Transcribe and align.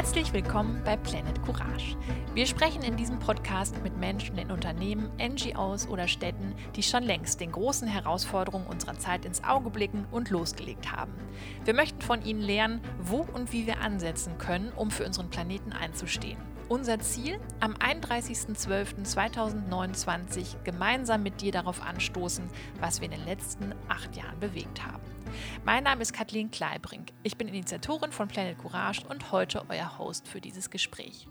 Herzlich 0.00 0.32
willkommen 0.32 0.80
bei 0.82 0.96
Planet 0.96 1.42
Courage. 1.42 1.94
Wir 2.32 2.46
sprechen 2.46 2.82
in 2.82 2.96
diesem 2.96 3.18
Podcast 3.18 3.82
mit 3.82 3.98
Menschen 3.98 4.38
in 4.38 4.50
Unternehmen, 4.50 5.10
NGOs 5.18 5.88
oder 5.88 6.08
Städten, 6.08 6.54
die 6.74 6.82
schon 6.82 7.02
längst 7.02 7.38
den 7.38 7.52
großen 7.52 7.86
Herausforderungen 7.86 8.66
unserer 8.66 8.98
Zeit 8.98 9.26
ins 9.26 9.44
Auge 9.44 9.68
blicken 9.68 10.06
und 10.10 10.30
losgelegt 10.30 10.90
haben. 10.90 11.12
Wir 11.66 11.74
möchten 11.74 12.00
von 12.00 12.24
ihnen 12.24 12.40
lernen, 12.40 12.80
wo 12.98 13.26
und 13.34 13.52
wie 13.52 13.66
wir 13.66 13.82
ansetzen 13.82 14.38
können, 14.38 14.72
um 14.74 14.90
für 14.90 15.04
unseren 15.04 15.28
Planeten 15.28 15.74
einzustehen. 15.74 16.38
Unser 16.70 16.98
Ziel, 17.00 17.38
am 17.60 17.74
31.12.2029 17.74 20.64
gemeinsam 20.64 21.22
mit 21.22 21.42
dir 21.42 21.52
darauf 21.52 21.82
anstoßen, 21.82 22.48
was 22.80 23.02
wir 23.02 23.12
in 23.12 23.18
den 23.18 23.26
letzten 23.26 23.74
acht 23.88 24.16
Jahren 24.16 24.40
bewegt 24.40 24.82
haben. 24.82 25.02
Mein 25.64 25.84
Name 25.84 26.02
ist 26.02 26.12
Kathleen 26.12 26.50
Kleibrink. 26.50 27.12
Ich 27.22 27.36
bin 27.36 27.48
Initiatorin 27.48 28.12
von 28.12 28.28
Planet 28.28 28.58
Courage 28.58 29.02
und 29.08 29.32
heute 29.32 29.64
euer 29.68 29.98
Host 29.98 30.28
für 30.28 30.40
dieses 30.40 30.70
Gespräch. 30.70 31.26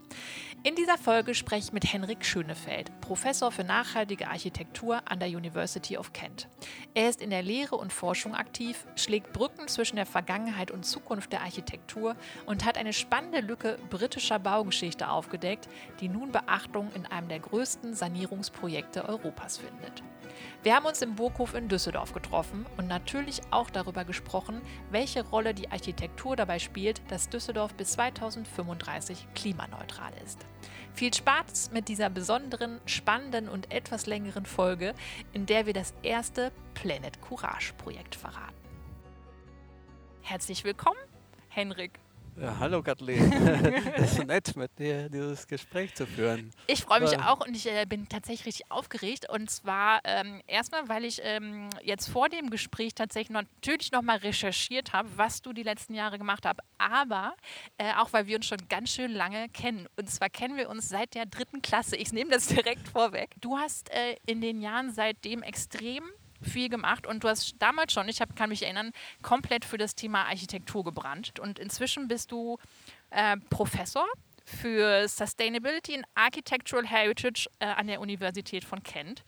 In 0.64 0.76
dieser 0.76 0.98
Folge 0.98 1.34
spreche 1.34 1.68
ich 1.68 1.74
mit 1.74 1.92
Henrik 1.92 2.26
Schönefeld, 2.26 3.00
Professor 3.02 3.52
für 3.52 3.64
nachhaltige 3.64 4.28
Architektur 4.28 5.02
an 5.06 5.20
der 5.20 5.30
University 5.30 5.98
of 5.98 6.14
Kent. 6.14 6.50
Er 6.94 7.10
ist 7.10 7.22
in 7.22 7.30
der 7.30 7.42
Lehre 7.42 7.76
und 7.76 7.94
Forschung 7.94 8.36
aktiv, 8.36 8.86
schlägt 8.96 9.34
Brücken 9.34 9.68
zwischen 9.68 9.96
der 9.96 10.06
Vergangenheit 10.06 10.72
und 10.72 10.86
Zukunft 10.86 11.32
der 11.32 11.42
Architektur 11.42 12.16
und 12.46 12.66
hat 12.66 12.78
eine 12.78 12.94
spannende 12.94 13.42
Lücke 13.42 13.78
britischer 13.90 14.40
Baugeschichte 14.40 15.10
aufgedeckt, 15.10 15.70
die 16.00 16.10
nun 16.10 16.32
Beachtung 16.32 16.92
in 16.94 17.06
einem 17.06 17.30
der 17.30 17.40
größten 17.40 17.94
Sanierungsprojekte 17.94 19.08
Europas 19.08 19.58
findet. 19.58 20.04
Wir 20.64 20.76
haben 20.76 20.86
uns 20.86 21.02
im 21.02 21.16
Burghof 21.16 21.54
in 21.54 21.70
Düsseldorf 21.70 22.14
getroffen 22.14 22.66
und 22.78 22.88
natürlich 22.88 23.42
auch 23.52 23.70
darüber 23.70 24.06
gesprochen, 24.06 24.62
welche 24.92 25.26
Rolle 25.26 25.54
die 25.54 25.72
Architektur 25.72 26.36
dabei 26.36 26.60
spielt, 26.60 27.02
dass 27.10 27.30
Düsseldorf 27.30 27.74
bis 27.76 27.92
2035 27.92 29.28
klimaneutral 29.36 30.12
ist. 30.26 30.46
Viel 30.94 31.14
Spaß 31.14 31.72
mit 31.72 31.88
dieser 31.88 32.10
besonderen, 32.10 32.82
spannenden 32.86 33.48
und 33.48 33.72
etwas 33.72 34.06
längeren 34.06 34.46
Folge, 34.46 34.94
in 35.34 35.46
der 35.46 35.66
wir 35.66 35.74
das 35.74 35.94
erste 36.04 36.52
Planet 36.74 37.22
Courage 37.22 37.74
Projekt 37.74 38.16
verraten. 38.16 38.56
Herzlich 40.22 40.64
willkommen, 40.64 41.00
Henrik. 41.48 42.00
Ja, 42.42 42.58
hallo 42.58 42.82
Kathleen. 42.82 43.32
Es 43.96 44.12
ist 44.12 44.16
so 44.16 44.24
nett, 44.24 44.56
mit 44.56 44.80
dir 44.80 45.10
dieses 45.10 45.46
Gespräch 45.46 45.94
zu 45.94 46.06
führen. 46.06 46.52
Ich 46.68 46.84
freue 46.84 47.02
mich 47.02 47.20
auch 47.20 47.46
und 47.46 47.54
ich 47.54 47.70
äh, 47.70 47.86
bin 47.86 48.08
tatsächlich 48.08 48.46
richtig 48.46 48.72
aufgeregt. 48.72 49.30
Und 49.30 49.50
zwar 49.50 50.00
ähm, 50.06 50.42
erstmal, 50.48 50.88
weil 50.88 51.04
ich 51.04 51.20
ähm, 51.24 51.70
jetzt 51.84 52.08
vor 52.08 52.30
dem 52.30 52.50
Gespräch 52.50 52.96
tatsächlich 52.96 53.32
noch, 53.32 53.42
natürlich 53.42 53.92
nochmal 53.92 54.18
recherchiert 54.18 54.94
habe, 54.94 55.10
was 55.18 55.42
du 55.42 55.52
die 55.52 55.64
letzten 55.64 55.94
Jahre 55.94 56.18
gemacht 56.18 56.46
hast. 56.46 56.60
Aber 56.78 57.34
äh, 57.78 57.94
auch, 57.98 58.14
weil 58.14 58.28
wir 58.28 58.38
uns 58.38 58.46
schon 58.46 58.60
ganz 58.70 58.92
schön 58.92 59.12
lange 59.12 59.50
kennen. 59.50 59.88
Und 59.98 60.10
zwar 60.10 60.30
kennen 60.30 60.56
wir 60.56 60.70
uns 60.70 60.88
seit 60.88 61.16
der 61.16 61.26
dritten 61.26 61.62
Klasse. 61.62 61.98
Ich 61.98 62.14
nehme 62.14 62.32
das 62.32 62.48
direkt 62.48 62.88
vorweg. 62.88 63.36
Du 63.42 63.58
hast 63.58 63.90
äh, 63.92 64.16
in 64.26 64.40
den 64.40 64.62
Jahren 64.62 64.92
seitdem 64.92 65.44
extrem 65.44 66.04
viel 66.42 66.70
gemacht 66.70 67.08
und 67.08 67.24
du 67.24 67.30
hast 67.30 67.56
damals 67.60 67.94
schon, 67.94 68.08
ich 68.10 68.22
hab, 68.22 68.36
kann 68.36 68.50
mich 68.50 68.64
erinnern, 68.64 68.92
komplett 69.22 69.66
für 69.66 69.78
das 69.78 69.96
Thema 69.96 70.26
Architektur 70.26 70.84
gebrannt. 70.84 71.40
Und 71.40 71.60
inzwischen 71.60 72.08
bist 72.08 72.32
du 72.32 72.58
äh, 73.10 73.38
Professor 73.50 74.06
für 74.46 75.08
Sustainability 75.08 75.96
and 75.96 76.06
Architectural 76.16 76.86
Heritage 76.86 77.48
äh, 77.60 77.66
an 77.66 77.88
der 77.88 78.02
Universität 78.02 78.64
von 78.64 78.82
Kent. 78.82 79.24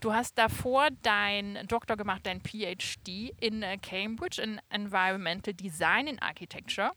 Du 0.00 0.14
hast 0.14 0.38
davor 0.38 0.88
deinen 1.02 1.66
Doktor 1.66 1.96
gemacht, 1.96 2.22
dein 2.24 2.40
PhD 2.40 3.34
in 3.40 3.62
äh, 3.62 3.76
Cambridge 3.78 4.40
in 4.40 4.60
Environmental 4.70 5.54
Design 5.54 6.06
in 6.06 6.18
Architecture. 6.20 6.92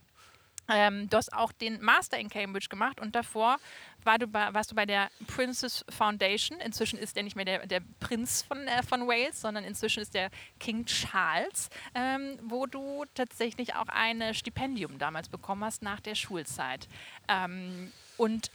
Ähm, 0.70 1.10
du 1.10 1.18
hast 1.18 1.34
auch 1.34 1.52
den 1.52 1.82
Master 1.82 2.18
in 2.18 2.30
Cambridge 2.30 2.68
gemacht 2.70 3.02
und 3.02 3.16
davor 3.16 3.58
war 4.06 4.20
du 4.20 4.28
bei, 4.28 4.54
warst 4.54 4.72
du 4.72 4.76
bei 4.76 4.86
der 4.86 5.10
Princess 5.28 5.86
Foundation. 5.90 6.60
Inzwischen 6.60 7.00
ist 7.00 7.18
er 7.18 7.24
nicht 7.24 7.36
mehr 7.36 7.46
der, 7.46 7.68
der 7.68 7.82
Prinz 8.00 8.42
von, 8.42 8.68
äh, 8.68 8.84
von 8.84 9.08
Wales, 9.08 9.42
sondern 9.42 9.64
inzwischen 9.64 10.02
ist 10.02 10.14
der 10.14 10.30
King 10.60 10.86
Charles, 10.86 11.70
ähm, 11.96 12.38
wo 12.44 12.66
du 12.66 13.06
tatsächlich 13.14 13.76
auch 13.76 13.88
ein 13.88 14.34
Stipendium 14.34 14.98
damals 14.98 15.30
bekommen 15.30 15.64
hast 15.64 15.82
nach 15.82 16.00
der 16.00 16.16
Schulzeit. 16.16 16.88
Ähm, 17.28 17.92
und 18.18 18.52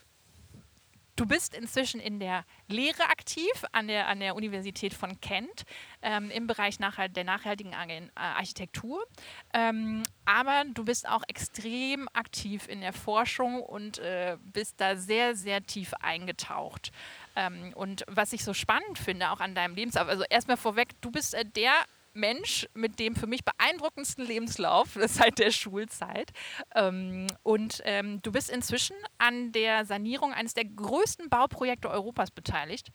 Du 1.19 1.27
bist 1.27 1.53
inzwischen 1.53 1.99
in 1.99 2.21
der 2.21 2.45
Lehre 2.69 3.03
aktiv 3.11 3.51
an 3.73 3.89
der, 3.89 4.07
an 4.07 4.21
der 4.21 4.37
Universität 4.37 4.95
von 4.95 5.21
Kent 5.21 5.65
ähm, 6.01 6.31
im 6.31 6.47
Bereich 6.47 6.79
nachhalt, 6.79 7.17
der 7.17 7.25
nachhaltigen 7.25 7.73
äh, 7.73 8.09
Architektur. 8.15 9.05
Ähm, 9.53 10.05
aber 10.27 10.63
du 10.73 10.85
bist 10.85 11.09
auch 11.09 11.25
extrem 11.27 12.09
aktiv 12.13 12.69
in 12.69 12.83
der 12.83 12.93
Forschung 12.93 13.61
und 13.61 13.99
äh, 13.99 14.37
bist 14.53 14.81
da 14.81 14.95
sehr, 14.95 15.35
sehr 15.35 15.61
tief 15.65 15.93
eingetaucht. 15.95 16.93
Ähm, 17.35 17.73
und 17.75 18.05
was 18.07 18.33
ich 18.33 18.45
so 18.45 18.55
spannend 18.55 18.97
finde, 18.97 19.33
auch 19.33 19.41
an 19.41 19.57
deinem 19.57 19.75
Lebenslauf, 19.75 20.07
also 20.07 20.23
erstmal 20.31 20.57
vorweg, 20.57 20.91
du 21.01 21.11
bist 21.11 21.35
äh, 21.35 21.45
der 21.45 21.73
Mensch 22.13 22.69
mit 22.75 22.99
dem 22.99 23.15
für 23.15 23.27
mich 23.27 23.45
beeindruckendsten 23.45 24.25
Lebenslauf 24.25 24.99
seit 25.07 25.39
der 25.39 25.51
Schulzeit. 25.51 26.31
Ähm, 26.75 27.27
und 27.43 27.83
ähm, 27.85 28.21
du 28.23 28.33
bist 28.33 28.51
inzwischen 28.51 28.97
an 29.19 29.53
der 29.53 29.85
Sanierung 29.85 30.33
eines 30.33 30.55
der 30.55 30.65
größten 30.65 31.29
Bauprojekte 31.29 31.91
Europas 31.91 32.31
beteiligt. 32.31 32.91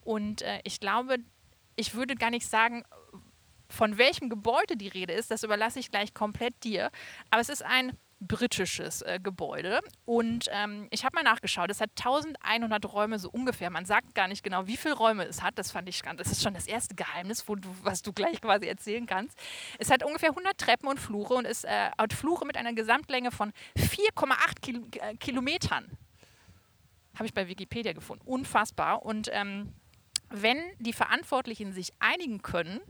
Und 0.00 0.42
äh, 0.42 0.60
ich 0.64 0.80
glaube, 0.80 1.18
ich 1.76 1.94
würde 1.94 2.14
gar 2.14 2.30
nicht 2.30 2.46
sagen, 2.46 2.84
von 3.70 3.98
welchem 3.98 4.30
Gebäude 4.30 4.76
die 4.76 4.88
Rede 4.88 5.12
ist, 5.12 5.30
das 5.30 5.42
überlasse 5.42 5.78
ich 5.78 5.90
gleich 5.90 6.14
komplett 6.14 6.64
dir. 6.64 6.90
Aber 7.30 7.40
es 7.40 7.48
ist 7.48 7.62
ein 7.62 7.92
britisches 8.20 9.02
äh, 9.02 9.20
Gebäude. 9.22 9.80
Und 10.04 10.48
ähm, 10.52 10.88
ich 10.90 11.04
habe 11.04 11.14
mal 11.14 11.22
nachgeschaut, 11.22 11.70
es 11.70 11.80
hat 11.80 11.90
1100 11.98 12.92
Räume 12.92 13.18
so 13.18 13.30
ungefähr. 13.30 13.70
Man 13.70 13.84
sagt 13.84 14.14
gar 14.14 14.28
nicht 14.28 14.42
genau, 14.42 14.66
wie 14.66 14.76
viele 14.76 14.94
Räume 14.94 15.24
es 15.24 15.42
hat. 15.42 15.58
Das 15.58 15.70
fand 15.70 15.88
ich 15.88 16.02
ganz, 16.02 16.18
das 16.18 16.32
ist 16.32 16.42
schon 16.42 16.54
das 16.54 16.66
erste 16.66 16.94
Geheimnis, 16.94 17.48
wo 17.48 17.54
du, 17.54 17.68
was 17.82 18.02
du 18.02 18.12
gleich 18.12 18.40
quasi 18.40 18.66
erzählen 18.66 19.06
kannst. 19.06 19.38
Es 19.78 19.90
hat 19.90 20.02
ungefähr 20.02 20.30
100 20.30 20.58
Treppen 20.58 20.88
und 20.88 20.98
Flure 20.98 21.34
und 21.34 21.44
es 21.44 21.64
äh, 21.64 21.90
hat 21.96 22.12
Flure 22.12 22.44
mit 22.44 22.56
einer 22.56 22.72
Gesamtlänge 22.72 23.30
von 23.30 23.52
4,8 23.76 24.60
Kil 24.60 24.82
äh, 25.00 25.14
Kilometern. 25.16 25.86
Habe 27.14 27.26
ich 27.26 27.34
bei 27.34 27.48
Wikipedia 27.48 27.92
gefunden. 27.92 28.22
Unfassbar. 28.26 29.04
Und 29.04 29.28
ähm, 29.32 29.72
wenn 30.30 30.58
die 30.78 30.92
Verantwortlichen 30.92 31.72
sich 31.72 31.92
einigen 32.00 32.42
können, 32.42 32.80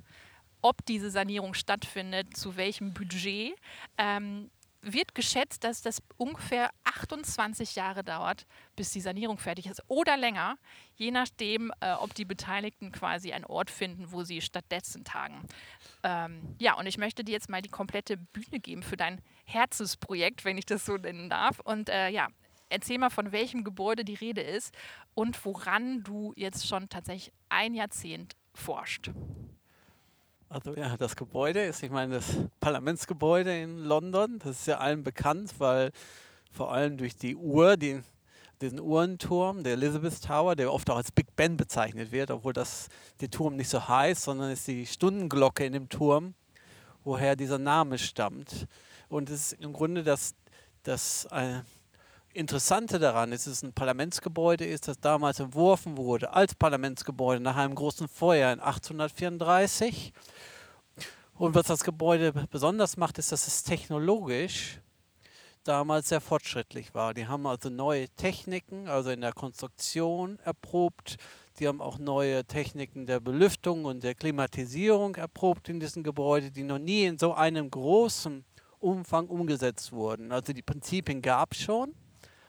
ob 0.61 0.85
diese 0.87 1.11
Sanierung 1.11 1.55
stattfindet, 1.55 2.37
zu 2.37 2.57
welchem 2.57 2.93
Budget, 2.93 3.55
ähm, 3.97 4.51
wird 4.83 5.15
geschätzt, 5.15 5.65
dass 5.65 5.83
das 5.83 6.03
ungefähr 6.17 6.71
28 6.85 7.75
Jahre 7.75 8.05
dauert, 8.05 8.47
bis 8.77 8.93
die 8.93 9.01
Sanierung 9.01 9.39
fertig 9.39 9.67
ist 9.67 9.83
oder 9.89 10.17
länger, 10.17 10.57
je 10.95 11.11
nachdem, 11.11 11.73
äh, 11.81 11.93
ob 11.93 12.15
die 12.15 12.25
Beteiligten 12.25 12.93
quasi 12.93 13.33
einen 13.33 13.45
Ort 13.45 13.71
finden, 13.71 14.13
wo 14.13 14.23
sie 14.23 14.41
stattdessen 14.41 15.05
tagen. 15.05 15.47
Ähm, 16.03 16.57
ja, 16.59 16.75
und 16.75 16.87
ich 16.87 16.99
möchte 16.99 17.25
dir 17.25 17.33
jetzt 17.33 17.49
mal 17.49 17.63
die 17.63 17.69
komplette 17.69 18.17
Bühne 18.17 18.61
geben 18.61 18.83
für 18.83 18.97
dein 18.97 19.21
Herzensprojekt, 19.45 20.45
wenn 20.45 20.59
ich 20.59 20.67
das 20.67 20.85
so 20.85 20.97
nennen 20.97 21.29
darf. 21.31 21.59
Und 21.61 21.89
äh, 21.89 22.09
ja, 22.11 22.29
erzähl 22.69 22.99
mal, 22.99 23.11
von 23.11 23.33
welchem 23.33 23.65
Gebäude 23.65 24.05
die 24.05 24.15
Rede 24.15 24.43
ist 24.43 24.75
und 25.15 25.45
woran 25.45 26.03
du 26.03 26.33
jetzt 26.37 26.67
schon 26.67 26.89
tatsächlich 26.89 27.33
ein 27.49 27.75
Jahrzehnt 27.75 28.37
forscht. 28.55 29.11
Also 30.51 30.75
ja, 30.75 30.97
das 30.97 31.15
Gebäude 31.15 31.63
ist, 31.63 31.83
ich 31.83 31.91
meine, 31.91 32.15
das 32.15 32.25
Parlamentsgebäude 32.59 33.61
in 33.61 33.85
London, 33.85 34.39
das 34.39 34.61
ist 34.61 34.67
ja 34.67 34.79
allen 34.79 35.03
bekannt, 35.03 35.53
weil 35.59 35.93
vor 36.51 36.73
allem 36.73 36.97
durch 36.97 37.17
die 37.17 37.37
Uhr, 37.37 37.77
die, 37.77 38.01
diesen 38.63 38.81
Uhrenturm, 38.81 39.63
der 39.63 39.75
Elizabeth 39.75 40.25
Tower, 40.25 40.57
der 40.57 40.73
oft 40.73 40.89
auch 40.89 40.97
als 40.97 41.13
Big 41.13 41.37
Ben 41.37 41.59
bezeichnet 41.59 42.13
wird, 42.13 42.31
obwohl 42.31 42.55
das 42.55 42.89
der 43.21 43.31
Turm 43.31 43.57
nicht 43.57 43.69
so 43.69 43.89
heißt, 43.89 44.23
sondern 44.23 44.51
ist 44.51 44.67
die 44.67 44.87
Stundenglocke 44.87 45.67
in 45.67 45.75
dem 45.75 45.91
Turm, 45.91 46.33
woher 47.05 47.37
dieser 47.37 47.59
Name 47.59 47.99
stammt. 47.99 48.67
Und 49.11 49.29
es 49.29 49.53
ist 49.53 49.61
im 49.61 49.75
Grunde 49.75 50.03
das, 50.03 50.35
das 50.83 51.27
äh, 51.31 51.61
Interessante 52.39 53.01
daran 53.01 53.33
ist, 53.33 53.49
dass 53.49 53.55
es 53.55 53.63
ein 53.65 53.73
Parlamentsgebäude 53.73 54.65
ist, 54.65 54.87
das 54.87 55.01
damals 55.01 55.41
entworfen 55.41 55.97
wurde 55.97 56.33
als 56.33 56.55
Parlamentsgebäude 56.55 57.43
nach 57.43 57.57
einem 57.57 57.75
großen 57.75 58.07
Feuer 58.07 58.53
in 58.53 58.61
1834. 58.61 60.13
Und 61.35 61.57
was 61.57 61.67
das 61.67 61.83
Gebäude 61.83 62.33
besonders 62.49 62.97
macht, 62.97 63.19
ist, 63.19 63.33
dass 63.33 63.49
es 63.49 63.65
technologisch 63.65 64.79
damals 65.65 66.11
sehr 66.11 66.21
fortschrittlich 66.21 66.95
war. 66.95 67.13
Die 67.13 67.27
haben 67.27 67.45
also 67.45 67.71
neue 67.71 68.09
Techniken, 68.11 68.87
also 68.87 69.11
in 69.11 69.21
der 69.21 69.33
Konstruktion 69.33 70.39
erprobt. 70.45 71.17
Die 71.59 71.67
haben 71.67 71.81
auch 71.81 71.99
neue 71.99 72.45
Techniken 72.45 73.07
der 73.07 73.19
Belüftung 73.19 73.85
und 73.85 74.05
der 74.05 74.15
Klimatisierung 74.15 75.17
erprobt 75.17 75.69
in 75.69 75.81
diesem 75.81 76.05
Gebäude, 76.05 76.53
die 76.53 76.63
noch 76.63 76.79
nie 76.79 77.05
in 77.05 77.19
so 77.19 77.35
einem 77.35 77.69
großen 77.69 78.45
Umfang 78.79 79.27
umgesetzt 79.27 79.91
wurden. 79.91 80.31
Also 80.31 80.53
die 80.53 80.63
Prinzipien 80.63 81.21
gab 81.21 81.55
es 81.55 81.63
schon, 81.63 81.97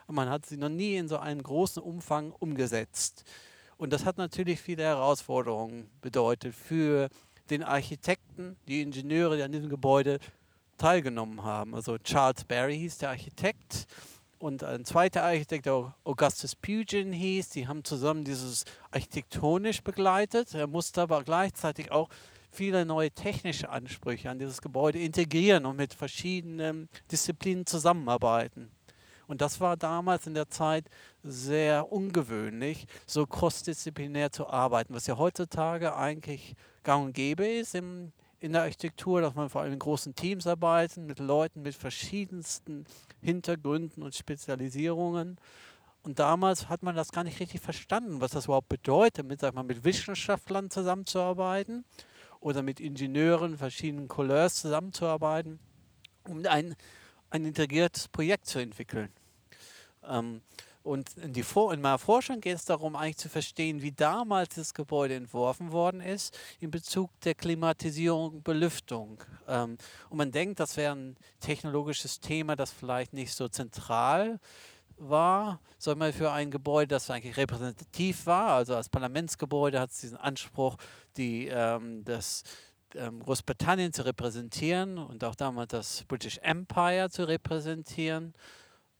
und 0.09 0.15
man 0.15 0.27
hat 0.27 0.47
sie 0.47 0.57
noch 0.57 0.69
nie 0.69 0.95
in 0.95 1.07
so 1.07 1.19
einem 1.19 1.43
großen 1.43 1.83
Umfang 1.83 2.31
umgesetzt. 2.31 3.25
Und 3.77 3.93
das 3.93 4.05
hat 4.05 4.17
natürlich 4.17 4.59
viele 4.59 4.81
Herausforderungen 4.81 5.87
bedeutet 6.01 6.55
für 6.55 7.09
den 7.51 7.61
Architekten, 7.61 8.57
die 8.67 8.81
Ingenieure, 8.81 9.37
die 9.37 9.43
an 9.43 9.51
diesem 9.51 9.69
Gebäude 9.69 10.17
teilgenommen 10.79 11.43
haben. 11.43 11.75
Also 11.75 11.99
Charles 11.99 12.43
Barry 12.43 12.75
hieß 12.79 12.97
der 12.97 13.09
Architekt 13.09 13.85
und 14.39 14.63
ein 14.63 14.83
zweiter 14.83 15.21
Architekt, 15.21 15.67
der 15.67 15.93
Augustus 16.03 16.55
Pugin 16.55 17.13
hieß, 17.13 17.49
die 17.49 17.67
haben 17.67 17.83
zusammen 17.83 18.23
dieses 18.23 18.65
architektonisch 18.89 19.83
begleitet. 19.83 20.55
Er 20.55 20.65
musste 20.65 21.03
aber 21.03 21.23
gleichzeitig 21.23 21.91
auch 21.91 22.09
viele 22.49 22.83
neue 22.83 23.11
technische 23.11 23.69
Ansprüche 23.69 24.31
an 24.31 24.39
dieses 24.39 24.59
Gebäude 24.59 24.97
integrieren 24.97 25.67
und 25.67 25.75
mit 25.75 25.93
verschiedenen 25.93 26.89
Disziplinen 27.11 27.67
zusammenarbeiten. 27.67 28.71
Und 29.29 29.41
das 29.41 29.61
war 29.61 29.77
damals 29.77 30.25
in 30.25 30.33
der 30.33 30.49
Zeit 30.49 30.89
sehr 31.21 31.91
ungewöhnlich, 31.91 32.87
so 33.05 33.27
crossdisziplinär 33.27 34.31
zu 34.31 34.47
arbeiten, 34.47 34.95
was 34.95 35.05
ja 35.05 35.19
heutzutage 35.19 35.95
eigentlich 35.95 36.55
gang 36.83 37.05
und 37.05 37.13
gäbe 37.13 37.45
ist 37.45 37.75
im, 37.75 38.11
in 38.39 38.53
der 38.53 38.63
Architektur, 38.63 39.21
dass 39.21 39.35
man 39.35 39.49
vor 39.49 39.61
allem 39.61 39.73
in 39.73 39.79
großen 39.79 40.15
Teams 40.15 40.47
arbeitet, 40.47 41.03
mit 41.03 41.19
Leuten 41.19 41.61
mit 41.61 41.75
verschiedensten 41.75 42.85
Hintergründen 43.21 44.01
und 44.01 44.15
Spezialisierungen. 44.15 45.37
Und 46.01 46.17
damals 46.17 46.67
hat 46.67 46.81
man 46.81 46.95
das 46.95 47.11
gar 47.11 47.23
nicht 47.23 47.39
richtig 47.39 47.61
verstanden, 47.61 48.21
was 48.21 48.31
das 48.31 48.45
überhaupt 48.45 48.69
bedeutet, 48.69 49.27
mit, 49.27 49.41
sag 49.41 49.53
mal, 49.53 49.61
mit 49.61 49.83
Wissenschaftlern 49.83 50.71
zusammenzuarbeiten 50.71 51.85
oder 52.39 52.63
mit 52.63 52.79
Ingenieuren 52.79 53.59
verschiedenen 53.59 54.07
Couleurs 54.07 54.55
zusammenzuarbeiten, 54.55 55.59
um 56.27 56.43
ein, 56.47 56.75
ein 57.29 57.45
integriertes 57.45 58.07
Projekt 58.07 58.47
zu 58.47 58.59
entwickeln. 58.59 59.11
Ähm, 60.07 60.41
und 60.81 61.17
in, 61.17 61.33
die 61.33 61.43
Vor 61.43 61.73
in 61.73 61.81
meiner 61.81 61.99
Forschung 61.99 62.41
geht 62.41 62.55
es 62.55 62.65
darum, 62.65 62.95
eigentlich 62.95 63.17
zu 63.17 63.29
verstehen, 63.29 63.81
wie 63.81 63.91
damals 63.91 64.55
das 64.55 64.73
Gebäude 64.73 65.15
entworfen 65.15 65.71
worden 65.71 66.01
ist 66.01 66.37
in 66.59 66.71
Bezug 66.71 67.11
der 67.21 67.35
Klimatisierung, 67.35 68.41
Belüftung. 68.41 69.21
Ähm, 69.47 69.77
und 70.09 70.17
man 70.17 70.31
denkt, 70.31 70.59
das 70.59 70.77
wäre 70.77 70.95
ein 70.95 71.17
technologisches 71.41 72.21
Thema, 72.21 72.55
das 72.55 72.71
vielleicht 72.71 73.13
nicht 73.13 73.33
so 73.33 73.47
zentral 73.49 74.39
war, 74.97 75.59
sondern 75.77 75.99
mal 75.99 76.13
für 76.13 76.31
ein 76.31 76.51
Gebäude, 76.51 76.87
das 76.87 77.09
eigentlich 77.09 77.37
repräsentativ 77.37 78.25
war. 78.25 78.53
Also 78.53 78.75
als 78.75 78.89
Parlamentsgebäude 78.89 79.79
hat 79.79 79.91
es 79.91 80.01
diesen 80.01 80.17
Anspruch, 80.17 80.77
die, 81.17 81.47
ähm, 81.47 82.03
das 82.03 82.43
ähm, 82.95 83.21
Großbritannien 83.21 83.93
zu 83.93 84.05
repräsentieren 84.05 84.97
und 84.97 85.23
auch 85.23 85.35
damals 85.35 85.69
das 85.71 86.03
British 86.07 86.37
Empire 86.39 87.09
zu 87.09 87.27
repräsentieren. 87.27 88.33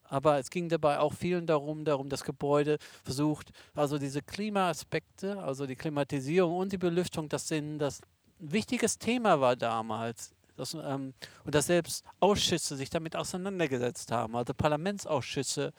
Aber 0.03 0.39
es 0.39 0.50
ging 0.50 0.69
dabei 0.69 1.00
auch 1.00 1.13
vielen 1.13 1.45
darum, 1.45 1.86
darum 1.86 2.09
das 2.09 2.24
Gebäude 2.24 2.80
versucht, 3.03 3.51
also 3.75 4.00
diese 4.00 4.24
Klimaaspekte, 4.24 5.41
also 5.41 5.68
die 5.68 5.75
Klimatisierung 5.75 6.57
und 6.57 6.71
die 6.71 6.77
Belüftung, 6.80 7.30
das 7.30 7.47
sind 7.47 7.77
das 7.77 8.01
ein 8.39 8.51
wichtiges 8.51 8.97
Thema 8.97 9.39
war 9.39 9.56
damals. 9.56 10.33
Das, 10.56 10.74
ähm, 10.74 11.13
und 11.45 11.56
dass 11.56 11.68
selbst 11.68 12.03
Ausschüsse 12.19 12.75
sich 12.75 12.89
damit 12.89 13.15
auseinandergesetzt 13.15 14.12
haben, 14.12 14.36
also 14.36 14.53
Parlamentsausschüsse 14.53 15.71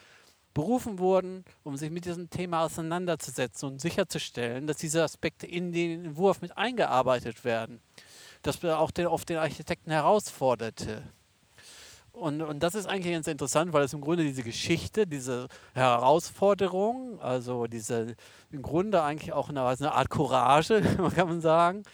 berufen 0.55 0.99
wurden, 0.99 1.45
um 1.63 1.77
sich 1.77 1.91
mit 1.91 2.05
diesem 2.05 2.31
Thema 2.31 2.65
auseinanderzusetzen 2.65 3.69
und 3.69 3.81
sicherzustellen, 3.81 4.67
dass 4.67 4.79
diese 4.79 5.03
Aspekte 5.03 5.47
in 5.47 5.73
den 5.73 6.05
Entwurf 6.05 6.43
mit 6.43 6.57
eingearbeitet 6.57 7.45
werden. 7.45 7.81
Das 8.43 8.65
auch 8.65 8.91
den, 8.91 9.07
oft 9.07 9.29
den 9.29 9.37
Architekten 9.37 9.91
herausforderte. 9.91 11.03
Und, 12.13 12.43
und 12.43 12.63
das 12.63 12.75
ist 12.75 12.87
eigentlich 12.87 13.13
ganz 13.13 13.29
interessant, 13.29 13.73
weil 13.73 13.85
es 13.85 13.93
im 13.93 14.01
Grunde 14.01 14.25
diese 14.25 14.43
Geschichte, 14.43 15.07
diese 15.07 15.47
Herausforderung, 15.75 17.21
also 17.21 17.67
diese 17.67 18.17
im 18.51 18.63
Grunde 18.63 19.03
eigentlich 19.03 19.33
auch 19.33 19.49
eine, 19.49 19.65
eine 19.65 19.93
Art 19.93 20.11
Courage, 20.11 20.83
kann 21.15 21.29
man 21.29 21.41
sagen, 21.41 21.85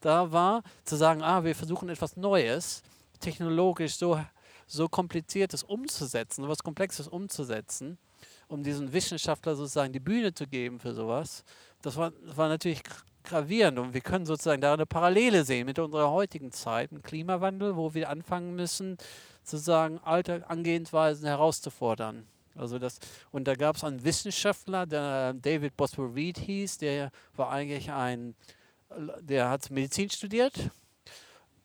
da 0.00 0.30
war, 0.30 0.62
zu 0.84 0.96
sagen, 0.96 1.22
ah, 1.22 1.44
wir 1.44 1.54
versuchen 1.54 1.88
etwas 1.88 2.16
Neues, 2.16 2.82
technologisch 3.20 3.96
so, 3.96 4.20
so 4.66 4.88
kompliziertes 4.88 5.62
umzusetzen, 5.62 6.48
was 6.48 6.62
Komplexes 6.62 7.08
umzusetzen, 7.08 7.98
um 8.48 8.62
diesen 8.62 8.92
Wissenschaftler 8.92 9.56
sozusagen 9.56 9.92
die 9.92 10.00
Bühne 10.00 10.34
zu 10.34 10.46
geben 10.46 10.80
für 10.80 10.94
sowas. 10.94 11.44
Das 11.82 11.96
war, 11.96 12.12
das 12.26 12.36
war 12.36 12.48
natürlich 12.48 12.82
gravierend 13.22 13.78
und 13.78 13.94
wir 13.94 14.00
können 14.00 14.26
sozusagen 14.26 14.60
da 14.60 14.74
eine 14.74 14.86
Parallele 14.86 15.44
sehen 15.44 15.66
mit 15.66 15.78
unserer 15.78 16.10
heutigen 16.10 16.52
Zeit, 16.52 16.92
im 16.92 17.02
Klimawandel, 17.02 17.76
wo 17.76 17.94
wir 17.94 18.10
anfangen 18.10 18.54
müssen, 18.54 18.98
sozusagen 19.42 19.98
alte 20.04 20.48
Angehensweisen 20.48 21.26
herauszufordern. 21.26 22.26
Also 22.54 22.78
das, 22.78 23.00
und 23.32 23.48
da 23.48 23.54
gab 23.54 23.76
es 23.76 23.84
einen 23.84 24.04
Wissenschaftler, 24.04 24.86
der 24.86 25.34
David 25.34 25.76
Boswell 25.76 26.12
Reed 26.12 26.38
hieß, 26.38 26.78
der 26.78 27.10
war 27.34 27.50
eigentlich 27.50 27.90
ein 27.90 28.34
der 29.20 29.50
hat 29.50 29.70
Medizin 29.70 30.10
studiert, 30.10 30.70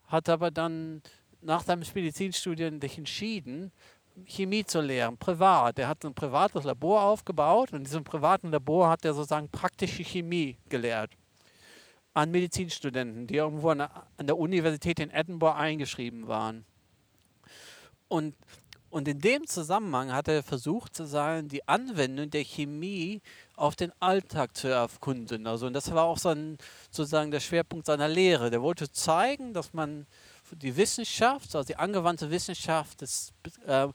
hat 0.07 0.29
aber 0.29 0.51
dann 0.51 1.01
nach 1.41 1.63
seinem 1.63 1.83
Medizinstudium 1.93 2.81
sich 2.81 2.97
entschieden, 2.97 3.71
Chemie 4.25 4.65
zu 4.65 4.81
lehren, 4.81 5.17
privat. 5.17 5.79
Er 5.79 5.87
hat 5.87 6.03
ein 6.03 6.13
privates 6.13 6.63
Labor 6.63 7.03
aufgebaut 7.03 7.71
und 7.71 7.79
in 7.79 7.83
diesem 7.85 8.03
privaten 8.03 8.51
Labor 8.51 8.89
hat 8.89 9.05
er 9.05 9.13
sozusagen 9.13 9.49
praktische 9.49 10.03
Chemie 10.03 10.57
gelehrt 10.67 11.11
an 12.13 12.31
Medizinstudenten, 12.31 13.27
die 13.27 13.35
irgendwo 13.35 13.69
an 13.69 13.87
der 14.19 14.37
Universität 14.37 14.99
in 14.99 15.11
Edinburgh 15.11 15.57
eingeschrieben 15.57 16.27
waren. 16.27 16.65
Und 18.07 18.35
und 18.91 19.07
in 19.07 19.19
dem 19.19 19.45
Zusammenhang 19.45 20.11
hat 20.11 20.27
er 20.27 20.41
versucht, 20.41 20.95
zu 20.95 21.05
sagen, 21.05 21.47
die 21.47 21.67
Anwendung 21.67 22.31
der 22.31 22.43
Chemie 22.43 23.21
auf 23.55 23.75
den 23.75 23.91
Alltag 23.99 24.57
zu 24.57 24.67
erkunden. 24.67 25.45
Also, 25.45 25.67
und 25.67 25.73
das 25.73 25.93
war 25.93 26.05
auch 26.05 26.17
sein, 26.17 26.57
sozusagen 26.89 27.29
der 27.29 27.39
Schwerpunkt 27.39 27.85
seiner 27.85 28.07
Lehre. 28.07 28.49
Der 28.49 28.63
wollte 28.63 28.91
zeigen, 28.91 29.53
dass 29.53 29.73
man 29.73 30.07
die 30.55 30.75
Wissenschaft, 30.75 31.55
also 31.55 31.67
die 31.67 31.75
angewandte 31.75 32.29
Wissenschaft, 32.29 33.01
das, 33.01 33.33
äh, 33.65 33.87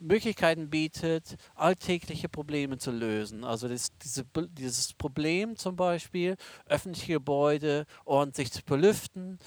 Möglichkeiten 0.00 0.70
bietet, 0.70 1.36
alltägliche 1.54 2.28
Probleme 2.28 2.78
zu 2.78 2.90
lösen. 2.90 3.44
Also 3.44 3.68
das, 3.68 3.88
diese, 4.02 4.24
dieses 4.50 4.92
Problem 4.92 5.56
zum 5.56 5.76
Beispiel, 5.76 6.36
öffentliche 6.66 7.14
Gebäude 7.14 7.86
ordentlich 8.04 8.52
zu 8.52 8.62
belüften, 8.62 9.38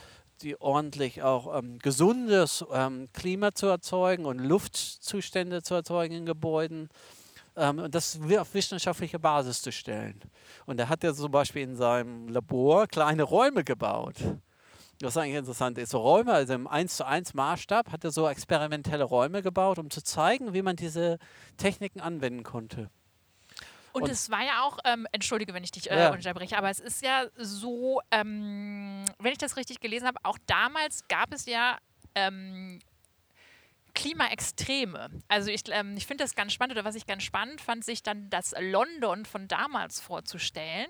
die 0.41 0.59
ordentlich 0.59 1.23
auch 1.23 1.57
ähm, 1.57 1.79
gesundes 1.79 2.63
ähm, 2.71 3.07
Klima 3.13 3.53
zu 3.53 3.67
erzeugen 3.67 4.25
und 4.25 4.39
Luftzustände 4.39 5.63
zu 5.63 5.73
erzeugen 5.75 6.15
in 6.15 6.25
Gebäuden 6.25 6.89
ähm, 7.55 7.79
und 7.79 7.95
das 7.95 8.19
auf 8.37 8.53
wissenschaftliche 8.53 9.19
Basis 9.19 9.61
zu 9.61 9.71
stellen. 9.71 10.19
Und 10.65 10.77
da 10.77 10.89
hat 10.89 11.03
er 11.03 11.13
zum 11.13 11.31
Beispiel 11.31 11.63
in 11.63 11.75
seinem 11.75 12.27
Labor 12.29 12.87
kleine 12.87 13.23
Räume 13.23 13.63
gebaut. 13.63 14.15
Was 15.01 15.15
eigentlich 15.15 15.35
interessant 15.35 15.77
ist, 15.77 15.91
so 15.91 15.99
Räume, 15.99 16.33
also 16.33 16.53
im 16.53 16.67
1 16.67 16.97
zu 16.97 17.05
1 17.05 17.35
Maßstab, 17.35 17.91
hat 17.91 18.03
er 18.03 18.11
so 18.11 18.27
experimentelle 18.27 19.03
Räume 19.03 19.43
gebaut, 19.43 19.77
um 19.77 19.91
zu 19.91 20.03
zeigen, 20.03 20.53
wie 20.53 20.63
man 20.63 20.75
diese 20.75 21.19
Techniken 21.57 22.01
anwenden 22.01 22.43
konnte. 22.43 22.89
Und, 23.93 24.03
und, 24.03 24.09
es 24.09 24.29
war 24.29 24.43
ja 24.43 24.63
auch, 24.63 24.79
ähm, 24.85 25.07
entschuldige, 25.11 25.53
wenn 25.53 25.63
ich 25.63 25.71
dich 25.71 25.89
äh, 25.89 25.99
ja. 25.99 26.11
unterbreche, 26.11 26.57
aber 26.57 26.69
es 26.69 26.79
ist 26.79 27.03
ja 27.03 27.25
so, 27.35 28.01
ähm, 28.11 29.05
wenn 29.19 29.31
ich 29.31 29.37
das 29.37 29.55
richtig 29.55 29.79
gelesen 29.79 30.07
habe, 30.07 30.17
auch 30.23 30.37
damals 30.45 31.07
gab 31.07 31.33
es 31.33 31.45
ja 31.45 31.77
ähm, 32.15 32.79
Klimaextreme. 33.97 35.09
Also 35.27 35.49
ich, 35.49 35.63
ähm, 35.71 35.97
ich 35.97 36.05
finde 36.05 36.23
das 36.23 36.35
ganz 36.35 36.53
spannend 36.53 36.77
oder 36.77 36.85
was 36.85 36.93
ich 36.93 37.07
ganz 37.07 37.23
spannend 37.23 37.61
fand, 37.61 37.83
sich 37.83 38.03
dann 38.03 38.29
das 38.29 38.53
London 38.59 39.25
von 39.25 39.47
damals 39.47 39.99
vorzustellen 39.99 40.85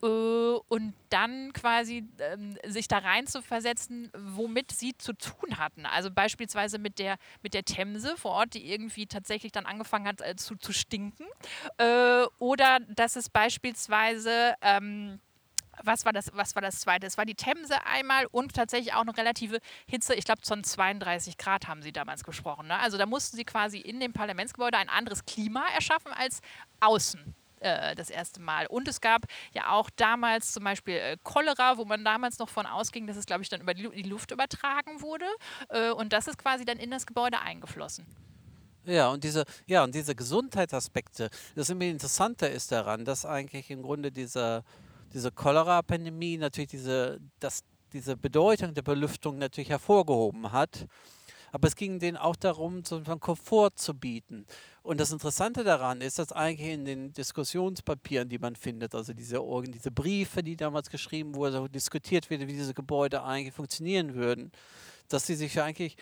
äh, 0.00 0.06
und 0.06 0.94
dann 1.10 1.52
quasi 1.54 2.04
ähm, 2.20 2.56
sich 2.64 2.86
da 2.86 2.98
rein 2.98 3.26
zu 3.26 3.42
versetzen, 3.42 4.12
womit 4.16 4.70
sie 4.70 4.96
zu 4.96 5.12
tun 5.12 5.58
hatten. 5.58 5.86
Also 5.86 6.12
beispielsweise 6.12 6.78
mit 6.78 7.00
der, 7.00 7.16
mit 7.42 7.52
der 7.52 7.64
Themse 7.64 8.16
vor 8.16 8.30
Ort, 8.30 8.54
die 8.54 8.70
irgendwie 8.70 9.06
tatsächlich 9.06 9.50
dann 9.50 9.66
angefangen 9.66 10.06
hat 10.06 10.20
äh, 10.20 10.36
zu, 10.36 10.54
zu 10.54 10.72
stinken. 10.72 11.26
Äh, 11.78 12.26
oder 12.38 12.78
dass 12.88 13.16
es 13.16 13.28
beispielsweise... 13.28 14.54
Ähm, 14.62 15.18
was 15.82 16.04
war 16.04 16.12
das, 16.12 16.30
was 16.34 16.54
war 16.54 16.62
das 16.62 16.80
zweite? 16.80 17.06
Es 17.06 17.16
war 17.16 17.24
die 17.24 17.34
Themse 17.34 17.74
einmal 17.86 18.26
und 18.26 18.54
tatsächlich 18.54 18.94
auch 18.94 19.02
eine 19.02 19.16
relative 19.16 19.58
Hitze. 19.86 20.14
Ich 20.14 20.24
glaube, 20.24 20.42
von 20.44 20.64
32 20.64 21.38
Grad 21.38 21.68
haben 21.68 21.82
sie 21.82 21.92
damals 21.92 22.24
gesprochen. 22.24 22.68
Ne? 22.68 22.78
Also 22.78 22.98
da 22.98 23.06
mussten 23.06 23.36
sie 23.36 23.44
quasi 23.44 23.78
in 23.78 24.00
dem 24.00 24.12
Parlamentsgebäude 24.12 24.78
ein 24.78 24.88
anderes 24.88 25.24
Klima 25.24 25.64
erschaffen 25.74 26.12
als 26.12 26.40
außen 26.80 27.34
äh, 27.60 27.94
das 27.94 28.10
erste 28.10 28.40
Mal. 28.40 28.66
Und 28.66 28.88
es 28.88 29.00
gab 29.00 29.26
ja 29.52 29.70
auch 29.70 29.88
damals 29.90 30.52
zum 30.52 30.64
Beispiel 30.64 30.96
äh, 30.96 31.16
Cholera, 31.22 31.78
wo 31.78 31.84
man 31.84 32.04
damals 32.04 32.38
noch 32.38 32.48
von 32.48 32.66
ausging, 32.66 33.06
dass 33.06 33.16
es, 33.16 33.26
glaube 33.26 33.42
ich, 33.42 33.48
dann 33.48 33.60
über 33.60 33.74
die, 33.74 34.02
Luft 34.02 34.30
übertragen 34.30 35.00
wurde. 35.00 35.26
Äh, 35.68 35.90
und 35.90 36.12
das 36.12 36.26
ist 36.26 36.38
quasi 36.38 36.64
dann 36.64 36.78
in 36.78 36.90
das 36.90 37.06
Gebäude 37.06 37.40
eingeflossen. 37.40 38.06
Ja, 38.84 39.10
und 39.10 39.22
diese, 39.22 39.44
ja, 39.66 39.84
und 39.84 39.94
diese 39.94 40.16
Gesundheitsaspekte, 40.16 41.30
das 41.54 41.70
immer 41.70 41.84
interessanter 41.84 42.50
ist 42.50 42.72
daran, 42.72 43.04
dass 43.04 43.24
eigentlich 43.24 43.70
im 43.70 43.82
Grunde 43.82 44.10
dieser 44.10 44.64
diese 45.12 45.30
Cholera-Pandemie 45.30 46.38
natürlich 46.38 46.70
diese, 46.70 47.20
das, 47.40 47.62
diese 47.92 48.16
Bedeutung 48.16 48.74
der 48.74 48.82
Belüftung 48.82 49.38
natürlich 49.38 49.70
hervorgehoben 49.70 50.52
hat. 50.52 50.86
Aber 51.54 51.68
es 51.68 51.76
ging 51.76 51.98
denen 51.98 52.16
auch 52.16 52.34
darum, 52.34 52.82
so 52.82 52.96
einen 52.96 53.20
Komfort 53.20 53.72
zu 53.76 53.92
bieten. 53.92 54.46
Und 54.82 54.98
das 54.98 55.12
Interessante 55.12 55.64
daran 55.64 56.00
ist, 56.00 56.18
dass 56.18 56.32
eigentlich 56.32 56.70
in 56.70 56.86
den 56.86 57.12
Diskussionspapieren, 57.12 58.30
die 58.30 58.38
man 58.38 58.56
findet, 58.56 58.94
also 58.94 59.12
diese, 59.12 59.38
diese 59.68 59.90
Briefe, 59.90 60.42
die 60.42 60.56
damals 60.56 60.88
geschrieben 60.88 61.34
wurden, 61.34 61.70
diskutiert 61.70 62.30
wird, 62.30 62.40
wie 62.40 62.54
diese 62.54 62.72
Gebäude 62.72 63.22
eigentlich 63.22 63.54
funktionieren 63.54 64.14
würden, 64.14 64.50
dass 65.08 65.26
sie 65.26 65.34
sich 65.34 65.60
eigentlich, 65.60 65.96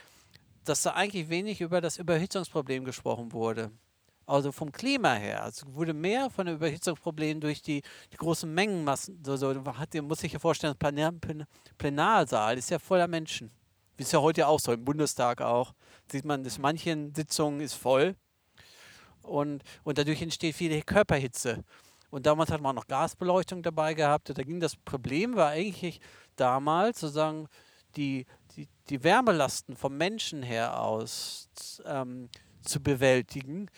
dass 0.64 0.82
da 0.82 0.92
eigentlich 0.92 1.28
wenig 1.28 1.60
über 1.60 1.80
das 1.80 1.98
Überhitzungsproblem 1.98 2.84
gesprochen 2.84 3.32
wurde 3.32 3.72
Also 4.30 4.52
vom 4.52 4.70
Klima 4.70 5.14
her. 5.14 5.42
Also 5.42 5.66
wurde 5.75 5.92
mehr 5.92 6.30
von 6.30 6.46
den 6.46 6.54
Überhitzungsproblemen 6.54 7.40
durch 7.40 7.62
die, 7.62 7.82
die 8.12 8.16
großen 8.16 8.52
Mengenmassen. 8.52 9.20
So, 9.25 9.34
so, 9.34 9.52
hat, 9.76 9.92
muss 10.02 10.20
sich 10.20 10.32
ja 10.32 10.38
vorstellen, 10.38 10.76
das 10.78 11.46
Plenarsaal 11.76 12.56
ist 12.56 12.70
ja 12.70 12.78
voller 12.78 13.08
Menschen. 13.08 13.50
Wie 13.96 14.04
es 14.04 14.12
ja 14.12 14.20
heute 14.20 14.46
auch 14.46 14.60
so, 14.60 14.72
im 14.72 14.84
Bundestag 14.84 15.40
auch. 15.40 15.75
Sieht 16.12 16.25
man, 16.25 16.44
dass 16.44 16.58
manchen 16.58 17.12
Sitzungen 17.12 17.60
ist 17.60 17.75
voll. 17.75 18.14
Und, 19.22 19.64
und 19.82 19.99
dadurch 19.99 20.22
entsteht 20.22 20.54
viel 20.54 20.80
Körperhitze. 20.82 21.64
Und 22.10 22.25
damals 22.25 22.52
hat 22.52 22.60
man 22.60 22.76
noch 22.76 22.87
Gasbeleuchtung 22.87 23.64
dabei 23.64 23.94
gehabt. 23.94 24.30
Da 24.30 24.42
ging 24.44 24.60
das 24.60 24.76
Problem, 24.76 25.34
war 25.34 25.49
eigentlich 25.49 26.00
damals 26.37 27.00
sozusagen 27.00 27.49
die, 27.96 28.26
die, 28.56 28.68
die 28.90 29.02
Wärmelasten 29.02 29.75
vom 29.75 29.96
Menschen 29.96 30.44
her 30.44 30.80
aus 30.80 31.49
ähm, 31.84 32.28
zu 32.62 32.80
bewältigen 32.80 33.68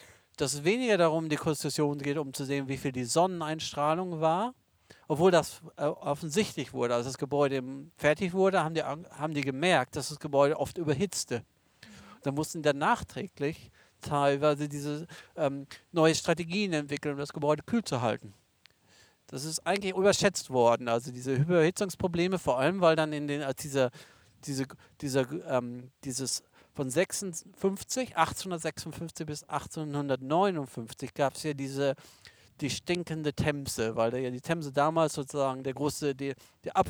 dass 0.43 0.55
es 0.55 0.65
weniger 0.65 0.99
darum 0.99 1.29
die 1.29 1.37
Konstruktion 1.37 1.99
geht, 1.99 2.19
um 2.19 2.35
zu 2.35 2.45
sehen, 2.45 2.67
wie 2.67 2.77
viel 2.77 2.91
die 2.91 3.05
Sonneneinstrahlung 3.05 4.21
war, 4.21 4.55
obwohl 5.07 5.31
das 5.31 5.61
äh, 5.77 5.85
offensichtlich 5.85 6.73
wurde. 6.73 6.97
Als 6.97 7.07
das 7.07 7.17
Gebäude 7.17 7.63
fertig 7.97 8.33
wurde, 8.33 8.65
haben 8.65 8.75
die, 8.75 8.83
haben 8.83 9.35
die 9.35 9.43
gemerkt, 9.43 9.95
dass 9.95 10.09
das 10.09 10.19
Gebäude 10.19 10.59
oft 10.59 10.79
überhitzte. 10.79 11.45
Da 12.25 12.33
mussten 12.33 12.61
dann 12.61 12.79
nachträglich 12.79 13.71
teilweise 14.01 14.69
diese 14.69 15.07
ähm, 15.37 15.69
neue 15.93 16.17
Strategien 16.17 16.73
entwickeln, 16.73 17.13
um 17.13 17.21
das 17.21 17.33
Gebäude 17.33 17.63
kühl 17.63 17.85
zu 17.85 18.03
halten. 18.03 18.35
Das 19.29 19.45
ist 19.45 19.65
eigentlich 19.65 19.95
überschätzt 19.95 20.51
worden. 20.51 20.89
Also 20.89 21.13
diese 21.13 21.35
Überhitzungsprobleme, 21.35 22.41
vor 22.41 22.59
allem 22.59 22.81
weil 22.81 22.97
dann 22.97 23.13
in 23.13 23.29
den, 23.29 23.43
als 23.43 23.63
dieser, 23.63 23.93
diese, 24.45 24.67
dieser, 25.01 25.25
ähm, 25.49 25.93
dieses 26.03 26.43
von 26.75 26.91
56, 26.91 28.17
1856 28.17 29.27
bis 29.27 29.45
1859 29.45 31.15
gab 31.15 31.35
es 31.35 31.43
ja 31.43 31.55
diese 31.55 31.95
die 32.61 32.71
stinkende 32.71 33.33
Themse, 33.33 33.97
weil 33.97 34.17
ja 34.17 34.31
die 34.31 34.41
Themse 34.41 34.73
damals 34.73 35.15
sozusagen 35.15 35.63
der 35.63 35.75
große, 35.75 36.15
die, 36.15 36.35
die 36.65 36.73
Ab, 36.73 36.89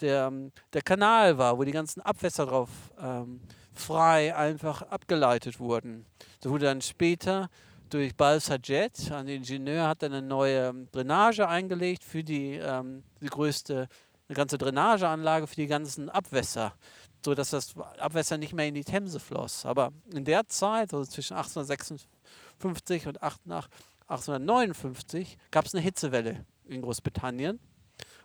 der, 0.00 0.32
der 0.72 0.82
Kanal 0.82 1.38
war, 1.38 1.58
wo 1.58 1.64
die 1.64 1.72
ganzen 1.72 2.00
Abwässer 2.00 2.46
drauf 2.46 2.70
ähm, 3.00 3.40
frei 3.74 4.34
einfach 4.34 4.82
abgeleitet 4.82 5.58
wurden. 5.58 6.06
So 6.42 6.50
wurde 6.50 6.66
dann 6.66 6.82
später 6.82 7.48
durch 7.90 8.14
Balsajet, 8.16 9.10
ein 9.12 9.28
Ingenieur, 9.28 9.86
hat 9.86 10.02
eine 10.02 10.22
neue 10.22 10.86
Drainage 10.92 11.46
eingelegt 11.46 12.04
für 12.04 12.24
die, 12.24 12.54
ähm, 12.54 13.02
die 13.20 13.26
größte, 13.26 13.88
eine 14.28 14.36
ganze 14.36 14.56
Drainageanlage 14.56 15.46
für 15.46 15.56
die 15.56 15.66
ganzen 15.66 16.08
Abwässer 16.08 16.74
so 17.24 17.34
dass 17.34 17.50
das 17.50 17.74
Abwässer 17.98 18.38
nicht 18.38 18.54
mehr 18.54 18.66
in 18.66 18.74
die 18.74 18.84
Themse 18.84 19.20
floss. 19.20 19.66
Aber 19.66 19.92
in 20.12 20.24
der 20.24 20.48
Zeit, 20.48 20.92
also 20.92 21.08
zwischen 21.10 21.36
1856 21.36 23.06
und 23.06 23.22
1859, 23.22 25.38
gab 25.50 25.66
es 25.66 25.74
eine 25.74 25.82
Hitzewelle 25.82 26.44
in 26.66 26.82
Großbritannien. 26.82 27.60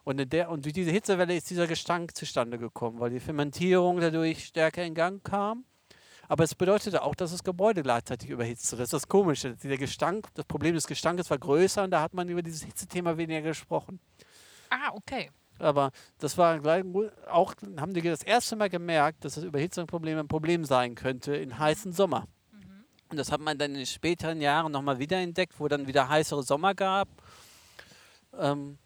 Und, 0.04 0.20
in 0.20 0.30
der, 0.30 0.50
und 0.50 0.66
durch 0.66 0.74
diese 0.74 0.92
Hitzewelle 0.92 1.36
ist 1.36 1.50
dieser 1.50 1.68
Gestank 1.68 2.16
zustande 2.16 2.58
gekommen, 2.58 3.00
weil 3.00 3.10
die 3.10 3.20
Fermentierung 3.20 4.00
dadurch 4.00 4.46
stärker 4.46 4.84
in 4.84 4.96
Gang 4.96 5.24
kam. 5.24 5.66
Aber 6.30 6.44
es 6.44 6.56
bedeutete 6.56 7.04
auch, 7.04 7.16
dass 7.16 7.32
das 7.32 7.44
Gebäude 7.44 7.84
gleichzeitig 7.84 8.30
überhitzt. 8.30 8.74
Das 8.74 8.80
ist 8.80 8.94
das 8.94 9.08
Komische. 9.08 9.56
Der 9.56 9.78
Gestank, 9.78 10.28
das 10.34 10.46
Problem 10.46 10.76
des 10.76 10.88
Gestankes 10.88 11.30
war 11.30 11.38
größer 11.38 11.84
und 11.84 11.92
da 11.92 12.02
hat 12.02 12.14
man 12.14 12.28
über 12.28 12.42
dieses 12.42 12.64
Hitzethema 12.64 13.18
weniger 13.18 13.42
gesprochen. 13.42 14.00
Ah, 14.70 14.92
okay. 14.94 15.30
Aber 15.60 15.92
das 16.20 16.38
war 16.38 16.60
gleich 16.60 16.84
auch, 17.30 17.54
haben 17.78 17.94
die 17.94 18.02
das 18.02 18.24
erste 18.24 18.56
Mal 18.56 18.70
gemerkt, 18.70 19.26
dass 19.26 19.36
das 19.36 19.44
Überhitzungsproblem 19.44 20.20
ein 20.20 20.28
Problem 20.28 20.66
sein 20.66 20.96
könnte 20.96 21.36
in 21.36 21.58
heißen 21.58 21.94
Sommer. 21.94 22.28
Mhm. 22.52 22.86
Und 23.10 23.18
das 23.18 23.32
hat 23.32 23.42
man 23.42 23.58
dann 23.58 23.76
in 23.76 23.86
späteren 23.86 24.42
Jahren 24.42 24.72
nochmal 24.72 25.00
wieder 25.00 25.18
entdeckt, 25.18 25.60
wo 25.60 25.68
dann 25.68 25.88
wieder 25.88 26.10
heißere 26.10 26.44
Sommer 26.44 26.76
gab. 26.76 27.08
Ähm, 28.38 28.78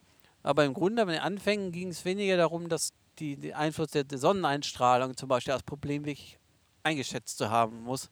aber 0.44 0.66
im 0.66 0.74
Grunde, 0.74 1.06
bei 1.06 1.14
den 1.14 1.22
Anfängen 1.22 1.72
ging 1.72 1.90
es 1.90 2.06
weniger 2.06 2.38
darum, 2.38 2.70
dass 2.70 2.94
die, 3.20 3.36
die 3.36 3.54
Einfluss 3.54 3.92
der, 3.92 4.04
der, 4.04 4.18
Sonneneinstrahlung 4.18 5.16
zum 5.16 5.30
Beispiel 5.30 5.54
als 5.54 5.64
Problem 5.64 6.06
wirklich 6.06 6.40
eingeschätzt 6.84 7.38
zu 7.38 7.50
haben 7.50 7.84
muss. 7.84 8.10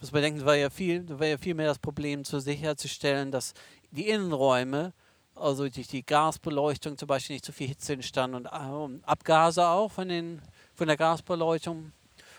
Muss 0.00 0.12
man 0.12 0.22
denken, 0.22 0.44
war 0.44 0.56
ja 0.56 0.70
viel, 0.70 1.08
war 1.18 1.26
ja 1.26 1.38
viel 1.38 1.54
mehr 1.54 1.66
das 1.66 1.78
Problem, 1.78 2.24
zu 2.24 2.40
sicherzustellen, 2.40 3.30
dass 3.30 3.52
die 3.90 4.08
Innenräume 4.08 4.92
also 5.40 5.68
durch 5.68 5.88
die 5.88 6.04
Gasbeleuchtung 6.04 6.96
zum 6.96 7.08
Beispiel 7.08 7.34
nicht 7.34 7.44
so 7.44 7.52
viel 7.52 7.68
Hitze 7.68 7.92
entstanden 7.92 8.36
und 8.36 8.46
äh, 8.46 9.06
Abgase 9.06 9.66
auch 9.66 9.90
von, 9.90 10.08
den, 10.08 10.42
von 10.74 10.86
der 10.86 10.96
Gasbeleuchtung 10.96 11.92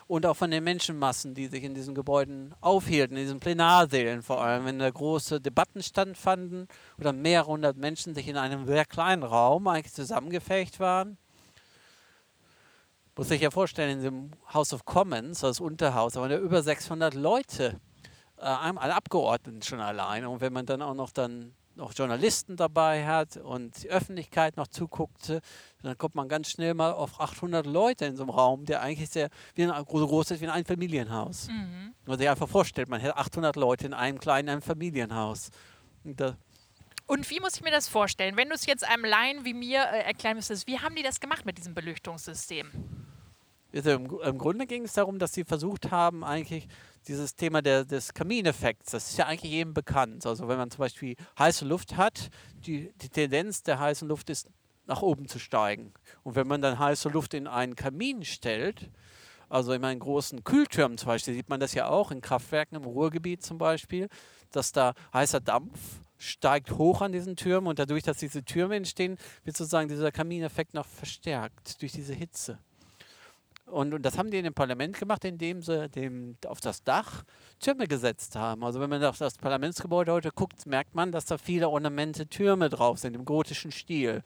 und 0.08 0.26
auch 0.26 0.36
von 0.36 0.50
den 0.50 0.64
Menschenmassen, 0.64 1.36
die 1.36 1.48
sich 1.48 1.64
in 1.64 1.76
diesen 1.76 1.94
Gebäuden 1.94 2.56
aufhielten, 2.62 3.16
in 3.16 3.24
diesen 3.24 3.40
Plenarsälen 3.40 4.24
vor 4.24 4.42
allem, 4.44 4.66
wenn 4.66 4.80
da 4.80 4.90
große 4.90 5.40
Debatten 5.40 5.84
stattfanden 5.84 6.68
oder 6.98 7.14
mehrere 7.14 7.48
hundert 7.48 7.78
Menschen 7.78 8.16
sich 8.16 8.28
in 8.28 8.36
einem 8.36 8.66
sehr 8.66 8.86
kleinen 8.86 9.22
Raum 9.22 9.68
eigentlich 9.68 9.94
zusammengefecht 9.94 10.80
waren. 10.80 11.18
Muss 13.16 13.28
sich 13.28 13.42
ja 13.42 13.52
vorstellen, 13.52 14.00
in 14.00 14.04
dem 14.04 14.32
House 14.52 14.74
of 14.74 14.86
Commons, 14.86 15.42
das 15.42 15.60
Unterhaus, 15.60 16.14
da 16.14 16.22
waren 16.22 16.32
ja 16.32 16.40
über 16.40 16.64
600 16.64 17.14
Leute, 17.14 17.80
äh, 18.38 18.46
alle 18.46 18.96
Abgeordneten 18.96 19.62
schon 19.62 19.80
alleine. 19.80 20.30
Und 20.30 20.42
wenn 20.42 20.54
man 20.54 20.66
dann 20.66 20.82
auch 20.82 20.96
noch 20.96 21.12
dann 21.12 21.54
noch 21.80 21.94
Journalisten 21.94 22.56
dabei 22.56 23.06
hat 23.06 23.38
und 23.38 23.84
die 23.84 23.90
Öffentlichkeit 23.90 24.58
noch 24.58 24.68
zuguckte, 24.68 25.42
dann 25.82 25.98
kommt 25.98 26.16
man 26.16 26.30
ganz 26.30 26.52
schnell 26.52 26.74
mal 26.74 26.92
auf 26.92 27.20
800 27.20 27.66
Leute 27.66 28.06
in 28.06 28.16
so 28.16 28.24
einem 28.24 28.30
Raum, 28.30 28.66
der 28.66 28.82
eigentlich 28.82 29.10
sehr 29.10 29.30
wie 29.56 29.64
ein, 29.64 29.86
so 29.88 30.08
groß 30.08 30.32
ist 30.32 30.42
wie 30.42 30.48
ein 30.48 30.66
Familienhaus. 30.66 31.48
Mhm. 31.48 31.94
Man 32.06 32.18
sich 32.20 32.30
einfach 32.30 32.50
vorstellt, 32.50 32.90
man 32.90 33.02
hätte 33.02 33.18
800 33.18 33.56
Leute 33.56 33.88
in 33.88 33.94
einem 33.94 34.20
kleinen 34.20 34.50
einem 34.50 34.62
Familienhaus. 34.62 35.50
Und, 36.04 36.22
und 37.08 37.30
wie 37.30 37.40
muss 37.40 37.56
ich 37.56 37.64
mir 37.64 37.72
das 37.72 37.88
vorstellen? 37.88 38.38
Wenn 38.38 38.50
du 38.50 38.56
es 38.56 38.66
jetzt 38.66 38.88
einem 38.88 39.06
Laien 39.06 39.46
wie 39.46 39.54
mir 39.54 39.80
äh, 39.80 40.04
erklären 40.04 40.36
müsstest, 40.36 40.68
wie 40.68 40.80
haben 40.80 40.96
die 40.96 41.04
das 41.04 41.20
gemacht 41.20 41.46
mit 41.46 41.58
diesem 41.58 41.74
Belüchtungssystem? 41.74 42.72
Also 43.74 43.92
im, 43.92 44.20
im, 44.22 44.38
Grunde 44.38 44.66
ging 44.66 44.84
es 44.84 44.94
darum, 44.94 45.20
dass 45.20 45.34
sie 45.34 45.44
versucht 45.44 45.92
haben, 45.92 46.24
eigentlich 46.24 46.68
dieses 47.10 47.36
Thema 47.36 47.62
der, 47.62 47.84
des 47.84 48.14
Kamineffekts, 48.14 48.92
das 48.92 49.10
ist 49.10 49.18
ja 49.18 49.26
eigentlich 49.26 49.52
jedem 49.52 49.74
bekannt. 49.74 50.26
Also 50.26 50.48
wenn 50.48 50.58
man 50.58 50.72
zum 50.72 50.80
Beispiel 50.80 51.16
heiße 51.38 51.66
Luft 51.66 51.98
hat, 51.98 52.30
die, 52.66 52.94
die 53.02 53.10
Tendenz 53.10 53.64
der 53.64 53.80
heißen 53.80 54.08
Luft 54.08 54.30
ist, 54.30 54.48
nach 54.86 55.02
oben 55.02 55.28
zu 55.28 55.40
steigen. 55.40 55.94
Und 56.24 56.36
wenn 56.36 56.48
man 56.48 56.62
dann 56.62 56.80
heiße 56.80 57.10
Luft 57.10 57.34
in 57.34 57.48
einen 57.48 57.76
Kamin 57.76 58.24
stellt, 58.24 58.90
also 59.50 59.74
in 59.74 59.84
einen 59.84 60.00
großen 60.00 60.44
Kühltürmen 60.44 60.98
zum 60.98 61.08
Beispiel, 61.08 61.34
sieht 61.34 61.50
man 61.50 61.60
das 61.60 61.74
ja 61.74 61.88
auch 61.88 62.12
in 62.12 62.22
Kraftwerken 62.22 62.76
im 62.76 62.84
Ruhrgebiet 62.84 63.44
zum 63.44 63.58
Beispiel, 63.58 64.08
dass 64.52 64.72
da 64.72 64.94
heißer 65.14 65.40
Dampf 65.40 65.80
steigt 66.18 66.72
hoch 66.72 67.02
an 67.02 67.12
diesen 67.12 67.36
Türmen 67.36 67.68
und 67.68 67.80
dadurch, 67.80 68.04
dass 68.04 68.18
diese 68.18 68.44
Türme 68.44 68.76
entstehen, 68.76 69.18
wird 69.44 69.58
sozusagen 69.58 69.90
dieser 69.90 70.12
Kamineffekt 70.12 70.74
noch 70.74 70.86
verstärkt 70.86 71.82
durch 71.82 71.92
diese 71.92 72.14
Hitze. 72.14 72.60
Und, 73.72 73.94
und, 73.94 74.04
das 74.04 74.18
haben 74.18 74.32
die 74.32 74.38
in 74.38 74.44
dem 74.44 74.54
Parlament 74.54 74.98
gemacht, 74.98 75.24
indem 75.26 75.62
sie 75.62 75.90
dem, 75.90 76.38
auf 76.46 76.60
das 76.60 76.84
Dach 76.84 77.24
Türme 77.60 77.88
gesetzt 77.88 78.36
haben. 78.36 78.64
Also 78.64 78.80
wenn 78.80 78.90
man 78.90 79.04
auf 79.04 79.18
das 79.18 79.38
Parlamentsgebäude 79.38 80.12
heute 80.12 80.32
guckt, 80.32 80.66
merkt 80.66 80.96
man, 80.96 81.12
dass 81.12 81.26
da 81.26 81.38
viele 81.38 81.70
Ornamente 81.70 82.28
Türme 82.28 82.70
drauf 82.70 83.00
sind, 83.00 83.16
im 83.16 83.26
gotischen 83.26 83.72
Stil. 83.72 84.24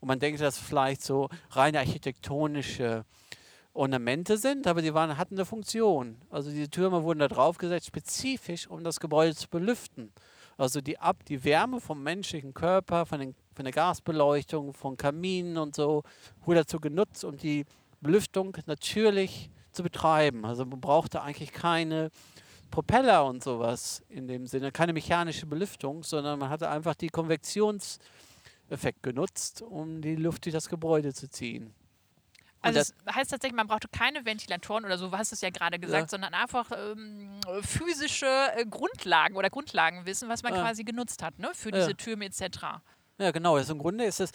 Und 0.00 0.08
man 0.08 0.18
denkt, 0.18 0.40
dass 0.40 0.58
vielleicht 0.58 1.02
so 1.02 1.28
reine 1.50 1.78
architektonische 1.78 3.04
Ornamente 3.76 4.38
sind, 4.38 4.66
aber 4.66 4.80
die 4.80 4.94
waren, 4.94 5.18
hatten 5.18 5.34
eine 5.34 5.44
Funktion. 5.44 6.16
Also 6.30 6.50
diese 6.50 6.70
Türme 6.70 7.02
wurden 7.02 7.18
da 7.18 7.28
drauf 7.28 7.58
gesetzt, 7.58 7.86
spezifisch, 7.86 8.66
um 8.68 8.82
das 8.82 9.00
Gebäude 9.00 9.34
zu 9.34 9.48
belüften. 9.48 10.12
Also 10.56 10.80
die, 10.80 10.98
Ab 10.98 11.24
die 11.26 11.44
Wärme 11.44 11.80
vom 11.80 12.02
menschlichen 12.02 12.54
Körper, 12.54 13.04
von, 13.04 13.20
den, 13.20 13.34
von 13.54 13.64
der 13.64 13.74
Gasbeleuchtung, 13.74 14.72
von 14.72 14.96
Kaminen 14.96 15.58
und 15.58 15.74
so, 15.74 16.02
wurde 16.44 16.60
dazu 16.60 16.80
genutzt, 16.80 17.24
um 17.24 17.36
die 17.36 17.66
Belüftung 18.00 18.56
natürlich 18.66 19.50
zu 19.72 19.82
betreiben. 19.82 20.44
Also 20.44 20.64
man 20.64 20.80
brauchte 20.80 21.22
eigentlich 21.22 21.52
keine 21.52 22.10
Propeller 22.70 23.24
und 23.24 23.42
sowas 23.44 24.02
in 24.08 24.26
dem 24.26 24.46
Sinne, 24.46 24.72
keine 24.72 24.92
mechanische 24.92 25.46
Belüftung, 25.46 26.02
sondern 26.02 26.38
man 26.38 26.50
hatte 26.50 26.68
einfach 26.68 26.94
die 26.94 27.08
Konvektionseffekt 27.08 29.02
genutzt, 29.02 29.62
um 29.62 30.00
die 30.02 30.16
Luft 30.16 30.44
durch 30.44 30.54
das 30.54 30.68
Gebäude 30.68 31.14
zu 31.14 31.28
ziehen. 31.30 31.74
Also 32.62 32.80
das 32.80 32.94
heißt 33.14 33.30
tatsächlich, 33.30 33.56
man 33.56 33.68
brauchte 33.68 33.88
keine 33.88 34.24
Ventilatoren 34.24 34.84
oder 34.84 34.98
so, 34.98 35.12
hast 35.12 35.30
du 35.30 35.34
es 35.34 35.40
ja 35.40 35.50
gerade 35.50 35.78
gesagt, 35.78 36.04
ja. 36.04 36.08
sondern 36.08 36.34
einfach 36.34 36.70
ähm, 36.72 37.40
physische 37.62 38.26
äh, 38.26 38.64
Grundlagen 38.66 39.36
oder 39.36 39.50
Grundlagenwissen, 39.50 40.28
was 40.28 40.42
man 40.42 40.54
ja. 40.54 40.62
quasi 40.62 40.82
genutzt 40.82 41.22
hat, 41.22 41.38
ne, 41.38 41.50
für 41.54 41.70
diese 41.70 41.90
ja. 41.90 41.94
Türme 41.94 42.24
etc. 42.24 42.80
Ja, 43.18 43.30
genau. 43.30 43.56
Also 43.56 43.72
Im 43.72 43.78
Grunde 43.78 44.04
ist 44.04 44.20
es 44.20 44.30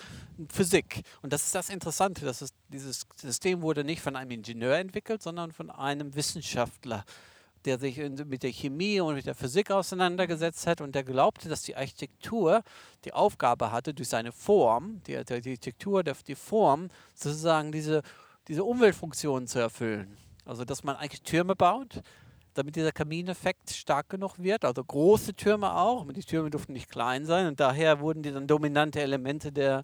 Physik. 0.50 1.04
Und 1.22 1.32
das 1.32 1.46
ist 1.46 1.54
das 1.54 1.70
Interessante. 1.70 2.26
Dass 2.26 2.42
es, 2.42 2.54
dieses 2.70 3.06
System 3.16 3.62
wurde 3.62 3.84
nicht 3.84 4.02
von 4.02 4.16
einem 4.16 4.32
Ingenieur 4.32 4.78
entwickelt, 4.78 5.22
sondern 5.22 5.52
von 5.52 5.70
einem 5.70 6.16
Wissenschaftler, 6.16 7.06
der 7.66 7.78
sich 7.78 7.98
mit 7.98 8.42
der 8.42 8.52
Chemie 8.52 9.00
und 9.00 9.14
mit 9.14 9.28
der 9.28 9.36
Physik 9.36 9.70
auseinandergesetzt 9.70 10.66
hat 10.66 10.82
und 10.82 10.96
der 10.96 11.04
glaubte, 11.04 11.48
dass 11.48 11.62
die 11.62 11.76
Architektur 11.76 12.64
die 13.06 13.14
Aufgabe 13.14 13.72
hatte, 13.72 13.94
durch 13.94 14.10
seine 14.10 14.32
Form, 14.32 15.02
die, 15.06 15.24
die 15.24 15.34
Architektur, 15.34 16.04
die 16.04 16.36
Form, 16.36 16.90
sozusagen 17.14 17.72
diese, 17.72 18.02
diese 18.48 18.64
Umweltfunktionen 18.64 19.48
zu 19.48 19.60
erfüllen. 19.60 20.18
Also, 20.44 20.66
dass 20.66 20.84
man 20.84 20.96
eigentlich 20.96 21.22
Türme 21.22 21.56
baut, 21.56 22.02
damit 22.54 22.76
dieser 22.76 22.92
Kamineffekt 22.92 23.72
stark 23.72 24.10
genug 24.10 24.38
wird. 24.38 24.66
Also 24.66 24.84
große 24.84 25.34
Türme 25.34 25.76
auch, 25.76 26.06
die 26.12 26.22
Türme 26.22 26.50
durften 26.50 26.74
nicht 26.74 26.90
klein 26.90 27.26
sein 27.26 27.48
und 27.48 27.60
daher 27.60 28.00
wurden 28.00 28.24
die 28.24 28.32
dann 28.32 28.48
dominante 28.48 29.02
Elemente 29.02 29.52
der, 29.52 29.84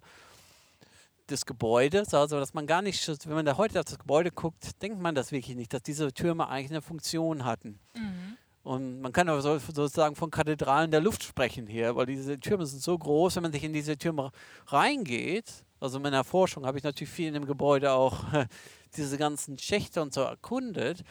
des 1.28 1.46
Gebäudes. 1.46 2.14
Also 2.14 2.38
dass 2.38 2.54
man 2.54 2.66
gar 2.66 2.82
nicht, 2.82 3.06
wenn 3.26 3.34
man 3.34 3.46
da 3.46 3.56
heute 3.56 3.78
auf 3.80 3.86
das 3.86 3.98
Gebäude 3.98 4.30
guckt, 4.30 4.82
denkt 4.82 5.00
man 5.00 5.14
das 5.14 5.32
wirklich 5.32 5.56
nicht, 5.56 5.72
dass 5.72 5.82
diese 5.82 6.12
Türme 6.12 6.48
eigentlich 6.48 6.70
eine 6.70 6.82
Funktion 6.82 7.44
hatten. 7.44 7.78
Mhm. 7.94 8.36
Und 8.62 9.00
man 9.00 9.12
kann 9.12 9.28
aber 9.30 9.40
so, 9.40 9.58
sozusagen 9.58 10.14
von 10.14 10.30
Kathedralen 10.30 10.90
der 10.90 11.00
Luft 11.00 11.22
sprechen 11.22 11.66
hier, 11.66 11.96
weil 11.96 12.04
diese 12.04 12.38
Türme 12.38 12.66
sind 12.66 12.82
so 12.82 12.98
groß, 12.98 13.36
wenn 13.36 13.44
man 13.44 13.52
sich 13.52 13.64
in 13.64 13.72
diese 13.72 13.96
Türme 13.96 14.30
reingeht. 14.66 15.64
Also 15.80 15.96
in 15.96 16.02
meiner 16.02 16.24
Forschung 16.24 16.66
habe 16.66 16.76
ich 16.76 16.84
natürlich 16.84 17.10
viel 17.10 17.28
in 17.28 17.34
dem 17.34 17.46
Gebäude 17.46 17.92
auch 17.92 18.24
diese 18.96 19.16
ganzen 19.16 19.58
Schächte 19.58 20.02
und 20.02 20.12
so 20.12 20.20
erkundet 20.20 21.02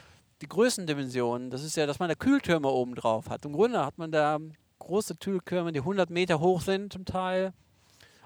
die 0.42 0.48
Größendimensionen, 0.48 1.50
das 1.50 1.64
ist 1.64 1.78
ja, 1.78 1.86
dass 1.86 2.00
man 2.00 2.10
da 2.10 2.16
Kühltürme 2.16 2.68
oben 2.68 2.96
drauf 2.96 3.30
hat. 3.30 3.46
Im 3.46 3.54
Grunde 3.54 3.86
hat 3.86 3.98
man 3.98 4.12
da 4.12 4.40
große 4.80 5.16
Kühltürme, 5.16 5.72
die 5.72 5.80
100 5.80 6.10
Meter 6.10 6.40
hoch 6.40 6.62
sind 6.62 6.94
zum 6.94 7.06
Teil, 7.06 7.54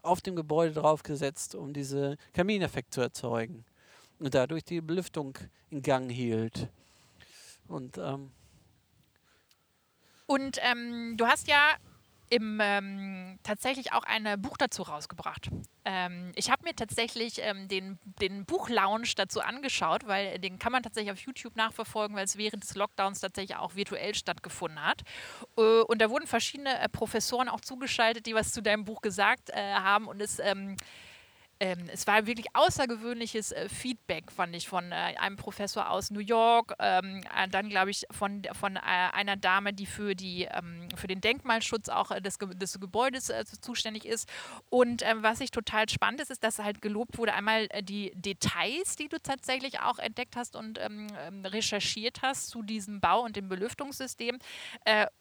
auf 0.01 0.21
dem 0.21 0.35
Gebäude 0.35 0.73
draufgesetzt, 0.73 1.55
um 1.55 1.73
diesen 1.73 2.17
Kamineffekt 2.33 2.93
zu 2.93 3.01
erzeugen. 3.01 3.65
Und 4.19 4.35
dadurch 4.35 4.63
die 4.63 4.81
Belüftung 4.81 5.37
in 5.69 5.81
Gang 5.81 6.11
hielt. 6.11 6.69
Und, 7.67 7.97
ähm, 7.97 8.31
und 10.25 10.59
ähm, 10.61 11.15
du 11.17 11.25
hast 11.25 11.47
ja 11.47 11.75
im, 12.31 12.59
ähm, 12.61 13.37
tatsächlich 13.43 13.91
auch 13.91 14.03
ein 14.03 14.41
Buch 14.41 14.55
dazu 14.55 14.83
rausgebracht. 14.83 15.49
Ähm, 15.83 16.31
ich 16.35 16.49
habe 16.49 16.63
mir 16.63 16.73
tatsächlich 16.73 17.41
ähm, 17.43 17.67
den, 17.67 17.99
den 18.21 18.45
Buchlounge 18.45 19.07
dazu 19.17 19.41
angeschaut, 19.41 20.07
weil 20.07 20.39
den 20.39 20.57
kann 20.57 20.71
man 20.71 20.81
tatsächlich 20.81 21.11
auf 21.11 21.19
YouTube 21.19 21.57
nachverfolgen, 21.57 22.15
weil 22.15 22.23
es 22.23 22.37
während 22.37 22.63
des 22.63 22.75
Lockdowns 22.75 23.19
tatsächlich 23.19 23.57
auch 23.57 23.75
virtuell 23.75 24.15
stattgefunden 24.15 24.81
hat. 24.81 25.01
Äh, 25.57 25.81
und 25.81 26.01
da 26.01 26.09
wurden 26.09 26.25
verschiedene 26.25 26.79
äh, 26.79 26.87
Professoren 26.87 27.49
auch 27.49 27.59
zugeschaltet, 27.59 28.25
die 28.25 28.33
was 28.33 28.53
zu 28.53 28.61
deinem 28.61 28.85
Buch 28.85 29.01
gesagt 29.01 29.49
äh, 29.49 29.73
haben 29.73 30.07
und 30.07 30.21
es 30.21 30.39
ähm, 31.61 31.89
es 31.93 32.07
war 32.07 32.25
wirklich 32.25 32.47
außergewöhnliches 32.53 33.51
äh, 33.51 33.69
Feedback, 33.69 34.31
fand 34.31 34.55
ich, 34.55 34.67
von 34.67 34.91
äh, 34.91 34.95
einem 34.95 35.35
Professor 35.35 35.91
aus 35.91 36.09
New 36.09 36.19
York, 36.19 36.73
ähm, 36.79 37.21
äh, 37.37 37.47
dann 37.47 37.69
glaube 37.69 37.91
ich 37.91 38.07
von, 38.09 38.41
von 38.59 38.77
äh, 38.77 38.79
einer 38.79 39.37
Dame, 39.37 39.71
die 39.71 39.85
für, 39.85 40.15
die, 40.15 40.45
ähm, 40.45 40.89
für 40.95 41.05
den 41.05 41.21
Denkmalschutz 41.21 41.89
auch 41.89 42.09
äh, 42.09 42.19
des, 42.19 42.39
des 42.39 42.79
Gebäudes 42.79 43.29
äh, 43.29 43.45
zuständig 43.45 44.05
ist. 44.05 44.27
Und 44.71 45.03
ähm, 45.03 45.21
was 45.21 45.39
ich 45.39 45.51
total 45.51 45.87
spannend 45.87 46.21
ist, 46.21 46.31
ist, 46.31 46.43
dass 46.43 46.57
halt 46.57 46.81
gelobt 46.81 47.19
wurde, 47.19 47.35
einmal 47.35 47.67
die 47.83 48.11
Details, 48.15 48.95
die 48.95 49.07
du 49.07 49.19
tatsächlich 49.21 49.81
auch 49.81 49.99
entdeckt 49.99 50.35
hast 50.35 50.55
und 50.55 50.79
ähm, 50.79 51.07
ähm, 51.27 51.45
recherchiert 51.45 52.23
hast 52.23 52.49
zu 52.49 52.63
diesem 52.63 52.99
Bau 53.01 53.21
und 53.21 53.35
dem 53.35 53.49
Belüftungssystem, 53.49 54.39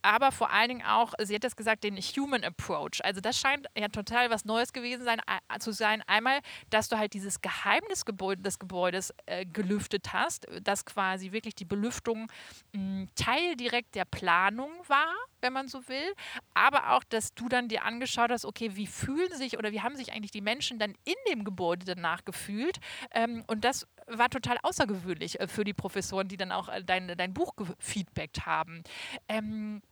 aber 0.02 0.32
vor 0.32 0.50
allen 0.50 0.68
Dingen 0.68 0.87
auch, 0.87 1.12
sie 1.23 1.35
hat 1.35 1.44
es 1.44 1.56
gesagt, 1.56 1.85
den 1.85 1.97
Human 1.97 2.44
Approach. 2.44 3.04
Also 3.04 3.20
das 3.20 3.38
scheint 3.38 3.66
ja 3.76 3.88
total 3.88 4.30
was 4.30 4.44
Neues 4.44 4.73
gewesen 4.73 5.04
sein, 5.04 5.20
zu 5.59 5.73
sein. 5.73 6.02
Einmal 6.06 6.29
einmal, 6.30 6.40
dass 6.70 6.88
du 6.88 6.99
halt 6.99 7.14
dieses 7.14 7.40
Geheimnis 7.40 8.04
des 8.04 8.58
Gebäudes 8.58 9.14
äh, 9.26 9.44
gelüftet 9.46 10.12
hast, 10.12 10.46
dass 10.62 10.84
quasi 10.84 11.32
wirklich 11.32 11.54
die 11.54 11.64
Belüftung 11.64 12.30
mh, 12.72 13.06
Teil 13.14 13.56
direkt 13.56 13.94
der 13.94 14.04
Planung 14.04 14.70
war, 14.87 15.14
wenn 15.40 15.52
man 15.52 15.68
so 15.68 15.87
will, 15.88 16.14
aber 16.54 16.92
auch, 16.92 17.04
dass 17.04 17.34
du 17.34 17.49
dann 17.49 17.68
dir 17.68 17.84
angeschaut 17.84 18.30
hast, 18.30 18.44
okay, 18.44 18.76
wie 18.76 18.87
fühlen 18.87 19.32
sich 19.34 19.58
oder 19.58 19.72
wie 19.72 19.80
haben 19.80 19.96
sich 19.96 20.12
eigentlich 20.12 20.30
die 20.30 20.40
Menschen 20.40 20.78
dann 20.78 20.94
in 21.04 21.14
dem 21.30 21.44
Gebäude 21.44 21.84
danach 21.84 22.25
gefühlt 22.25 22.78
ähm, 23.12 23.44
und 23.46 23.64
das 23.64 23.87
war 24.06 24.28
total 24.28 24.58
außergewöhnlich 24.62 25.40
äh, 25.40 25.49
für 25.49 25.64
die 25.64 25.75
Professoren, 25.75 26.28
die 26.28 26.37
dann 26.37 26.52
auch 26.52 26.68
äh, 26.68 26.82
dein, 26.84 27.08
dein 27.16 27.32
Buch 27.32 27.54
gefeedbackt 27.56 28.46
haben. 28.46 28.82
Ähm, 29.28 29.82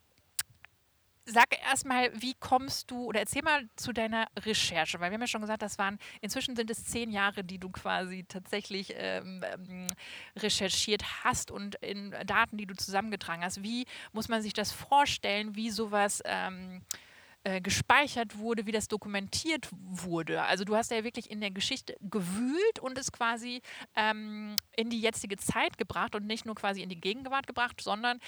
sag 1.28 1.46
erstmal, 1.62 2.10
wie 2.20 2.34
kommst 2.34 2.90
du 2.90 3.04
oder 3.04 3.20
erzähl 3.20 3.42
mal 3.42 3.68
zu 3.76 3.92
deiner 3.92 4.26
Recherche, 4.38 4.98
weil 5.00 5.10
wir 5.10 5.14
haben 5.14 5.20
ja 5.20 5.26
schon 5.26 5.40
gesagt, 5.40 5.62
das 5.62 5.78
waren 5.78 5.98
inzwischen 6.20 6.56
sind 6.56 6.70
es 6.70 6.84
zehn 6.84 7.10
Jahre, 7.10 7.44
die 7.44 7.58
du 7.58 7.70
quasi 7.70 8.24
tatsächlich 8.26 8.94
ähm, 8.96 9.44
ähm, 9.44 9.86
recherchiert 10.36 11.24
hast 11.24 11.50
und 11.50 11.76
in 11.76 12.14
Daten, 12.26 12.56
die 12.56 12.66
du 12.66 12.74
zusammengetragen 12.74 13.44
hast. 13.44 13.62
Wie 13.62 13.86
muss 14.12 14.28
man 14.28 14.42
sich 14.42 14.52
das 14.52 14.72
vorstellen, 14.72 15.54
wie 15.54 15.70
sowas 15.70 16.22
ähm, 16.24 16.82
äh, 17.44 17.60
gespeichert 17.60 18.36
wurde, 18.38 18.66
wie 18.66 18.72
das 18.72 18.88
dokumentiert 18.88 19.68
wurde. 19.72 20.42
Also 20.42 20.64
du 20.64 20.74
hast 20.74 20.90
ja 20.90 21.04
wirklich 21.04 21.30
in 21.30 21.40
der 21.40 21.52
Geschichte 21.52 21.96
gewühlt 22.00 22.78
und 22.80 22.98
es 22.98 23.12
quasi 23.12 23.62
ähm, 23.94 24.56
in 24.76 24.90
die 24.90 25.00
jetzige 25.00 25.36
Zeit 25.36 25.78
gebracht 25.78 26.16
und 26.16 26.26
nicht 26.26 26.46
nur 26.46 26.56
quasi 26.56 26.82
in 26.82 26.88
die 26.88 27.00
Gegenwart 27.00 27.46
gebracht, 27.46 27.80
sondern 27.80 28.18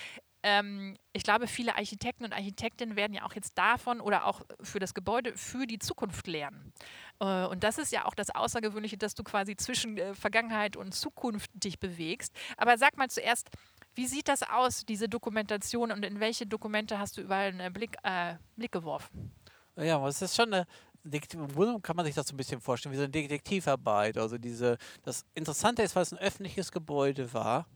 ähm, 0.43 0.97
ich 1.13 1.23
glaube, 1.23 1.47
viele 1.47 1.77
Architekten 1.77 2.25
und 2.25 2.33
Architektinnen 2.33 2.97
werden 2.97 3.13
ja 3.13 3.25
auch 3.25 3.35
jetzt 3.35 3.59
davon 3.59 4.01
oder 4.01 4.27
auch 4.27 4.43
für 4.63 4.79
das 4.79 4.95
Gebäude 4.95 5.37
für 5.37 5.67
die 5.67 5.79
Zukunft 5.79 6.27
lernen. 6.27 6.73
Äh, 7.21 7.47
und 7.47 7.63
das 7.63 7.79
ist 7.79 7.93
ja 7.93 8.07
auch 8.07 8.15
das 8.15 8.31
Außergewöhnliche, 8.31 8.97
dass 8.97 9.15
du 9.15 9.23
quasi 9.23 9.57
zwischen 9.57 9.99
äh, 9.99 10.15
Vergangenheit 10.15 10.77
und 10.77 10.95
Zukunft 10.95 11.51
dich 11.55 11.79
bewegst. 11.79 12.35
Aber 12.57 12.79
sag 12.79 12.97
mal 12.97 13.09
zuerst, 13.09 13.49
wie 13.95 14.07
sieht 14.07 14.29
das 14.29 14.43
aus, 14.43 14.87
diese 14.87 15.09
Dokumentation 15.09 15.93
und 15.93 16.05
in 16.05 16.21
welche 16.21 16.47
Dokumente 16.47 16.99
hast 16.99 17.17
du 17.17 17.23
überall 17.23 17.49
einen 17.49 17.73
Blick, 17.73 17.97
äh, 18.03 18.37
Blick 18.57 18.73
geworfen? 18.73 19.33
Ja, 19.77 20.07
es 20.07 20.23
ist 20.23 20.37
schon 20.37 20.55
eine, 20.55 20.67
im 21.05 21.83
kann 21.83 21.97
man 21.97 22.05
sich 22.07 22.15
das 22.15 22.29
so 22.29 22.35
ein 22.35 22.37
bisschen 22.37 22.61
vorstellen, 22.61 22.93
wie 22.93 22.99
so 22.99 23.05
eine 23.05 23.11
Detektivarbeit. 23.11 24.17
Also 24.17 24.39
diese, 24.39 24.79
das 25.03 25.25
Interessante 25.35 25.83
ist, 25.83 25.97
weil 25.97 26.03
es 26.03 26.13
ein 26.13 26.19
öffentliches 26.19 26.73
Gebäude 26.73 27.33
war 27.33 27.67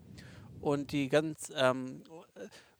und 0.65 0.93
die 0.93 1.09
ganz 1.09 1.53
ähm, 1.55 2.03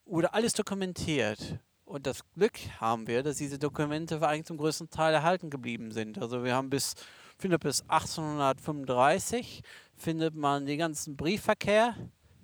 wurde 0.07 0.33
alles 0.33 0.55
dokumentiert. 0.55 1.59
Und 1.85 2.07
das 2.07 2.21
Glück 2.35 2.59
haben 2.81 3.07
wir, 3.07 3.23
dass 3.23 3.37
diese 3.37 3.59
Dokumente 3.59 4.27
eigentlich 4.27 4.47
zum 4.47 4.57
größten 4.57 4.89
Teil 4.89 5.13
erhalten 5.13 5.51
geblieben 5.51 5.93
sind. 5.93 6.19
Also 6.19 6.43
wir 6.45 6.55
haben 6.55 6.71
bis, 6.71 6.95
finde 7.39 7.59
bis 7.59 7.83
1835 7.83 9.63
findet 9.97 10.35
man 10.35 10.65
den 10.65 10.79
ganzen 10.79 11.15
Briefverkehr 11.15 11.95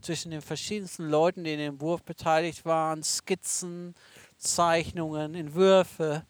zwischen 0.03 0.31
den 0.31 0.43
verschiedensten 0.43 1.09
Leuten, 1.09 1.43
die 1.45 1.55
in 1.55 1.59
dem 1.59 1.73
Entwurf 1.75 2.03
beteiligt 2.03 2.67
waren, 2.67 3.03
Skizzen, 3.03 3.95
Zeichnungen, 4.37 5.35
Entwürfe, 5.35 6.27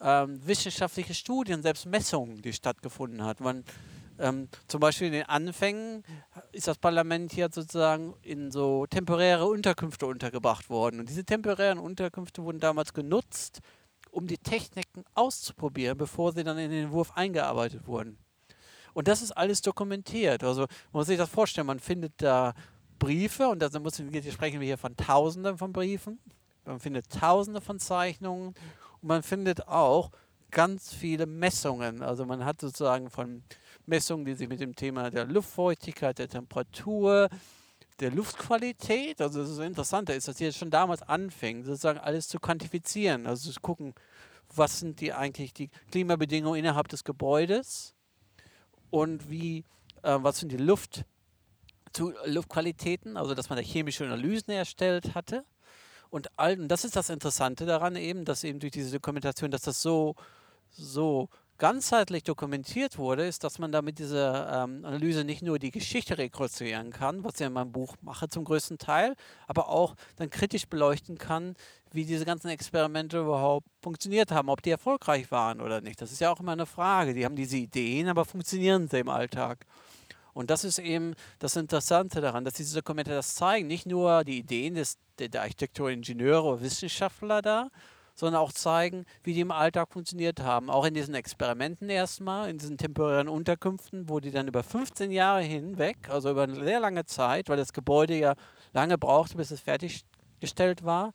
ähm, 0.00 0.40
wissenschaftliche 0.46 1.14
Studien, 1.14 1.62
selbst 1.62 1.84
Messungen, 1.84 2.40
die 2.40 2.54
stattgefunden 2.54 3.24
hat. 3.24 3.40
Man 3.40 3.62
ähm, 4.22 4.48
zum 4.68 4.80
Beispiel 4.80 5.08
in 5.08 5.12
den 5.12 5.26
Anfängen 5.26 6.04
ist 6.52 6.68
das 6.68 6.78
Parlament 6.78 7.32
hier 7.32 7.48
sozusagen 7.52 8.14
in 8.22 8.52
so 8.52 8.86
temporäre 8.86 9.46
Unterkünfte 9.46 10.06
untergebracht 10.06 10.70
worden. 10.70 11.00
Und 11.00 11.08
diese 11.08 11.24
temporären 11.24 11.78
Unterkünfte 11.78 12.44
wurden 12.44 12.60
damals 12.60 12.94
genutzt, 12.94 13.60
um 14.10 14.28
die 14.28 14.38
Techniken 14.38 15.04
auszuprobieren, 15.14 15.98
bevor 15.98 16.32
sie 16.32 16.44
dann 16.44 16.56
in 16.58 16.70
den 16.70 16.84
Entwurf 16.84 17.16
eingearbeitet 17.16 17.86
wurden. 17.86 18.16
Und 18.94 19.08
das 19.08 19.22
ist 19.22 19.32
alles 19.32 19.60
dokumentiert. 19.60 20.44
Also 20.44 20.62
man 20.62 21.00
muss 21.00 21.06
sich 21.08 21.18
das 21.18 21.30
vorstellen, 21.30 21.66
man 21.66 21.80
findet 21.80 22.12
da 22.18 22.54
Briefe 22.98 23.48
und 23.48 23.58
da 23.60 23.68
sprechen 23.70 24.60
wir 24.60 24.66
hier 24.66 24.78
von 24.78 24.96
Tausenden 24.96 25.58
von 25.58 25.72
Briefen. 25.72 26.20
Man 26.64 26.78
findet 26.78 27.10
Tausende 27.10 27.60
von 27.60 27.80
Zeichnungen 27.80 28.48
und 29.00 29.08
man 29.08 29.24
findet 29.24 29.66
auch 29.66 30.12
ganz 30.52 30.92
viele 30.94 31.26
Messungen. 31.26 32.02
Also 32.02 32.24
man 32.24 32.44
hat 32.44 32.60
sozusagen 32.60 33.10
von 33.10 33.42
Messungen, 33.86 34.24
die 34.24 34.34
sich 34.34 34.48
mit 34.48 34.60
dem 34.60 34.74
Thema 34.74 35.10
der 35.10 35.24
Luftfeuchtigkeit, 35.24 36.18
der 36.18 36.28
Temperatur, 36.28 37.28
der 38.00 38.10
Luftqualität, 38.10 39.20
also 39.20 39.40
das 39.40 39.50
ist 39.50 39.58
interessant, 39.58 40.10
ist, 40.10 40.28
dass 40.28 40.38
hier 40.38 40.52
schon 40.52 40.70
damals 40.70 41.02
anfing, 41.02 41.64
sozusagen 41.64 41.98
alles 41.98 42.28
zu 42.28 42.38
quantifizieren, 42.38 43.26
also 43.26 43.50
zu 43.50 43.60
gucken, 43.60 43.94
was 44.54 44.80
sind 44.80 45.00
die 45.00 45.12
eigentlich 45.12 45.52
die 45.52 45.68
Klimabedingungen 45.90 46.58
innerhalb 46.58 46.88
des 46.88 47.04
Gebäudes 47.04 47.94
und 48.90 49.30
wie, 49.30 49.64
äh, 50.02 50.18
was 50.20 50.38
sind 50.38 50.52
die 50.52 50.56
Luft, 50.58 51.04
zu 51.92 52.12
Luftqualitäten, 52.24 53.16
also 53.16 53.34
dass 53.34 53.50
man 53.50 53.58
da 53.58 53.62
chemische 53.62 54.04
Analysen 54.04 54.50
erstellt 54.52 55.14
hatte. 55.14 55.44
Und, 56.10 56.28
all, 56.38 56.58
und 56.58 56.68
das 56.68 56.84
ist 56.84 56.96
das 56.96 57.10
Interessante 57.10 57.66
daran 57.66 57.96
eben, 57.96 58.24
dass 58.24 58.44
eben 58.44 58.60
durch 58.60 58.72
diese 58.72 58.92
Dokumentation, 58.92 59.50
dass 59.50 59.62
das 59.62 59.80
so, 59.80 60.14
so 60.70 61.28
ganzheitlich 61.62 62.24
dokumentiert 62.24 62.98
wurde, 62.98 63.24
ist, 63.24 63.44
dass 63.44 63.60
man 63.60 63.70
damit 63.70 64.00
diese 64.00 64.48
ähm, 64.52 64.84
Analyse 64.84 65.22
nicht 65.22 65.42
nur 65.42 65.60
die 65.60 65.70
Geschichte 65.70 66.18
rekonstruieren 66.18 66.90
kann, 66.90 67.22
was 67.22 67.36
ich 67.36 67.46
in 67.46 67.52
meinem 67.52 67.70
Buch 67.70 67.94
mache 68.00 68.28
zum 68.28 68.42
größten 68.42 68.78
Teil, 68.78 69.14
aber 69.46 69.68
auch 69.68 69.94
dann 70.16 70.28
kritisch 70.28 70.66
beleuchten 70.66 71.18
kann, 71.18 71.54
wie 71.92 72.04
diese 72.04 72.24
ganzen 72.24 72.48
Experimente 72.48 73.20
überhaupt 73.20 73.68
funktioniert 73.80 74.32
haben, 74.32 74.48
ob 74.48 74.60
die 74.60 74.70
erfolgreich 74.70 75.30
waren 75.30 75.60
oder 75.60 75.80
nicht. 75.80 76.02
Das 76.02 76.10
ist 76.10 76.20
ja 76.20 76.32
auch 76.32 76.40
immer 76.40 76.50
eine 76.50 76.66
Frage. 76.66 77.14
Die 77.14 77.24
haben 77.24 77.36
diese 77.36 77.58
Ideen, 77.58 78.08
aber 78.08 78.24
funktionieren 78.24 78.88
sie 78.88 78.98
im 78.98 79.08
Alltag? 79.08 79.64
Und 80.34 80.50
das 80.50 80.64
ist 80.64 80.80
eben 80.80 81.14
das 81.38 81.54
Interessante 81.54 82.20
daran, 82.20 82.44
dass 82.44 82.54
diese 82.54 82.74
Dokumente 82.74 83.12
das 83.12 83.36
zeigen. 83.36 83.68
Nicht 83.68 83.86
nur 83.86 84.24
die 84.24 84.38
Ideen 84.38 84.74
des, 84.74 84.98
der 85.16 85.40
Architektur, 85.40 85.90
Ingenieure 85.90 86.42
oder 86.42 86.62
Wissenschaftler 86.62 87.40
da, 87.40 87.68
sondern 88.22 88.40
auch 88.40 88.52
zeigen, 88.52 89.04
wie 89.24 89.34
die 89.34 89.40
im 89.40 89.50
Alltag 89.50 89.92
funktioniert 89.92 90.38
haben. 90.38 90.70
Auch 90.70 90.84
in 90.84 90.94
diesen 90.94 91.12
Experimenten 91.16 91.90
erstmal, 91.90 92.48
in 92.48 92.56
diesen 92.56 92.78
temporären 92.78 93.28
Unterkünften, 93.28 94.08
wo 94.08 94.20
die 94.20 94.30
dann 94.30 94.46
über 94.46 94.62
15 94.62 95.10
Jahre 95.10 95.42
hinweg, 95.42 96.08
also 96.08 96.30
über 96.30 96.44
eine 96.44 96.54
sehr 96.54 96.78
lange 96.78 97.04
Zeit, 97.04 97.48
weil 97.48 97.56
das 97.56 97.72
Gebäude 97.72 98.16
ja 98.16 98.36
lange 98.72 98.96
brauchte, 98.96 99.36
bis 99.36 99.50
es 99.50 99.60
fertiggestellt 99.60 100.84
war, 100.84 101.14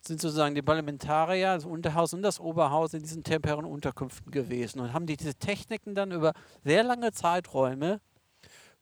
sind 0.00 0.20
sozusagen 0.20 0.56
die 0.56 0.62
Parlamentarier, 0.62 1.54
das 1.54 1.64
Unterhaus 1.64 2.12
und 2.12 2.22
das 2.22 2.40
Oberhaus 2.40 2.92
in 2.92 3.02
diesen 3.04 3.22
temporären 3.22 3.64
Unterkünften 3.64 4.32
gewesen 4.32 4.80
und 4.80 4.92
haben 4.92 5.06
die, 5.06 5.16
diese 5.16 5.36
Techniken 5.36 5.94
dann 5.94 6.10
über 6.10 6.32
sehr 6.64 6.82
lange 6.82 7.12
Zeiträume 7.12 8.00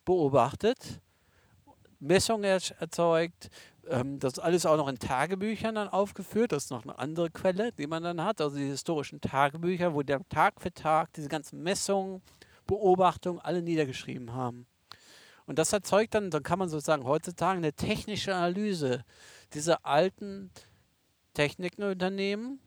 beobachtet, 0.07 1.03
Messungen 2.01 2.59
erzeugt, 2.79 3.51
ähm, 3.89 4.19
das 4.19 4.35
ist 4.35 4.39
alles 4.39 4.67
auch 4.67 4.77
noch 4.77 4.89
in 4.89 4.99
Tagebüchern 4.99 5.75
dann 5.75 5.89
aufgeführt. 5.89 6.53
Das 6.53 6.65
ist 6.65 6.71
noch 6.71 6.85
eine 6.85 6.99
andere 6.99 7.31
Quelle, 7.31 7.73
die 7.73 7.87
man 7.87 8.03
dann 8.03 8.23
hat. 8.23 8.41
Also 8.41 8.57
die 8.57 8.67
historischen 8.67 9.21
Tagebücher, 9.21 9.95
wo 9.95 10.03
der 10.03 10.27
Tag 10.29 10.61
für 10.61 10.73
Tag 10.73 11.13
diese 11.15 11.29
ganzen 11.29 11.63
Messungen, 11.63 12.23
Beobachtungen 12.67 13.41
alle 13.41 13.63
niedergeschrieben 13.63 14.33
haben. 14.33 14.67
Und 15.47 15.59
das 15.59 15.73
erzeugt 15.73 16.15
dann, 16.15 16.31
dann 16.31 16.43
kann 16.43 16.59
man 16.59 16.69
sozusagen 16.69 17.05
heutzutage 17.05 17.59
eine 17.59 17.73
technische 17.73 18.35
Analyse 18.35 19.05
dieser 19.55 19.87
alten 19.87 20.51
Techniken 21.35 21.85
unternehmen 21.85 22.59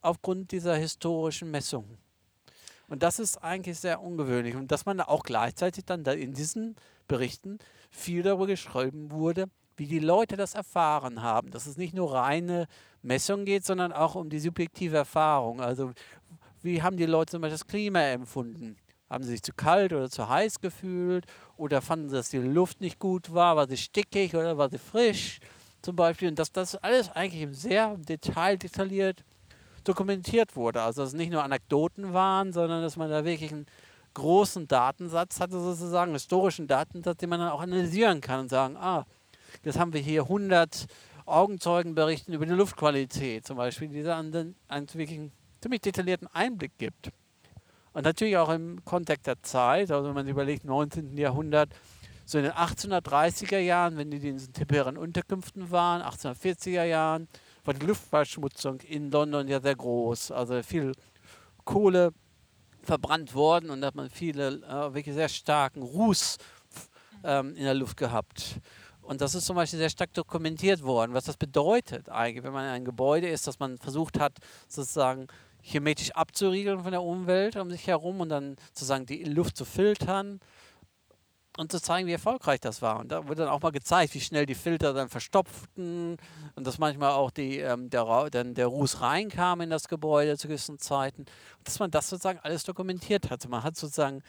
aufgrund 0.00 0.52
dieser 0.52 0.76
historischen 0.76 1.50
Messungen. 1.50 1.98
Und 2.88 3.02
das 3.02 3.18
ist 3.18 3.38
eigentlich 3.38 3.78
sehr 3.80 4.02
ungewöhnlich. 4.02 4.54
Und 4.54 4.70
dass 4.70 4.86
man 4.86 4.98
da 4.98 5.04
auch 5.04 5.22
gleichzeitig 5.22 5.84
dann 5.84 6.04
da 6.04 6.12
in 6.12 6.34
diesen 6.34 6.76
Berichten 7.08 7.58
viel 7.90 8.22
darüber 8.22 8.46
geschrieben 8.46 9.10
wurde, 9.10 9.48
wie 9.76 9.86
die 9.86 9.98
Leute 9.98 10.36
das 10.36 10.54
erfahren 10.54 11.22
haben. 11.22 11.50
Dass 11.50 11.66
es 11.66 11.76
nicht 11.76 11.94
nur 11.94 12.12
reine 12.14 12.66
Messung 13.02 13.44
geht, 13.44 13.64
sondern 13.64 13.92
auch 13.92 14.14
um 14.14 14.30
die 14.30 14.38
subjektive 14.38 14.96
Erfahrung. 14.96 15.60
Also 15.60 15.92
wie 16.62 16.82
haben 16.82 16.96
die 16.96 17.06
Leute 17.06 17.32
zum 17.32 17.42
Beispiel 17.42 17.58
das 17.58 17.66
Klima 17.66 18.00
empfunden? 18.00 18.76
Haben 19.10 19.24
sie 19.24 19.32
sich 19.32 19.42
zu 19.42 19.52
kalt 19.52 19.92
oder 19.92 20.08
zu 20.08 20.28
heiß 20.28 20.60
gefühlt? 20.60 21.26
Oder 21.56 21.82
fanden 21.82 22.08
sie, 22.08 22.16
dass 22.16 22.30
die 22.30 22.38
Luft 22.38 22.80
nicht 22.80 22.98
gut 22.98 23.32
war? 23.34 23.56
War 23.56 23.68
sie 23.68 23.76
stickig 23.76 24.34
oder 24.34 24.56
war 24.56 24.70
sie 24.70 24.78
frisch? 24.78 25.40
Zum 25.82 25.96
Beispiel. 25.96 26.28
Und 26.28 26.38
dass 26.38 26.52
das 26.52 26.76
alles 26.76 27.10
eigentlich 27.10 27.46
sehr 27.56 27.96
Detail 27.98 28.56
detailliert 28.56 29.24
dokumentiert 29.84 30.56
wurde. 30.56 30.82
Also 30.82 31.02
dass 31.02 31.10
es 31.10 31.14
nicht 31.14 31.32
nur 31.32 31.42
Anekdoten 31.42 32.12
waren, 32.12 32.52
sondern 32.52 32.82
dass 32.82 32.96
man 32.96 33.10
da 33.10 33.24
wirklich 33.24 33.52
einen 33.52 33.66
großen 34.14 34.68
Datensatz 34.68 35.40
hatte, 35.40 35.58
sozusagen, 35.60 36.12
historischen 36.12 36.66
Datensatz, 36.66 37.18
den 37.18 37.30
man 37.30 37.40
dann 37.40 37.50
auch 37.50 37.60
analysieren 37.60 38.20
kann 38.20 38.40
und 38.40 38.48
sagen, 38.48 38.76
ah, 38.76 39.04
Jetzt 39.64 39.78
haben 39.78 39.92
wir 39.92 40.00
hier 40.00 40.22
100 40.22 40.86
Augenzeugenberichten 41.24 42.34
über 42.34 42.46
die 42.46 42.52
Luftqualität 42.52 43.46
zum 43.46 43.56
Beispiel, 43.56 43.88
die 43.88 44.02
dann 44.02 44.54
einen 44.68 44.94
wirklich 44.94 45.30
ziemlich 45.60 45.80
detaillierten 45.80 46.28
Einblick 46.28 46.72
gibt. 46.78 47.10
Und 47.92 48.04
natürlich 48.04 48.36
auch 48.36 48.48
im 48.48 48.84
Kontext 48.84 49.26
der 49.26 49.42
Zeit, 49.42 49.90
also 49.90 50.08
wenn 50.08 50.14
man 50.14 50.24
sich 50.24 50.32
überlegt, 50.32 50.64
19. 50.64 51.16
Jahrhundert, 51.16 51.70
so 52.24 52.38
in 52.38 52.44
den 52.44 52.52
1830er 52.52 53.58
Jahren, 53.58 53.96
wenn 53.96 54.10
die 54.10 54.16
in 54.16 54.36
diesen 54.36 54.52
temporären 54.52 54.96
Unterkünften 54.96 55.70
waren, 55.70 56.02
1840er 56.02 56.84
Jahren, 56.84 57.28
war 57.64 57.74
die 57.74 57.86
Luftverschmutzung 57.86 58.80
in 58.80 59.10
London 59.10 59.46
ja 59.46 59.60
sehr 59.60 59.76
groß. 59.76 60.32
Also 60.32 60.62
viel 60.62 60.92
Kohle 61.64 62.12
verbrannt 62.82 63.34
worden 63.34 63.70
und 63.70 63.80
da 63.80 63.88
hat 63.88 63.94
man 63.94 64.10
viele 64.10 64.56
äh, 64.56 64.94
wirklich 64.94 65.14
sehr 65.14 65.28
starken 65.28 65.82
Ruß 65.82 66.38
ähm, 67.24 67.54
in 67.54 67.64
der 67.64 67.74
Luft 67.74 67.96
gehabt. 67.96 68.60
Und 69.02 69.20
das 69.20 69.34
ist 69.34 69.46
zum 69.46 69.56
Beispiel 69.56 69.78
sehr 69.78 69.90
stark 69.90 70.14
dokumentiert 70.14 70.82
worden, 70.82 71.12
was 71.12 71.24
das 71.24 71.36
bedeutet 71.36 72.08
eigentlich, 72.08 72.44
wenn 72.44 72.52
man 72.52 72.64
in 72.64 72.70
einem 72.70 72.84
Gebäude 72.84 73.28
ist, 73.28 73.46
dass 73.46 73.58
man 73.58 73.78
versucht 73.78 74.18
hat, 74.18 74.38
sozusagen 74.68 75.26
chemetisch 75.60 76.12
abzuriegeln 76.12 76.82
von 76.82 76.92
der 76.92 77.02
Umwelt 77.02 77.56
um 77.56 77.70
sich 77.70 77.86
herum 77.86 78.20
und 78.20 78.28
dann 78.28 78.56
sozusagen 78.68 79.06
die 79.06 79.24
Luft 79.24 79.56
zu 79.56 79.64
filtern 79.64 80.40
und 81.58 81.70
zu 81.70 81.80
zeigen, 81.80 82.08
wie 82.08 82.12
erfolgreich 82.12 82.60
das 82.60 82.80
war. 82.80 82.98
Und 82.98 83.12
da 83.12 83.28
wurde 83.28 83.42
dann 83.42 83.48
auch 83.48 83.60
mal 83.60 83.72
gezeigt, 83.72 84.14
wie 84.14 84.20
schnell 84.20 84.46
die 84.46 84.54
Filter 84.54 84.94
dann 84.94 85.08
verstopften 85.08 86.16
und 86.54 86.66
dass 86.66 86.78
manchmal 86.78 87.12
auch 87.12 87.30
die, 87.30 87.58
ähm, 87.58 87.90
der, 87.90 88.30
dann 88.30 88.54
der 88.54 88.66
Ruß 88.66 89.00
reinkam 89.02 89.60
in 89.60 89.70
das 89.70 89.88
Gebäude 89.88 90.38
zu 90.38 90.48
gewissen 90.48 90.78
Zeiten. 90.78 91.26
Dass 91.64 91.78
man 91.78 91.90
das 91.90 92.08
sozusagen 92.08 92.38
alles 92.42 92.64
dokumentiert 92.64 93.30
hatte. 93.30 93.48
Man 93.48 93.62
hat 93.62 93.76
sozusagen 93.76 94.22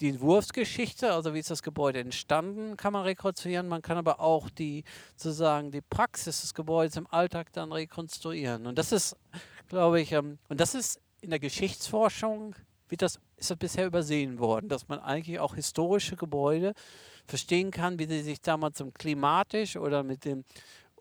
die 0.00 0.08
Entwurfsgeschichte, 0.08 1.12
also 1.12 1.34
wie 1.34 1.40
ist 1.40 1.50
das 1.50 1.62
Gebäude 1.62 2.00
entstanden, 2.00 2.76
kann 2.76 2.92
man 2.92 3.02
rekonstruieren. 3.02 3.68
Man 3.68 3.82
kann 3.82 3.98
aber 3.98 4.20
auch 4.20 4.48
die 4.50 4.84
sozusagen 5.16 5.70
die 5.70 5.80
Praxis 5.80 6.40
des 6.40 6.54
Gebäudes 6.54 6.96
im 6.96 7.06
Alltag 7.08 7.52
dann 7.52 7.72
rekonstruieren. 7.72 8.66
Und 8.66 8.78
das 8.78 8.92
ist, 8.92 9.16
glaube 9.68 10.00
ich, 10.00 10.12
ähm, 10.12 10.38
und 10.48 10.60
das 10.60 10.74
ist 10.74 11.00
in 11.20 11.30
der 11.30 11.40
Geschichtsforschung 11.40 12.54
wird 12.88 13.02
das, 13.02 13.20
ist 13.36 13.50
das 13.50 13.58
bisher 13.58 13.86
übersehen 13.86 14.38
worden, 14.38 14.68
dass 14.68 14.88
man 14.88 14.98
eigentlich 14.98 15.38
auch 15.40 15.54
historische 15.54 16.16
Gebäude 16.16 16.74
verstehen 17.26 17.70
kann, 17.70 17.98
wie 17.98 18.06
sie 18.06 18.22
sich 18.22 18.40
damals 18.40 18.82
klimatisch 18.94 19.76
oder 19.76 20.02
mit 20.02 20.24
dem 20.24 20.44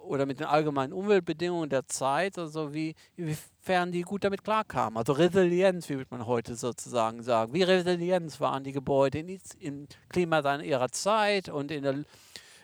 oder 0.08 0.26
mit 0.26 0.40
den 0.40 0.48
allgemeinen 0.48 0.94
Umweltbedingungen 0.94 1.70
der 1.70 1.88
Zeit, 1.88 2.38
also 2.38 2.74
wie, 2.74 2.96
inwiefern 3.16 3.92
die 3.92 4.02
gut 4.02 4.24
damit 4.24 4.44
klarkamen. 4.44 4.98
Also 4.98 5.14
Resilienz, 5.14 5.90
wie 5.90 5.98
würde 5.98 6.08
man 6.12 6.26
heute 6.26 6.56
sozusagen 6.56 7.22
sagen. 7.22 7.54
Wie 7.54 7.64
resilient 7.64 8.40
waren 8.40 8.64
die 8.64 8.72
Gebäude 8.72 9.20
in, 9.20 9.40
im 9.60 9.88
Klima 10.10 10.56
ihrer 10.62 10.90
Zeit 10.90 11.50
und 11.50 11.72
in, 11.72 11.84
der, 11.84 12.04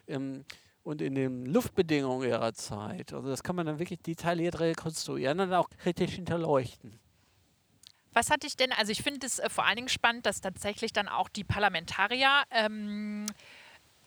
im, 0.08 0.46
und 0.84 1.02
in 1.02 1.16
den 1.16 1.46
Luftbedingungen 1.46 2.28
ihrer 2.28 2.54
Zeit. 2.54 3.14
Also 3.14 3.30
das 3.30 3.44
kann 3.44 3.56
man 3.56 3.66
dann 3.66 3.80
wirklich 3.80 4.00
detailliert 4.00 4.60
rekonstruieren 4.60 5.40
und 5.40 5.54
auch 5.54 5.70
kritisch 5.70 6.14
hinterleuchten. 6.16 7.00
Was 8.14 8.30
hatte 8.30 8.46
ich 8.46 8.56
denn, 8.56 8.72
also 8.72 8.92
ich 8.92 9.02
finde 9.02 9.26
es 9.26 9.40
äh, 9.40 9.50
vor 9.50 9.66
allen 9.66 9.78
Dingen 9.78 9.90
spannend, 9.90 10.26
dass 10.26 10.40
tatsächlich 10.40 10.94
dann 10.94 11.08
auch 11.08 11.30
die 11.30 11.44
Parlamentarier 11.44 12.44
ähm, 12.52 13.26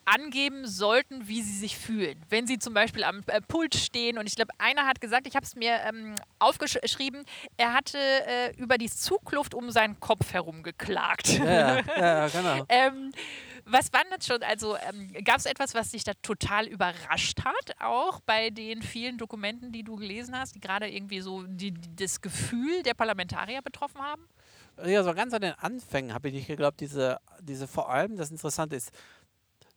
angeben 0.07 0.66
sollten, 0.66 1.29
wie 1.29 1.42
sie 1.42 1.59
sich 1.59 1.77
fühlen. 1.77 2.25
Wenn 2.31 2.47
sie 2.47 2.59
zum 2.59 2.73
Beispiel 2.73 3.05
am 3.05 3.23
äh, 3.27 3.40
Pult 3.40 3.75
stehen 3.75 4.19
und 4.19 4.27
ich 4.27 4.37
glaube, 4.37 4.53
einer 4.59 4.87
hat 4.87 5.01
gesagt, 5.01 5.27
ich 5.27 5.35
habe 5.35 5.45
es 5.45 5.55
mir 5.57 5.81
ähm, 5.85 6.14
aufgeschrieben, 6.38 7.25
er 7.57 7.75
hatte 7.75 7.99
äh, 7.99 8.57
über 8.57 8.79
die 8.79 8.88
Zugluft 8.88 9.55
um 9.55 9.71
seinen 9.71 10.01
Kopf 10.01 10.33
herum 10.33 10.62
geklagt. 10.62 11.29
Ja, 11.38 11.81
ja 11.99 12.29
genau. 12.33 12.64
ähm, 12.69 13.12
was 13.64 13.92
war 13.92 14.03
das 14.16 14.27
schon? 14.27 14.42
Also 14.45 14.77
ähm, 14.77 15.12
gab 15.25 15.38
es 15.38 15.47
etwas, 15.47 15.75
was 15.75 15.90
dich 15.90 16.05
da 16.05 16.12
total 16.23 16.66
überrascht 16.69 17.45
hat, 17.45 17.75
auch 17.81 18.21
bei 18.21 18.51
den 18.51 18.83
vielen 18.83 19.19
Dokumenten, 19.19 19.73
die 19.73 19.83
du 19.83 19.97
gelesen 19.97 20.38
hast, 20.38 20.55
die 20.55 20.61
gerade 20.61 20.88
irgendwie 20.88 21.21
so 21.21 21.42
die, 21.42 21.73
die, 21.73 21.97
das 21.97 22.21
Gefühl 22.21 22.85
der 22.85 22.95
Parlamentarier 22.95 23.62
betroffen 23.62 24.01
haben? 24.01 24.23
Ja, 24.85 25.03
so 25.03 25.14
ganz 25.14 25.33
an 25.33 25.40
den 25.40 25.55
Anfängen 25.55 26.12
habe 26.14 26.29
ich 26.29 26.35
nicht 26.35 26.47
geglaubt, 26.47 26.81
diese, 26.81 27.19
diese 27.40 27.66
vor 27.66 27.90
allem, 27.90 28.16
das 28.16 28.31
Interessante 28.31 28.77
ist, 28.77 28.92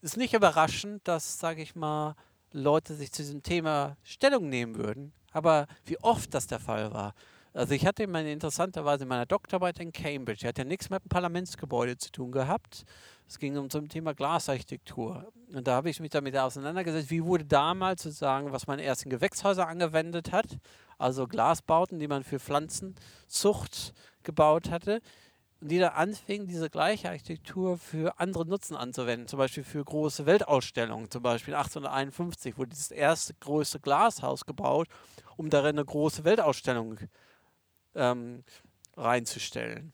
ist 0.02 0.18
nicht 0.18 0.34
überraschend, 0.34 1.08
dass, 1.08 1.40
sage 1.40 1.62
ich 1.62 1.76
mal, 1.76 2.16
Leute 2.52 2.96
sich 2.96 3.12
zu 3.12 3.22
diesem 3.22 3.44
Thema 3.44 3.98
Stellung 4.04 4.50
nehmen 4.50 4.76
würden. 4.76 5.14
Aber 5.32 5.68
wie 5.86 6.00
oft 6.00 6.34
das 6.34 6.48
der 6.48 6.60
Fall 6.60 6.94
war. 6.94 7.14
Also 7.54 7.74
ich 7.74 7.86
hatte 7.86 8.06
meine 8.08 8.32
interessanterweise 8.32 9.04
in 9.04 9.10
meiner 9.10 9.26
Doktorarbeit 9.26 9.80
in 9.80 9.92
Cambridge, 9.92 10.42
die 10.42 10.48
hat 10.48 10.58
ja 10.58 10.64
nichts 10.64 10.90
mit 10.90 11.04
dem 11.04 11.10
Parlamentsgebäude 11.10 11.98
zu 11.98 12.12
tun 12.12 12.32
gehabt. 12.32 12.86
Es 13.28 13.38
ging 13.40 13.58
um 13.58 13.70
zum 13.70 13.90
Thema 13.90 14.14
Glasarchitektur. 14.14 15.32
Und 15.54 15.68
da 15.68 15.74
habe 15.74 15.90
ich 15.90 16.00
mich 16.00 16.12
damit 16.12 16.38
auseinandergesetzt, 16.38 17.10
wie 17.10 17.24
wurde 17.24 17.46
damals 17.46 18.04
sozusagen, 18.04 18.52
was 18.52 18.68
man 18.68 18.80
erst 18.80 19.04
in 19.04 19.10
Gewächshäuser 19.10 19.68
angewendet 19.68 20.32
hat, 20.32 20.58
also 20.98 21.28
Glasbauten, 21.28 22.00
die 22.00 22.08
man 22.08 22.24
für 22.24 22.40
Pflanzenzucht 22.40 23.94
gebaut 24.24 24.70
hatte, 24.70 25.02
und 25.62 25.70
die 25.70 25.80
da 25.80 25.90
anfingen, 25.90 26.48
diese 26.48 26.70
gleiche 26.70 27.10
Architektur 27.10 27.78
für 27.78 28.20
andere 28.20 28.46
Nutzen 28.46 28.76
anzuwenden, 28.76 29.28
zum 29.28 29.40
Beispiel 29.40 29.64
für 29.64 29.84
große 29.84 30.26
Weltausstellungen. 30.26 31.12
Zum 31.12 31.22
Beispiel 31.22 31.54
1851 31.54 32.58
wurde 32.58 32.70
dieses 32.70 32.92
erste 32.92 33.34
größte 33.34 33.80
Glashaus 33.80 34.46
gebaut, 34.46 34.88
um 35.36 35.50
darin 35.50 35.78
eine 35.78 35.86
große 35.86 36.24
Weltausstellung 36.24 36.98
ähm, 37.96 38.44
reinzustellen. 38.96 39.92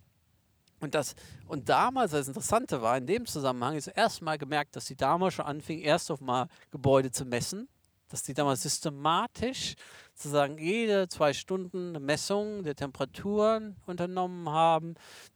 Und, 0.82 0.94
das, 0.94 1.16
und 1.48 1.70
damals, 1.70 2.12
das 2.12 2.28
Interessante 2.28 2.82
war, 2.82 2.98
in 2.98 3.08
dem 3.08 3.26
Zusammenhang 3.26 3.76
ist 3.76 3.88
erstmal 3.88 4.38
gemerkt, 4.38 4.76
dass 4.76 4.86
sie 4.86 4.96
damals 4.96 5.34
schon 5.34 5.46
anfingen, 5.46 5.84
erst 5.84 6.12
auf 6.12 6.22
mal 6.22 6.48
Gebäude 6.70 7.10
zu 7.10 7.26
messen, 7.26 7.68
dass 8.10 8.22
die 8.22 8.34
damals 8.34 8.62
systematisch 8.62 9.76
sozusagen 10.14 10.60
jede 10.60 11.08
zwei 11.08 11.34
Stunden 11.34 11.90
eine 11.90 12.00
Messung 12.00 12.64
der 12.64 12.76
Temperaturen 12.76 13.78
unternommen 13.88 14.48
haben, 14.50 14.96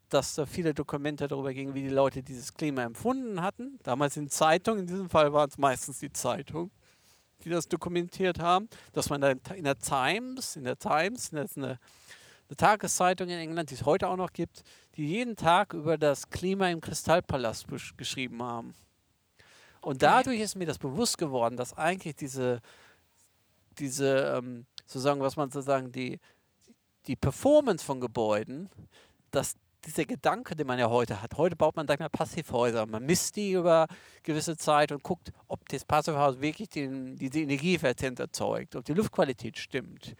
dass 0.09 0.35
da 0.35 0.45
viele 0.45 0.73
Dokumente 0.73 1.27
darüber 1.27 1.53
gingen, 1.53 1.73
wie 1.73 1.83
die 1.83 1.89
Leute 1.89 2.23
dieses 2.23 2.53
Klima 2.53 2.83
empfunden 2.83 3.41
hatten. 3.41 3.79
Damals 3.83 4.17
in 4.17 4.29
Zeitungen, 4.29 4.81
in 4.81 4.87
diesem 4.87 5.09
Fall 5.09 5.31
waren 5.33 5.49
es 5.49 5.57
meistens 5.57 5.99
die 5.99 6.11
Zeitungen, 6.11 6.71
die 7.43 7.49
das 7.49 7.67
dokumentiert 7.67 8.39
haben, 8.39 8.67
dass 8.93 9.09
man 9.09 9.21
da 9.21 9.29
in 9.29 9.63
der 9.63 9.77
Times, 9.77 10.55
in 10.55 10.65
der 10.65 10.77
Times, 10.77 11.29
das 11.29 11.51
ist 11.51 11.57
eine, 11.57 11.79
eine 12.49 12.57
Tageszeitung 12.57 13.29
in 13.29 13.37
England, 13.37 13.69
die 13.69 13.75
es 13.75 13.85
heute 13.85 14.07
auch 14.07 14.17
noch 14.17 14.33
gibt, 14.33 14.63
die 14.95 15.07
jeden 15.07 15.35
Tag 15.35 15.73
über 15.73 15.97
das 15.97 16.29
Klima 16.29 16.69
im 16.69 16.81
Kristallpalast 16.81 17.67
geschrieben 17.95 18.41
haben. 18.43 18.73
Und 19.81 20.01
dadurch 20.01 20.41
ist 20.41 20.55
mir 20.55 20.65
das 20.65 20.77
bewusst 20.77 21.17
geworden, 21.17 21.55
dass 21.55 21.77
eigentlich 21.77 22.15
diese, 22.15 22.61
diese 23.77 24.37
ähm, 24.37 24.65
sozusagen, 24.85 25.21
was 25.21 25.37
man 25.37 25.49
sozusagen, 25.49 25.91
die, 25.91 26.19
die 27.07 27.15
Performance 27.15 27.85
von 27.85 28.01
Gebäuden, 28.01 28.69
dass 29.31 29.55
dieser 29.85 30.05
Gedanke, 30.05 30.55
den 30.55 30.67
man 30.67 30.79
ja 30.79 30.89
heute 30.89 31.21
hat. 31.21 31.37
Heute 31.37 31.55
baut 31.55 31.75
man, 31.75 31.87
sag 31.87 31.99
mal, 31.99 32.09
Passivhäuser. 32.09 32.85
Man 32.85 33.05
misst 33.05 33.35
die 33.35 33.53
über 33.53 33.87
gewisse 34.23 34.57
Zeit 34.57 34.91
und 34.91 35.03
guckt, 35.03 35.31
ob 35.47 35.67
das 35.69 35.85
Passivhaus 35.85 36.41
wirklich 36.41 36.69
den, 36.69 37.15
diese 37.15 37.39
Energieeffizienz 37.39 38.19
erzeugt, 38.19 38.75
ob 38.75 38.85
die 38.85 38.93
Luftqualität 38.93 39.57
stimmt. 39.57 40.15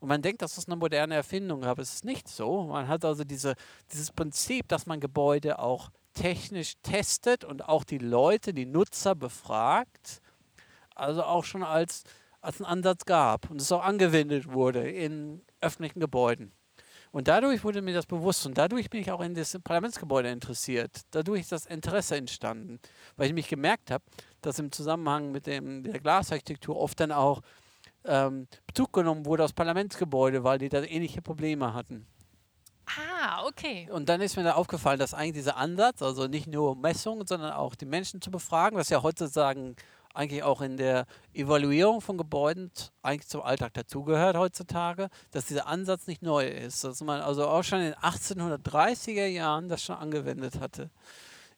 Und 0.00 0.08
man 0.08 0.22
denkt, 0.22 0.42
das 0.42 0.58
ist 0.58 0.68
eine 0.68 0.76
moderne 0.76 1.14
Erfindung, 1.14 1.64
aber 1.64 1.82
es 1.82 1.94
ist 1.94 2.04
nicht 2.04 2.28
so. 2.28 2.64
Man 2.64 2.86
hat 2.86 3.04
also 3.04 3.24
diese, 3.24 3.54
dieses 3.90 4.12
Prinzip, 4.12 4.68
dass 4.68 4.86
man 4.86 5.00
Gebäude 5.00 5.58
auch 5.58 5.90
technisch 6.14 6.74
testet 6.82 7.44
und 7.44 7.68
auch 7.68 7.84
die 7.84 7.98
Leute, 7.98 8.52
die 8.52 8.66
Nutzer 8.66 9.14
befragt, 9.14 10.20
also 10.94 11.22
auch 11.22 11.44
schon 11.44 11.62
als, 11.62 12.04
als 12.40 12.60
einen 12.60 12.66
Ansatz 12.66 13.04
gab 13.04 13.50
und 13.50 13.60
es 13.60 13.72
auch 13.72 13.84
angewendet 13.84 14.52
wurde 14.52 14.88
in 14.88 15.42
öffentlichen 15.60 16.00
Gebäuden. 16.00 16.52
Und 17.10 17.28
dadurch 17.28 17.64
wurde 17.64 17.82
mir 17.82 17.94
das 17.94 18.06
bewusst 18.06 18.44
und 18.46 18.58
dadurch 18.58 18.90
bin 18.90 19.00
ich 19.00 19.10
auch 19.10 19.20
in 19.20 19.34
das 19.34 19.58
Parlamentsgebäude 19.62 20.30
interessiert. 20.30 21.02
Dadurch 21.10 21.42
ist 21.42 21.52
das 21.52 21.66
Interesse 21.66 22.16
entstanden, 22.16 22.78
weil 23.16 23.28
ich 23.28 23.34
mich 23.34 23.48
gemerkt 23.48 23.90
habe, 23.90 24.04
dass 24.42 24.58
im 24.58 24.70
Zusammenhang 24.70 25.32
mit 25.32 25.46
dem, 25.46 25.82
der 25.82 26.00
Glasarchitektur 26.00 26.76
oft 26.76 27.00
dann 27.00 27.12
auch 27.12 27.40
ähm, 28.04 28.46
Bezug 28.66 28.92
genommen 28.92 29.26
wurde 29.26 29.44
aus 29.44 29.52
Parlamentsgebäude, 29.52 30.44
weil 30.44 30.58
die 30.58 30.68
da 30.68 30.82
ähnliche 30.82 31.22
Probleme 31.22 31.74
hatten. 31.74 32.06
Ah, 32.86 33.44
okay. 33.46 33.88
Und 33.90 34.08
dann 34.08 34.20
ist 34.20 34.36
mir 34.36 34.44
da 34.44 34.54
aufgefallen, 34.54 34.98
dass 34.98 35.12
eigentlich 35.12 35.34
dieser 35.34 35.56
Ansatz, 35.56 36.00
also 36.00 36.26
nicht 36.26 36.46
nur 36.46 36.74
Messungen, 36.74 37.26
sondern 37.26 37.52
auch 37.52 37.74
die 37.74 37.84
Menschen 37.84 38.22
zu 38.22 38.30
befragen, 38.30 38.78
was 38.78 38.88
ja 38.88 39.02
heutzutage 39.02 39.74
eigentlich 40.18 40.42
auch 40.42 40.60
in 40.62 40.76
der 40.76 41.06
Evaluierung 41.32 42.00
von 42.00 42.18
Gebäuden 42.18 42.72
eigentlich 43.02 43.28
zum 43.28 43.40
Alltag 43.40 43.74
dazugehört 43.74 44.36
heutzutage, 44.36 45.10
dass 45.30 45.46
dieser 45.46 45.68
Ansatz 45.68 46.08
nicht 46.08 46.22
neu 46.22 46.48
ist. 46.48 46.82
Dass 46.82 47.00
man 47.02 47.20
also 47.20 47.46
auch 47.46 47.62
schon 47.62 47.78
in 47.80 47.92
den 47.92 47.94
1830er 47.94 49.26
Jahren 49.26 49.68
das 49.68 49.82
schon 49.82 49.94
angewendet 49.94 50.58
hatte 50.58 50.90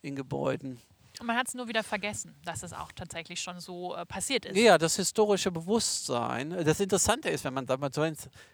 in 0.02 0.14
Gebäuden. 0.14 0.78
Man 1.22 1.36
hat 1.36 1.48
es 1.48 1.54
nur 1.54 1.68
wieder 1.68 1.82
vergessen, 1.82 2.34
dass 2.44 2.62
es 2.62 2.72
auch 2.72 2.92
tatsächlich 2.92 3.40
schon 3.40 3.60
so 3.60 3.94
äh, 3.94 4.06
passiert 4.06 4.46
ist. 4.46 4.56
Ja, 4.56 4.78
das 4.78 4.96
historische 4.96 5.50
Bewusstsein. 5.50 6.50
Das 6.64 6.80
Interessante 6.80 7.28
ist, 7.28 7.44
wenn 7.44 7.52
man 7.52 7.66
da 7.66 7.76
mal 7.76 7.92
so 7.92 8.02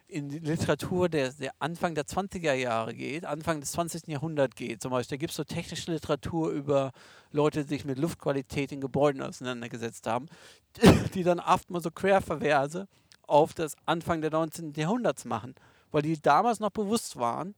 in 0.08 0.28
die 0.28 0.40
Literatur 0.40 1.08
der, 1.08 1.32
der, 1.32 1.52
Anfang 1.60 1.94
der 1.94 2.04
20er 2.04 2.54
Jahre 2.54 2.94
geht, 2.94 3.24
Anfang 3.24 3.60
des 3.60 3.72
20. 3.72 4.08
Jahrhunderts 4.08 4.56
geht, 4.56 4.82
zum 4.82 4.90
Beispiel, 4.90 5.16
da 5.16 5.20
gibt 5.20 5.30
es 5.30 5.36
so 5.36 5.44
technische 5.44 5.92
Literatur 5.92 6.50
über 6.50 6.92
Leute, 7.30 7.62
die 7.62 7.68
sich 7.68 7.84
mit 7.84 7.98
Luftqualität 7.98 8.72
in 8.72 8.80
Gebäuden 8.80 9.22
auseinandergesetzt 9.22 10.06
haben, 10.06 10.26
die 11.14 11.22
dann 11.22 11.40
oft 11.40 11.70
mal 11.70 11.80
so 11.80 11.90
Querververse 11.90 12.88
auf 13.22 13.54
das 13.54 13.76
Anfang 13.86 14.20
des 14.20 14.32
19. 14.32 14.72
Jahrhunderts 14.74 15.24
machen, 15.24 15.54
weil 15.92 16.02
die 16.02 16.20
damals 16.20 16.60
noch 16.60 16.70
bewusst 16.70 17.16
waren, 17.16 17.54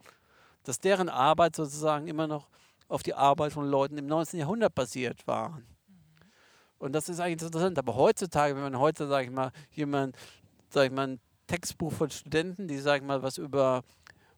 dass 0.65 0.81
deren 0.81 1.09
Arbeit 1.09 1.57
sozusagen 1.57 2.09
immer 2.09 2.27
noch 2.27 2.49
auf 2.89 3.03
die 3.03 3.15
Arbeit 3.15 3.53
von 3.53 3.67
Leuten 3.67 3.99
im 3.99 4.07
19. 4.07 4.41
Jahrhundert 4.41 4.75
basiert 4.75 5.27
waren. 5.27 5.65
Und 6.79 6.93
das 6.93 7.09
ist 7.09 7.21
eigentlich 7.21 7.43
interessant. 7.43 7.79
Aber 7.79 7.95
heutzutage, 7.97 8.55
wenn 8.55 8.63
man 8.63 8.79
heute, 8.79 9.07
sage 9.07 9.27
ich 9.27 9.33
mal, 9.33 9.53
jemand, 9.73 10.17
sage 10.71 10.87
ich 10.87 10.93
mal, 10.93 11.09
ein 11.09 11.21
Textbuch 11.47 11.93
von 11.93 12.11
Studenten, 12.11 12.69
die, 12.69 12.79
sage 12.79 13.03
ich 13.03 13.07
mal, 13.07 13.23
was 13.23 13.39
über 13.39 13.83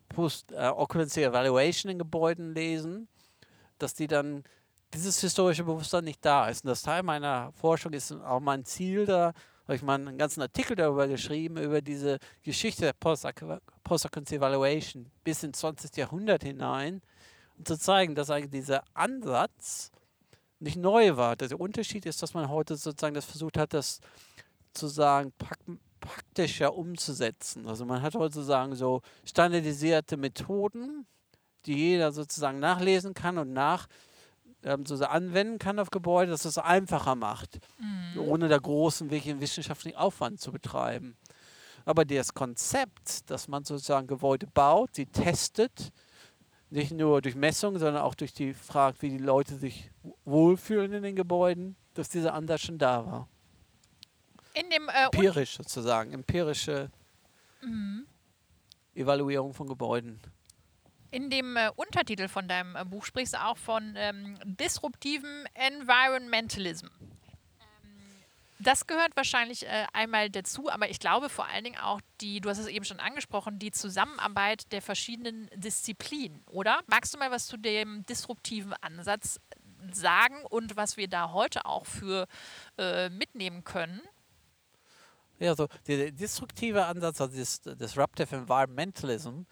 Post-Occupancy 0.09 1.23
äh, 1.23 1.27
Evaluation 1.27 1.93
in 1.93 1.99
Gebäuden 1.99 2.55
lesen, 2.55 3.09
dass 3.79 3.95
die 3.95 4.07
dann 4.07 4.45
dieses 4.95 5.21
historische 5.21 5.65
Bewusstsein 5.65 6.05
nicht 6.05 6.25
da 6.25 6.49
ist. 6.49 6.65
Und 6.65 6.69
das 6.69 6.83
Teil 6.83 7.03
meiner 7.03 7.53
Forschung 7.53 7.93
ist 7.93 8.13
auch 8.13 8.41
mein 8.41 8.65
Ziel 8.65 9.07
da, 9.07 9.33
habe 9.65 9.77
ich 9.77 9.83
mal 9.83 9.95
einen 9.95 10.19
ganzen 10.19 10.43
Artikel 10.43 10.75
darüber 10.75 11.07
geschrieben, 11.07 11.57
über 11.59 11.81
diese 11.81 12.19
Geschichte 12.43 12.83
der 12.83 12.93
Post-Occupancy 12.95 14.37
Evaluation 14.37 15.11
bis 15.23 15.45
ins 15.45 15.61
20. 15.61 15.97
Jahrhundert 15.97 16.43
hinein, 16.43 17.03
zu 17.65 17.79
zeigen, 17.79 18.15
dass 18.15 18.31
eigentlich 18.31 18.63
dieser 18.63 18.85
Ansatz 18.95 19.91
nicht 20.59 20.77
neu 20.77 21.17
war. 21.17 21.37
Der 21.37 21.59
Unterschied 21.59 22.07
ist, 22.07 22.23
dass 22.23 22.35
man 22.35 22.49
heute 22.49 22.77
sozusagen 22.77 23.15
das 23.15 23.25
versucht 23.25 23.57
hat, 23.57 23.73
das 23.73 24.01
zu 24.73 24.87
sagen, 24.87 25.33
praktischer 26.01 26.75
umzusetzen. 26.75 27.67
Also 27.67 27.85
man 27.85 28.03
hat 28.03 28.15
heute 28.15 28.35
sozusagen 28.35 28.75
so 28.75 29.03
standardisierte 29.25 30.17
Methoden, 30.17 31.07
die 31.67 31.75
jeder 31.75 32.13
sozusagen 32.13 32.59
nachlesen 32.59 33.15
kann 33.15 33.39
und 33.39 33.53
nach 33.53 33.87
ähm, 34.63 34.85
so 34.87 35.03
anwenden 35.05 35.59
kann 35.59 35.79
auf 35.79 35.91
Gebäude, 35.91 36.31
dass 36.31 36.45
es 36.45 36.59
einfacher 36.59 37.15
macht, 37.15 37.59
mhm. 37.79 38.21
ohne 38.21 38.49
da 38.49 38.59
großen 38.59 39.11
wissenschaftlichen 39.11 39.97
Aufwand 39.97 40.41
zu 40.41 40.53
betreiben. 40.53 41.17
Aber 41.85 42.05
das 42.05 42.35
Konzept, 42.35 43.31
dass 43.31 43.49
man 43.49 43.65
sozusagen 43.65 44.07
Gebäude 44.07 44.47
baut, 44.47 44.95
sie 44.95 45.07
testet, 45.07 45.93
nicht 46.71 46.93
nur 46.93 47.21
durch 47.21 47.35
Messungen, 47.35 47.79
sondern 47.79 48.03
auch 48.03 48.15
durch 48.15 48.33
die 48.33 48.55
Frage, 48.55 48.97
wie 49.01 49.11
die 49.11 49.19
Leute 49.19 49.57
sich 49.57 49.91
wohlfühlen 50.25 50.93
in 50.93 51.03
den 51.03 51.17
Gebäuden, 51.17 51.77
dass 51.95 52.09
dieser 52.09 52.35
Ansatz 52.35 52.63
schon 52.63 52.79
da 52.79 53.05
war. 53.05 53.29
In 54.55 54.71
dem, 54.71 54.89
äh, 54.89 55.05
Empirisch 55.05 55.57
sozusagen, 55.57 56.13
empirische 56.13 56.91
mhm. 57.63 58.07
Evaluierung 58.95 59.55
von 59.55 59.69
Gebäuden. 59.69 60.21
In 61.11 61.29
dem 61.29 61.57
äh, 61.57 61.71
Untertitel 61.75 62.29
von 62.29 62.47
deinem 62.47 62.77
äh, 62.77 62.85
Buch 62.85 63.05
sprichst 63.05 63.35
du 63.35 63.45
auch 63.45 63.59
von 63.59 63.95
ähm, 63.97 64.39
disruptiven 64.45 65.47
Environmentalism. 65.55 66.87
Das 68.63 68.87
gehört 68.87 69.17
wahrscheinlich 69.17 69.67
äh, 69.67 69.87
einmal 69.95 70.29
dazu, 70.29 70.71
aber 70.71 70.91
ich 70.91 71.01
glaube 71.01 71.31
vor 71.31 71.47
allen 71.47 71.65
Dingen 71.65 71.79
auch 71.79 72.01
die, 72.21 72.41
du 72.41 72.51
hast 72.51 72.59
es 72.59 72.67
eben 72.67 72.85
schon 72.85 73.01
angesprochen, 73.01 73.59
die 73.59 73.71
Zusammenarbeit 73.71 74.71
der 74.73 74.83
verschiedenen 74.83 75.49
Disziplinen, 75.55 76.43
oder? 76.47 76.81
Magst 76.87 77.15
du 77.15 77.19
mal 77.19 77.31
was 77.31 77.47
zu 77.47 77.57
dem 77.57 78.05
disruptiven 78.05 78.75
Ansatz 78.83 79.41
sagen 79.93 80.45
und 80.51 80.77
was 80.77 80.99
wir 80.99 81.09
da 81.09 81.33
heute 81.33 81.65
auch 81.65 81.87
für 81.87 82.27
äh, 82.77 83.09
mitnehmen 83.09 83.65
können? 83.65 84.03
Ja, 85.39 85.57
so 85.57 85.67
der 85.87 86.13
destruktive 86.13 86.85
Ansatz, 86.85 87.19
also 87.23 87.39
das 87.39 87.63
Disruptive 87.63 88.37
Environmentalism, 88.37 89.45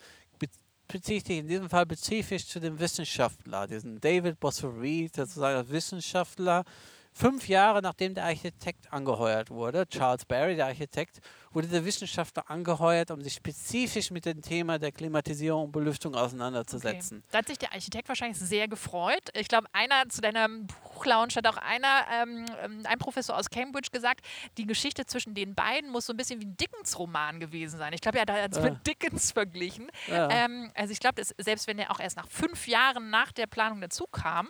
bezieht 0.86 1.26
sich 1.26 1.38
in 1.38 1.48
diesem 1.48 1.70
Fall 1.70 1.84
spezifisch 1.84 2.46
zu 2.46 2.60
dem 2.60 2.78
Wissenschaftler, 2.78 3.66
diesen 3.66 4.00
David 4.00 4.40
Bosser-Reed, 4.40 5.16
sozusagen 5.16 5.56
als 5.56 5.70
Wissenschaftler, 5.70 6.64
Fünf 7.12 7.48
Jahre 7.48 7.82
nachdem 7.82 8.14
der 8.14 8.24
Architekt 8.24 8.92
angeheuert 8.92 9.50
wurde, 9.50 9.86
Charles 9.88 10.24
Barry, 10.24 10.56
der 10.56 10.66
Architekt, 10.66 11.20
wurde 11.52 11.68
der 11.68 11.84
Wissenschaftler 11.84 12.50
angeheuert, 12.50 13.10
um 13.10 13.22
sich 13.22 13.34
spezifisch 13.34 14.10
mit 14.10 14.24
dem 14.26 14.42
Thema 14.42 14.78
der 14.78 14.92
Klimatisierung 14.92 15.64
und 15.64 15.72
Belüftung 15.72 16.14
auseinanderzusetzen. 16.14 17.18
Okay. 17.18 17.28
Da 17.30 17.38
hat 17.38 17.48
sich 17.48 17.58
der 17.58 17.72
Architekt 17.72 18.08
wahrscheinlich 18.08 18.38
sehr 18.38 18.68
gefreut. 18.68 19.30
Ich 19.34 19.48
glaube, 19.48 19.68
einer 19.72 20.08
zu 20.08 20.20
deinem 20.20 20.66
Buchlaunch 20.66 21.36
hat 21.36 21.46
auch 21.46 21.56
einer, 21.56 22.04
ähm, 22.12 22.44
ähm, 22.62 22.82
ein 22.84 22.98
Professor 22.98 23.36
aus 23.36 23.50
Cambridge 23.50 23.88
gesagt, 23.92 24.24
die 24.56 24.66
Geschichte 24.66 25.06
zwischen 25.06 25.34
den 25.34 25.54
beiden 25.54 25.90
muss 25.90 26.06
so 26.06 26.12
ein 26.12 26.16
bisschen 26.16 26.40
wie 26.40 26.46
ein 26.46 26.56
Dickens-Roman 26.56 27.40
gewesen 27.40 27.78
sein. 27.78 27.92
Ich 27.92 28.00
glaube, 28.00 28.18
er 28.18 28.42
hat 28.42 28.52
es 28.52 28.58
ja. 28.58 28.70
mit 28.70 28.86
Dickens 28.86 29.32
verglichen. 29.32 29.90
Ja. 30.06 30.28
Ähm, 30.30 30.70
also 30.74 30.92
ich 30.92 31.00
glaube, 31.00 31.22
selbst 31.38 31.66
wenn 31.66 31.78
er 31.78 31.90
auch 31.90 32.00
erst 32.00 32.16
nach 32.16 32.28
fünf 32.28 32.66
Jahren 32.66 33.10
nach 33.10 33.32
der 33.32 33.46
Planung 33.46 33.80
dazu 33.80 34.06
kam, 34.06 34.48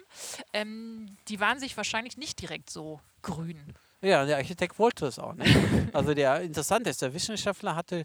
ähm, 0.53 1.17
die 1.29 1.41
waren 1.41 1.59
sich 1.59 1.77
wahrscheinlich 1.77 2.17
nicht 2.17 2.41
direkt 2.41 2.71
so 2.71 3.01
grün. 3.23 3.75
Ja, 4.01 4.25
der 4.25 4.37
Architekt 4.37 4.79
wollte 4.79 5.07
es 5.07 5.19
auch 5.19 5.35
nicht. 5.35 5.57
also 5.93 6.15
der 6.15 6.43
interessant 6.43 6.87
ist, 6.87 7.03
der 7.03 7.15
Wissenschaftler 7.15 7.75
hatte 7.75 8.05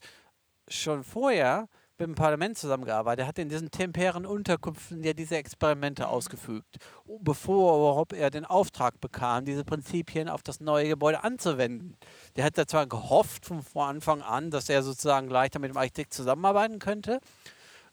schon 0.67 1.03
vorher 1.03 1.67
mit 1.99 2.07
dem 2.07 2.15
Parlament 2.15 2.57
zusammengearbeitet. 2.57 3.23
Er 3.23 3.27
hat 3.27 3.37
in 3.37 3.49
diesen 3.49 3.69
temperären 3.69 4.25
Unterkünften 4.25 5.03
ja 5.03 5.13
diese 5.13 5.37
Experimente 5.37 6.07
ausgefügt, 6.07 6.77
bevor 7.19 7.77
überhaupt 7.77 8.13
er 8.13 8.31
den 8.31 8.45
Auftrag 8.45 8.99
bekam, 8.99 9.45
diese 9.45 9.63
Prinzipien 9.63 10.27
auf 10.27 10.41
das 10.41 10.59
neue 10.59 10.87
Gebäude 10.87 11.23
anzuwenden. 11.23 11.95
Der 12.35 12.45
hat 12.45 12.57
da 12.57 12.65
zwar 12.65 12.87
gehofft 12.87 13.45
von 13.45 13.63
Anfang 13.75 14.21
an, 14.23 14.49
dass 14.49 14.69
er 14.69 14.81
sozusagen 14.81 15.29
leichter 15.29 15.59
mit 15.59 15.69
dem 15.69 15.77
Architekt 15.77 16.13
zusammenarbeiten 16.13 16.79
könnte, 16.79 17.19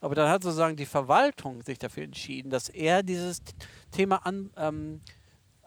aber 0.00 0.14
dann 0.14 0.30
hat 0.30 0.42
sozusagen 0.42 0.76
die 0.76 0.86
Verwaltung 0.86 1.62
sich 1.62 1.78
dafür 1.78 2.04
entschieden, 2.04 2.50
dass 2.50 2.70
er 2.70 3.02
dieses 3.02 3.42
Thema 3.90 4.24
an, 4.24 4.50
ähm, 4.56 5.02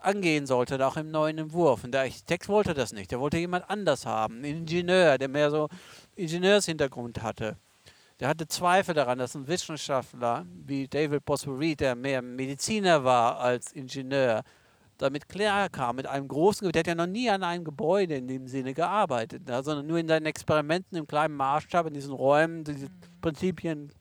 angehen 0.04 0.46
sollte, 0.46 0.84
auch 0.86 0.96
im 0.96 1.10
neuen 1.10 1.38
Entwurf. 1.38 1.84
Und 1.84 1.92
der 1.92 2.02
Architekt 2.02 2.48
wollte 2.48 2.74
das 2.74 2.92
nicht. 2.92 3.12
Er 3.12 3.20
wollte 3.20 3.38
jemand 3.38 3.68
anders 3.68 4.06
haben, 4.06 4.36
einen 4.36 4.58
Ingenieur, 4.58 5.18
der 5.18 5.28
mehr 5.28 5.50
so 5.50 5.68
Ingenieurshintergrund 6.16 7.22
hatte. 7.22 7.56
Der 8.20 8.28
hatte 8.28 8.46
Zweifel 8.46 8.94
daran, 8.94 9.18
dass 9.18 9.34
ein 9.34 9.48
Wissenschaftler 9.48 10.46
wie 10.48 10.86
David 10.86 11.24
Boswell 11.24 11.74
der 11.74 11.96
mehr 11.96 12.22
Mediziner 12.22 13.02
war 13.02 13.40
als 13.40 13.72
Ingenieur, 13.72 14.44
damit 14.98 15.28
klar 15.28 15.68
kam 15.68 15.96
mit 15.96 16.06
einem 16.06 16.28
großen, 16.28 16.70
der 16.70 16.80
hat 16.80 16.86
ja 16.86 16.94
noch 16.94 17.06
nie 17.06 17.28
an 17.28 17.42
einem 17.42 17.64
Gebäude 17.64 18.14
in 18.14 18.28
dem 18.28 18.46
Sinne 18.46 18.74
gearbeitet, 18.74 19.48
ja, 19.48 19.62
sondern 19.62 19.86
nur 19.86 19.98
in 19.98 20.06
seinen 20.06 20.26
Experimenten 20.26 20.96
im 20.96 21.06
kleinen 21.06 21.34
Maßstab, 21.34 21.88
in 21.88 21.94
diesen 21.94 22.12
Räumen, 22.12 22.62
diese 22.62 22.86
Prinzipien 23.20 23.92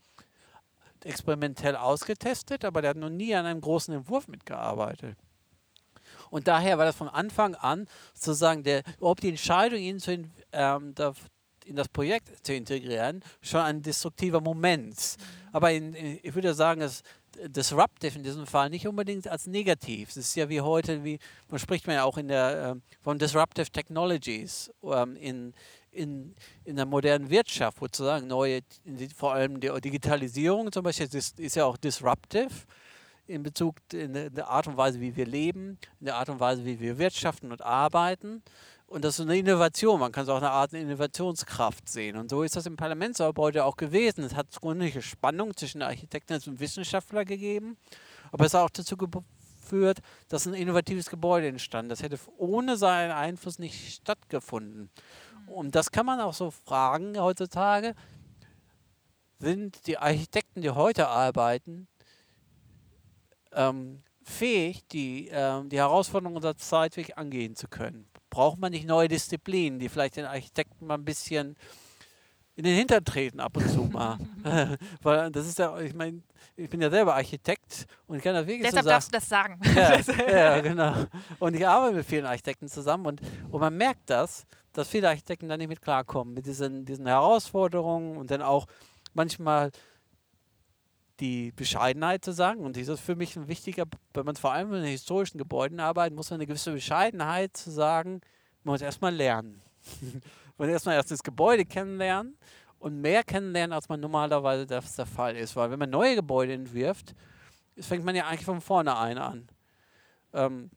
experimentell 1.03 1.75
ausgetestet, 1.75 2.63
aber 2.63 2.81
der 2.81 2.91
hat 2.91 2.97
noch 2.97 3.09
nie 3.09 3.33
an 3.35 3.45
einem 3.45 3.61
großen 3.61 3.93
Entwurf 3.93 4.27
mitgearbeitet. 4.27 5.17
Und 6.33 6.47
daher 6.47 6.79
war 6.79 6.85
das 6.85 6.95
von 6.95 7.09
Anfang 7.09 7.53
an 7.53 7.87
sozusagen 8.15 8.63
der, 8.63 8.81
ob 8.99 9.21
die 9.21 9.29
Entscheidung, 9.29 9.77
ihn 9.77 9.99
zu, 9.99 10.27
ähm, 10.51 10.95
in 11.63 11.75
das 11.75 11.87
Projekt 11.89 12.43
zu 12.43 12.55
integrieren, 12.55 13.23
schon 13.39 13.61
ein 13.61 13.83
destruktiver 13.83 14.41
Moment. 14.41 14.95
Mhm. 14.97 15.49
Aber 15.51 15.71
in, 15.71 15.93
in, 15.93 16.19
ich 16.23 16.33
würde 16.33 16.55
sagen, 16.55 16.81
dass 16.81 17.03
disruptive 17.45 18.17
in 18.17 18.23
diesem 18.23 18.47
Fall 18.47 18.71
nicht 18.71 18.87
unbedingt 18.87 19.27
als 19.27 19.45
negativ. 19.45 20.09
Es 20.09 20.17
ist 20.17 20.35
ja 20.35 20.49
wie 20.49 20.61
heute, 20.61 21.03
wie 21.03 21.19
man 21.49 21.59
spricht 21.59 21.85
man 21.85 21.97
ja 21.97 22.03
auch 22.03 22.17
in 22.17 22.29
der, 22.29 22.77
äh, 22.77 23.03
von 23.03 23.19
disruptive 23.19 23.69
technologies 23.69 24.71
ähm, 24.83 25.15
in, 25.17 25.53
in, 25.91 26.33
in 26.65 26.77
der 26.77 26.87
modernen 26.87 27.29
Wirtschaft, 27.29 27.77
sozusagen 27.79 28.25
neue, 28.25 28.61
vor 29.15 29.33
allem 29.33 29.59
die 29.59 29.69
Digitalisierung 29.81 30.71
zum 30.71 30.81
Beispiel 30.81 31.09
ist, 31.13 31.39
ist 31.39 31.55
ja 31.55 31.65
auch 31.65 31.77
disruptive 31.77 32.49
in 33.27 33.43
Bezug 33.43 33.77
in 33.91 34.13
der 34.13 34.47
Art 34.49 34.67
und 34.67 34.77
Weise, 34.77 34.99
wie 34.99 35.15
wir 35.15 35.25
leben, 35.25 35.77
in 35.99 36.05
der 36.05 36.17
Art 36.17 36.29
und 36.29 36.39
Weise, 36.39 36.65
wie 36.65 36.79
wir 36.79 36.97
wirtschaften 36.97 37.51
und 37.51 37.61
arbeiten. 37.61 38.43
Und 38.87 39.03
das 39.03 39.17
ist 39.17 39.21
eine 39.21 39.37
Innovation. 39.37 39.99
Man 39.99 40.11
kann 40.11 40.23
es 40.23 40.29
auch 40.29 40.37
eine 40.37 40.51
Art 40.51 40.73
Innovationskraft 40.73 41.89
sehen. 41.89 42.15
Und 42.15 42.29
so 42.29 42.43
ist 42.43 42.55
das 42.55 42.65
im 42.65 42.77
Parlamentsgebäude 42.77 43.65
auch 43.65 43.75
gewesen. 43.75 44.23
Es 44.23 44.35
hat 44.35 44.47
grundsätzliche 44.61 45.01
Spannung 45.01 45.55
zwischen 45.55 45.81
Architekten 45.81 46.39
und 46.45 46.59
Wissenschaftlern 46.59 47.25
gegeben. 47.25 47.77
Aber 48.31 48.45
es 48.45 48.53
hat 48.53 48.61
auch 48.61 48.69
dazu 48.69 48.95
geführt, 48.95 49.99
dass 50.27 50.45
ein 50.45 50.53
innovatives 50.53 51.09
Gebäude 51.09 51.47
entstand. 51.47 51.91
Das 51.91 52.03
hätte 52.03 52.19
ohne 52.37 52.77
seinen 52.77 53.11
Einfluss 53.11 53.57
nicht 53.57 53.95
stattgefunden. 53.95 54.91
Und 55.47 55.73
das 55.75 55.91
kann 55.91 56.05
man 56.05 56.19
auch 56.19 56.33
so 56.33 56.51
fragen 56.51 57.19
heutzutage. 57.19 57.95
Sind 59.39 59.87
die 59.87 59.97
Architekten, 59.97 60.61
die 60.61 60.69
heute 60.69 61.07
arbeiten, 61.07 61.87
ähm, 63.55 64.03
fähig, 64.23 64.87
die, 64.87 65.29
ähm, 65.31 65.69
die 65.69 65.77
Herausforderungen 65.77 66.37
unserer 66.37 66.57
Zeit 66.57 66.95
wirklich 66.97 67.17
angehen 67.17 67.55
zu 67.55 67.67
können? 67.67 68.07
braucht 68.33 68.57
man 68.57 68.71
nicht 68.71 68.87
neue 68.87 69.07
Disziplinen, 69.07 69.77
die 69.77 69.89
vielleicht 69.89 70.17
den 70.17 70.25
Architekten 70.25 70.87
mal 70.87 70.95
ein 70.95 71.05
bisschen 71.05 71.55
in 72.55 72.63
den 72.63 72.75
Hintern 72.75 73.05
treten 73.05 73.39
ab 73.39 73.55
und 73.55 73.69
zu 73.69 73.83
mal. 73.83 74.17
Weil 75.03 75.31
das 75.31 75.47
ist 75.47 75.59
ja, 75.59 75.79
ich 75.79 75.93
meine, 75.93 76.23
ich 76.55 76.67
bin 76.67 76.81
ja 76.81 76.89
selber 76.89 77.13
Architekt 77.13 77.85
und 78.07 78.17
ich 78.17 78.23
kann 78.23 78.33
das 78.33 78.47
wirklich 78.47 78.63
Deshalb 78.63 78.85
so 78.85 78.89
darfst 78.89 79.09
du 79.09 79.17
das 79.17 79.29
sagen. 79.29 79.59
Ja, 79.75 79.99
ja, 80.27 80.61
genau. 80.61 80.95
Und 81.37 81.55
ich 81.55 81.65
arbeite 81.65 81.95
mit 81.95 82.05
vielen 82.07 82.25
Architekten 82.25 82.67
zusammen 82.67 83.05
und, 83.05 83.21
und 83.51 83.59
man 83.59 83.77
merkt 83.77 84.09
das, 84.09 84.45
dass 84.71 84.87
viele 84.87 85.09
Architekten 85.09 85.47
da 85.47 85.55
nicht 85.55 85.67
mit 85.67 85.81
klarkommen, 85.81 86.33
mit 86.33 86.47
diesen, 86.47 86.85
diesen 86.85 87.05
Herausforderungen 87.05 88.17
und 88.17 88.31
dann 88.31 88.41
auch 88.41 88.65
manchmal 89.13 89.71
die 91.23 91.53
Bescheidenheit 91.53 92.25
zu 92.25 92.33
sagen. 92.33 92.59
Und 92.59 92.75
das 92.75 92.89
ist 92.89 92.99
für 92.99 93.15
mich 93.15 93.37
ein 93.37 93.47
wichtiger, 93.47 93.85
wenn 94.13 94.25
man 94.25 94.35
vor 94.35 94.51
allem 94.51 94.73
in 94.73 94.83
historischen 94.83 95.37
Gebäuden 95.37 95.79
arbeitet, 95.79 96.15
muss 96.17 96.29
man 96.29 96.39
eine 96.39 96.47
gewisse 96.47 96.73
Bescheidenheit 96.73 97.55
zu 97.55 97.71
sagen, 97.71 98.19
man 98.63 98.73
muss 98.73 98.81
erstmal 98.81 99.15
lernen. 99.15 99.61
man 100.01 100.67
muss 100.67 100.67
erstmal 100.67 100.95
erst 100.95 101.11
das 101.11 101.23
Gebäude 101.23 101.63
kennenlernen 101.63 102.37
und 102.77 102.99
mehr 102.99 103.23
kennenlernen, 103.23 103.71
als 103.71 103.87
man 103.87 104.01
normalerweise 104.01 104.67
das 104.67 104.97
der 104.97 105.05
Fall 105.05 105.37
ist. 105.37 105.55
Weil 105.55 105.71
wenn 105.71 105.79
man 105.79 105.89
neue 105.89 106.15
Gebäude 106.15 106.51
entwirft, 106.51 107.15
fängt 107.79 108.03
man 108.03 108.15
ja 108.15 108.27
eigentlich 108.27 108.43
von 108.43 108.59
vorne 108.59 108.97
ein 108.97 109.17
an. 109.17 109.47
Ähm, 110.33 110.71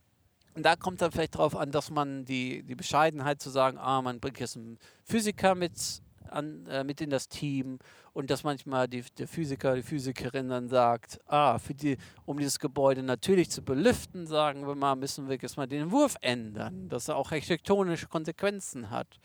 und 0.54 0.62
da 0.62 0.76
kommt 0.76 1.02
dann 1.02 1.10
vielleicht 1.10 1.34
darauf 1.34 1.56
an, 1.56 1.72
dass 1.72 1.90
man 1.90 2.24
die, 2.24 2.62
die 2.62 2.76
Bescheidenheit 2.76 3.42
zu 3.42 3.50
sagen, 3.50 3.78
ah, 3.78 4.00
man 4.00 4.20
bringt 4.20 4.38
jetzt 4.38 4.56
einen 4.56 4.78
Physiker 5.02 5.56
mit, 5.56 6.02
an, 6.30 6.66
äh, 6.66 6.84
mit 6.84 7.00
in 7.00 7.10
das 7.10 7.28
Team 7.28 7.78
und 8.12 8.30
dass 8.30 8.44
manchmal 8.44 8.88
die, 8.88 9.04
der 9.18 9.28
Physiker, 9.28 9.74
die 9.74 9.82
Physikerin 9.82 10.48
dann 10.48 10.68
sagt, 10.68 11.20
ah, 11.26 11.58
die, 11.68 11.96
um 12.24 12.38
dieses 12.38 12.58
Gebäude 12.58 13.02
natürlich 13.02 13.50
zu 13.50 13.62
belüften, 13.62 14.26
sagen 14.26 14.66
wir 14.66 14.74
mal, 14.74 14.96
müssen 14.96 15.28
wir 15.28 15.36
jetzt 15.36 15.56
mal 15.56 15.66
den 15.66 15.82
Entwurf 15.82 16.16
ändern, 16.20 16.88
dass 16.88 17.08
er 17.08 17.16
auch 17.16 17.32
architektonische 17.32 18.06
Konsequenzen 18.06 18.90
hat. 18.90 19.18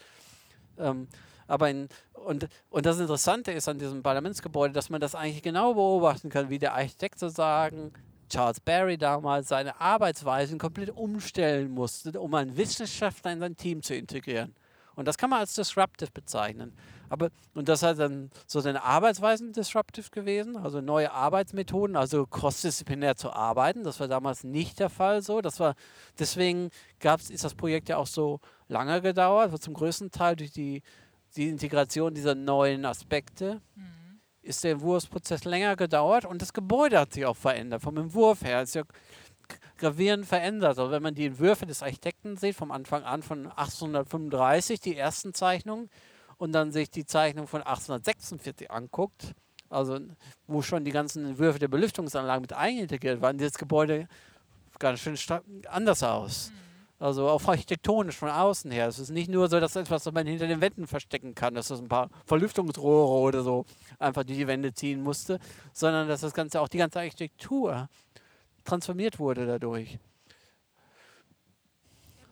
Ähm, 0.77 1.07
aber 1.47 1.69
in, 1.69 1.89
und, 2.13 2.47
und 2.69 2.85
das 2.85 2.99
Interessante 2.99 3.51
ist 3.51 3.67
an 3.67 3.77
diesem 3.77 4.03
Parlamentsgebäude, 4.03 4.73
dass 4.73 4.89
man 4.89 5.01
das 5.01 5.15
eigentlich 5.15 5.43
genau 5.43 5.73
beobachten 5.73 6.29
kann, 6.29 6.49
wie 6.49 6.59
der 6.59 6.73
Architekt 6.73 7.19
sozusagen, 7.19 7.91
Charles 8.29 8.61
Barry 8.61 8.97
damals, 8.97 9.49
seine 9.49 9.81
Arbeitsweisen 9.81 10.57
komplett 10.57 10.91
umstellen 10.91 11.69
musste, 11.71 12.17
um 12.19 12.33
einen 12.33 12.55
Wissenschaftler 12.55 13.33
in 13.33 13.39
sein 13.41 13.57
Team 13.57 13.81
zu 13.81 13.93
integrieren. 13.93 14.55
Und 14.95 15.07
das 15.07 15.17
kann 15.17 15.29
man 15.29 15.39
als 15.39 15.53
disruptive 15.53 16.11
bezeichnen. 16.11 16.73
Aber, 17.09 17.29
und 17.53 17.67
das 17.67 17.83
hat 17.83 17.99
dann 17.99 18.31
so 18.47 18.61
seine 18.61 18.83
Arbeitsweisen 18.83 19.51
disruptive 19.51 20.09
gewesen, 20.11 20.55
also 20.55 20.79
neue 20.79 21.11
Arbeitsmethoden, 21.11 21.97
also 21.97 22.25
crossdisziplinär 22.25 23.17
zu 23.17 23.31
arbeiten. 23.33 23.83
Das 23.83 23.99
war 23.99 24.07
damals 24.07 24.43
nicht 24.43 24.79
der 24.79 24.89
Fall 24.89 25.21
so. 25.21 25.41
Das 25.41 25.59
war, 25.59 25.75
deswegen 26.19 26.69
gab's, 26.99 27.29
ist 27.29 27.43
das 27.43 27.53
Projekt 27.53 27.89
ja 27.89 27.97
auch 27.97 28.07
so 28.07 28.39
lange 28.69 29.01
gedauert, 29.01 29.61
zum 29.61 29.73
größten 29.73 30.11
Teil 30.11 30.37
durch 30.37 30.51
die, 30.51 30.83
die 31.35 31.49
Integration 31.49 32.13
dieser 32.13 32.35
neuen 32.35 32.85
Aspekte. 32.85 33.61
Mhm. 33.75 34.21
Ist 34.41 34.63
der 34.63 34.71
Entwurfsprozess 34.71 35.43
länger 35.43 35.75
gedauert 35.75 36.25
und 36.25 36.41
das 36.41 36.53
Gebäude 36.53 36.99
hat 36.99 37.13
sich 37.13 37.25
auch 37.25 37.37
verändert, 37.37 37.81
vom 37.81 37.97
Entwurf 37.97 38.43
her. 38.43 38.61
Ist 38.61 38.75
ja 38.75 38.83
gravierend 39.81 40.25
verändert. 40.25 40.79
Also 40.79 40.91
wenn 40.91 41.03
man 41.03 41.15
die 41.15 41.25
Entwürfe 41.25 41.65
des 41.65 41.83
Architekten 41.83 42.37
sieht, 42.37 42.55
vom 42.55 42.71
Anfang 42.71 43.03
an 43.03 43.21
von 43.21 43.47
1835, 43.47 44.79
die 44.79 44.95
ersten 44.95 45.33
Zeichnungen, 45.33 45.89
und 46.37 46.53
dann 46.53 46.71
sich 46.71 46.89
die 46.89 47.05
Zeichnung 47.05 47.45
von 47.45 47.61
1846 47.61 48.71
anguckt, 48.71 49.35
also 49.69 49.99
wo 50.47 50.63
schon 50.63 50.83
die 50.83 50.91
ganzen 50.91 51.23
Entwürfe 51.23 51.59
der 51.59 51.67
Belüftungsanlagen 51.67 52.41
mit 52.41 52.53
einintegriert 52.53 53.21
waren, 53.21 53.37
dieses 53.37 53.59
Gebäude 53.59 54.07
ganz 54.79 55.01
schön 55.01 55.15
anders 55.69 56.01
aus. 56.01 56.49
Mhm. 56.49 57.05
Also 57.05 57.27
auch 57.29 57.43
architektonisch 57.47 58.15
von 58.15 58.29
außen 58.29 58.71
her. 58.71 58.87
Es 58.87 58.99
ist 58.99 59.09
nicht 59.09 59.29
nur 59.29 59.49
so, 59.49 59.59
dass 59.59 59.75
etwas, 59.75 60.05
was 60.05 60.13
man 60.13 60.27
hinter 60.27 60.47
den 60.47 60.61
Wänden 60.61 60.87
verstecken 60.87 61.35
kann, 61.35 61.53
dass 61.53 61.67
das 61.67 61.79
ein 61.79 61.87
paar 61.87 62.09
Verlüftungsrohre 62.25 63.19
oder 63.21 63.43
so 63.43 63.65
einfach 63.99 64.23
die, 64.23 64.35
die 64.35 64.47
Wände 64.47 64.73
ziehen 64.73 65.01
musste, 65.01 65.39
sondern 65.73 66.07
dass 66.07 66.21
das 66.21 66.33
Ganze 66.33 66.59
auch 66.59 66.67
die 66.67 66.77
ganze 66.77 66.99
Architektur 66.99 67.87
transformiert 68.63 69.19
wurde 69.19 69.45
dadurch. 69.45 69.99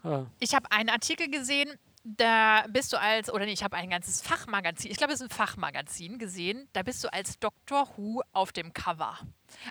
Ja. 0.04 0.28
Ich 0.40 0.54
habe 0.56 0.72
einen 0.72 0.90
Artikel 0.90 1.30
gesehen, 1.30 1.78
da 2.04 2.66
bist 2.70 2.94
du 2.94 3.00
als, 3.00 3.32
oder 3.32 3.46
nee, 3.46 3.52
ich 3.52 3.64
habe 3.64 3.76
ein 3.76 3.90
ganzes 3.90 4.22
Fachmagazin, 4.22 4.92
ich 4.92 4.98
glaube, 4.98 5.14
es 5.14 5.22
ist 5.22 5.32
ein 5.32 5.36
Fachmagazin 5.36 6.18
gesehen, 6.18 6.68
da 6.74 6.84
bist 6.84 7.04
du 7.04 7.12
als 7.12 7.38
Dr. 7.40 7.88
Who 7.98 8.22
auf 8.32 8.52
dem 8.52 8.74
Cover. 8.74 9.18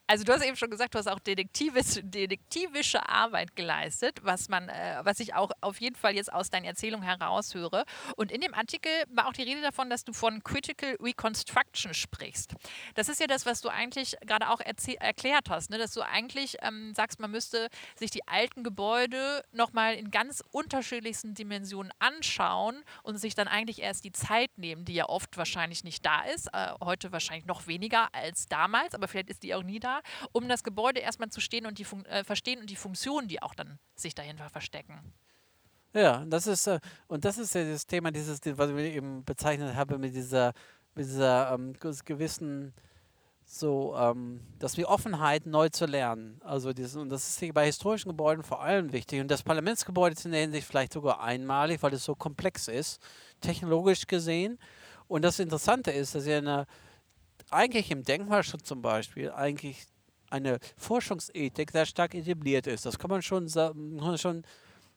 Also 0.06 0.24
du 0.24 0.32
hast 0.32 0.44
eben 0.44 0.56
schon 0.56 0.70
gesagt, 0.70 0.94
du 0.94 0.98
hast 0.98 1.08
auch 1.08 1.18
detektivis, 1.18 2.00
detektivische 2.02 3.08
Arbeit 3.08 3.56
geleistet, 3.56 4.18
was 4.22 4.48
man, 4.48 4.68
äh, 4.68 5.00
was 5.02 5.20
ich 5.20 5.34
auch 5.34 5.50
auf 5.60 5.80
jeden 5.80 5.96
Fall 5.96 6.14
jetzt 6.14 6.32
aus 6.32 6.50
deinen 6.50 6.64
Erzählungen 6.64 7.06
heraushöre. 7.06 7.84
Und 8.16 8.32
in 8.32 8.40
dem 8.40 8.54
Artikel 8.54 8.90
war 9.08 9.26
auch 9.28 9.32
die 9.32 9.42
Rede 9.42 9.60
davon, 9.60 9.90
dass 9.90 10.04
du 10.04 10.12
von 10.12 10.42
Critical 10.42 10.96
Reconstruction 11.00 11.94
sprichst. 11.94 12.54
Das 12.94 13.08
ist 13.08 13.20
ja 13.20 13.26
das, 13.26 13.46
was 13.46 13.60
du 13.60 13.68
eigentlich 13.68 14.16
gerade 14.26 14.48
auch 14.50 14.60
erklärt 14.60 15.50
hast, 15.50 15.70
ne? 15.70 15.78
dass 15.78 15.92
du 15.92 16.02
eigentlich 16.02 16.56
ähm, 16.62 16.94
sagst, 16.94 17.20
man 17.20 17.30
müsste 17.30 17.68
sich 17.96 18.10
die 18.10 18.26
alten 18.26 18.64
Gebäude 18.64 19.44
nochmal 19.52 19.94
in 19.94 20.10
ganz 20.10 20.42
unterschiedlichsten 20.50 21.34
Dimensionen 21.34 21.92
anschauen 21.98 22.82
und 23.02 23.18
sich 23.18 23.34
dann 23.34 23.48
eigentlich 23.48 23.80
erst 23.80 24.04
die 24.04 24.12
Zeit 24.12 24.50
nehmen, 24.56 24.84
die 24.84 24.94
ja 24.94 25.08
oft 25.08 25.36
wahrscheinlich 25.36 25.84
nicht 25.84 26.04
da 26.04 26.22
ist, 26.22 26.48
äh, 26.52 26.72
heute 26.82 27.12
wahrscheinlich 27.12 27.46
noch 27.46 27.66
weniger 27.66 28.14
als 28.14 28.46
damals, 28.46 28.94
aber 28.94 29.08
vielleicht 29.08 29.30
ist 29.30 29.42
die 29.42 29.54
auch 29.54 29.62
da, 29.78 30.00
um 30.32 30.48
das 30.48 30.64
Gebäude 30.64 31.00
erstmal 31.00 31.28
zu 31.28 31.40
stehen 31.40 31.66
und 31.66 31.78
die 31.78 31.86
äh, 32.08 32.24
verstehen 32.24 32.60
und 32.60 32.70
die 32.70 32.76
Funktionen, 32.76 33.28
die 33.28 33.42
auch 33.42 33.54
dann 33.54 33.78
sich 33.94 34.14
dahinter 34.14 34.48
verstecken. 34.48 35.00
Ja, 35.92 36.24
das 36.26 36.46
ist 36.46 36.66
äh, 36.66 36.80
und 37.06 37.24
das 37.24 37.38
ist 37.38 37.54
ja 37.54 37.64
das 37.64 37.86
Thema 37.86 38.10
dieses, 38.10 38.40
was 38.56 38.70
ich 38.70 38.94
eben 38.94 39.24
bezeichnet 39.24 39.74
habe 39.74 39.98
mit 39.98 40.14
dieser, 40.14 40.52
mit 40.94 41.06
dieser 41.06 41.52
ähm, 41.52 41.74
gewissen 42.04 42.72
so, 43.50 43.96
ähm, 43.96 44.40
dass 44.58 44.76
wir 44.76 44.88
Offenheit 44.88 45.46
neu 45.46 45.70
zu 45.70 45.86
lernen. 45.86 46.38
Also 46.44 46.74
dieses, 46.74 46.96
und 46.96 47.08
das 47.08 47.40
ist 47.40 47.54
bei 47.54 47.64
historischen 47.64 48.10
Gebäuden 48.10 48.44
vor 48.44 48.62
allem 48.62 48.92
wichtig. 48.92 49.22
Und 49.22 49.30
das 49.30 49.42
Parlamentsgebäude 49.42 50.14
ist 50.14 50.26
in 50.26 50.32
der 50.32 50.42
Hinsicht 50.42 50.66
vielleicht 50.66 50.92
sogar 50.92 51.22
einmalig, 51.22 51.82
weil 51.82 51.94
es 51.94 52.04
so 52.04 52.14
komplex 52.14 52.68
ist, 52.68 53.00
technologisch 53.40 54.06
gesehen. 54.06 54.58
Und 55.08 55.22
das 55.22 55.38
Interessante 55.38 55.90
ist, 55.90 56.14
dass 56.14 56.26
ihr 56.26 56.36
eine 56.36 56.66
eigentlich 57.50 57.90
im 57.90 58.04
Denkmalschutz 58.04 58.64
zum 58.64 58.82
Beispiel 58.82 59.30
eigentlich 59.30 59.86
eine 60.30 60.58
Forschungsethik 60.76 61.70
sehr 61.70 61.86
stark 61.86 62.14
etabliert 62.14 62.66
ist. 62.66 62.84
Das 62.86 62.98
kann 62.98 63.10
man 63.10 63.22
schon, 63.22 63.48
kann 63.48 64.18
schon 64.18 64.42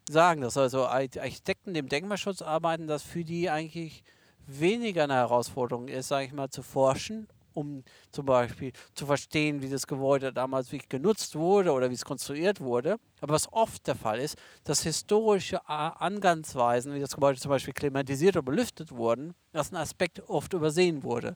sagen, 0.09 0.41
dass 0.41 0.57
also 0.57 0.85
Architekten, 0.87 1.73
die 1.73 1.79
im 1.79 1.89
Denkmalschutz 1.89 2.41
arbeiten, 2.41 2.87
dass 2.87 3.03
für 3.03 3.23
die 3.23 3.49
eigentlich 3.49 4.03
weniger 4.47 5.03
eine 5.05 5.15
Herausforderung 5.15 5.87
ist, 5.87 6.09
sage 6.09 6.25
ich 6.25 6.33
mal, 6.33 6.49
zu 6.49 6.63
forschen, 6.63 7.27
um 7.53 7.83
zum 8.11 8.25
Beispiel 8.25 8.71
zu 8.93 9.05
verstehen, 9.05 9.61
wie 9.61 9.69
das 9.69 9.87
Gebäude 9.87 10.33
damals 10.33 10.71
wirklich 10.71 10.89
genutzt 10.89 11.35
wurde 11.35 11.71
oder 11.71 11.89
wie 11.89 11.95
es 11.95 12.05
konstruiert 12.05 12.59
wurde. 12.61 12.97
Aber 13.21 13.33
was 13.33 13.51
oft 13.51 13.87
der 13.87 13.95
Fall 13.95 14.19
ist, 14.19 14.37
dass 14.63 14.83
historische 14.83 15.67
Angangsweisen, 15.67 16.93
wie 16.93 16.99
das 16.99 17.13
Gebäude 17.13 17.39
zum 17.39 17.49
Beispiel 17.49 17.73
klimatisiert 17.73 18.35
oder 18.35 18.43
belüftet 18.45 18.91
wurden, 18.91 19.33
dass 19.51 19.71
ein 19.71 19.77
Aspekt 19.77 20.21
oft 20.29 20.53
übersehen 20.53 21.03
wurde. 21.03 21.35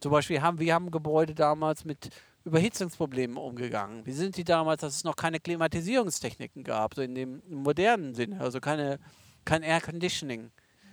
Zum 0.00 0.12
Beispiel 0.12 0.40
haben 0.42 0.60
wir 0.60 0.74
haben 0.74 0.90
Gebäude 0.90 1.34
damals 1.34 1.84
mit 1.84 2.10
Überhitzungsproblemen 2.44 3.36
umgegangen. 3.36 4.06
Wie 4.06 4.12
sind 4.12 4.36
die 4.36 4.44
damals, 4.44 4.80
dass 4.80 4.96
es 4.96 5.04
noch 5.04 5.16
keine 5.16 5.40
Klimatisierungstechniken 5.40 6.64
gab, 6.64 6.94
so 6.94 7.02
in 7.02 7.14
dem 7.14 7.42
modernen 7.48 8.14
Sinne, 8.14 8.40
also 8.40 8.60
keine, 8.60 8.98
kein 9.44 9.62
Air 9.62 9.80
Conditioning. 9.80 10.50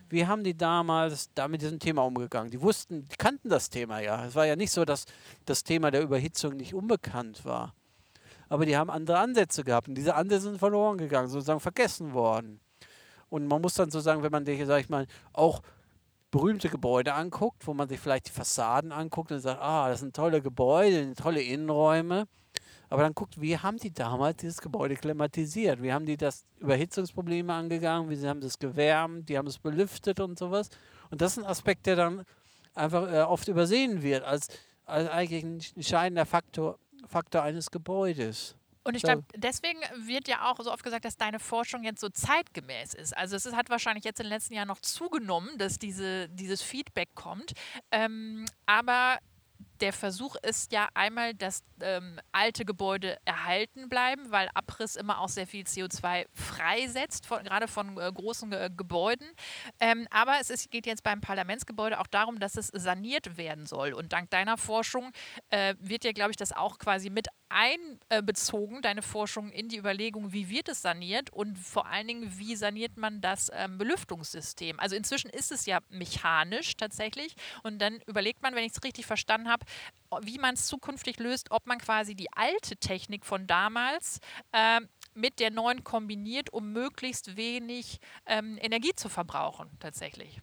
wie 0.09 0.27
haben 0.27 0.43
die 0.43 0.57
damals 0.57 1.29
da 1.33 1.47
mit 1.47 1.61
diesem 1.61 1.79
Thema 1.79 2.03
umgegangen? 2.03 2.51
Die 2.51 2.61
wussten, 2.61 3.07
die 3.07 3.15
kannten 3.15 3.49
das 3.49 3.69
Thema 3.69 3.99
ja. 3.99 4.25
Es 4.25 4.35
war 4.35 4.45
ja 4.45 4.55
nicht 4.55 4.71
so, 4.71 4.85
dass 4.85 5.05
das 5.45 5.63
Thema 5.63 5.91
der 5.91 6.01
Überhitzung 6.01 6.57
nicht 6.57 6.73
unbekannt 6.73 7.45
war. 7.45 7.73
Aber 8.49 8.65
die 8.65 8.77
haben 8.77 8.89
andere 8.89 9.19
Ansätze 9.19 9.63
gehabt 9.63 9.87
und 9.87 9.95
diese 9.95 10.15
Ansätze 10.15 10.43
sind 10.43 10.59
verloren 10.59 10.97
gegangen, 10.97 11.27
sozusagen 11.27 11.59
vergessen 11.59 12.13
worden. 12.13 12.59
Und 13.29 13.47
man 13.47 13.61
muss 13.61 13.73
dann 13.73 13.89
sozusagen, 13.89 14.23
wenn 14.23 14.31
man 14.31 14.45
sich, 14.45 14.63
sag 14.65 14.81
ich 14.81 14.89
mal, 14.89 15.07
auch 15.33 15.61
berühmte 16.35 16.67
Gebäude 16.67 17.13
anguckt, 17.13 17.65
wo 17.65 17.73
man 17.73 17.87
sich 17.87 17.97
vielleicht 17.97 18.27
die 18.27 18.33
Fassaden 18.33 18.91
anguckt 18.91 19.31
und 19.31 19.39
sagt, 19.39 19.61
ah, 19.61 19.87
das 19.87 20.01
sind 20.01 20.13
tolle 20.13 20.41
Gebäude, 20.41 21.13
tolle 21.13 21.41
Innenräume. 21.41 22.27
Aber 22.89 23.03
dann 23.03 23.13
guckt, 23.13 23.39
wie 23.39 23.57
haben 23.57 23.77
die 23.77 23.93
damals 23.93 24.35
dieses 24.37 24.59
Gebäude 24.59 24.95
klimatisiert? 24.95 25.81
Wie 25.81 25.93
haben 25.93 26.05
die 26.05 26.17
das 26.17 26.43
Überhitzungsprobleme 26.59 27.53
angegangen? 27.53 28.09
Wie 28.09 28.27
haben 28.27 28.41
sie 28.41 28.47
es 28.47 28.59
gewärmt? 28.59 29.29
Die 29.29 29.37
haben 29.37 29.47
es 29.47 29.59
belüftet 29.59 30.19
und 30.19 30.37
sowas. 30.37 30.67
Und 31.09 31.21
das 31.21 31.37
ist 31.37 31.43
ein 31.43 31.49
Aspekt, 31.49 31.85
der 31.85 31.95
dann 31.95 32.25
einfach 32.73 33.09
äh, 33.09 33.21
oft 33.21 33.47
übersehen 33.47 34.03
wird 34.03 34.25
als, 34.25 34.49
als 34.83 35.09
eigentlich 35.09 35.45
ein 35.45 35.61
entscheidender 35.77 36.25
Faktor, 36.25 36.79
Faktor 37.07 37.43
eines 37.43 37.71
Gebäudes. 37.71 38.57
Und 38.85 38.95
ich 38.95 39.01
glaube, 39.01 39.23
deswegen 39.35 39.79
wird 39.97 40.27
ja 40.27 40.49
auch 40.49 40.57
so 40.63 40.71
oft 40.71 40.83
gesagt, 40.83 41.05
dass 41.05 41.17
deine 41.17 41.39
Forschung 41.39 41.83
jetzt 41.83 41.99
so 41.99 42.07
zeitgemäß 42.07 42.93
ist. 42.93 43.17
Also 43.17 43.35
es 43.35 43.51
hat 43.51 43.69
wahrscheinlich 43.69 44.05
jetzt 44.05 44.19
in 44.19 44.25
den 44.25 44.33
letzten 44.33 44.53
Jahren 44.53 44.67
noch 44.67 44.79
zugenommen, 44.79 45.57
dass 45.57 45.79
diese, 45.79 46.29
dieses 46.29 46.61
Feedback 46.61 47.09
kommt. 47.15 47.53
Ähm, 47.91 48.45
aber 48.67 49.17
der 49.81 49.91
Versuch 49.91 50.35
ist 50.37 50.71
ja 50.71 50.87
einmal, 50.93 51.33
dass 51.33 51.63
ähm, 51.81 52.19
alte 52.31 52.63
Gebäude 52.63 53.17
erhalten 53.25 53.89
bleiben, 53.89 54.31
weil 54.31 54.49
Abriss 54.53 54.95
immer 54.95 55.19
auch 55.19 55.29
sehr 55.29 55.47
viel 55.47 55.65
CO2 55.65 56.25
freisetzt, 56.33 57.25
von, 57.25 57.43
gerade 57.43 57.67
von 57.67 57.97
äh, 57.97 58.11
großen 58.11 58.51
äh, 58.53 58.69
Gebäuden. 58.75 59.27
Ähm, 59.79 60.07
aber 60.11 60.35
es 60.39 60.49
ist, 60.49 60.71
geht 60.71 60.85
jetzt 60.85 61.03
beim 61.03 61.21
Parlamentsgebäude 61.21 61.99
auch 61.99 62.07
darum, 62.07 62.39
dass 62.39 62.55
es 62.55 62.67
saniert 62.67 63.37
werden 63.37 63.65
soll. 63.65 63.93
Und 63.93 64.13
dank 64.13 64.29
deiner 64.29 64.57
Forschung 64.57 65.11
äh, 65.49 65.75
wird 65.79 66.05
ja, 66.05 66.13
glaube 66.13 66.31
ich, 66.31 66.37
das 66.37 66.51
auch 66.51 66.77
quasi 66.79 67.09
mit 67.09 67.27
einbezogen, 67.49 68.81
deine 68.81 69.01
Forschung 69.01 69.51
in 69.51 69.69
die 69.69 69.77
Überlegung, 69.77 70.33
wie 70.33 70.49
wird 70.49 70.69
es 70.69 70.81
saniert 70.81 71.31
und 71.31 71.57
vor 71.57 71.87
allen 71.87 72.07
Dingen, 72.07 72.37
wie 72.37 72.55
saniert 72.55 72.97
man 72.97 73.21
das 73.21 73.51
ähm, 73.53 73.77
Belüftungssystem. 73.77 74.79
Also 74.79 74.95
inzwischen 74.95 75.29
ist 75.29 75.51
es 75.51 75.65
ja 75.65 75.79
mechanisch 75.89 76.75
tatsächlich 76.77 77.35
und 77.63 77.79
dann 77.79 77.99
überlegt 78.07 78.41
man, 78.41 78.55
wenn 78.55 78.63
ich 78.63 78.73
es 78.73 78.83
richtig 78.83 79.05
verstanden 79.05 79.49
habe, 79.49 79.65
wie 80.21 80.37
man 80.37 80.55
es 80.55 80.67
zukünftig 80.67 81.19
löst, 81.19 81.51
ob 81.51 81.65
man 81.67 81.77
quasi 81.77 82.15
die 82.15 82.31
alte 82.33 82.77
Technik 82.77 83.25
von 83.25 83.47
damals 83.47 84.19
äh, 84.51 84.81
mit 85.13 85.39
der 85.39 85.51
neuen 85.51 85.83
kombiniert, 85.83 86.51
um 86.51 86.73
möglichst 86.73 87.37
wenig 87.37 87.99
ähm, 88.25 88.57
Energie 88.61 88.93
zu 88.95 89.09
verbrauchen 89.09 89.69
tatsächlich. 89.79 90.41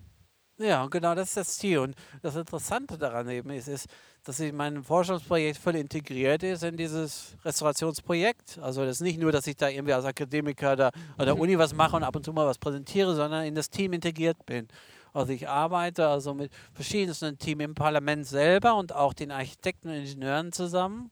Ja, 0.59 0.86
genau, 0.86 1.14
das 1.14 1.28
ist 1.28 1.36
das 1.36 1.59
Ziel. 1.59 1.78
Und 1.78 1.96
das 2.22 2.36
Interessante 2.36 2.96
daran 2.96 3.28
eben 3.28 3.50
ist, 3.50 3.68
ist 3.68 3.88
dass 4.25 4.39
ich 4.39 4.53
mein 4.53 4.85
Forschungsprojekt 4.85 5.59
voll 5.59 5.77
integriert 5.77 6.43
ist 6.43 6.62
in 6.62 6.77
dieses 6.77 7.37
Restaurationsprojekt. 7.45 8.59
Also 8.62 8.85
das 8.85 8.97
ist 8.97 9.01
nicht 9.01 9.18
nur, 9.18 9.33
dass 9.33 9.47
ich 9.47 9.57
da 9.57 9.68
irgendwie 9.68 9.95
als 9.95 10.05
Akademiker 10.05 10.77
da 10.77 10.91
an 11.16 11.27
der 11.27 11.39
Uni 11.39 11.59
was 11.59 11.75
mache 11.75 11.97
und 11.97 12.05
ab 12.05 12.14
und 12.14 12.25
zu 12.25 12.33
mal 12.33 12.47
was 12.47 12.59
präsentiere, 12.59 13.14
sondern 13.14 13.45
in 13.45 13.55
das 13.55 13.68
Team 13.68 13.93
integriert 13.93 14.47
bin. 14.47 14.68
Also 15.12 15.33
ich 15.33 15.49
arbeite 15.49 16.07
also 16.09 16.35
mit 16.35 16.53
verschiedensten 16.73 17.37
Teams 17.37 17.62
im 17.62 17.75
Parlament 17.75 18.27
selber 18.27 18.77
und 18.77 18.95
auch 18.95 19.12
den 19.12 19.31
Architekten 19.31 19.89
und 19.89 19.95
Ingenieuren 19.95 20.53
zusammen, 20.53 21.11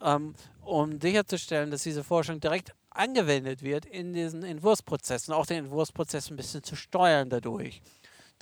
ähm, 0.00 0.34
um 0.62 1.00
sicherzustellen, 1.00 1.70
dass 1.70 1.84
diese 1.84 2.04
Forschung 2.04 2.40
direkt 2.40 2.74
angewendet 2.90 3.62
wird 3.62 3.86
in 3.86 4.12
diesen 4.12 4.42
Entwurfsprozessen, 4.42 5.32
auch 5.32 5.46
den 5.46 5.64
Entwurfsprozess 5.64 6.30
ein 6.30 6.36
bisschen 6.36 6.62
zu 6.62 6.76
steuern 6.76 7.30
dadurch. 7.30 7.80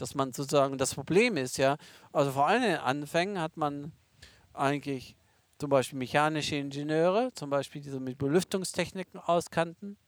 Dass 0.01 0.15
man 0.15 0.33
sozusagen, 0.33 0.79
das 0.79 0.95
Problem 0.95 1.37
ist 1.37 1.59
ja, 1.59 1.77
also 2.13 2.33
vor 2.33 2.47
allem 2.47 2.63
in 2.63 2.71
den 2.71 2.79
Anfängen 2.79 3.41
hat 3.41 3.57
man 3.57 3.93
eigentlich 4.53 5.17
zum 5.59 5.71
Beispiel 5.71 5.99
mechanische 5.99 6.57
Ingenieure, 6.57 7.31
zum 7.35 7.51
Beispiel 7.51 7.83
die 7.83 7.91
so 7.91 8.01
mit 8.01 8.17
Belüftungstechniken 8.19 9.21
auskannten 9.21 9.99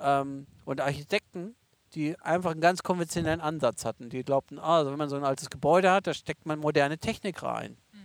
ähm, 0.00 0.46
und 0.64 0.80
Architekten, 0.80 1.56
die 1.94 2.18
einfach 2.20 2.52
einen 2.52 2.60
ganz 2.60 2.82
konventionellen 2.82 3.40
Ansatz 3.40 3.84
hatten. 3.84 4.10
Die 4.10 4.22
glaubten, 4.22 4.58
ah, 4.58 4.78
also 4.78 4.90
wenn 4.92 4.98
man 4.98 5.08
so 5.08 5.16
ein 5.16 5.24
altes 5.24 5.50
Gebäude 5.50 5.90
hat, 5.90 6.06
da 6.06 6.14
steckt 6.14 6.46
man 6.46 6.58
moderne 6.58 6.98
Technik 6.98 7.42
rein. 7.42 7.76
Mhm. 7.92 7.98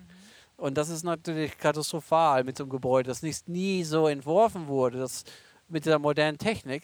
Und 0.57 0.77
das 0.77 0.89
ist 0.89 1.03
natürlich 1.03 1.57
katastrophal 1.57 2.43
mit 2.43 2.57
so 2.57 2.63
einem 2.63 2.71
Gebäude, 2.71 3.09
das 3.09 3.21
nicht, 3.21 3.47
nie 3.47 3.83
so 3.83 4.07
entworfen 4.07 4.67
wurde, 4.67 4.97
das 4.97 5.23
mit 5.67 5.85
dieser 5.85 5.99
modernen 5.99 6.37
Technik. 6.37 6.83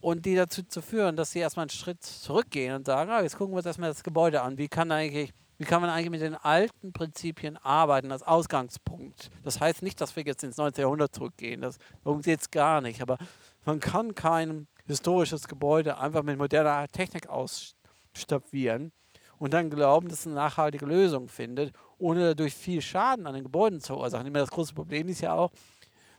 Und 0.00 0.24
die 0.24 0.34
dazu 0.34 0.62
zu 0.62 0.80
führen, 0.80 1.16
dass 1.16 1.32
sie 1.32 1.40
erstmal 1.40 1.64
einen 1.64 1.70
Schritt 1.70 2.02
zurückgehen 2.02 2.74
und 2.74 2.86
sagen, 2.86 3.10
ah, 3.10 3.22
jetzt 3.22 3.36
gucken 3.36 3.52
wir 3.52 3.58
uns 3.58 3.66
erstmal 3.66 3.90
das 3.90 4.02
Gebäude 4.02 4.40
an. 4.42 4.56
Wie 4.56 4.68
kann 4.68 4.90
eigentlich 4.90 5.32
wie 5.60 5.66
kann 5.66 5.82
man 5.82 5.90
eigentlich 5.90 6.08
mit 6.08 6.22
den 6.22 6.36
alten 6.36 6.94
Prinzipien 6.94 7.58
arbeiten 7.58 8.10
als 8.12 8.22
Ausgangspunkt? 8.22 9.30
Das 9.44 9.60
heißt 9.60 9.82
nicht, 9.82 10.00
dass 10.00 10.16
wir 10.16 10.22
jetzt 10.22 10.42
ins 10.42 10.56
19. 10.56 10.80
Jahrhundert 10.80 11.14
zurückgehen. 11.14 11.60
Das 11.60 11.76
geht 12.22 12.40
es 12.40 12.50
gar 12.50 12.80
nicht. 12.80 13.02
Aber 13.02 13.18
man 13.66 13.78
kann 13.78 14.14
kein 14.14 14.68
historisches 14.86 15.48
Gebäude 15.48 15.98
einfach 15.98 16.22
mit 16.22 16.38
moderner 16.38 16.88
Technik 16.88 17.28
ausstaffieren 17.28 18.92
und 19.36 19.52
dann 19.52 19.68
glauben, 19.68 20.08
dass 20.08 20.20
es 20.20 20.26
eine 20.26 20.36
nachhaltige 20.36 20.86
Lösung 20.86 21.28
findet, 21.28 21.74
ohne 21.98 22.28
dadurch 22.28 22.54
viel 22.54 22.80
Schaden 22.80 23.26
an 23.26 23.34
den 23.34 23.44
Gebäuden 23.44 23.80
zu 23.80 23.88
verursachen. 23.88 24.32
Das 24.32 24.50
große 24.50 24.72
Problem 24.72 25.08
ist 25.08 25.20
ja 25.20 25.34
auch, 25.34 25.50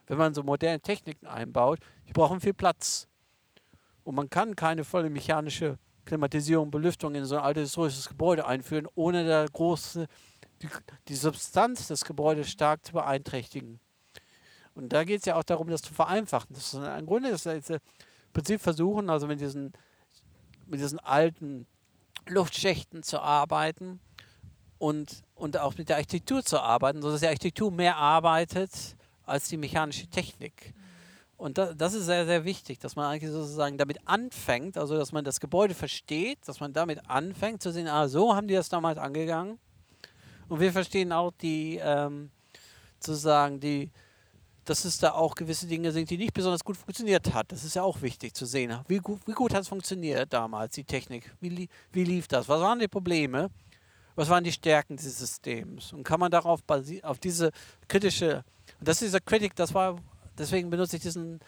wenn 0.06 0.20
man 0.20 0.36
so 0.36 0.44
moderne 0.44 0.82
Techniken 0.82 1.26
einbaut, 1.26 1.80
die 2.08 2.14
brauchen 2.14 2.42
viel 2.42 2.54
Platz. 2.54 3.08
Und 4.04 4.16
man 4.16 4.30
kann 4.30 4.56
keine 4.56 4.84
volle 4.84 5.10
mechanische 5.10 5.78
Klimatisierung, 6.06 6.72
Belüftung 6.72 7.16
in 7.16 7.26
so 7.26 7.36
ein 7.36 7.44
altes 7.44 7.64
historisches 7.64 8.10
Gebäude 8.10 8.46
einführen, 8.46 8.88
ohne 8.96 9.24
der 9.24 9.48
große, 9.48 10.08
die, 10.62 10.70
die 11.08 11.16
Substanz 11.16 11.88
des 11.88 12.04
Gebäudes 12.06 12.50
stark 12.50 12.86
zu 12.86 12.94
beeinträchtigen. 12.94 13.80
Und 14.74 14.94
da 14.94 15.04
geht 15.04 15.20
es 15.20 15.26
ja 15.26 15.36
auch 15.36 15.44
darum, 15.44 15.68
das 15.68 15.82
zu 15.82 15.94
vereinfachen. 15.94 16.56
Das 16.56 16.74
ist 16.74 16.82
im 16.82 17.06
Grunde 17.06 17.30
ist 17.30 17.46
das 17.46 17.70
im 17.70 17.80
Prinzip 18.34 18.62
versuchen, 18.62 19.10
also 19.10 19.28
mit 19.28 19.42
diesen, 19.42 19.74
mit 20.66 20.80
diesen 20.80 21.00
alten 21.00 21.68
Luftschächten 22.28 23.04
zu 23.04 23.20
arbeiten 23.20 24.00
und, 24.78 25.24
und 25.36 25.58
auch 25.58 25.78
mit 25.78 25.90
der 25.90 25.98
Architektur 25.98 26.44
zu 26.44 26.60
arbeiten, 26.60 27.02
sodass 27.02 27.20
die 27.20 27.28
Architektur 27.28 27.72
mehr 27.72 27.98
arbeitet 27.98 28.72
als 29.26 29.50
die 29.50 29.58
mechanische 29.58 30.08
Technik. 30.08 30.74
Und 31.42 31.58
das, 31.58 31.76
das 31.76 31.96
ist 31.96 32.06
sehr, 32.06 32.28
sehr 32.28 32.46
wichtig, 32.46 32.78
dass 32.78 32.96
man 32.96 33.08
eigentlich 33.08 33.32
sozusagen 33.32 33.76
damit 33.76 33.98
anfängt, 34.06 34.78
also 34.78 34.96
dass 34.96 35.12
man 35.12 35.26
das 35.26 35.40
Gebäude 35.40 35.74
versteht, 35.74 36.38
dass 36.46 36.60
man 36.60 36.72
damit 36.72 37.10
anfängt 37.10 37.64
zu 37.64 37.72
sehen, 37.72 37.88
ah, 37.88 38.08
so 38.08 38.36
haben 38.36 38.48
die 38.48 38.54
das 38.54 38.70
damals 38.70 39.00
angegangen. 39.00 39.58
Und 40.50 40.60
wir 40.60 40.72
verstehen 40.72 41.12
auch 41.12 41.32
die, 41.42 41.80
ähm, 41.84 42.30
sozusagen, 43.00 43.60
die, 43.60 43.90
dass 44.66 44.86
es 44.86 45.00
da 45.00 45.14
auch 45.14 45.34
gewisse 45.34 45.66
Dinge 45.66 45.92
sind, 45.92 46.12
die 46.12 46.18
nicht 46.18 46.36
besonders 46.36 46.64
gut 46.64 46.78
funktioniert 46.78 47.34
hat. 47.34 47.52
Das 47.52 47.64
ist 47.64 47.76
ja 47.76 47.82
auch 47.82 48.04
wichtig 48.04 48.36
zu 48.36 48.46
sehen. 48.46 48.78
Wie 48.88 49.00
gut, 49.00 49.22
wie 49.26 49.32
gut 49.32 49.52
hat 49.56 49.62
es 49.62 49.68
funktioniert 49.68 50.32
damals, 50.32 50.76
die 50.76 50.84
Technik? 50.84 51.34
Wie, 51.40 51.68
wie 51.92 52.04
lief 52.04 52.28
das? 52.28 52.48
Was 52.50 52.62
waren 52.62 52.78
die 52.78 52.88
Probleme? 52.88 53.50
Was 54.14 54.30
waren 54.30 54.44
die 54.44 54.52
Stärken 54.52 54.96
dieses 54.96 55.18
Systems? 55.18 55.92
Und 55.92 56.04
kann 56.04 56.20
man 56.20 56.30
darauf 56.30 56.60
auf 57.02 57.18
diese 57.18 57.50
kritische, 57.88 58.44
das 58.80 58.98
ist 58.98 59.08
dieser 59.08 59.22
Kritik, 59.22 59.56
das 59.56 59.74
war 59.74 59.98
deswegen 60.38 60.70
benutze 60.70 60.98
ich 60.98 61.02
diesen, 61.02 61.40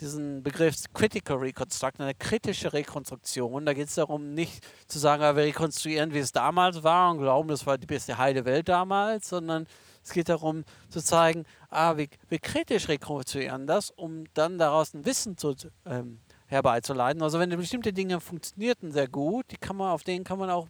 diesen 0.00 0.42
Begriff 0.42 0.76
Critical 0.92 1.38
Reconstruction, 1.38 2.02
eine 2.02 2.14
kritische 2.14 2.72
Rekonstruktion. 2.72 3.66
Da 3.66 3.72
geht 3.72 3.88
es 3.88 3.94
darum, 3.94 4.34
nicht 4.34 4.64
zu 4.86 4.98
sagen, 4.98 5.22
wir 5.22 5.44
rekonstruieren, 5.44 6.12
wie 6.12 6.18
es 6.18 6.32
damals 6.32 6.82
war 6.82 7.10
und 7.10 7.18
glauben, 7.18 7.48
das 7.48 7.66
war 7.66 7.78
die 7.78 7.86
beste 7.86 8.18
heile 8.18 8.44
Welt 8.44 8.68
damals, 8.68 9.28
sondern 9.28 9.66
es 10.02 10.12
geht 10.12 10.28
darum 10.28 10.64
zu 10.88 11.02
zeigen, 11.02 11.44
ah, 11.70 11.96
wir, 11.96 12.08
wir 12.28 12.38
kritisch 12.38 12.88
rekonstruieren 12.88 13.66
das, 13.66 13.90
um 13.90 14.24
dann 14.34 14.58
daraus 14.58 14.94
ein 14.94 15.04
Wissen 15.04 15.36
zu, 15.36 15.54
ähm, 15.84 16.20
herbeizuleiten. 16.46 17.22
Also 17.22 17.38
wenn 17.38 17.50
bestimmte 17.50 17.92
Dinge 17.92 18.20
funktionierten 18.20 18.92
sehr 18.92 19.08
gut, 19.08 19.46
die 19.50 19.56
kann 19.56 19.76
man, 19.76 19.90
auf 19.90 20.04
denen 20.04 20.24
kann 20.24 20.38
man 20.38 20.50
auch 20.50 20.68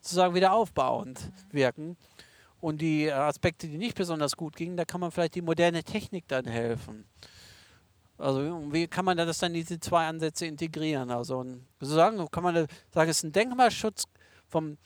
sozusagen 0.00 0.34
wieder 0.34 0.52
aufbauend 0.52 1.30
wirken. 1.50 1.96
Und 2.66 2.78
die 2.78 3.12
Aspekte, 3.12 3.68
die 3.68 3.78
nicht 3.78 3.94
besonders 3.96 4.36
gut 4.36 4.56
gingen, 4.56 4.76
da 4.76 4.84
kann 4.84 5.00
man 5.00 5.12
vielleicht 5.12 5.36
die 5.36 5.40
moderne 5.40 5.84
Technik 5.84 6.26
dann 6.26 6.46
helfen. 6.46 7.04
Also 8.18 8.40
wie 8.72 8.88
kann 8.88 9.04
man 9.04 9.16
das 9.16 9.38
dann 9.38 9.54
diese 9.54 9.78
zwei 9.78 10.08
Ansätze 10.08 10.46
integrieren? 10.46 11.12
Also 11.12 11.46
sozusagen 11.78 12.28
kann 12.28 12.42
man 12.42 12.66
sagen, 12.90 13.08
es 13.08 13.18
ist 13.18 13.22
ein 13.22 13.30
Denkmalschutz 13.30 14.06
vom 14.48 14.78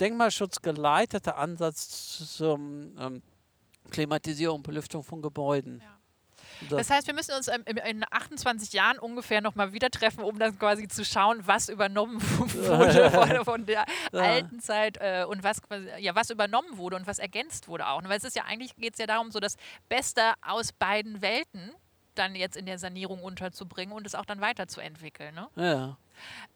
Denkmalschutz 0.00 0.62
geleiteter 0.62 1.36
Ansatz 1.36 2.36
zur 2.38 2.54
ähm, 2.54 3.20
Klimatisierung 3.90 4.56
und 4.56 4.62
Belüftung 4.62 5.02
von 5.02 5.20
Gebäuden. 5.20 5.82
Ja. 5.84 5.99
Das 6.68 6.90
heißt, 6.90 7.06
wir 7.06 7.14
müssen 7.14 7.34
uns 7.34 7.48
in 7.48 8.04
28 8.10 8.72
Jahren 8.72 8.98
ungefähr 8.98 9.40
nochmal 9.40 9.72
wieder 9.72 9.90
treffen, 9.90 10.22
um 10.22 10.38
dann 10.38 10.58
quasi 10.58 10.88
zu 10.88 11.04
schauen, 11.04 11.40
was 11.46 11.68
übernommen 11.68 12.20
wurde 12.54 13.10
von, 13.12 13.44
von 13.44 13.66
der 13.66 13.84
ja. 14.12 14.20
alten 14.20 14.60
Zeit 14.60 14.98
äh, 15.00 15.24
und 15.26 15.42
was, 15.42 15.60
ja, 15.98 16.14
was 16.14 16.30
übernommen 16.30 16.76
wurde 16.76 16.96
und 16.96 17.06
was 17.06 17.18
ergänzt 17.18 17.68
wurde 17.68 17.86
auch. 17.86 18.02
Weil 18.04 18.18
es 18.18 18.24
ist 18.24 18.36
ja 18.36 18.44
eigentlich 18.44 18.76
geht 18.76 18.94
es 18.94 18.98
ja 18.98 19.06
darum, 19.06 19.30
so 19.30 19.40
das 19.40 19.56
Beste 19.88 20.32
aus 20.42 20.72
beiden 20.72 21.22
Welten 21.22 21.72
dann 22.14 22.34
jetzt 22.34 22.56
in 22.56 22.66
der 22.66 22.78
Sanierung 22.78 23.22
unterzubringen 23.22 23.94
und 23.94 24.06
es 24.06 24.14
auch 24.14 24.24
dann 24.24 24.40
weiterzuentwickeln. 24.40 25.34
Ne? 25.34 25.48
Ja. 25.56 25.96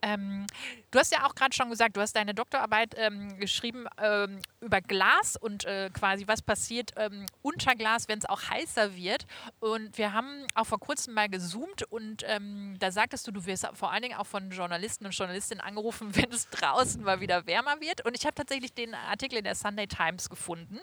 Ähm, 0.03 0.47
du 0.91 0.99
hast 0.99 1.13
ja 1.13 1.27
auch 1.27 1.35
gerade 1.35 1.55
schon 1.55 1.71
gesagt, 1.71 1.97
du 1.97 2.01
hast 2.01 2.15
deine 2.15 2.35
Doktorarbeit 2.35 2.95
ähm, 2.97 3.39
geschrieben 3.39 3.87
ähm, 3.99 4.41
über 4.61 4.81
Glas 4.81 5.37
und 5.37 5.65
äh, 5.65 5.91
quasi 5.91 6.27
was 6.27 6.43
passiert 6.43 6.93
ähm, 6.97 7.27
unter 7.43 7.75
Glas, 7.75 8.09
wenn 8.09 8.19
es 8.19 8.27
auch 8.27 8.51
heißer 8.51 8.97
wird. 8.97 9.27
Und 9.61 9.97
wir 9.99 10.13
haben 10.13 10.47
auch 10.55 10.67
vor 10.67 10.81
kurzem 10.81 11.15
mal 11.15 11.29
gezoomt 11.29 11.83
und 11.85 12.23
ähm, 12.27 12.77
da 12.79 12.91
sagtest 12.91 13.27
du, 13.27 13.33
du 13.33 13.47
wirst 13.47 13.67
vor 13.75 13.93
allen 13.93 14.03
Dingen 14.03 14.17
auch 14.17 14.27
von 14.27 14.51
Journalisten 14.51 15.07
und 15.07 15.13
Journalistinnen 15.13 15.65
angerufen, 15.65 16.15
wenn 16.17 16.31
es 16.31 16.49
draußen 16.51 17.03
mal 17.03 17.21
wieder 17.21 17.47
wärmer 17.47 17.81
wird. 17.81 18.05
Und 18.05 18.17
ich 18.17 18.25
habe 18.25 18.35
tatsächlich 18.35 18.75
den 18.75 18.95
Artikel 18.95 19.39
in 19.39 19.45
der 19.45 19.55
Sunday 19.55 19.87
Times 19.87 20.29
gefunden. 20.29 20.79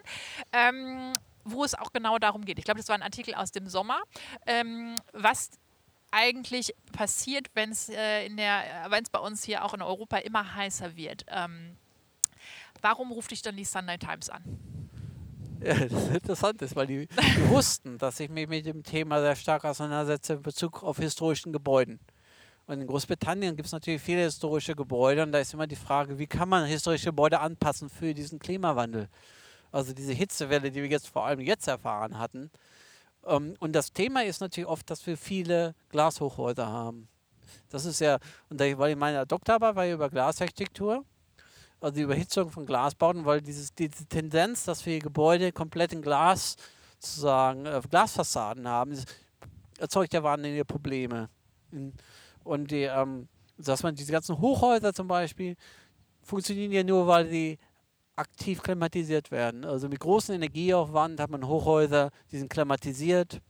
Ähm, 0.51 1.13
wo 1.43 1.63
es 1.63 1.73
auch 1.73 1.91
genau 1.91 2.19
darum 2.19 2.45
geht. 2.45 2.59
Ich 2.59 2.65
glaube, 2.65 2.79
das 2.79 2.87
war 2.87 2.95
ein 2.95 3.01
Artikel 3.01 3.33
aus 3.33 3.51
dem 3.51 3.67
Sommer, 3.67 3.99
was 5.11 5.49
eigentlich 6.11 6.75
passiert, 6.91 7.47
wenn 7.53 7.71
es 7.71 7.89
äh, 7.89 8.29
bei 9.11 9.19
uns 9.19 9.43
hier 9.43 9.65
auch 9.65 9.73
in 9.73 9.81
Europa 9.81 10.17
immer 10.17 10.55
heißer 10.55 10.95
wird. 10.95 11.25
Ähm, 11.27 11.77
warum 12.81 13.11
ruft 13.11 13.31
dich 13.31 13.41
dann 13.41 13.55
die 13.55 13.65
Sunday 13.65 13.97
Times 13.97 14.29
an? 14.29 14.43
Ja, 15.63 15.75
das 15.75 16.05
ist 16.05 16.15
interessant 16.15 16.59
ist, 16.63 16.75
weil 16.75 16.87
die, 16.87 17.05
die 17.07 17.49
wussten, 17.49 17.99
dass 17.99 18.19
ich 18.19 18.31
mich 18.31 18.47
mit 18.47 18.65
dem 18.65 18.81
Thema 18.81 19.21
sehr 19.21 19.35
stark 19.35 19.63
auseinandersetze 19.63 20.33
in 20.33 20.41
Bezug 20.41 20.81
auf 20.81 20.97
historischen 20.97 21.53
Gebäuden. 21.53 21.99
Und 22.65 22.81
in 22.81 22.87
Großbritannien 22.87 23.55
gibt 23.55 23.67
es 23.67 23.71
natürlich 23.71 24.01
viele 24.01 24.23
historische 24.23 24.75
Gebäude 24.75 25.21
und 25.21 25.31
da 25.31 25.37
ist 25.37 25.53
immer 25.53 25.67
die 25.67 25.75
Frage, 25.75 26.17
wie 26.17 26.25
kann 26.25 26.49
man 26.49 26.65
historische 26.65 27.05
Gebäude 27.05 27.39
anpassen 27.39 27.89
für 27.89 28.15
diesen 28.15 28.39
Klimawandel? 28.39 29.07
Also 29.71 29.93
diese 29.93 30.13
Hitzewelle, 30.13 30.71
die 30.71 30.81
wir 30.81 30.89
jetzt 30.89 31.09
vor 31.09 31.25
allem 31.25 31.41
jetzt 31.41 31.67
erfahren 31.67 32.17
hatten, 32.17 32.49
ähm, 33.25 33.55
und 33.59 33.73
das 33.73 33.93
Thema 33.93 34.23
ist 34.23 34.41
natürlich 34.41 34.67
oft, 34.67 34.89
dass 34.89 35.05
wir 35.05 35.17
viele 35.17 35.75
Glashochhäuser 35.89 36.67
haben. 36.67 37.07
Das 37.69 37.85
ist 37.85 37.99
ja, 37.99 38.17
und 38.49 38.59
da, 38.59 38.77
weil 38.77 38.91
ich 38.91 38.97
meine 38.97 39.25
Doktorarbeit 39.25 39.75
war 39.75 39.85
ja 39.85 39.93
über 39.93 40.09
Glasarchitektur, 40.09 41.05
also 41.79 41.95
die 41.95 42.01
Überhitzung 42.01 42.49
von 42.49 42.65
Glasbauten, 42.65 43.25
weil 43.25 43.41
dieses, 43.41 43.73
diese 43.73 44.05
Tendenz, 44.05 44.65
dass 44.65 44.85
wir 44.85 44.99
Gebäude 44.99 45.51
komplett 45.51 45.93
in 45.93 46.01
Glas, 46.01 46.55
sozusagen, 46.99 47.65
äh, 47.65 47.81
Glasfassaden 47.89 48.67
haben, 48.67 48.97
erzeugt 49.79 50.13
ja 50.13 50.21
wahnsinnige 50.21 50.65
Probleme. 50.65 51.29
Und 52.43 52.71
die, 52.71 52.83
ähm, 52.83 53.27
dass 53.57 53.83
man 53.83 53.95
diese 53.95 54.11
ganzen 54.11 54.39
Hochhäuser 54.39 54.93
zum 54.93 55.07
Beispiel 55.07 55.55
funktionieren 56.21 56.71
ja 56.71 56.83
nur, 56.83 57.07
weil 57.07 57.29
die 57.29 57.57
aktiv 58.21 58.61
klimatisiert 58.61 59.31
werden. 59.31 59.65
Also 59.65 59.89
mit 59.89 59.99
großem 59.99 60.35
Energieaufwand 60.35 61.19
hat 61.19 61.29
man 61.29 61.45
Hochhäuser, 61.45 62.11
die 62.31 62.37
sind 62.37 62.49
klimatisiert 62.49 63.41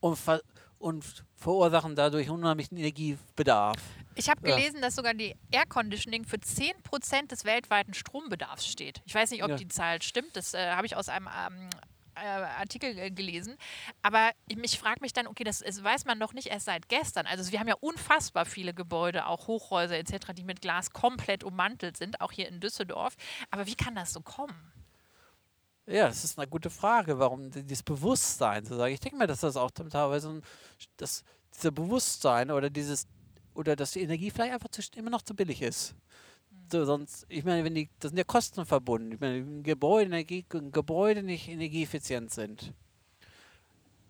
und, 0.00 0.16
ver 0.16 0.40
und 0.78 1.24
verursachen 1.36 1.94
dadurch 1.94 2.30
unheimlichen 2.30 2.78
Energiebedarf. 2.78 3.78
Ich 4.14 4.28
habe 4.28 4.40
gelesen, 4.42 4.76
ja. 4.76 4.82
dass 4.82 4.96
sogar 4.96 5.14
die 5.14 5.34
Air 5.50 5.66
Conditioning 5.66 6.24
für 6.24 6.36
10% 6.36 7.28
des 7.28 7.44
weltweiten 7.44 7.94
Strombedarfs 7.94 8.66
steht. 8.66 9.02
Ich 9.04 9.14
weiß 9.14 9.30
nicht, 9.30 9.42
ob 9.42 9.50
ja. 9.50 9.56
die 9.56 9.68
Zahl 9.68 10.00
stimmt. 10.02 10.36
Das 10.36 10.54
äh, 10.54 10.70
habe 10.70 10.86
ich 10.86 10.96
aus 10.96 11.08
einem 11.08 11.28
ähm, 11.28 11.68
äh, 12.14 12.26
Artikel 12.26 13.10
gelesen. 13.10 13.56
Aber 14.02 14.30
ich 14.46 14.78
frage 14.78 15.00
mich 15.00 15.12
dann, 15.12 15.26
okay, 15.26 15.44
das, 15.44 15.60
das, 15.60 15.82
weiß 15.82 16.04
man 16.04 16.20
doch 16.20 16.32
nicht 16.32 16.48
erst 16.48 16.66
seit 16.66 16.88
gestern. 16.88 17.26
Also 17.26 17.50
wir 17.52 17.60
haben 17.60 17.68
ja 17.68 17.76
unfassbar 17.80 18.44
viele 18.44 18.74
Gebäude, 18.74 19.26
auch 19.26 19.46
Hochhäuser 19.46 19.98
etc., 19.98 20.32
die 20.36 20.44
mit 20.44 20.60
Glas 20.60 20.90
komplett 20.90 21.44
ummantelt 21.44 21.96
sind, 21.96 22.20
auch 22.20 22.32
hier 22.32 22.48
in 22.48 22.60
Düsseldorf. 22.60 23.16
Aber 23.50 23.66
wie 23.66 23.74
kann 23.74 23.94
das 23.94 24.12
so 24.12 24.20
kommen? 24.20 24.54
Ja, 25.86 26.06
das 26.06 26.22
ist 26.24 26.38
eine 26.38 26.46
gute 26.46 26.70
Frage, 26.70 27.18
warum 27.18 27.50
dieses 27.50 27.82
Bewusstsein 27.82 28.64
zu 28.64 28.76
sagen. 28.76 28.94
Ich 28.94 29.00
denke 29.00 29.18
mir, 29.18 29.26
dass 29.26 29.40
das 29.40 29.56
auch 29.56 29.70
teilweise 29.70 30.40
das, 30.96 31.24
dieser 31.54 31.72
Bewusstsein 31.72 32.50
oder 32.50 32.70
dieses 32.70 33.08
oder 33.54 33.74
dass 33.74 33.92
die 33.92 34.02
Energie 34.02 34.30
vielleicht 34.30 34.52
einfach 34.52 34.68
zu, 34.68 34.82
immer 34.94 35.10
noch 35.10 35.22
zu 35.22 35.34
billig 35.34 35.62
ist. 35.62 35.94
So, 36.70 36.84
sonst, 36.84 37.26
ich 37.28 37.44
meine, 37.44 37.64
wenn 37.64 37.74
die, 37.74 37.88
das 37.98 38.10
sind 38.10 38.18
ja 38.18 38.24
Kosten 38.24 38.64
verbunden. 38.64 39.12
Ich 39.12 39.20
meine, 39.20 39.44
wenn 39.44 39.62
Gebäude, 39.64 40.06
Energie, 40.06 40.44
Gebäude 40.48 41.22
nicht 41.22 41.48
energieeffizient 41.48 42.30
sind, 42.30 42.72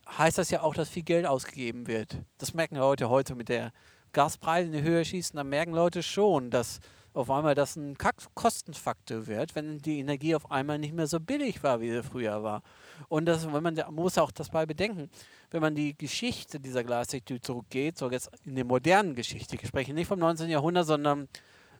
heißt 0.06 0.36
das 0.36 0.50
ja 0.50 0.62
auch, 0.62 0.74
dass 0.74 0.90
viel 0.90 1.02
Geld 1.02 1.24
ausgegeben 1.24 1.86
wird. 1.86 2.18
Das 2.36 2.52
merken 2.52 2.76
Leute 2.76 3.08
heute 3.08 3.34
mit 3.34 3.48
der 3.48 3.72
Gaspreise 4.12 4.66
in 4.66 4.72
die 4.72 4.82
Höhe 4.82 5.04
schießen, 5.04 5.36
dann 5.36 5.48
merken 5.48 5.72
Leute 5.72 6.02
schon, 6.02 6.50
dass 6.50 6.80
auf 7.14 7.30
einmal 7.30 7.54
das 7.54 7.76
ein 7.76 7.96
Kostenfaktor 8.34 9.26
wird, 9.26 9.54
wenn 9.54 9.78
die 9.78 9.98
Energie 9.98 10.34
auf 10.34 10.50
einmal 10.50 10.78
nicht 10.78 10.94
mehr 10.94 11.06
so 11.06 11.18
billig 11.18 11.62
war, 11.62 11.80
wie 11.80 11.90
sie 11.90 12.02
früher 12.02 12.42
war. 12.42 12.62
Und 13.08 13.24
das, 13.24 13.50
wenn 13.50 13.62
man, 13.62 13.74
man 13.74 13.94
muss 13.94 14.18
auch 14.18 14.30
das 14.30 14.50
bei 14.50 14.66
bedenken, 14.66 15.10
wenn 15.50 15.60
man 15.62 15.74
die 15.74 15.96
Geschichte 15.96 16.60
dieser 16.60 16.84
Glastechnik 16.84 17.44
zurückgeht, 17.44 17.98
so 17.98 18.10
jetzt 18.10 18.30
in 18.44 18.54
die 18.54 18.64
modernen 18.64 19.14
Geschichte, 19.14 19.56
ich 19.56 19.66
spreche 19.66 19.94
nicht 19.94 20.06
vom 20.06 20.18
19. 20.18 20.50
Jahrhundert, 20.50 20.86
sondern 20.86 21.28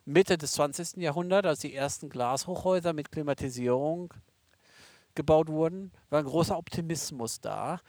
Mitte 0.05 0.37
des 0.37 0.53
20. 0.53 0.97
Jahrhunderts, 0.97 1.47
als 1.47 1.59
die 1.59 1.75
ersten 1.75 2.09
Glashochhäuser 2.09 2.93
mit 2.93 3.11
Klimatisierung 3.11 4.13
gebaut 5.15 5.49
wurden, 5.49 5.91
war 6.09 6.19
ein 6.19 6.25
großer 6.25 6.57
Optimismus 6.57 7.39
da. 7.39 7.79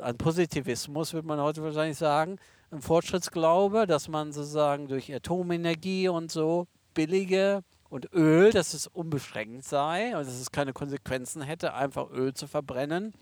Ein 0.00 0.18
Positivismus, 0.18 1.14
würde 1.14 1.26
man 1.26 1.40
heute 1.40 1.62
wahrscheinlich 1.62 1.96
sagen. 1.96 2.38
Ein 2.70 2.82
Fortschrittsglaube, 2.82 3.86
dass 3.86 4.08
man 4.08 4.32
sozusagen 4.32 4.88
durch 4.88 5.14
Atomenergie 5.14 6.08
und 6.08 6.30
so 6.30 6.66
billige 6.92 7.62
und 7.88 8.12
Öl, 8.12 8.50
dass 8.50 8.74
es 8.74 8.86
unbeschränkt 8.86 9.64
sei 9.64 10.16
und 10.16 10.26
dass 10.26 10.34
es 10.34 10.50
keine 10.50 10.72
Konsequenzen 10.72 11.40
hätte, 11.40 11.72
einfach 11.72 12.10
Öl 12.10 12.34
zu 12.34 12.46
verbrennen, 12.46 13.14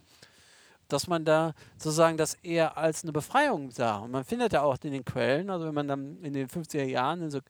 dass 0.88 1.06
man 1.06 1.24
da 1.24 1.52
sozusagen 1.76 2.16
das 2.16 2.34
eher 2.34 2.76
als 2.76 3.04
eine 3.04 3.12
Befreiung 3.12 3.70
sah. 3.70 3.98
Und 3.98 4.10
man 4.10 4.24
findet 4.24 4.52
ja 4.52 4.62
auch 4.62 4.76
in 4.82 4.92
den 4.92 5.04
Quellen, 5.04 5.50
also 5.50 5.66
wenn 5.66 5.74
man 5.74 5.86
dann 5.86 6.22
in 6.22 6.32
den 6.32 6.48
50er 6.48 6.84
Jahren 6.84 7.22
in 7.22 7.30
so 7.30 7.40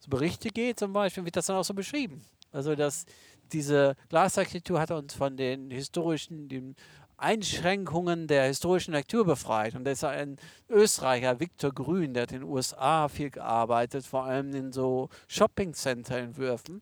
so 0.00 0.10
Berichte 0.10 0.48
geht, 0.48 0.78
zum 0.78 0.92
Beispiel, 0.92 1.24
wird 1.24 1.36
das 1.36 1.46
dann 1.46 1.56
auch 1.56 1.64
so 1.64 1.74
beschrieben. 1.74 2.24
Also, 2.52 2.74
dass 2.74 3.04
diese 3.52 3.96
Glasarchitektur 4.08 4.80
hat 4.80 4.90
uns 4.90 5.14
von 5.14 5.36
den 5.36 5.70
historischen, 5.70 6.48
den 6.48 6.74
Einschränkungen 7.16 8.26
der 8.26 8.44
historischen 8.44 8.92
Lektur 8.92 9.24
befreit. 9.24 9.74
Und 9.74 9.86
ist 9.86 10.04
ein 10.04 10.38
Österreicher, 10.68 11.38
Viktor 11.38 11.70
Grün, 11.70 12.14
der 12.14 12.24
hat 12.24 12.32
in 12.32 12.40
den 12.40 12.48
USA 12.48 13.08
viel 13.08 13.30
gearbeitet, 13.30 14.06
vor 14.06 14.24
allem 14.24 14.54
in 14.54 14.72
so 14.72 15.10
Shopping-Center-Entwürfen. 15.28 16.80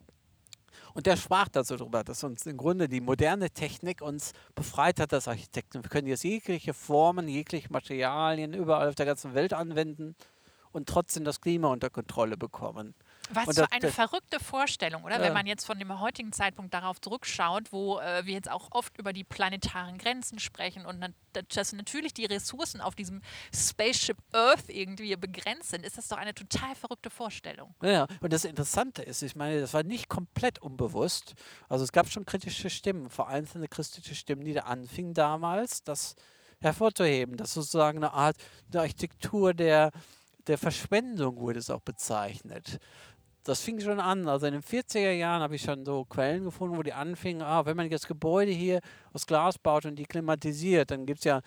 Und 0.95 1.07
der 1.07 1.17
sprach 1.17 1.49
dazu 1.49 1.77
darüber, 1.77 2.03
dass 2.03 2.25
uns 2.25 2.47
im 2.47 2.57
Grunde 2.57 2.89
die 2.89 3.01
moderne 3.01 3.51
Technik 3.51 4.01
uns 4.01 4.33
befreit 4.55 5.01
hat 5.01 5.13
als 5.13 5.29
Architekten. 5.29 5.83
Wir 5.83 5.91
können 5.91 6.09
jetzt 6.09 6.25
jegliche 6.25 6.75
Formen, 6.75 7.29
jegliche 7.29 7.73
Materialien 7.73 8.55
überall 8.55 8.89
auf 8.89 8.95
der 8.95 9.07
ganzen 9.07 9.35
Welt 9.35 9.53
anwenden 9.53 10.15
und 10.73 10.89
trotzdem 10.89 11.25
das 11.25 11.41
Klima 11.41 11.69
unter 11.69 11.91
Kontrolle 11.91 12.37
bekommen. 12.37 12.95
Was 13.31 13.57
für 13.57 13.71
eine 13.71 13.91
verrückte 13.91 14.41
Vorstellung, 14.41 15.05
oder? 15.05 15.17
Ja. 15.17 15.23
Wenn 15.23 15.33
man 15.33 15.47
jetzt 15.47 15.65
von 15.65 15.79
dem 15.79 16.01
heutigen 16.01 16.33
Zeitpunkt 16.33 16.73
darauf 16.75 17.01
zurückschaut, 17.01 17.73
wo 17.73 17.99
äh, 17.99 18.25
wir 18.25 18.35
jetzt 18.35 18.51
auch 18.51 18.69
oft 18.71 18.97
über 18.99 19.13
die 19.13 19.25
planetaren 19.25 19.99
Grenzen 19.99 20.39
sprechen 20.39 20.87
und 20.87 21.05
dass 21.33 21.73
natürlich 21.73 22.15
die 22.15 22.25
Ressourcen 22.25 22.81
auf 22.81 22.95
diesem 22.95 23.21
Spaceship 23.55 24.17
Earth 24.33 24.69
irgendwie 24.69 25.15
begrenzt 25.17 25.71
sind, 25.71 25.85
ist 25.85 25.99
das 25.99 26.09
doch 26.09 26.17
eine 26.17 26.35
total 26.35 26.75
verrückte 26.75 27.11
Vorstellung. 27.11 27.75
Ja, 27.83 28.07
und 28.21 28.33
das 28.33 28.45
Interessante 28.45 29.03
ist, 29.03 29.23
ich 29.23 29.37
meine, 29.37 29.61
das 29.61 29.75
war 29.75 29.83
nicht 29.83 30.09
komplett 30.09 30.59
unbewusst. 30.61 31.35
Also 31.69 31.85
es 31.85 31.93
gab 31.93 32.09
schon 32.09 32.25
kritische 32.25 32.71
Stimmen, 32.71 33.11
vereinzelte 33.11 33.69
kritische 33.69 34.15
Stimmen, 34.15 34.45
die 34.45 34.55
da 34.55 34.63
anfingen 34.63 35.15
damals, 35.15 35.85
das 35.85 36.17
hervorzuheben, 36.61 37.37
dass 37.37 37.55
sozusagen 37.55 37.99
eine 37.99 38.13
Art 38.13 38.37
der 38.69 38.81
Architektur 38.83 39.55
der 39.55 39.93
der 40.49 40.59
Verschwendung 40.59 41.37
wurde 41.39 41.59
es 41.59 41.71
auch 41.71 41.83
bezeichnet 41.83 42.79
das 43.49 43.61
fing 43.63 43.81
schon 43.81 44.01
an. 44.01 44.29
Also 44.29 44.47
in 44.47 44.53
den 44.53 44.63
40er 44.63 45.13
Jahren 45.13 45.43
habe 45.43 45.57
ich 45.57 45.63
schon 45.63 45.85
so 45.85 46.05
Quellen 46.05 46.45
gefunden, 46.45 46.77
wo 46.77 46.83
die 46.83 46.93
anfingen, 46.93 47.43
ah, 47.43 47.65
wenn 47.65 47.77
man 47.77 47.91
jetzt 47.91 48.07
Gebäude 48.07 48.53
hier 48.53 48.81
aus 49.13 49.27
Glas 49.27 49.59
baut 49.59 49.87
und 49.87 49.97
die 49.97 50.05
klimatisiert, 50.05 50.91
dann 50.91 51.07
gibt 51.07 51.21
es 51.21 51.25
ja, 51.25 51.41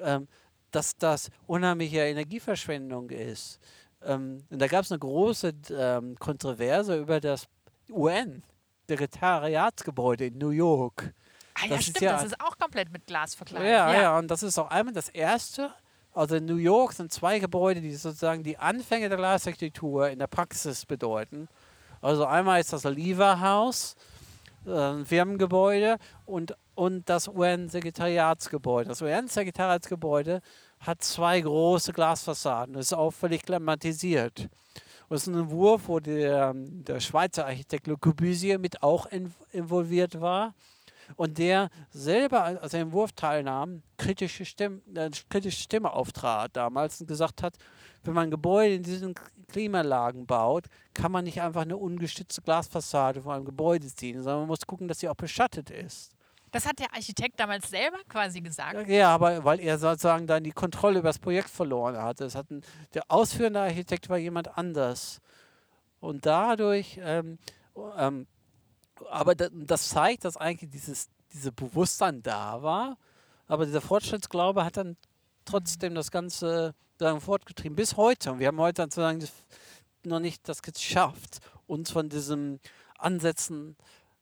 ähm, 0.00 0.28
dass 0.70 0.96
das 0.96 1.30
unheimliche 1.46 2.00
Energieverschwendung 2.00 3.10
ist. 3.10 3.58
Ähm, 4.02 4.44
und 4.50 4.60
da 4.60 4.68
gab 4.68 4.84
es 4.84 4.92
eine 4.92 5.00
große 5.00 5.52
ähm, 5.76 6.16
Kontroverse 6.18 6.96
über 6.96 7.20
das 7.20 7.48
UN, 7.90 8.42
Sekretariatsgebäude 8.88 10.26
in 10.26 10.38
New 10.38 10.50
York. 10.50 11.12
Ah 11.54 11.66
ja, 11.66 11.76
das 11.76 11.82
stimmt, 11.82 11.96
ist 11.96 12.02
ja, 12.02 12.12
das 12.12 12.24
ist 12.24 12.40
auch 12.40 12.56
komplett 12.56 12.92
mit 12.92 13.06
Glas 13.06 13.34
verkleidet. 13.34 13.68
Ja, 13.68 13.92
ja, 13.92 14.00
ja, 14.00 14.18
und 14.18 14.30
das 14.30 14.44
ist 14.44 14.58
auch 14.58 14.70
einmal 14.70 14.94
das 14.94 15.08
erste 15.08 15.72
also 16.18 16.34
in 16.34 16.46
New 16.46 16.56
York 16.56 16.94
sind 16.94 17.12
zwei 17.12 17.38
Gebäude, 17.38 17.80
die 17.80 17.94
sozusagen 17.94 18.42
die 18.42 18.58
Anfänge 18.58 19.08
der 19.08 19.18
Glasarchitektur 19.18 20.08
in 20.08 20.18
der 20.18 20.26
Praxis 20.26 20.84
bedeuten. 20.84 21.48
Also 22.00 22.26
einmal 22.26 22.60
ist 22.60 22.72
das 22.72 22.82
Lever 22.82 23.40
House, 23.40 23.94
äh, 24.66 24.72
ein 24.72 25.06
Firmengebäude, 25.06 25.96
und, 26.26 26.56
und 26.74 27.08
das 27.08 27.28
UN-Sekretariatsgebäude. 27.28 28.88
Das 28.88 29.00
UN-Sekretariatsgebäude 29.00 30.40
hat 30.80 31.02
zwei 31.04 31.40
große 31.40 31.92
Glasfassaden. 31.92 32.74
Das 32.74 32.86
ist 32.86 32.94
auch 32.94 33.12
völlig 33.12 33.44
klimatisiert. 33.44 34.48
Das 35.08 35.22
ist 35.22 35.28
ein 35.28 35.38
Entwurf, 35.38 35.82
wo 35.86 36.00
der, 36.00 36.52
der 36.54 36.98
Schweizer 36.98 37.46
Architekt 37.46 37.86
Le 37.86 37.96
Corbusier 37.96 38.58
mit 38.58 38.82
auch 38.82 39.06
involviert 39.52 40.20
war. 40.20 40.52
Und 41.16 41.38
der 41.38 41.70
selber, 41.90 42.44
als 42.44 42.74
er 42.74 42.82
im 42.82 42.92
Wurf 42.92 43.12
teilnahm, 43.12 43.82
kritische 43.96 44.44
Stimme, 44.44 44.80
äh, 44.94 45.10
kritische 45.28 45.62
Stimme 45.62 45.92
auftrat 45.92 46.56
damals 46.56 47.00
und 47.00 47.06
gesagt 47.06 47.42
hat, 47.42 47.56
wenn 48.04 48.14
man 48.14 48.30
Gebäude 48.30 48.74
in 48.74 48.82
diesen 48.82 49.14
Klimalagen 49.48 50.26
baut, 50.26 50.66
kann 50.94 51.10
man 51.10 51.24
nicht 51.24 51.40
einfach 51.40 51.62
eine 51.62 51.76
ungestützte 51.76 52.42
Glasfassade 52.42 53.22
vor 53.22 53.34
einem 53.34 53.44
Gebäude 53.44 53.86
ziehen, 53.86 54.22
sondern 54.22 54.40
man 54.40 54.48
muss 54.48 54.66
gucken, 54.66 54.88
dass 54.88 55.00
sie 55.00 55.08
auch 55.08 55.14
beschattet 55.14 55.70
ist. 55.70 56.12
Das 56.50 56.66
hat 56.66 56.78
der 56.78 56.92
Architekt 56.94 57.38
damals 57.38 57.68
selber 57.68 57.98
quasi 58.08 58.40
gesagt. 58.40 58.88
Ja, 58.88 59.14
aber 59.14 59.44
weil 59.44 59.60
er 59.60 59.78
sozusagen 59.78 60.26
dann 60.26 60.44
die 60.44 60.52
Kontrolle 60.52 61.00
über 61.00 61.08
das 61.08 61.18
Projekt 61.18 61.50
verloren 61.50 61.96
hatte. 61.98 62.24
Das 62.24 62.34
hat 62.34 62.50
ein, 62.50 62.62
der 62.94 63.02
ausführende 63.08 63.60
Architekt 63.60 64.08
war 64.08 64.16
jemand 64.16 64.56
anders. 64.56 65.20
Und 66.00 66.24
dadurch, 66.24 66.98
ähm, 67.02 67.38
ähm, 67.96 68.26
aber 69.10 69.34
das 69.34 69.88
zeigt, 69.88 70.24
dass 70.24 70.36
eigentlich 70.36 70.70
dieses 70.70 71.08
diese 71.32 71.52
Bewusstsein 71.52 72.22
da 72.22 72.62
war, 72.62 72.96
aber 73.46 73.66
dieser 73.66 73.80
Fortschrittsglaube 73.80 74.64
hat 74.64 74.76
dann 74.76 74.96
trotzdem 75.44 75.94
das 75.94 76.10
Ganze 76.10 76.74
sagen, 76.98 77.20
fortgetrieben 77.20 77.76
bis 77.76 77.96
heute. 77.96 78.32
Und 78.32 78.38
wir 78.38 78.48
haben 78.48 78.60
heute 78.60 78.82
sozusagen 78.82 79.26
noch 80.04 80.20
nicht 80.20 80.48
das 80.48 80.62
geschafft, 80.62 81.40
uns 81.66 81.90
von 81.90 82.08
diesem 82.08 82.60
Ansätzen 82.98 83.76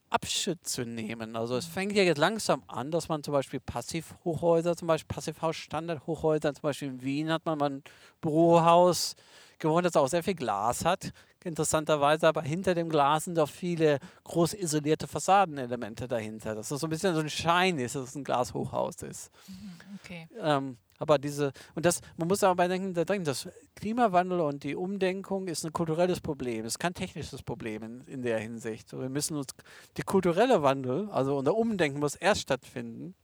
Abschied 0.08 0.66
zu 0.66 0.84
nehmen. 0.84 1.34
Also 1.34 1.56
es 1.56 1.66
fängt 1.66 1.92
ja 1.94 2.04
jetzt 2.04 2.18
langsam 2.18 2.62
an, 2.68 2.92
dass 2.92 3.08
man 3.08 3.24
zum 3.24 3.32
Beispiel 3.32 3.58
Passivhochhäuser, 3.58 4.76
zum 4.76 4.86
Beispiel 4.86 5.12
Passivhaus-Standardhochhäuser, 5.12 6.54
zum 6.54 6.62
Beispiel 6.62 6.88
in 6.88 7.02
Wien 7.02 7.32
hat 7.32 7.44
man 7.44 7.58
mal 7.58 7.70
ein 7.70 7.82
Bürohaus 8.20 9.16
gewohnt, 9.58 9.86
das 9.86 9.96
auch 9.96 10.08
sehr 10.08 10.22
viel 10.22 10.34
Glas 10.34 10.84
hat. 10.84 11.12
Interessanterweise 11.44 12.26
aber 12.26 12.42
hinter 12.42 12.74
dem 12.74 12.88
Glas 12.88 13.24
sind 13.24 13.38
auch 13.38 13.48
viele 13.48 14.00
groß 14.24 14.54
isolierte 14.54 15.06
Fassadenelemente 15.06 16.08
dahinter. 16.08 16.54
Dass 16.54 16.70
das 16.70 16.80
so 16.80 16.86
ein 16.86 16.90
bisschen 16.90 17.14
so 17.14 17.20
ein 17.20 17.30
Schein 17.30 17.78
ist, 17.78 17.94
dass 17.94 18.08
es 18.08 18.14
ein 18.16 18.24
Glashochhaus 18.24 19.02
ist. 19.02 19.30
Mhm, 19.46 19.72
okay. 20.02 20.28
Ähm, 20.40 20.76
aber 20.98 21.18
diese, 21.18 21.52
und 21.74 21.84
das, 21.84 22.00
man 22.16 22.28
muss 22.28 22.42
aber 22.42 22.68
denken, 22.68 22.94
das 23.24 23.48
Klimawandel 23.74 24.40
und 24.40 24.64
die 24.64 24.74
Umdenkung 24.74 25.46
ist 25.46 25.64
ein 25.64 25.72
kulturelles 25.72 26.20
Problem, 26.20 26.64
es 26.64 26.74
ist 26.74 26.78
kein 26.78 26.94
technisches 26.94 27.42
Problem 27.42 27.82
in, 27.82 28.00
in 28.06 28.22
der 28.22 28.38
Hinsicht. 28.38 28.92
wir 28.92 29.08
müssen 29.08 29.36
uns, 29.36 29.48
die 29.96 30.02
kulturelle 30.02 30.62
Wandel, 30.62 31.08
also 31.10 31.36
unser 31.36 31.54
Umdenken 31.54 32.00
muss 32.00 32.14
erst 32.14 32.42
stattfinden, 32.42 33.14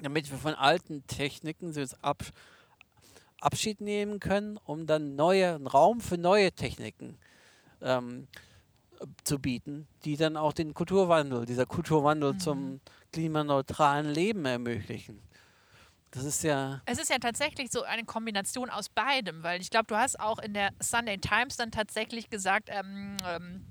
damit 0.00 0.30
wir 0.30 0.38
von 0.38 0.54
alten 0.54 1.06
Techniken 1.06 1.74
ab, 2.02 2.22
Abschied 3.42 3.80
nehmen 3.80 4.20
können, 4.20 4.56
um 4.64 4.86
dann 4.86 5.16
neue, 5.16 5.54
einen 5.54 5.66
Raum 5.66 6.00
für 6.00 6.18
neue 6.18 6.52
Techniken 6.52 7.18
ähm, 7.80 8.28
zu 9.24 9.38
bieten, 9.38 9.88
die 10.04 10.16
dann 10.16 10.36
auch 10.36 10.52
den 10.52 10.74
Kulturwandel, 10.74 11.46
dieser 11.46 11.66
Kulturwandel 11.66 12.34
mhm. 12.34 12.38
zum 12.38 12.80
klimaneutralen 13.12 14.08
Leben 14.08 14.44
ermöglichen. 14.44 15.20
Das 16.12 16.24
ist 16.24 16.42
ja. 16.44 16.82
Es 16.84 16.98
ist 16.98 17.10
ja 17.10 17.18
tatsächlich 17.18 17.70
so 17.70 17.82
eine 17.82 18.04
Kombination 18.04 18.68
aus 18.68 18.90
beidem, 18.90 19.42
weil 19.42 19.60
ich 19.60 19.70
glaube, 19.70 19.86
du 19.86 19.96
hast 19.96 20.20
auch 20.20 20.38
in 20.38 20.52
der 20.52 20.70
Sunday 20.78 21.18
Times 21.18 21.56
dann 21.56 21.70
tatsächlich 21.70 22.28
gesagt, 22.28 22.68
ähm, 22.70 23.16
ähm, 23.26 23.66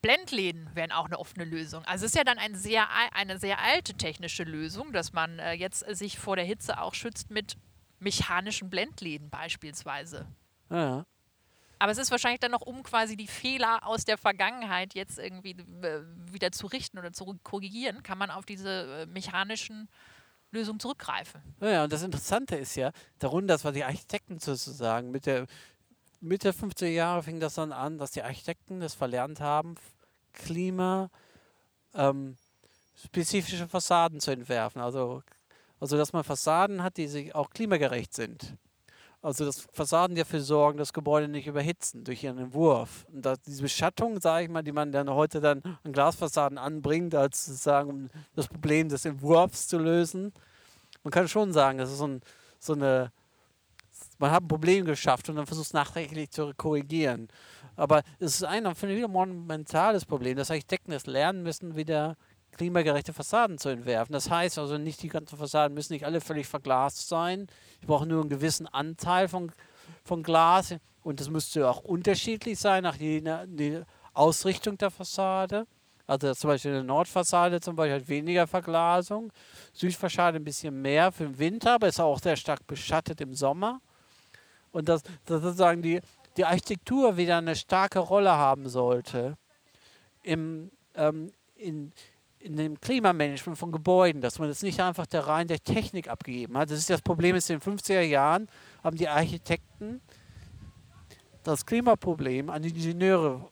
Blendläden 0.00 0.70
wären 0.74 0.90
auch 0.90 1.06
eine 1.06 1.18
offene 1.18 1.44
Lösung. 1.44 1.84
Also 1.84 2.06
es 2.06 2.12
ist 2.12 2.16
ja 2.16 2.24
dann 2.24 2.38
ein 2.38 2.54
sehr, 2.54 2.86
eine 3.12 3.38
sehr 3.38 3.58
alte 3.58 3.94
technische 3.94 4.44
Lösung, 4.44 4.92
dass 4.92 5.12
man 5.12 5.38
äh, 5.38 5.52
jetzt 5.52 5.80
sich 5.96 6.18
vor 6.18 6.36
der 6.36 6.44
Hitze 6.44 6.80
auch 6.80 6.94
schützt 6.94 7.30
mit 7.30 7.56
mechanischen 8.00 8.70
Blendläden 8.70 9.30
beispielsweise. 9.30 10.26
Ja. 10.70 11.04
Aber 11.78 11.92
es 11.92 11.98
ist 11.98 12.10
wahrscheinlich 12.10 12.40
dann 12.40 12.50
noch, 12.50 12.62
um 12.62 12.82
quasi 12.82 13.16
die 13.16 13.28
Fehler 13.28 13.86
aus 13.86 14.04
der 14.04 14.18
Vergangenheit 14.18 14.94
jetzt 14.94 15.18
irgendwie 15.18 15.52
äh, 15.82 16.02
wieder 16.32 16.50
zu 16.50 16.66
richten 16.66 16.98
oder 16.98 17.12
zu 17.12 17.38
korrigieren, 17.42 18.02
kann 18.02 18.18
man 18.18 18.30
auf 18.30 18.44
diese 18.44 19.02
äh, 19.02 19.06
mechanischen 19.06 19.88
Lösungen 20.50 20.80
zurückgreifen. 20.80 21.40
Ja, 21.60 21.84
und 21.84 21.92
das 21.92 22.02
Interessante 22.02 22.56
ist 22.56 22.74
ja, 22.74 22.90
darunter, 23.18 23.54
das 23.54 23.64
war 23.64 23.72
die 23.72 23.84
Architekten 23.84 24.38
sozusagen, 24.40 25.10
mit 25.10 25.26
der 25.26 25.46
Mitte 26.20 26.52
der 26.52 26.54
50er 26.54 26.88
Jahre 26.88 27.22
fing 27.22 27.38
das 27.38 27.54
dann 27.54 27.72
an, 27.72 27.98
dass 27.98 28.10
die 28.10 28.22
Architekten 28.22 28.80
das 28.80 28.94
verlernt 28.94 29.40
haben, 29.40 29.76
Klima 30.32 31.10
ähm, 31.94 32.36
spezifische 33.04 33.68
Fassaden 33.68 34.20
zu 34.20 34.32
entwerfen. 34.32 34.82
Also, 34.82 35.22
also 35.80 35.96
dass 35.96 36.12
man 36.12 36.24
Fassaden 36.24 36.82
hat, 36.82 36.96
die 36.96 37.08
sich 37.08 37.34
auch 37.34 37.50
klimagerecht 37.50 38.14
sind. 38.14 38.56
Also 39.20 39.44
dass 39.44 39.66
Fassaden 39.72 40.16
dafür 40.16 40.40
sorgen, 40.40 40.78
dass 40.78 40.92
Gebäude 40.92 41.26
nicht 41.26 41.48
überhitzen 41.48 42.04
durch 42.04 42.22
ihren 42.22 42.38
Entwurf. 42.38 43.04
Und 43.12 43.26
dass 43.26 43.40
diese 43.40 43.62
Beschattung, 43.62 44.20
sage 44.20 44.44
ich 44.44 44.50
mal, 44.50 44.62
die 44.62 44.72
man 44.72 44.92
dann 44.92 45.10
heute 45.10 45.40
dann 45.40 45.62
an 45.82 45.92
Glasfassaden 45.92 46.56
anbringt, 46.56 47.14
als 47.14 47.46
sozusagen 47.46 47.90
um 47.90 48.10
das 48.36 48.46
Problem 48.46 48.88
des 48.88 49.04
Entwurfs 49.04 49.66
zu 49.66 49.78
lösen. 49.78 50.32
Man 51.02 51.10
kann 51.10 51.26
schon 51.26 51.52
sagen, 51.52 51.78
das 51.78 51.90
ist 51.90 51.98
so, 51.98 52.06
ein, 52.06 52.20
so 52.60 52.74
eine, 52.74 53.10
man 54.18 54.30
hat 54.30 54.44
ein 54.44 54.48
Problem 54.48 54.84
geschafft 54.84 55.28
und 55.28 55.36
dann 55.36 55.46
versucht 55.46 55.66
es 55.66 55.72
nachträglich 55.72 56.30
zu 56.30 56.52
korrigieren. 56.56 57.28
Aber 57.74 58.02
es 58.20 58.36
ist 58.36 58.44
ein, 58.44 58.64
wieder 58.66 59.08
monumentales 59.08 60.04
Problem, 60.04 60.36
dass 60.36 60.50
Architekten 60.50 60.92
es 60.92 61.06
lernen 61.06 61.42
müssen, 61.42 61.74
wieder 61.74 62.16
klimagerechte 62.58 63.14
Fassaden 63.14 63.56
zu 63.56 63.70
entwerfen. 63.70 64.12
Das 64.12 64.28
heißt 64.28 64.58
also 64.58 64.76
nicht, 64.76 65.02
die 65.02 65.08
ganzen 65.08 65.38
Fassaden 65.38 65.74
müssen 65.74 65.94
nicht 65.94 66.04
alle 66.04 66.20
völlig 66.20 66.46
verglast 66.46 67.08
sein. 67.08 67.46
Ich 67.80 67.86
brauche 67.86 68.04
nur 68.04 68.20
einen 68.20 68.28
gewissen 68.28 68.66
Anteil 68.66 69.28
von, 69.28 69.50
von 70.04 70.22
Glas 70.22 70.74
und 71.02 71.20
das 71.20 71.30
müsste 71.30 71.68
auch 71.68 71.80
unterschiedlich 71.80 72.58
sein 72.58 72.82
nach 72.82 72.98
der 72.98 73.86
Ausrichtung 74.12 74.76
der 74.76 74.90
Fassade. 74.90 75.66
Also 76.06 76.34
zum 76.34 76.48
Beispiel 76.48 76.72
eine 76.72 76.84
Nordfassade 76.84 77.60
zum 77.60 77.76
Beispiel 77.76 77.96
hat 77.96 78.08
weniger 78.08 78.46
Verglasung, 78.46 79.30
Südfassade 79.74 80.38
ein 80.38 80.44
bisschen 80.44 80.80
mehr 80.80 81.12
für 81.12 81.24
den 81.24 81.38
Winter, 81.38 81.74
aber 81.74 81.88
ist 81.88 82.00
auch 82.00 82.18
sehr 82.18 82.36
stark 82.36 82.66
beschattet 82.66 83.20
im 83.20 83.34
Sommer. 83.34 83.80
Und 84.72 84.88
dass, 84.88 85.02
dass 85.26 85.42
sozusagen 85.42 85.82
die, 85.82 86.00
die 86.36 86.44
Architektur 86.44 87.16
wieder 87.16 87.38
eine 87.38 87.54
starke 87.54 87.98
Rolle 87.98 88.32
haben 88.32 88.68
sollte 88.68 89.36
im, 90.22 90.70
ähm, 90.94 91.30
in, 91.56 91.92
in 92.40 92.56
dem 92.56 92.80
Klimamanagement 92.80 93.58
von 93.58 93.72
Gebäuden, 93.72 94.20
dass 94.20 94.38
man 94.38 94.48
das 94.48 94.62
nicht 94.62 94.80
einfach 94.80 95.06
der 95.06 95.26
rein 95.26 95.48
der 95.48 95.62
Technik 95.62 96.08
abgegeben 96.08 96.56
hat. 96.56 96.70
Das 96.70 96.78
ist 96.78 96.90
das 96.90 97.02
Problem, 97.02 97.36
ist 97.36 97.50
in 97.50 97.58
den 97.58 97.78
50er 97.78 98.00
Jahren 98.00 98.48
haben 98.82 98.96
die 98.96 99.08
Architekten 99.08 100.00
das 101.42 101.66
Klimaproblem 101.66 102.50
an 102.50 102.62
die 102.62 102.70
Ingenieure 102.70 103.50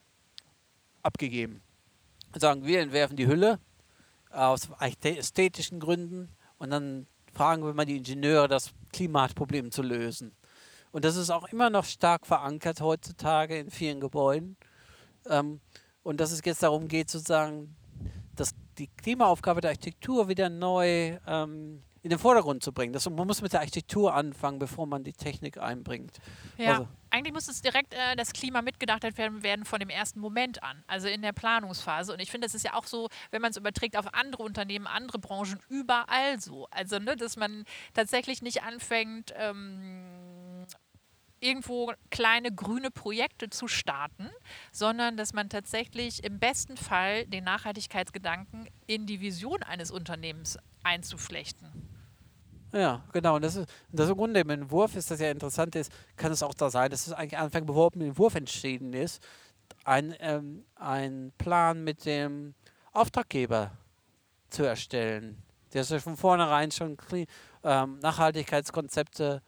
abgegeben. 1.02 1.62
Sagen, 2.34 2.64
wir 2.66 2.80
entwerfen 2.80 3.16
die 3.16 3.26
Hülle 3.26 3.58
aus 4.30 4.68
ästhetischen 4.80 5.80
Gründen 5.80 6.28
und 6.58 6.70
dann 6.70 7.06
fragen 7.32 7.64
wir 7.64 7.72
mal 7.74 7.86
die 7.86 7.96
Ingenieure, 7.96 8.48
das 8.48 8.72
Klimaproblem 8.92 9.70
zu 9.70 9.82
lösen. 9.82 10.36
Und 10.92 11.04
das 11.04 11.16
ist 11.16 11.30
auch 11.30 11.48
immer 11.48 11.70
noch 11.70 11.84
stark 11.84 12.26
verankert 12.26 12.80
heutzutage 12.80 13.58
in 13.58 13.70
vielen 13.70 14.00
Gebäuden. 14.00 14.56
Ähm, 15.28 15.60
und 16.02 16.20
dass 16.20 16.30
es 16.30 16.42
jetzt 16.44 16.62
darum 16.62 16.88
geht, 16.88 17.10
sozusagen 17.10 17.76
das 18.36 18.54
die 18.78 18.88
Klimaaufgabe 18.88 19.60
der 19.60 19.70
Architektur 19.70 20.28
wieder 20.28 20.48
neu 20.48 21.18
ähm, 21.26 21.82
in 22.06 22.10
den 22.10 22.20
Vordergrund 22.20 22.62
zu 22.62 22.72
bringen. 22.72 22.92
Das, 22.92 23.10
man 23.10 23.26
muss 23.26 23.42
mit 23.42 23.52
der 23.52 23.58
Architektur 23.58 24.14
anfangen, 24.14 24.60
bevor 24.60 24.86
man 24.86 25.02
die 25.02 25.12
Technik 25.12 25.58
einbringt. 25.58 26.18
Ja, 26.56 26.74
also. 26.74 26.88
eigentlich 27.10 27.34
muss 27.34 27.48
es 27.48 27.62
direkt 27.62 27.94
äh, 27.94 28.14
das 28.14 28.32
Klima 28.32 28.62
mitgedacht 28.62 29.02
werden, 29.02 29.42
werden 29.42 29.64
von 29.64 29.80
dem 29.80 29.88
ersten 29.88 30.20
Moment 30.20 30.62
an, 30.62 30.84
also 30.86 31.08
in 31.08 31.20
der 31.20 31.32
Planungsphase. 31.32 32.12
Und 32.12 32.20
ich 32.20 32.30
finde, 32.30 32.46
das 32.46 32.54
ist 32.54 32.64
ja 32.64 32.74
auch 32.74 32.86
so, 32.86 33.08
wenn 33.32 33.42
man 33.42 33.50
es 33.50 33.56
überträgt 33.56 33.96
auf 33.96 34.14
andere 34.14 34.44
Unternehmen, 34.44 34.86
andere 34.86 35.18
Branchen, 35.18 35.58
überall 35.68 36.38
so. 36.38 36.68
Also, 36.70 37.00
ne, 37.00 37.16
dass 37.16 37.36
man 37.36 37.64
tatsächlich 37.92 38.40
nicht 38.40 38.62
anfängt, 38.62 39.34
ähm, 39.36 40.04
irgendwo 41.40 41.92
kleine 42.10 42.52
grüne 42.52 42.90
Projekte 42.90 43.50
zu 43.50 43.68
starten, 43.68 44.30
sondern 44.72 45.16
dass 45.16 45.32
man 45.32 45.48
tatsächlich 45.48 46.24
im 46.24 46.38
besten 46.38 46.76
Fall 46.76 47.26
den 47.26 47.44
Nachhaltigkeitsgedanken 47.44 48.68
in 48.86 49.06
die 49.06 49.20
Vision 49.20 49.62
eines 49.62 49.90
Unternehmens 49.90 50.58
einzuflechten. 50.82 51.86
Ja, 52.72 53.04
genau. 53.12 53.36
Und 53.36 53.42
das 53.42 53.56
ist, 53.56 53.68
das 53.90 54.10
im 54.10 54.16
Grunde 54.16 54.40
im 54.40 54.50
Entwurf 54.50 54.96
ist 54.96 55.10
das 55.10 55.20
ja 55.20 55.30
interessant 55.30 55.76
ist, 55.76 55.90
kann 56.16 56.32
es 56.32 56.42
auch 56.42 56.54
da 56.54 56.70
sein, 56.70 56.90
dass 56.90 57.06
es 57.06 57.12
eigentlich 57.12 57.38
Anfang 57.38 57.64
bevor 57.64 57.90
ein 57.94 58.00
Entwurf 58.00 58.34
entschieden 58.34 58.92
ist, 58.92 59.22
ein, 59.84 60.14
ähm, 60.20 60.64
ein 60.74 61.32
Plan 61.38 61.84
mit 61.84 62.04
dem 62.04 62.54
Auftraggeber 62.92 63.72
zu 64.50 64.64
erstellen. 64.64 65.42
Der 65.72 65.82
ist 65.82 65.90
ja 65.90 65.98
von 65.98 66.16
vornherein 66.16 66.70
schon 66.70 66.96
ähm, 67.62 67.98
Nachhaltigkeitskonzepte 68.00 69.42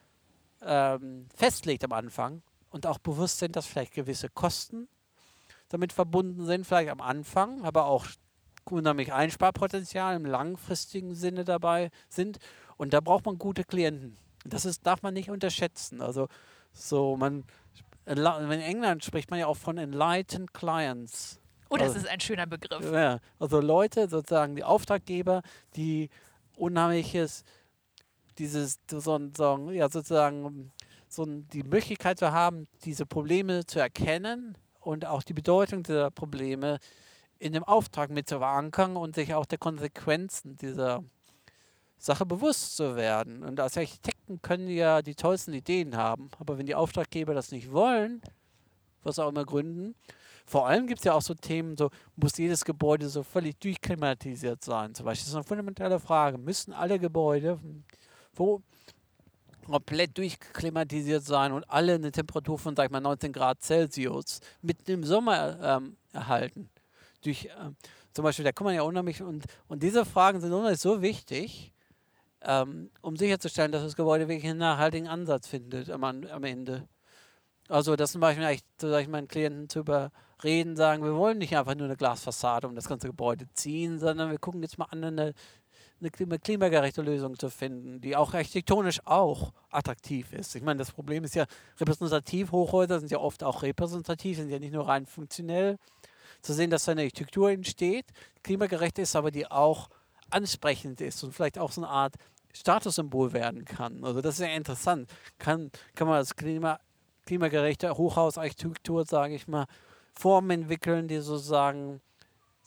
ähm, 0.62 1.26
festlegt 1.34 1.84
am 1.84 1.92
Anfang 1.92 2.42
und 2.70 2.86
auch 2.86 2.98
bewusst 2.98 3.38
sind, 3.38 3.56
dass 3.56 3.66
vielleicht 3.66 3.94
gewisse 3.94 4.28
Kosten 4.28 4.88
damit 5.68 5.92
verbunden 5.92 6.46
sind, 6.46 6.66
vielleicht 6.66 6.90
am 6.90 7.00
Anfang, 7.00 7.64
aber 7.64 7.86
auch 7.86 8.06
unheimlich 8.64 9.12
Einsparpotenzial 9.12 10.16
im 10.16 10.26
langfristigen 10.26 11.14
Sinne 11.14 11.44
dabei 11.44 11.90
sind. 12.08 12.38
Und 12.76 12.92
da 12.92 13.00
braucht 13.00 13.26
man 13.26 13.38
gute 13.38 13.64
Klienten. 13.64 14.16
Das 14.44 14.64
ist, 14.64 14.86
darf 14.86 15.02
man 15.02 15.14
nicht 15.14 15.30
unterschätzen. 15.30 16.00
Also 16.00 16.28
so 16.72 17.16
man 17.16 17.44
in 18.06 18.16
England 18.60 19.04
spricht 19.04 19.30
man 19.30 19.38
ja 19.38 19.46
auch 19.46 19.56
von 19.56 19.76
enlightened 19.76 20.54
clients. 20.54 21.40
Oh, 21.68 21.76
das 21.76 21.88
also, 21.88 21.98
ist 21.98 22.08
ein 22.08 22.20
schöner 22.20 22.46
Begriff. 22.46 22.90
Ja, 22.90 23.18
also 23.38 23.60
Leute, 23.60 24.08
sozusagen 24.08 24.56
die 24.56 24.64
Auftraggeber, 24.64 25.42
die 25.76 26.08
unheimliches, 26.56 27.44
dieses, 28.38 28.78
so, 28.90 29.00
so, 29.00 29.70
ja, 29.70 29.88
sozusagen 29.88 30.72
so 31.08 31.24
die 31.24 31.62
Möglichkeit 31.62 32.18
zu 32.18 32.32
haben, 32.32 32.66
diese 32.84 33.06
Probleme 33.06 33.66
zu 33.66 33.78
erkennen 33.78 34.56
und 34.80 35.06
auch 35.06 35.22
die 35.22 35.34
Bedeutung 35.34 35.82
dieser 35.82 36.10
Probleme 36.10 36.78
in 37.38 37.52
dem 37.52 37.64
Auftrag 37.64 38.10
mit 38.10 38.28
zu 38.28 38.38
verankern 38.38 38.96
und 38.96 39.14
sich 39.14 39.34
auch 39.34 39.46
der 39.46 39.58
Konsequenzen 39.58 40.56
dieser 40.56 41.02
Sache 41.96 42.26
bewusst 42.26 42.76
zu 42.76 42.96
werden. 42.96 43.42
Und 43.42 43.60
als 43.60 43.76
Architekten 43.76 44.40
können 44.42 44.68
ja 44.68 45.02
die 45.02 45.14
tollsten 45.14 45.52
Ideen 45.52 45.96
haben, 45.96 46.30
aber 46.38 46.58
wenn 46.58 46.66
die 46.66 46.74
Auftraggeber 46.74 47.34
das 47.34 47.52
nicht 47.52 47.72
wollen, 47.72 48.22
was 49.02 49.18
auch 49.18 49.28
immer 49.28 49.44
gründen, 49.44 49.94
vor 50.46 50.66
allem 50.66 50.86
gibt 50.86 51.00
es 51.00 51.04
ja 51.04 51.12
auch 51.12 51.22
so 51.22 51.34
Themen, 51.34 51.76
so 51.76 51.90
muss 52.16 52.38
jedes 52.38 52.64
Gebäude 52.64 53.08
so 53.08 53.22
völlig 53.22 53.58
durchklimatisiert 53.58 54.64
sein. 54.64 54.94
Zum 54.94 55.04
Beispiel 55.04 55.24
das 55.24 55.28
ist 55.28 55.34
eine 55.34 55.44
fundamentale 55.44 56.00
Frage. 56.00 56.38
Müssen 56.38 56.72
alle 56.72 56.98
Gebäude 56.98 57.58
wo 58.38 58.62
komplett 59.66 60.16
durchklimatisiert 60.16 61.24
sein 61.24 61.52
und 61.52 61.68
alle 61.68 61.94
eine 61.94 62.10
Temperatur 62.10 62.58
von, 62.58 62.74
sag 62.74 62.86
ich 62.86 62.90
mal, 62.90 63.00
19 63.00 63.32
Grad 63.32 63.62
Celsius 63.62 64.40
mitten 64.62 64.90
im 64.90 65.04
Sommer 65.04 65.58
ähm, 65.62 65.96
erhalten? 66.12 66.70
Durch, 67.22 67.48
ähm, 67.60 67.76
zum 68.12 68.22
Beispiel, 68.24 68.44
da 68.44 68.52
kann 68.52 68.64
man 68.64 68.74
ja 68.74 68.82
unheimlich, 68.82 69.22
und, 69.22 69.44
und 69.66 69.82
diese 69.82 70.04
Fragen 70.04 70.40
sind 70.40 70.52
unheimlich 70.52 70.80
so 70.80 71.02
wichtig, 71.02 71.72
ähm, 72.42 72.90
um 73.02 73.16
sicherzustellen, 73.16 73.72
dass 73.72 73.82
das 73.82 73.96
Gebäude 73.96 74.28
wirklich 74.28 74.48
einen 74.48 74.60
nachhaltigen 74.60 75.08
Ansatz 75.08 75.48
findet 75.48 75.90
am, 75.90 76.04
am 76.04 76.44
Ende. 76.44 76.88
Also 77.68 77.96
das 77.96 78.12
zum 78.12 78.20
Beispiel 78.20 78.44
eigentlich, 78.44 78.64
sage 78.78 79.02
ich 79.02 79.08
meinen 79.08 79.28
Klienten 79.28 79.68
zu 79.68 79.80
überreden, 79.80 80.76
sagen, 80.76 81.04
wir 81.04 81.14
wollen 81.14 81.38
nicht 81.38 81.56
einfach 81.56 81.74
nur 81.74 81.86
eine 81.86 81.96
Glasfassade 81.96 82.66
um 82.66 82.74
das 82.74 82.88
ganze 82.88 83.08
Gebäude 83.08 83.46
ziehen, 83.52 83.98
sondern 83.98 84.30
wir 84.30 84.38
gucken 84.38 84.62
jetzt 84.62 84.78
mal 84.78 84.86
an, 84.86 85.04
eine, 85.04 85.34
eine 86.00 86.38
klimagerechte 86.38 87.02
Lösung 87.02 87.38
zu 87.38 87.50
finden, 87.50 88.00
die 88.00 88.14
auch 88.14 88.32
architektonisch 88.34 89.00
auch 89.04 89.52
attraktiv 89.70 90.32
ist. 90.32 90.54
Ich 90.54 90.62
meine, 90.62 90.78
das 90.78 90.92
Problem 90.92 91.24
ist 91.24 91.34
ja, 91.34 91.46
repräsentativ 91.80 92.52
Hochhäuser 92.52 93.00
sind 93.00 93.10
ja 93.10 93.18
oft 93.18 93.42
auch 93.42 93.62
repräsentativ, 93.62 94.36
sind 94.36 94.50
ja 94.50 94.58
nicht 94.58 94.72
nur 94.72 94.86
rein 94.86 95.06
funktionell. 95.06 95.78
Zu 96.40 96.52
sehen, 96.52 96.70
dass 96.70 96.88
eine 96.88 97.00
Architektur 97.00 97.50
entsteht, 97.50 98.06
klimagerecht 98.44 98.98
ist, 98.98 99.16
aber 99.16 99.32
die 99.32 99.50
auch 99.50 99.88
ansprechend 100.30 101.00
ist 101.00 101.22
und 101.24 101.32
vielleicht 101.32 101.58
auch 101.58 101.72
so 101.72 101.80
eine 101.82 101.90
Art 101.90 102.14
Statussymbol 102.52 103.32
werden 103.32 103.64
kann. 103.64 104.04
Also 104.04 104.20
das 104.20 104.34
ist 104.34 104.46
ja 104.46 104.54
interessant. 104.54 105.10
Kann, 105.38 105.70
kann 105.94 106.06
man 106.06 106.16
als 106.16 106.36
Klima, 106.36 106.78
klimagerechte 107.26 107.96
Hochhausarchitektur, 107.96 109.04
sage 109.04 109.34
ich 109.34 109.48
mal, 109.48 109.66
Formen 110.14 110.50
entwickeln, 110.50 111.08
die 111.08 111.18
sozusagen 111.18 112.00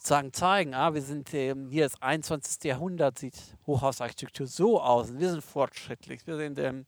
sagen, 0.06 0.32
zeigen, 0.32 0.74
ah, 0.74 0.94
wir 0.94 1.02
sind 1.02 1.32
ähm, 1.34 1.70
hier 1.70 1.84
das 1.84 2.00
21. 2.00 2.64
Jahrhundert, 2.64 3.18
sieht 3.18 3.36
Hochhausarchitektur 3.66 4.46
so 4.46 4.80
aus. 4.80 5.18
Wir 5.18 5.30
sind 5.30 5.42
fortschrittlich. 5.42 6.26
Wir 6.26 6.36
sind, 6.36 6.58
ähm 6.58 6.86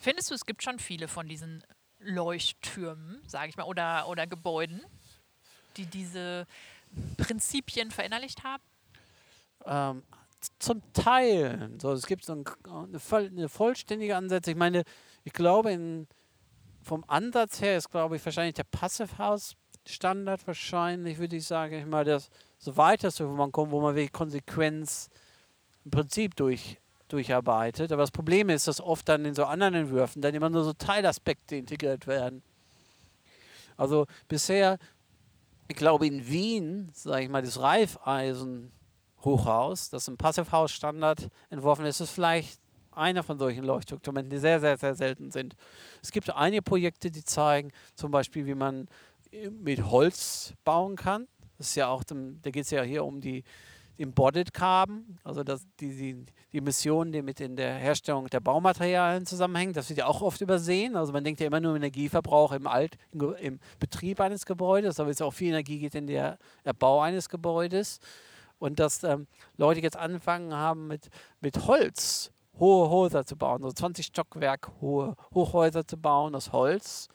Findest 0.00 0.30
du, 0.30 0.34
es 0.34 0.44
gibt 0.44 0.62
schon 0.62 0.78
viele 0.78 1.08
von 1.08 1.28
diesen 1.28 1.62
Leuchttürmen, 2.00 3.22
sage 3.26 3.50
ich 3.50 3.56
mal, 3.56 3.64
oder, 3.64 4.08
oder 4.08 4.26
Gebäuden, 4.26 4.82
die 5.76 5.86
diese 5.86 6.46
Prinzipien 7.16 7.90
verinnerlicht 7.90 8.42
haben? 8.44 8.62
Ähm, 9.64 10.02
zum 10.58 10.82
Teil. 10.92 11.70
So, 11.80 11.92
es 11.92 12.06
gibt 12.06 12.24
so 12.24 12.34
ein, 12.34 12.44
eine, 12.64 13.26
eine 13.26 13.48
vollständige 13.48 14.16
Ansätze. 14.16 14.50
Ich 14.50 14.56
meine, 14.56 14.82
ich 15.24 15.32
glaube, 15.32 15.72
in, 15.72 16.08
vom 16.82 17.04
Ansatz 17.06 17.60
her 17.60 17.76
ist, 17.76 17.90
glaube 17.90 18.16
ich, 18.16 18.24
wahrscheinlich 18.24 18.54
der 18.54 18.64
Passive 18.64 19.18
House 19.18 19.54
Standard 19.86 20.46
wahrscheinlich, 20.46 21.18
würde 21.18 21.36
ich 21.36 21.46
sagen, 21.46 21.74
ich 21.74 21.86
mal 21.86 22.04
das 22.04 22.30
so 22.58 22.76
weiteste, 22.76 23.28
wo 23.28 23.32
man 23.32 23.50
kommt, 23.50 23.72
wo 23.72 23.80
man 23.80 23.94
wirklich 23.94 24.12
Konsequenz 24.12 25.10
im 25.84 25.90
Prinzip 25.90 26.36
durch, 26.36 26.78
durcharbeitet. 27.08 27.90
Aber 27.92 28.02
das 28.02 28.10
Problem 28.10 28.48
ist, 28.48 28.68
dass 28.68 28.80
oft 28.80 29.08
dann 29.08 29.24
in 29.24 29.34
so 29.34 29.44
anderen 29.44 29.74
Entwürfen 29.74 30.22
dann 30.22 30.34
immer 30.34 30.50
nur 30.50 30.64
so 30.64 30.72
Teilaspekte 30.72 31.56
integriert 31.56 32.06
werden. 32.06 32.42
Also 33.76 34.06
bisher, 34.28 34.78
ich 35.68 35.76
glaube 35.76 36.06
in 36.06 36.28
Wien, 36.28 36.90
sage 36.92 37.24
ich 37.24 37.28
mal, 37.28 37.42
das 37.42 37.60
Reifeisen 37.60 38.70
Hochhaus, 39.24 39.90
das 39.90 40.08
im 40.08 40.16
Passivhaus-Standard 40.16 41.28
entworfen 41.50 41.86
ist, 41.86 42.00
ist 42.00 42.10
vielleicht 42.10 42.60
einer 42.90 43.22
von 43.22 43.38
solchen 43.38 43.64
Leuchtdokumenten, 43.64 44.30
die 44.30 44.38
sehr, 44.38 44.60
sehr, 44.60 44.76
sehr 44.76 44.94
selten 44.94 45.30
sind. 45.30 45.56
Es 46.02 46.10
gibt 46.12 46.30
einige 46.30 46.62
Projekte, 46.62 47.10
die 47.10 47.24
zeigen 47.24 47.72
zum 47.94 48.10
Beispiel, 48.10 48.46
wie 48.46 48.54
man 48.54 48.88
mit 49.50 49.84
Holz 49.90 50.54
bauen 50.64 50.96
kann. 50.96 51.28
Das 51.58 51.68
ist 51.68 51.74
ja 51.76 51.88
auch, 51.88 52.04
da 52.04 52.50
geht 52.50 52.64
es 52.64 52.70
ja 52.70 52.82
hier 52.82 53.04
um 53.04 53.20
die 53.20 53.44
Embodied 53.98 54.52
Carbon, 54.52 55.18
also 55.22 55.44
das, 55.44 55.66
die, 55.78 55.94
die, 55.94 56.26
die 56.52 56.58
Emissionen, 56.58 57.12
die 57.12 57.22
mit 57.22 57.40
in 57.40 57.56
der 57.56 57.74
Herstellung 57.74 58.26
der 58.28 58.40
Baumaterialien 58.40 59.26
zusammenhängen. 59.26 59.74
Das 59.74 59.88
wird 59.88 59.98
ja 59.98 60.06
auch 60.06 60.22
oft 60.22 60.40
übersehen. 60.40 60.96
Also 60.96 61.12
man 61.12 61.22
denkt 61.22 61.40
ja 61.40 61.46
immer 61.46 61.60
nur 61.60 61.72
im 61.72 61.76
Energieverbrauch 61.76 62.52
im, 62.52 62.66
Alt, 62.66 62.96
im 63.12 63.60
Betrieb 63.78 64.20
eines 64.20 64.46
Gebäudes, 64.46 64.98
aber 64.98 65.10
es 65.10 65.20
auch 65.20 65.32
viel 65.32 65.50
Energie 65.50 65.78
geht 65.78 65.94
in 65.94 66.06
der 66.06 66.38
Erbau 66.64 67.00
eines 67.00 67.28
Gebäudes. 67.28 68.00
Und 68.58 68.80
dass 68.80 69.04
ähm, 69.04 69.26
Leute 69.56 69.80
jetzt 69.80 69.96
angefangen 69.96 70.54
haben, 70.54 70.86
mit, 70.88 71.08
mit 71.40 71.66
Holz 71.66 72.32
hohe 72.58 72.90
Häuser 72.90 73.24
zu 73.24 73.36
bauen, 73.36 73.62
so 73.62 73.72
20 73.72 74.06
Stockwerk 74.06 74.70
hohe 74.80 75.16
Hochhäuser 75.34 75.86
zu 75.86 75.96
bauen 75.96 76.34
aus 76.34 76.52
Holz, 76.52 77.08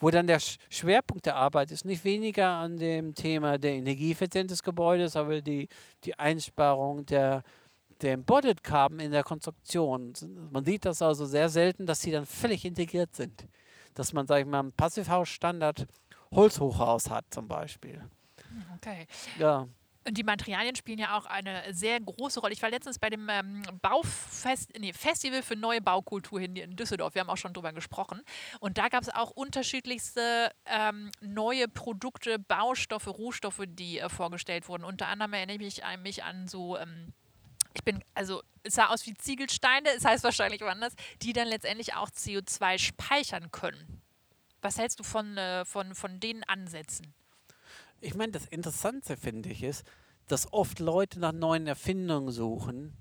wo 0.00 0.10
dann 0.10 0.26
der 0.26 0.40
Schwerpunkt 0.40 1.26
der 1.26 1.36
Arbeit 1.36 1.70
ist 1.70 1.84
nicht 1.84 2.04
weniger 2.04 2.48
an 2.48 2.78
dem 2.78 3.14
Thema 3.14 3.58
der 3.58 3.74
Energieeffizienz 3.74 4.50
des 4.50 4.62
Gebäudes, 4.62 5.14
aber 5.14 5.42
die, 5.42 5.68
die 6.04 6.18
Einsparung 6.18 7.04
der, 7.06 7.42
der 8.00 8.14
Embodied 8.14 8.64
Carbon 8.64 8.98
in 8.98 9.12
der 9.12 9.22
Konstruktion. 9.22 10.14
Man 10.50 10.64
sieht 10.64 10.86
das 10.86 11.02
also 11.02 11.26
sehr 11.26 11.50
selten, 11.50 11.84
dass 11.84 12.00
sie 12.00 12.10
dann 12.10 12.24
völlig 12.24 12.64
integriert 12.64 13.14
sind. 13.14 13.46
Dass 13.94 14.12
man, 14.12 14.26
sage 14.26 14.40
ich 14.40 14.46
mal, 14.46 14.60
einen 14.60 14.72
Passivhaus-Standard 14.72 15.86
Holzhochhaus 16.32 17.10
hat 17.10 17.26
zum 17.30 17.46
Beispiel. 17.46 18.02
Okay. 18.76 19.06
Ja. 19.38 19.68
Und 20.06 20.16
die 20.16 20.22
Materialien 20.22 20.76
spielen 20.76 20.98
ja 20.98 21.16
auch 21.16 21.26
eine 21.26 21.62
sehr 21.74 22.00
große 22.00 22.40
Rolle. 22.40 22.54
Ich 22.54 22.62
war 22.62 22.70
letztens 22.70 22.98
bei 22.98 23.10
dem 23.10 23.28
ähm, 23.28 23.62
Baufest, 23.82 24.70
nee, 24.78 24.94
Festival 24.94 25.42
für 25.42 25.56
neue 25.56 25.82
Baukultur 25.82 26.40
in, 26.40 26.56
in 26.56 26.74
Düsseldorf. 26.74 27.14
Wir 27.14 27.20
haben 27.20 27.28
auch 27.28 27.36
schon 27.36 27.52
drüber 27.52 27.74
gesprochen. 27.74 28.22
Und 28.60 28.78
da 28.78 28.88
gab 28.88 29.02
es 29.02 29.10
auch 29.10 29.30
unterschiedlichste 29.30 30.52
ähm, 30.64 31.10
neue 31.20 31.68
Produkte, 31.68 32.38
Baustoffe, 32.38 33.08
Rohstoffe, 33.08 33.62
die 33.66 33.98
äh, 33.98 34.08
vorgestellt 34.08 34.68
wurden. 34.68 34.84
Unter 34.84 35.08
anderem 35.08 35.34
erinnere 35.34 35.56
ich 35.56 35.82
mich, 35.82 35.98
mich 36.02 36.24
an 36.24 36.48
so. 36.48 36.78
Ähm, 36.78 37.12
ich 37.74 37.84
bin, 37.84 38.02
also 38.14 38.42
es 38.62 38.74
sah 38.74 38.86
aus 38.86 39.06
wie 39.06 39.14
Ziegelsteine, 39.14 39.90
es 39.96 40.04
heißt 40.04 40.24
wahrscheinlich 40.24 40.60
woanders, 40.62 40.94
die 41.22 41.32
dann 41.32 41.46
letztendlich 41.46 41.94
auch 41.94 42.08
CO2 42.10 42.78
speichern 42.78 43.50
können. 43.52 44.02
Was 44.62 44.78
hältst 44.78 44.98
du 44.98 45.04
von, 45.04 45.36
äh, 45.36 45.64
von, 45.64 45.94
von 45.94 46.20
den 46.20 46.42
Ansätzen? 46.44 47.14
Ich 48.00 48.14
meine, 48.14 48.32
das 48.32 48.46
Interessante 48.46 49.16
finde 49.16 49.50
ich 49.50 49.62
ist, 49.62 49.84
dass 50.26 50.52
oft 50.52 50.78
Leute 50.78 51.20
nach 51.20 51.32
neuen 51.32 51.66
Erfindungen 51.66 52.30
suchen, 52.30 52.96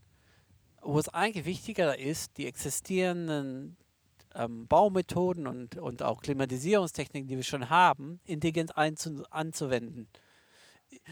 wo 0.82 1.00
es 1.00 1.10
eigentlich 1.10 1.46
wichtiger 1.46 1.98
ist, 1.98 2.38
die 2.38 2.48
existierenden 2.48 3.78
ähm, 4.36 4.68
Baumethoden 4.68 5.48
und, 5.48 5.78
und 5.78 6.04
auch 6.04 6.22
Klimatisierungstechniken, 6.22 7.28
die 7.28 7.38
wir 7.38 7.44
schon 7.44 7.70
haben, 7.70 8.20
intelligent 8.26 8.78
anzuwenden. 8.78 10.08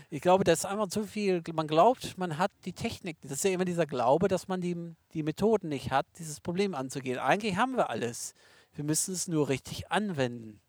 Ich 0.09 0.21
glaube, 0.21 0.43
das 0.43 0.59
ist 0.59 0.65
einfach 0.65 0.89
zu 0.89 1.05
viel. 1.05 1.41
Man 1.53 1.67
glaubt, 1.67 2.17
man 2.17 2.37
hat 2.37 2.51
die 2.65 2.73
Technik. 2.73 3.17
Das 3.21 3.31
ist 3.31 3.43
ja 3.43 3.51
immer 3.51 3.65
dieser 3.65 3.85
Glaube, 3.85 4.27
dass 4.27 4.47
man 4.47 4.59
die, 4.59 4.75
die 5.13 5.23
Methoden 5.23 5.69
nicht 5.69 5.91
hat, 5.91 6.07
dieses 6.17 6.41
Problem 6.41 6.73
anzugehen. 6.73 7.19
Eigentlich 7.19 7.55
haben 7.55 7.77
wir 7.77 7.89
alles. 7.89 8.33
Wir 8.73 8.83
müssen 8.83 9.13
es 9.13 9.27
nur 9.27 9.49
richtig 9.49 9.91
anwenden. 9.91 10.59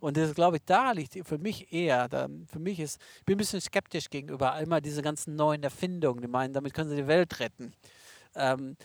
Und 0.00 0.16
das, 0.16 0.34
glaube 0.34 0.56
ich, 0.56 0.62
da 0.64 0.92
liegt 0.92 1.18
für 1.26 1.38
mich 1.38 1.72
eher, 1.72 2.08
da, 2.08 2.28
für 2.46 2.58
mich 2.58 2.78
ist, 2.78 3.00
ich 3.18 3.24
bin 3.24 3.34
ein 3.34 3.38
bisschen 3.38 3.60
skeptisch 3.60 4.10
gegenüber 4.10 4.52
einmal 4.52 4.80
diese 4.80 5.02
ganzen 5.02 5.34
neuen 5.34 5.62
Erfindungen, 5.62 6.20
die 6.20 6.28
meinen, 6.28 6.52
damit 6.52 6.72
können 6.72 6.90
sie 6.90 6.96
die 6.96 7.06
Welt 7.06 7.40
retten. 7.40 7.72
Ähm, 8.36 8.76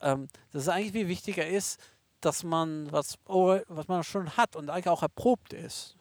ähm, 0.00 0.28
dass 0.52 0.62
es 0.62 0.68
eigentlich 0.68 0.92
viel 0.92 1.08
wichtiger 1.08 1.46
ist, 1.46 1.80
dass 2.20 2.42
man 2.42 2.90
was, 2.90 3.18
oh, 3.26 3.58
was 3.68 3.88
man 3.88 4.02
schon 4.02 4.36
hat 4.36 4.56
und 4.56 4.70
eigentlich 4.70 4.88
auch 4.88 5.02
erprobt 5.02 5.52
ist. 5.52 5.96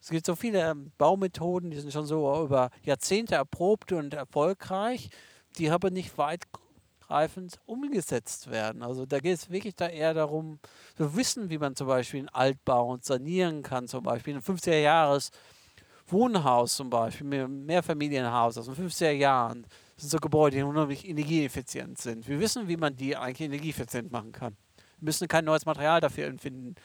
Es 0.00 0.10
gibt 0.10 0.26
so 0.26 0.36
viele 0.36 0.70
ähm, 0.70 0.92
Baumethoden, 0.98 1.70
die 1.70 1.80
sind 1.80 1.92
schon 1.92 2.06
so 2.06 2.44
über 2.44 2.70
Jahrzehnte 2.82 3.34
erprobt 3.34 3.90
und 3.90 4.14
erfolgreich, 4.14 5.08
die 5.58 5.70
aber 5.70 5.90
nicht 5.90 6.16
weit 6.18 6.44
greifend 7.06 7.58
umgesetzt 7.66 8.50
werden. 8.50 8.82
Also 8.82 9.06
da 9.06 9.20
geht 9.20 9.34
es 9.34 9.50
wirklich 9.50 9.74
da 9.74 9.88
eher 9.88 10.14
darum, 10.14 10.58
zu 10.96 11.16
wissen, 11.16 11.50
wie 11.50 11.58
man 11.58 11.76
zum 11.76 11.86
Beispiel 11.86 12.20
einen 12.20 12.28
Altbau 12.28 12.98
sanieren 13.00 13.62
kann, 13.62 13.88
zum 13.88 14.04
Beispiel 14.04 14.34
ein 14.34 14.42
50er 14.42 14.78
Jahres 14.78 15.30
Wohnhaus 16.08 16.76
zum 16.76 16.88
Beispiel, 16.88 17.44
ein 17.44 17.66
Mehrfamilienhaus 17.66 18.58
aus 18.58 18.66
den 18.66 18.74
50er 18.74 19.10
Jahren. 19.10 19.62
Das 19.94 20.02
sind 20.02 20.10
so 20.10 20.18
Gebäude, 20.18 20.56
die 20.56 20.62
unheimlich 20.62 21.08
energieeffizient 21.08 21.98
sind. 21.98 22.28
Wir 22.28 22.38
wissen, 22.38 22.68
wie 22.68 22.76
man 22.76 22.94
die 22.94 23.16
eigentlich 23.16 23.40
energieeffizient 23.40 24.12
machen 24.12 24.32
kann. 24.32 24.56
Wir 24.98 25.06
müssen 25.06 25.26
kein 25.26 25.44
neues 25.44 25.66
Material 25.66 26.00
dafür 26.00 26.26
empfinden, 26.26 26.76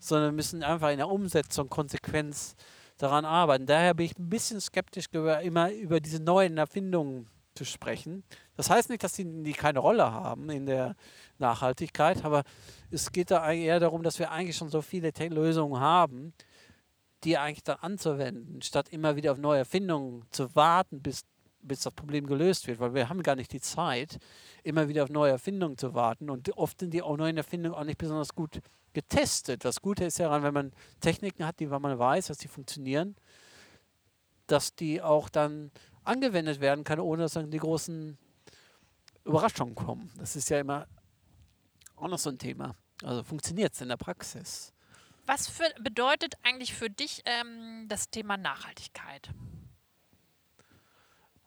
sondern 0.00 0.34
müssen 0.34 0.62
einfach 0.62 0.90
in 0.90 0.98
der 0.98 1.08
Umsetzung 1.08 1.68
Konsequenz 1.68 2.56
daran 2.98 3.24
arbeiten. 3.24 3.66
Daher 3.66 3.94
bin 3.94 4.06
ich 4.06 4.18
ein 4.18 4.28
bisschen 4.28 4.60
skeptisch, 4.60 5.06
immer 5.42 5.72
über 5.72 6.00
diese 6.00 6.22
neuen 6.22 6.58
Erfindungen 6.58 7.28
zu 7.54 7.64
sprechen. 7.64 8.24
Das 8.56 8.70
heißt 8.70 8.90
nicht, 8.90 9.02
dass 9.02 9.12
die, 9.12 9.42
die 9.42 9.52
keine 9.52 9.78
Rolle 9.78 10.10
haben 10.12 10.50
in 10.50 10.66
der 10.66 10.96
Nachhaltigkeit, 11.38 12.24
aber 12.24 12.44
es 12.90 13.12
geht 13.12 13.30
da 13.30 13.50
eher 13.52 13.80
darum, 13.80 14.02
dass 14.02 14.18
wir 14.18 14.30
eigentlich 14.30 14.56
schon 14.56 14.68
so 14.68 14.82
viele 14.82 15.12
Lösungen 15.28 15.80
haben, 15.80 16.32
die 17.24 17.38
eigentlich 17.38 17.64
dann 17.64 17.78
anzuwenden, 17.78 18.60
statt 18.62 18.88
immer 18.90 19.16
wieder 19.16 19.32
auf 19.32 19.38
neue 19.38 19.58
Erfindungen 19.58 20.24
zu 20.30 20.54
warten, 20.54 21.00
bis, 21.00 21.24
bis 21.60 21.80
das 21.80 21.94
Problem 21.94 22.26
gelöst 22.26 22.66
wird, 22.66 22.80
weil 22.80 22.94
wir 22.94 23.08
haben 23.08 23.22
gar 23.22 23.36
nicht 23.36 23.52
die 23.52 23.60
Zeit, 23.60 24.18
immer 24.62 24.88
wieder 24.88 25.04
auf 25.04 25.10
neue 25.10 25.32
Erfindungen 25.32 25.78
zu 25.78 25.94
warten 25.94 26.28
und 26.28 26.56
oft 26.56 26.80
sind 26.80 26.92
die 26.92 27.02
auch 27.02 27.16
neuen 27.16 27.36
Erfindungen 27.36 27.78
auch 27.78 27.84
nicht 27.84 27.98
besonders 27.98 28.34
gut 28.34 28.60
getestet. 28.92 29.64
Das 29.64 29.80
Gute 29.80 30.04
ist 30.04 30.18
ja, 30.18 30.42
wenn 30.42 30.54
man 30.54 30.72
Techniken 31.00 31.46
hat, 31.46 31.60
die 31.60 31.66
man 31.66 31.98
weiß, 31.98 32.26
dass 32.26 32.38
die 32.38 32.48
funktionieren, 32.48 33.16
dass 34.46 34.74
die 34.74 35.00
auch 35.00 35.28
dann 35.28 35.70
angewendet 36.04 36.60
werden 36.60 36.84
kann, 36.84 37.00
ohne 37.00 37.22
dass 37.22 37.32
dann 37.32 37.50
die 37.50 37.58
großen 37.58 38.18
Überraschungen 39.24 39.74
kommen. 39.74 40.10
Das 40.16 40.36
ist 40.36 40.50
ja 40.50 40.60
immer 40.60 40.86
auch 41.96 42.08
noch 42.08 42.18
so 42.18 42.30
ein 42.30 42.38
Thema. 42.38 42.74
Also 43.02 43.22
funktioniert 43.22 43.72
es 43.74 43.80
in 43.80 43.88
der 43.88 43.96
Praxis? 43.96 44.72
Was 45.26 45.48
für, 45.48 45.64
bedeutet 45.80 46.34
eigentlich 46.42 46.74
für 46.74 46.90
dich 46.90 47.22
ähm, 47.24 47.86
das 47.88 48.10
Thema 48.10 48.36
Nachhaltigkeit? 48.36 49.30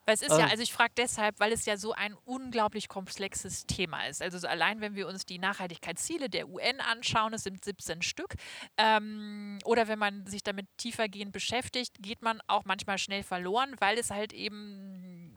Weil 0.07 0.13
es 0.13 0.21
ist 0.21 0.31
ähm. 0.31 0.39
ja, 0.39 0.47
also 0.47 0.63
ich 0.63 0.71
frage 0.71 0.93
deshalb, 0.95 1.37
weil 1.41 1.51
es 1.51 1.65
ja 1.65 1.75
so 1.75 1.91
ein 1.91 2.15
unglaublich 2.23 2.87
komplexes 2.87 3.65
Thema 3.65 4.07
ist. 4.07 4.21
Also 4.21 4.37
so 4.37 4.47
allein, 4.47 4.79
wenn 4.79 4.95
wir 4.95 5.05
uns 5.05 5.25
die 5.25 5.37
Nachhaltigkeitsziele 5.37 6.29
der 6.29 6.47
UN 6.47 6.79
anschauen, 6.79 7.33
es 7.33 7.43
sind 7.43 7.65
17 7.65 8.01
Stück, 8.01 8.35
ähm, 8.77 9.59
oder 9.65 9.89
wenn 9.89 9.99
man 9.99 10.25
sich 10.25 10.43
damit 10.43 10.65
tiefergehend 10.77 11.33
beschäftigt, 11.33 11.97
geht 11.99 12.21
man 12.21 12.39
auch 12.47 12.63
manchmal 12.63 12.97
schnell 12.97 13.21
verloren, 13.21 13.75
weil 13.79 13.97
es 13.97 14.09
halt 14.09 14.31
eben 14.31 15.35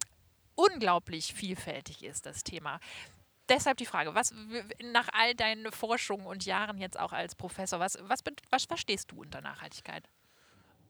unglaublich 0.54 1.34
vielfältig 1.34 2.04
ist, 2.04 2.26
das 2.26 2.44
Thema. 2.44 2.78
Deshalb 3.48 3.78
die 3.78 3.86
Frage, 3.86 4.14
was 4.14 4.32
nach 4.92 5.08
all 5.12 5.34
deinen 5.34 5.72
Forschungen 5.72 6.26
und 6.26 6.44
Jahren 6.46 6.78
jetzt 6.78 6.96
auch 6.96 7.12
als 7.12 7.34
Professor, 7.34 7.80
was, 7.80 7.98
was, 8.02 8.20
was 8.50 8.66
verstehst 8.66 9.10
du 9.10 9.20
unter 9.20 9.40
Nachhaltigkeit? 9.40 10.08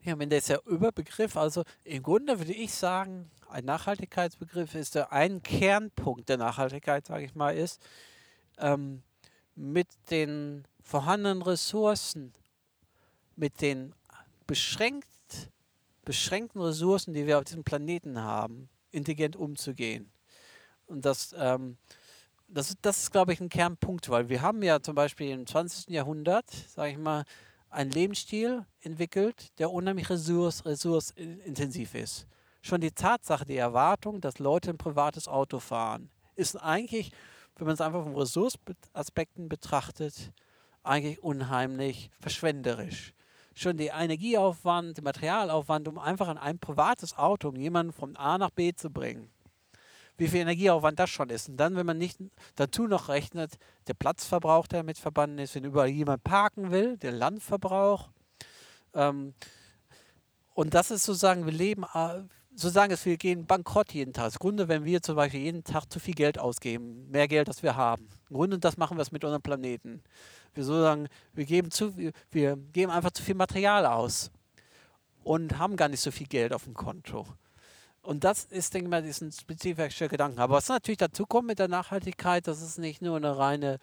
Ja, 0.03 0.19
wenn 0.19 0.31
der 0.31 0.43
Überbegriff, 0.67 1.37
also 1.37 1.65
im 1.85 2.03
Grunde 2.03 2.39
würde 2.39 2.55
ich 2.55 2.73
sagen, 2.73 3.31
ein 3.51 3.67
Nachhaltigkeitsbegriff 3.67 4.75
ist 4.75 4.95
der 4.95 5.13
ein 5.13 5.43
Kernpunkt 5.43 6.29
der 6.29 6.39
Nachhaltigkeit, 6.39 7.07
sage 7.07 7.25
ich 7.25 7.35
mal, 7.35 7.55
ist, 7.55 7.83
ähm, 8.59 9.03
mit 9.55 9.89
den 10.11 10.67
vorhandenen 10.83 11.43
Ressourcen, 11.43 12.33
mit 13.37 13.61
den 13.61 13.95
beschränkt, 14.47 15.07
beschränkten 16.05 16.63
Ressourcen, 16.63 17.13
die 17.13 17.27
wir 17.27 17.39
auf 17.39 17.45
diesem 17.45 17.65
Planeten 17.65 18.21
haben, 18.21 18.71
intelligent 18.93 19.37
umzugehen. 19.37 20.11
Und 20.87 21.05
das, 21.05 21.35
ähm, 21.39 21.77
das, 22.49 22.75
das 22.81 23.03
ist, 23.03 23.11
glaube 23.11 23.33
ich, 23.35 23.41
ein 23.41 23.51
Kernpunkt, 23.51 24.09
weil 24.09 24.29
wir 24.31 24.41
haben 24.41 24.63
ja 24.63 24.81
zum 24.81 24.95
Beispiel 24.95 25.31
im 25.31 25.47
20. 25.47 25.91
Jahrhundert, 25.91 26.51
sage 26.51 26.93
ich 26.93 26.99
mal, 26.99 27.25
einen 27.71 27.91
Lebensstil 27.91 28.67
entwickelt, 28.81 29.59
der 29.59 29.71
unheimlich 29.71 30.11
ressource, 30.11 30.65
ressourcenintensiv 30.67 31.95
ist. 31.95 32.27
Schon 32.63 32.81
die 32.81 32.91
Tatsache, 32.91 33.47
die 33.47 33.57
Erwartung, 33.57 34.21
dass 34.21 34.39
Leute 34.39 34.71
ein 34.71 34.79
privates 34.79 35.29
Auto 35.29 35.61
fahren, 35.61 36.11
ist 36.37 36.57
eigentlich, 36.57 37.13
wenn 37.57 37.67
man 37.67 37.75
es 37.75 37.81
einfach 37.81 38.03
von 38.03 38.15
Ressourceaspekten 38.15 39.49
betrachtet, 39.49 40.33
eigentlich 40.83 41.23
unheimlich 41.23 42.11
verschwenderisch. 42.21 43.15
Schon 43.55 43.77
der 43.77 43.95
Energieaufwand, 43.95 44.97
der 44.97 45.05
Materialaufwand, 45.05 45.89
um 45.89 45.99
einfach 45.99 46.29
an 46.29 46.39
ein 46.39 46.59
privates 46.59 47.17
Auto, 47.17 47.49
um 47.49 47.57
jemanden 47.57 47.93
von 47.93 48.17
A 48.17 48.39
nach 48.39 48.51
B 48.51 48.73
zu 48.75 48.91
bringen, 48.91 49.31
wie 50.21 50.29
viel 50.29 50.41
Energieaufwand 50.41 50.99
das 50.99 51.09
schon 51.09 51.31
ist. 51.31 51.49
Und 51.49 51.57
dann, 51.57 51.77
wenn 51.77 51.87
man 51.87 51.97
nicht 51.97 52.19
dazu 52.55 52.87
noch 52.87 53.09
rechnet, 53.09 53.53
der 53.87 53.95
Platzverbrauch, 53.95 54.67
der 54.67 54.83
mit 54.83 54.99
verbunden 54.99 55.39
ist, 55.39 55.55
wenn 55.55 55.65
überall 55.65 55.89
jemand 55.89 56.23
parken 56.23 56.71
will, 56.71 56.99
der 56.99 57.13
Landverbrauch. 57.13 58.11
Ähm, 58.93 59.33
und 60.53 60.75
das 60.75 60.91
ist 60.91 61.05
sozusagen, 61.05 61.47
wir 61.47 61.55
leben, 61.55 61.85
äh, 61.95 62.21
sozusagen, 62.55 62.95
wir 63.03 63.17
gehen 63.17 63.47
bankrott 63.47 63.95
jeden 63.95 64.13
Tag. 64.13 64.27
Das 64.27 64.39
Grunde, 64.39 64.69
wenn 64.69 64.85
wir 64.85 65.01
zum 65.01 65.17
Beispiel 65.17 65.41
jeden 65.41 65.65
Tag 65.65 65.87
zu 65.91 65.99
viel 65.99 66.15
Geld 66.15 66.39
ausgeben, 66.39 67.11
mehr 67.11 67.27
Geld, 67.27 67.49
als 67.49 67.63
wir 67.63 67.75
haben. 67.75 68.07
Im 68.29 68.37
Grunde, 68.37 68.59
das 68.59 68.77
machen 68.77 68.99
wir 68.99 69.03
es 69.03 69.13
mit 69.13 69.25
unserem 69.25 69.41
Planeten. 69.41 70.03
Wir 70.53 70.65
sozusagen, 70.65 71.09
wir 71.33 71.47
geben 71.47 71.71
zu, 71.71 71.97
wir 72.31 72.57
geben 72.75 72.93
einfach 72.93 73.13
zu 73.13 73.23
viel 73.23 73.37
Material 73.37 73.87
aus 73.87 74.31
und 75.25 75.59
haben 75.59 75.77
gar 75.77 75.89
nicht 75.89 76.01
so 76.01 76.11
viel 76.11 76.27
Geld 76.27 76.53
auf 76.53 76.65
dem 76.65 76.75
Konto. 76.75 77.27
Und 78.03 78.25
das 78.25 78.45
ist, 78.45 78.73
denke 78.73 78.87
ich 78.87 78.91
mal, 78.91 79.03
diesen 79.03 79.31
spezifischer 79.31 80.09
Gedanken. 80.09 80.41
Aber 80.41 80.55
was 80.55 80.69
natürlich 80.69 80.99
dazu 80.99 81.27
kommt 81.27 81.49
mit 81.49 81.59
der 81.59 81.69
Nachhaltigkeit, 81.69 82.47
das 82.47 82.63
ist 82.63 82.79
nicht 82.79 83.03
nur 83.03 83.17
eine 83.17 83.37
reine, 83.37 83.79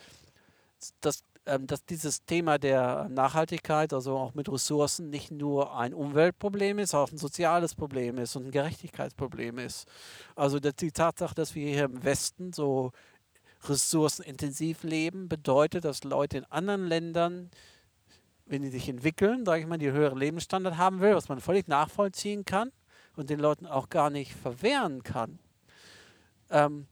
dass, 1.02 1.24
ähm, 1.46 1.68
dass 1.68 1.86
dieses 1.86 2.26
Thema 2.26 2.58
der 2.58 3.10
Nachhaltigkeit, 3.10 3.94
also 3.94 4.18
auch 4.18 4.34
mit 4.34 4.52
Ressourcen, 4.52 5.10
nicht 5.10 5.30
nur 5.32 5.78
ein 5.78 5.94
Umweltproblem 5.94 6.80
ist, 6.80 6.96
auch 6.96 7.12
ein 7.12 7.20
soziales 7.20 7.76
Problem 7.76 8.18
ist 8.18 8.36
und 8.36 8.48
ein 8.48 8.52
Gerechtigkeitsproblem 8.52 9.60
ist. 9.60 9.88
Also 10.36 10.60
die 10.60 10.92
Tatsache, 10.92 11.36
dass 11.36 11.54
wir 11.54 11.70
hier 11.70 11.86
im 11.86 12.04
Westen 12.04 12.54
so 12.54 12.92
ressourcenintensiv 13.66 14.84
leben, 14.84 15.30
bedeutet, 15.30 15.86
dass 15.86 16.04
Leute 16.04 16.40
in 16.40 16.46
anderen 16.46 16.88
Ländern 16.88 17.52
wenn 18.50 18.62
die 18.62 18.70
sich 18.70 18.88
entwickeln, 18.88 19.46
sage 19.46 19.62
ich 19.62 19.68
mal, 19.68 19.78
die 19.78 19.92
höheren 19.92 20.18
Lebensstandard 20.18 20.78
haben 20.78 21.02
will, 21.02 21.16
was 21.16 21.30
man 21.30 21.42
völlig 21.42 21.68
nachvollziehen 21.68 22.46
kann, 22.46 22.72
und 23.18 23.30
den 23.30 23.40
Leuten 23.40 23.66
auch 23.66 23.90
gar 23.90 24.10
nicht 24.10 24.34
verwehren 24.34 25.04
kann, 25.04 25.40
ähm, 26.50 26.88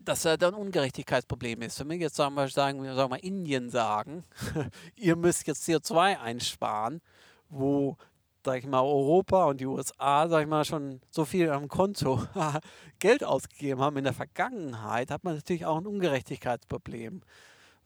dass 0.00 0.22
dann 0.22 0.40
ein 0.42 0.54
Ungerechtigkeitsproblem 0.54 1.62
ist. 1.62 1.80
Wenn 1.80 1.90
wir 1.90 1.96
jetzt 1.96 2.16
sagen 2.16 2.34
wir, 2.34 2.48
sagen, 2.48 2.82
sagen 2.94 3.12
wir 3.12 3.22
Indien 3.22 3.68
sagen, 3.68 4.24
ihr 4.96 5.16
müsst 5.16 5.46
jetzt 5.46 5.68
CO2 5.68 6.18
einsparen, 6.18 7.02
wo 7.50 7.96
sag 8.44 8.60
ich 8.60 8.66
mal, 8.66 8.80
Europa 8.80 9.44
und 9.44 9.60
die 9.60 9.66
USA, 9.66 10.28
sag 10.28 10.42
ich 10.42 10.48
mal, 10.48 10.64
schon 10.64 11.00
so 11.10 11.24
viel 11.24 11.50
am 11.50 11.68
Konto 11.68 12.22
Geld 12.98 13.24
ausgegeben 13.24 13.82
haben 13.82 13.98
in 13.98 14.04
der 14.04 14.14
Vergangenheit, 14.14 15.10
hat 15.10 15.24
man 15.24 15.34
natürlich 15.34 15.66
auch 15.66 15.76
ein 15.76 15.86
Ungerechtigkeitsproblem. 15.86 17.20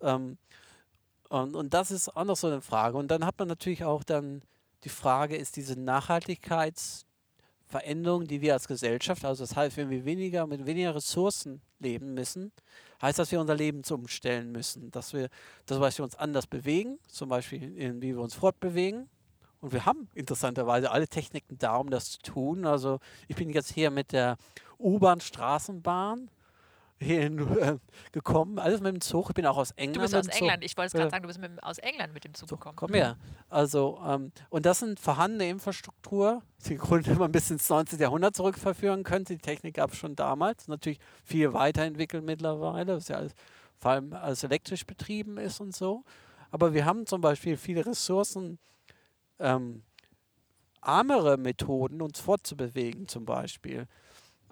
Ähm, 0.02 0.38
und, 1.30 1.56
und 1.56 1.74
das 1.74 1.90
ist 1.90 2.14
auch 2.14 2.24
noch 2.24 2.36
so 2.36 2.46
eine 2.46 2.60
Frage. 2.60 2.98
Und 2.98 3.10
dann 3.10 3.24
hat 3.24 3.38
man 3.38 3.48
natürlich 3.48 3.84
auch 3.84 4.04
dann 4.04 4.42
die 4.84 4.90
Frage, 4.90 5.36
ist 5.36 5.56
diese 5.56 5.74
Nachhaltigkeits- 5.74 7.06
Veränderung, 7.72 8.26
die 8.26 8.42
wir 8.42 8.52
als 8.52 8.68
Gesellschaft, 8.68 9.24
also 9.24 9.42
das 9.42 9.56
heißt, 9.56 9.78
wenn 9.78 9.88
wir 9.88 10.04
weniger 10.04 10.46
mit 10.46 10.66
weniger 10.66 10.94
Ressourcen 10.94 11.62
leben 11.78 12.12
müssen, 12.12 12.52
heißt 13.00 13.18
das, 13.18 13.28
dass 13.28 13.32
wir 13.32 13.40
unser 13.40 13.54
Leben 13.54 13.82
umstellen 13.90 14.52
müssen, 14.52 14.90
dass 14.90 15.14
wir, 15.14 15.30
dass 15.64 15.98
wir 15.98 16.04
uns 16.04 16.14
anders 16.14 16.46
bewegen, 16.46 16.98
zum 17.08 17.30
Beispiel 17.30 17.76
in, 17.76 18.02
wie 18.02 18.14
wir 18.14 18.20
uns 18.20 18.34
fortbewegen. 18.34 19.08
Und 19.60 19.72
wir 19.72 19.86
haben 19.86 20.08
interessanterweise 20.14 20.90
alle 20.90 21.08
Techniken 21.08 21.56
da, 21.56 21.76
um 21.76 21.88
das 21.88 22.10
zu 22.10 22.18
tun. 22.20 22.66
Also 22.66 22.98
ich 23.26 23.36
bin 23.36 23.48
jetzt 23.48 23.72
hier 23.72 23.90
mit 23.90 24.12
der 24.12 24.36
U-Bahn, 24.78 25.20
Straßenbahn 25.20 26.30
hierhin 27.02 27.38
äh, 27.58 27.78
gekommen. 28.12 28.58
Alles 28.58 28.80
mit 28.80 28.94
dem 28.94 29.00
Zug. 29.00 29.30
Ich 29.30 29.34
bin 29.34 29.46
auch 29.46 29.56
aus 29.56 29.72
England. 29.72 29.96
Du 29.96 30.00
bist 30.00 30.14
aus 30.14 30.28
England. 30.28 30.64
Ich 30.64 30.76
wollte 30.76 30.86
es 30.86 30.92
gerade 30.92 31.10
sagen, 31.10 31.22
du 31.22 31.28
bist 31.28 31.40
mit, 31.40 31.62
aus 31.62 31.78
England 31.78 32.14
mit 32.14 32.24
dem 32.24 32.34
Zug 32.34 32.48
gekommen. 32.48 32.76
Komm 32.76 32.94
her. 32.94 33.16
Also, 33.48 34.00
ähm, 34.06 34.32
und 34.50 34.66
das 34.66 34.78
sind 34.80 34.98
vorhandene 34.98 35.48
Infrastruktur, 35.48 36.42
die 36.66 36.76
Grunde 36.76 37.14
man 37.14 37.32
bis 37.32 37.50
ins 37.50 37.68
19. 37.68 37.98
Jahrhundert 37.98 38.36
zurückverführen 38.36 39.02
könnte. 39.02 39.34
Die 39.34 39.42
Technik 39.42 39.74
gab 39.74 39.92
es 39.92 39.98
schon 39.98 40.16
damals. 40.16 40.68
Natürlich 40.68 41.00
viel 41.24 41.52
weiterentwickelt 41.52 42.24
mittlerweile, 42.24 42.96
was 42.96 43.08
ja 43.08 43.16
alles, 43.16 43.32
vor 43.78 43.92
allem 43.92 44.12
alles 44.12 44.44
elektrisch 44.44 44.86
betrieben 44.86 45.38
ist 45.38 45.60
und 45.60 45.74
so. 45.74 46.04
Aber 46.50 46.74
wir 46.74 46.84
haben 46.84 47.06
zum 47.06 47.20
Beispiel 47.20 47.56
viele 47.56 47.84
Ressourcen. 47.84 48.58
Ähm, 49.38 49.82
armere 50.82 51.38
Methoden, 51.38 52.02
uns 52.02 52.20
fortzubewegen 52.20 53.08
zum 53.08 53.24
Beispiel. 53.24 53.86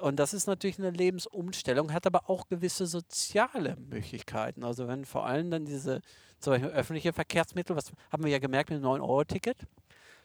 Und 0.00 0.16
das 0.16 0.32
ist 0.32 0.46
natürlich 0.46 0.78
eine 0.78 0.90
Lebensumstellung, 0.90 1.92
hat 1.92 2.06
aber 2.06 2.30
auch 2.30 2.48
gewisse 2.48 2.86
soziale 2.86 3.76
Möglichkeiten. 3.76 4.64
Also 4.64 4.88
wenn 4.88 5.04
vor 5.04 5.26
allem 5.26 5.50
dann 5.50 5.66
diese 5.66 6.00
zum 6.38 6.54
Beispiel 6.54 6.70
öffentliche 6.70 7.12
Verkehrsmittel, 7.12 7.76
was 7.76 7.92
haben 8.10 8.24
wir 8.24 8.30
ja 8.30 8.38
gemerkt 8.38 8.70
mit 8.70 8.82
dem 8.82 8.86
9-Euro-Ticket, 8.86 9.58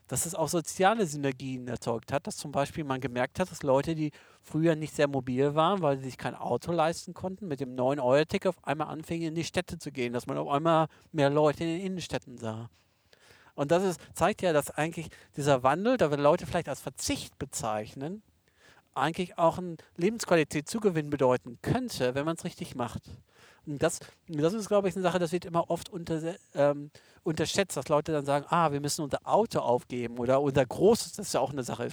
dass 0.08 0.26
es 0.26 0.36
auch 0.36 0.48
soziale 0.48 1.06
Synergien 1.06 1.68
erzeugt 1.68 2.14
hat, 2.14 2.28
dass 2.28 2.38
zum 2.38 2.52
Beispiel 2.52 2.84
man 2.84 3.02
gemerkt 3.02 3.40
hat, 3.40 3.52
dass 3.52 3.64
Leute, 3.64 3.96
die 3.96 4.12
früher 4.42 4.76
nicht 4.76 4.96
sehr 4.96 5.08
mobil 5.08 5.56
waren, 5.56 5.82
weil 5.82 5.98
sie 5.98 6.06
sich 6.06 6.18
kein 6.18 6.36
Auto 6.36 6.72
leisten 6.72 7.14
konnten, 7.14 7.48
mit 7.48 7.60
dem 7.60 7.76
9-Euro-Ticket 7.76 8.48
auf 8.48 8.64
einmal 8.66 8.88
anfingen, 8.88 9.30
in 9.30 9.36
die 9.36 9.44
Städte 9.44 9.78
zu 9.78 9.92
gehen, 9.92 10.14
dass 10.14 10.28
man 10.28 10.38
auf 10.38 10.48
einmal 10.48 10.88
mehr 11.12 11.30
Leute 11.30 11.64
in 11.64 11.70
den 11.72 11.86
Innenstädten 11.86 12.38
sah. 12.38 12.70
Und 13.56 13.72
das 13.72 13.84
ist, 13.84 14.02
zeigt 14.14 14.42
ja, 14.42 14.54
dass 14.54 14.70
eigentlich 14.70 15.10
dieser 15.36 15.64
Wandel, 15.64 15.98
da 15.98 16.12
wir 16.12 16.18
Leute 16.18 16.46
vielleicht 16.46 16.70
als 16.70 16.82
Verzicht 16.82 17.40
bezeichnen, 17.40 18.22
eigentlich 18.96 19.38
auch 19.38 19.58
einen 19.58 19.78
Lebensqualitätszugewinn 19.98 21.10
bedeuten 21.10 21.60
könnte, 21.62 22.16
wenn 22.16 22.26
man 22.26 22.36
es 22.36 22.44
richtig 22.44 22.76
macht. 22.76 23.04
Und 23.66 23.82
das, 23.82 24.00
das 24.28 24.54
ist, 24.54 24.68
glaube 24.68 24.90
ich, 24.90 24.96
eine 24.96 25.04
Sache, 25.04 25.20
das 25.20 25.32
wird 25.32 25.46
immer 25.46 25.70
oft 25.70 25.90
unter, 25.90 26.36
ähm, 26.54 26.92
unterschätzt, 27.24 27.76
dass 27.78 27.88
Leute 27.88 28.12
dann 28.12 28.26
sagen, 28.26 28.46
ah, 28.50 28.72
wir 28.72 28.80
müssen 28.80 29.02
unser 29.02 29.20
Auto 29.24 29.60
aufgeben 29.60 30.20
oder 30.20 30.42
unser 30.42 30.66
großes, 30.66 31.14
das 31.14 31.28
ist 31.28 31.34
ja 31.34 31.40
auch 31.40 31.52
eine 31.52 31.64
Sache. 31.64 31.90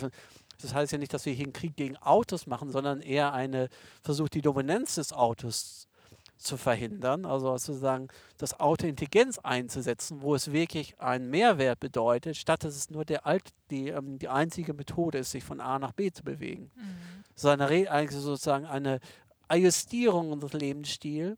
Das 0.61 0.75
heißt 0.75 0.93
ja 0.93 0.99
nicht, 0.99 1.15
dass 1.15 1.25
wir 1.25 1.33
hier 1.33 1.45
einen 1.45 1.53
Krieg 1.53 1.77
gegen 1.77 1.97
Autos 1.97 2.47
machen, 2.47 2.71
sondern 2.71 3.01
eher 3.01 3.33
eine 3.33 3.69
Versuch, 4.03 4.29
die 4.29 4.43
Dominanz 4.43 4.97
des 4.97 5.13
Autos 5.13 5.89
zu 6.43 6.57
verhindern, 6.57 7.25
also 7.25 7.57
sozusagen 7.57 8.09
das 8.39 8.59
Auto 8.59 8.87
Intelligenz 8.87 9.39
einzusetzen, 9.39 10.23
wo 10.23 10.35
es 10.35 10.53
wirklich 10.53 11.01
einen 11.01 11.31
Mehrwert 11.31 11.81
bedeutet, 11.81 12.37
statt 12.37 12.65
dass 12.65 12.77
es 12.77 12.91
nur 12.91 13.05
der 13.05 13.27
alt, 13.27 13.51
die, 13.71 13.89
ähm, 13.89 14.19
die 14.19 14.29
einzige 14.29 14.75
Methode 14.75 15.19
ist, 15.19 15.31
sich 15.31 15.45
von 15.45 15.61
A 15.61 15.79
nach 15.79 15.93
B 15.93 16.11
zu 16.11 16.23
bewegen. 16.23 16.71
Mhm. 16.75 17.25
Sondern 17.35 17.69
eigentlich 17.69 18.11
sozusagen 18.11 18.67
eine 18.67 19.01
Ajustierung 19.49 20.33
unseres 20.33 20.53
Lebensstils 20.53 21.37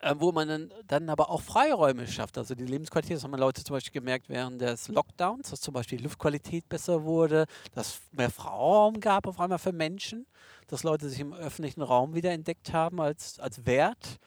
äh, 0.00 0.14
wo 0.18 0.32
man 0.32 0.48
dann, 0.48 0.74
dann 0.86 1.08
aber 1.08 1.30
auch 1.30 1.40
Freiräume 1.40 2.06
schafft. 2.06 2.38
Also 2.38 2.54
die 2.54 2.64
Lebensqualität, 2.64 3.16
das 3.16 3.24
haben 3.24 3.34
Leute 3.34 3.64
zum 3.64 3.74
Beispiel 3.74 4.00
gemerkt 4.00 4.28
während 4.28 4.60
des 4.60 4.88
Lockdowns, 4.88 5.50
dass 5.50 5.60
zum 5.60 5.74
Beispiel 5.74 5.98
die 5.98 6.04
Luftqualität 6.04 6.68
besser 6.68 7.04
wurde, 7.04 7.46
dass 7.74 8.00
mehr 8.12 8.30
Freiraum 8.30 9.00
gab 9.00 9.26
auf 9.26 9.40
einmal 9.40 9.58
für 9.58 9.72
Menschen, 9.72 10.26
dass 10.68 10.82
Leute 10.82 11.08
sich 11.08 11.20
im 11.20 11.32
öffentlichen 11.32 11.82
Raum 11.82 12.14
wieder 12.14 12.32
entdeckt 12.32 12.72
haben 12.72 13.00
als, 13.00 13.38
als 13.38 13.64
Wert, 13.66 14.18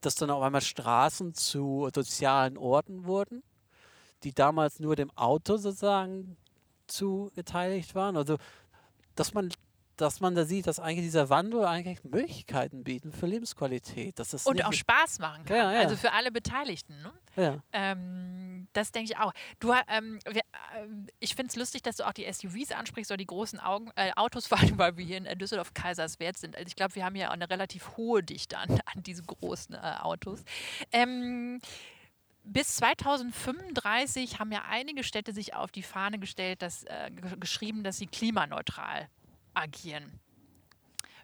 dass 0.00 0.14
dann 0.16 0.30
auf 0.30 0.42
einmal 0.42 0.60
Straßen 0.60 1.34
zu 1.34 1.88
sozialen 1.94 2.58
Orten 2.58 3.04
wurden, 3.04 3.42
die 4.22 4.32
damals 4.32 4.80
nur 4.80 4.96
dem 4.96 5.10
Auto 5.16 5.56
sozusagen 5.56 6.36
zugeteiligt 6.86 7.94
waren. 7.94 8.16
Also 8.16 8.36
dass 9.14 9.32
man 9.32 9.50
dass 9.96 10.20
man 10.20 10.34
da 10.34 10.44
sieht, 10.44 10.66
dass 10.66 10.80
eigentlich 10.80 11.06
dieser 11.06 11.30
Wandel 11.30 11.64
eigentlich 11.64 12.02
Möglichkeiten 12.04 12.84
bietet 12.84 13.14
für 13.14 13.26
Lebensqualität. 13.26 14.18
Dass 14.18 14.30
das 14.30 14.46
und 14.46 14.64
auch 14.64 14.72
Spaß 14.72 15.18
machen 15.18 15.44
kann. 15.44 15.56
Ja, 15.56 15.72
ja. 15.72 15.80
Also 15.80 15.96
für 15.96 16.12
alle 16.12 16.32
Beteiligten. 16.32 17.00
Ne? 17.02 17.12
Ja. 17.36 17.62
Ähm, 17.72 18.68
das 18.72 18.92
denke 18.92 19.12
ich 19.12 19.18
auch. 19.18 19.32
Du, 19.60 19.72
ähm, 19.88 20.18
wir, 20.28 20.40
äh, 20.40 20.86
ich 21.20 21.34
finde 21.34 21.50
es 21.50 21.56
lustig, 21.56 21.82
dass 21.82 21.96
du 21.96 22.06
auch 22.06 22.12
die 22.12 22.30
SUVs 22.30 22.72
ansprichst 22.72 23.10
oder 23.10 23.18
die 23.18 23.26
großen 23.26 23.60
Augen, 23.60 23.90
äh, 23.96 24.12
Autos, 24.16 24.46
vor 24.48 24.58
allem 24.58 24.78
weil 24.78 24.96
wir 24.96 25.04
hier 25.04 25.18
in 25.18 25.38
Düsseldorf 25.38 25.74
Kaiserswerth 25.74 26.38
sind. 26.38 26.56
Also 26.56 26.66
ich 26.66 26.76
glaube, 26.76 26.94
wir 26.94 27.04
haben 27.04 27.16
ja 27.16 27.28
auch 27.28 27.34
eine 27.34 27.48
relativ 27.48 27.96
hohe 27.96 28.22
Dichte 28.22 28.58
an, 28.58 28.70
an 28.70 29.02
diese 29.02 29.22
großen 29.22 29.74
äh, 29.74 29.78
Autos. 30.00 30.42
Ähm, 30.92 31.60
bis 32.44 32.76
2035 32.76 34.38
haben 34.38 34.52
ja 34.52 34.64
einige 34.68 35.02
Städte 35.02 35.32
sich 35.32 35.54
auf 35.54 35.70
die 35.70 35.82
Fahne 35.82 36.18
gestellt, 36.18 36.60
dass, 36.60 36.84
äh, 36.84 37.10
geschrieben, 37.40 37.84
dass 37.84 37.96
sie 37.96 38.06
klimaneutral 38.06 39.08
agieren. 39.54 40.20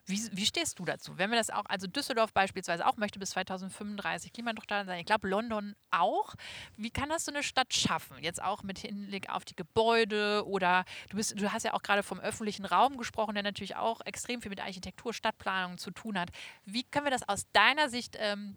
Wie, 0.06 0.20
wie, 0.32 0.46
stehst 0.46 0.78
du 0.78 0.84
dazu? 0.84 1.18
Wenn 1.18 1.30
wir 1.30 1.38
das 1.38 1.50
auch, 1.50 1.64
also 1.68 1.86
Düsseldorf 1.86 2.32
beispielsweise 2.32 2.86
auch 2.86 2.96
möchte 2.96 3.18
bis 3.18 3.30
2035 3.30 4.32
klimaneutral 4.32 4.84
sein, 4.84 4.98
ich 4.98 5.06
glaube 5.06 5.28
London 5.28 5.76
auch. 5.90 6.34
Wie 6.76 6.90
kann 6.90 7.08
das 7.08 7.26
so 7.26 7.32
eine 7.32 7.42
Stadt 7.42 7.72
schaffen? 7.72 8.16
Jetzt 8.20 8.42
auch 8.42 8.62
mit 8.62 8.80
Hinblick 8.80 9.30
auf 9.30 9.44
die 9.44 9.54
Gebäude 9.54 10.44
oder 10.46 10.84
du, 11.10 11.16
bist, 11.16 11.40
du 11.40 11.52
hast 11.52 11.64
ja 11.64 11.74
auch 11.74 11.82
gerade 11.82 12.02
vom 12.02 12.18
öffentlichen 12.18 12.64
Raum 12.64 12.96
gesprochen, 12.96 13.34
der 13.34 13.44
natürlich 13.44 13.76
auch 13.76 14.00
extrem 14.04 14.42
viel 14.42 14.50
mit 14.50 14.60
Architektur, 14.60 15.14
Stadtplanung 15.14 15.78
zu 15.78 15.90
tun 15.92 16.18
hat. 16.18 16.30
Wie 16.64 16.82
können 16.82 17.06
wir 17.06 17.12
das 17.12 17.28
aus 17.28 17.46
deiner 17.52 17.88
Sicht 17.88 18.16
ähm, 18.18 18.56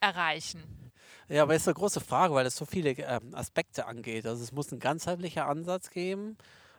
erreichen? 0.00 0.92
Ja, 1.28 1.42
aber 1.42 1.54
ist 1.54 1.68
eine 1.68 1.74
große 1.74 2.00
Frage, 2.00 2.34
weil 2.34 2.46
es 2.46 2.56
so 2.56 2.64
viele 2.64 2.90
ähm, 2.90 3.34
Aspekte 3.34 3.86
angeht. 3.86 4.26
Also 4.26 4.42
es 4.42 4.52
muss 4.52 4.72
ein 4.72 4.80
ganzheitlicher 4.80 5.46
Ansatz 5.46 5.90
geben. 5.90 6.38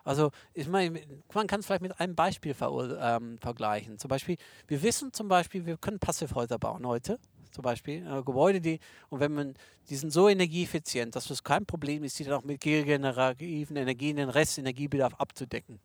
Also 0.10 0.32
ich 0.55 0.68
meine, 0.68 0.99
man 1.36 1.45
kann 1.45 1.60
es 1.60 1.68
vielleicht 1.68 1.84
mit 1.84 1.99
einem 1.99 2.16
Beispiel 2.16 2.55
ver 2.55 2.72
ähm, 2.99 3.38
vergleichen. 3.38 3.99
Zum 3.99 4.10
Beispiel, 4.10 4.38
wir 4.68 4.82
wissen 4.82 5.14
zum 5.14 5.28
Beispiel, 5.28 5.68
wir 5.68 5.78
können 5.78 5.99
Passivhäuser 5.99 6.57
bauen 6.57 6.88
heute. 6.88 7.20
Zum 7.51 7.62
Beispiel 7.62 8.03
äh, 8.07 8.24
Gebäude, 8.24 8.60
die, 8.60 8.80
und 9.10 9.20
wenn 9.20 9.36
man, 9.36 9.53
die 9.88 9.95
sind 9.95 10.10
so 10.10 10.28
energieeffizient, 10.28 11.16
dass 11.16 11.30
es 11.30 11.43
kein 11.43 11.64
Problem 11.64 12.03
ist, 12.03 12.18
die 12.18 12.24
dann 12.24 12.34
auch 12.34 12.43
mit 12.43 12.66
regenerativen 12.66 13.76
Energien 13.76 14.16
den 14.16 14.30
Restenergiebedarf 14.30 15.14
abzudecken. 15.14 15.80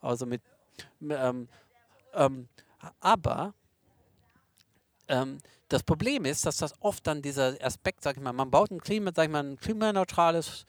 Also 0.00 0.24
mit, 0.24 0.40
ähm, 1.10 1.48
ähm, 2.14 2.48
aber 3.00 3.54
ähm, 5.08 5.38
das 5.68 5.82
Problem 5.82 6.26
ist, 6.26 6.46
dass 6.46 6.58
das 6.58 6.74
oft 6.78 7.04
dann 7.08 7.22
dieser 7.22 7.56
Aspekt, 7.60 8.04
sag 8.04 8.16
ich 8.18 8.22
mal, 8.22 8.32
man 8.32 8.52
baut 8.52 8.70
ein 8.70 8.80
Klima, 8.80 9.10
sag 9.12 9.24
ich 9.24 9.32
mal, 9.32 9.42
ein 9.42 9.56
klimaneutrales 9.56 10.64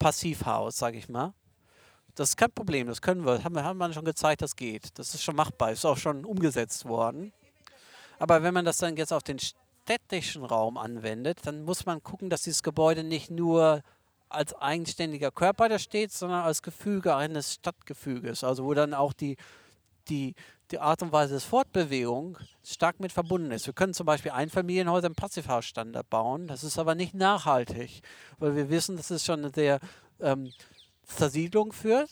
Passivhaus, 0.00 0.76
sag 0.76 0.96
ich 0.96 1.08
mal. 1.08 1.32
Das 2.14 2.30
ist 2.30 2.36
kein 2.36 2.52
Problem, 2.52 2.86
das 2.86 3.02
können 3.02 3.24
wir. 3.26 3.42
Haben 3.42 3.54
wir 3.54 3.64
haben 3.64 3.78
wir 3.78 3.92
schon 3.92 4.04
gezeigt, 4.04 4.42
das 4.42 4.54
geht. 4.54 4.98
Das 4.98 5.14
ist 5.14 5.22
schon 5.22 5.36
machbar, 5.36 5.72
ist 5.72 5.84
auch 5.84 5.96
schon 5.96 6.24
umgesetzt 6.24 6.84
worden. 6.84 7.32
Aber 8.18 8.42
wenn 8.42 8.54
man 8.54 8.64
das 8.64 8.78
dann 8.78 8.96
jetzt 8.96 9.12
auf 9.12 9.24
den 9.24 9.38
städtischen 9.38 10.44
Raum 10.44 10.78
anwendet, 10.78 11.40
dann 11.44 11.64
muss 11.64 11.86
man 11.86 12.02
gucken, 12.02 12.30
dass 12.30 12.42
dieses 12.42 12.62
Gebäude 12.62 13.02
nicht 13.02 13.30
nur 13.30 13.82
als 14.28 14.54
eigenständiger 14.54 15.30
Körper 15.30 15.68
da 15.68 15.78
steht, 15.78 16.12
sondern 16.12 16.42
als 16.42 16.62
Gefüge 16.62 17.14
eines 17.16 17.54
Stadtgefüges. 17.54 18.44
Also 18.44 18.64
wo 18.64 18.74
dann 18.74 18.94
auch 18.94 19.12
die, 19.12 19.36
die, 20.08 20.34
die 20.70 20.78
Art 20.78 21.02
und 21.02 21.12
Weise 21.12 21.34
des 21.34 21.44
Fortbewegung 21.44 22.38
stark 22.64 23.00
mit 23.00 23.12
verbunden 23.12 23.50
ist. 23.50 23.66
Wir 23.66 23.74
können 23.74 23.94
zum 23.94 24.06
Beispiel 24.06 24.30
Einfamilienhäuser 24.32 25.08
im 25.08 25.14
Passivhausstandard 25.14 26.08
bauen. 26.10 26.46
Das 26.46 26.64
ist 26.64 26.78
aber 26.78 26.94
nicht 26.94 27.14
nachhaltig, 27.14 28.02
weil 28.38 28.56
wir 28.56 28.70
wissen, 28.70 28.96
das 28.96 29.10
ist 29.10 29.24
schon 29.24 29.40
eine 29.40 29.52
sehr 29.52 29.80
ähm, 30.20 30.52
Zersiedlung 31.06 31.72
führt. 31.72 32.10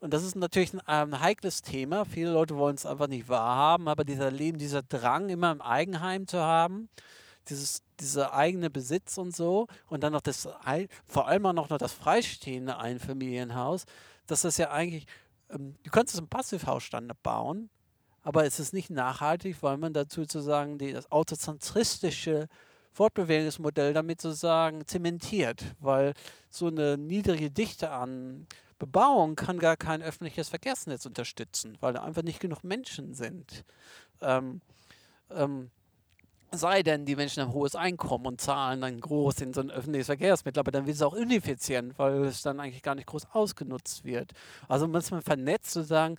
Und 0.00 0.12
das 0.14 0.22
ist 0.22 0.36
natürlich 0.36 0.72
ein, 0.74 0.80
ein 0.80 1.20
heikles 1.20 1.62
Thema. 1.62 2.04
Viele 2.04 2.30
Leute 2.30 2.56
wollen 2.56 2.76
es 2.76 2.86
einfach 2.86 3.08
nicht 3.08 3.28
wahrhaben, 3.28 3.88
aber 3.88 4.04
dieser 4.04 4.30
Leben, 4.30 4.58
dieser 4.58 4.82
Drang, 4.82 5.28
immer 5.28 5.50
im 5.50 5.60
Eigenheim 5.60 6.26
zu 6.26 6.38
haben, 6.38 6.88
dieses, 7.48 7.82
dieser 7.98 8.34
eigene 8.34 8.70
Besitz 8.70 9.18
und 9.18 9.34
so, 9.34 9.66
und 9.88 10.02
dann 10.02 10.12
noch 10.12 10.20
das, 10.20 10.48
vor 11.06 11.26
allem 11.26 11.46
auch 11.46 11.52
noch 11.52 11.78
das 11.78 11.92
freistehende 11.92 12.78
Einfamilienhaus, 12.78 13.86
dass 14.26 14.42
das 14.42 14.56
ja 14.58 14.70
eigentlich, 14.70 15.06
ähm, 15.50 15.74
du 15.82 15.90
kannst 15.90 16.14
es 16.14 16.20
im 16.20 16.28
Passivhausstandard 16.28 17.22
bauen, 17.22 17.70
aber 18.22 18.44
es 18.44 18.60
ist 18.60 18.74
nicht 18.74 18.90
nachhaltig, 18.90 19.56
weil 19.62 19.78
man 19.78 19.94
dazu 19.94 20.20
sozusagen 20.20 20.78
die, 20.78 20.92
das 20.92 21.10
autozentristische 21.10 22.48
Fortbewegungsmodell 22.92 23.92
damit 23.92 24.20
sozusagen 24.20 24.86
zementiert, 24.86 25.64
weil 25.80 26.14
so 26.50 26.66
eine 26.66 26.96
niedrige 26.98 27.50
Dichte 27.50 27.90
an 27.90 28.46
Bebauung 28.78 29.34
kann 29.34 29.58
gar 29.58 29.76
kein 29.76 30.02
öffentliches 30.02 30.48
Verkehrsnetz 30.48 31.04
unterstützen, 31.04 31.76
weil 31.80 31.92
da 31.92 32.02
einfach 32.02 32.22
nicht 32.22 32.40
genug 32.40 32.62
Menschen 32.62 33.14
sind. 33.14 33.64
Ähm, 34.20 34.60
ähm, 35.30 35.70
sei 36.52 36.82
denn, 36.82 37.04
die 37.04 37.16
Menschen 37.16 37.42
haben 37.42 37.52
hohes 37.52 37.74
Einkommen 37.74 38.26
und 38.26 38.40
zahlen 38.40 38.80
dann 38.80 39.00
groß 39.00 39.40
in 39.42 39.52
so 39.52 39.60
ein 39.60 39.70
öffentliches 39.70 40.06
Verkehrsmittel, 40.06 40.60
aber 40.60 40.70
dann 40.70 40.86
wird 40.86 40.96
es 40.96 41.02
auch 41.02 41.14
ineffizient, 41.14 41.98
weil 41.98 42.24
es 42.24 42.42
dann 42.42 42.60
eigentlich 42.60 42.82
gar 42.82 42.94
nicht 42.94 43.06
groß 43.06 43.26
ausgenutzt 43.32 44.04
wird. 44.04 44.32
Also 44.66 44.88
muss 44.88 45.10
man 45.10 45.22
vernetzt 45.22 45.72
sozusagen 45.72 46.16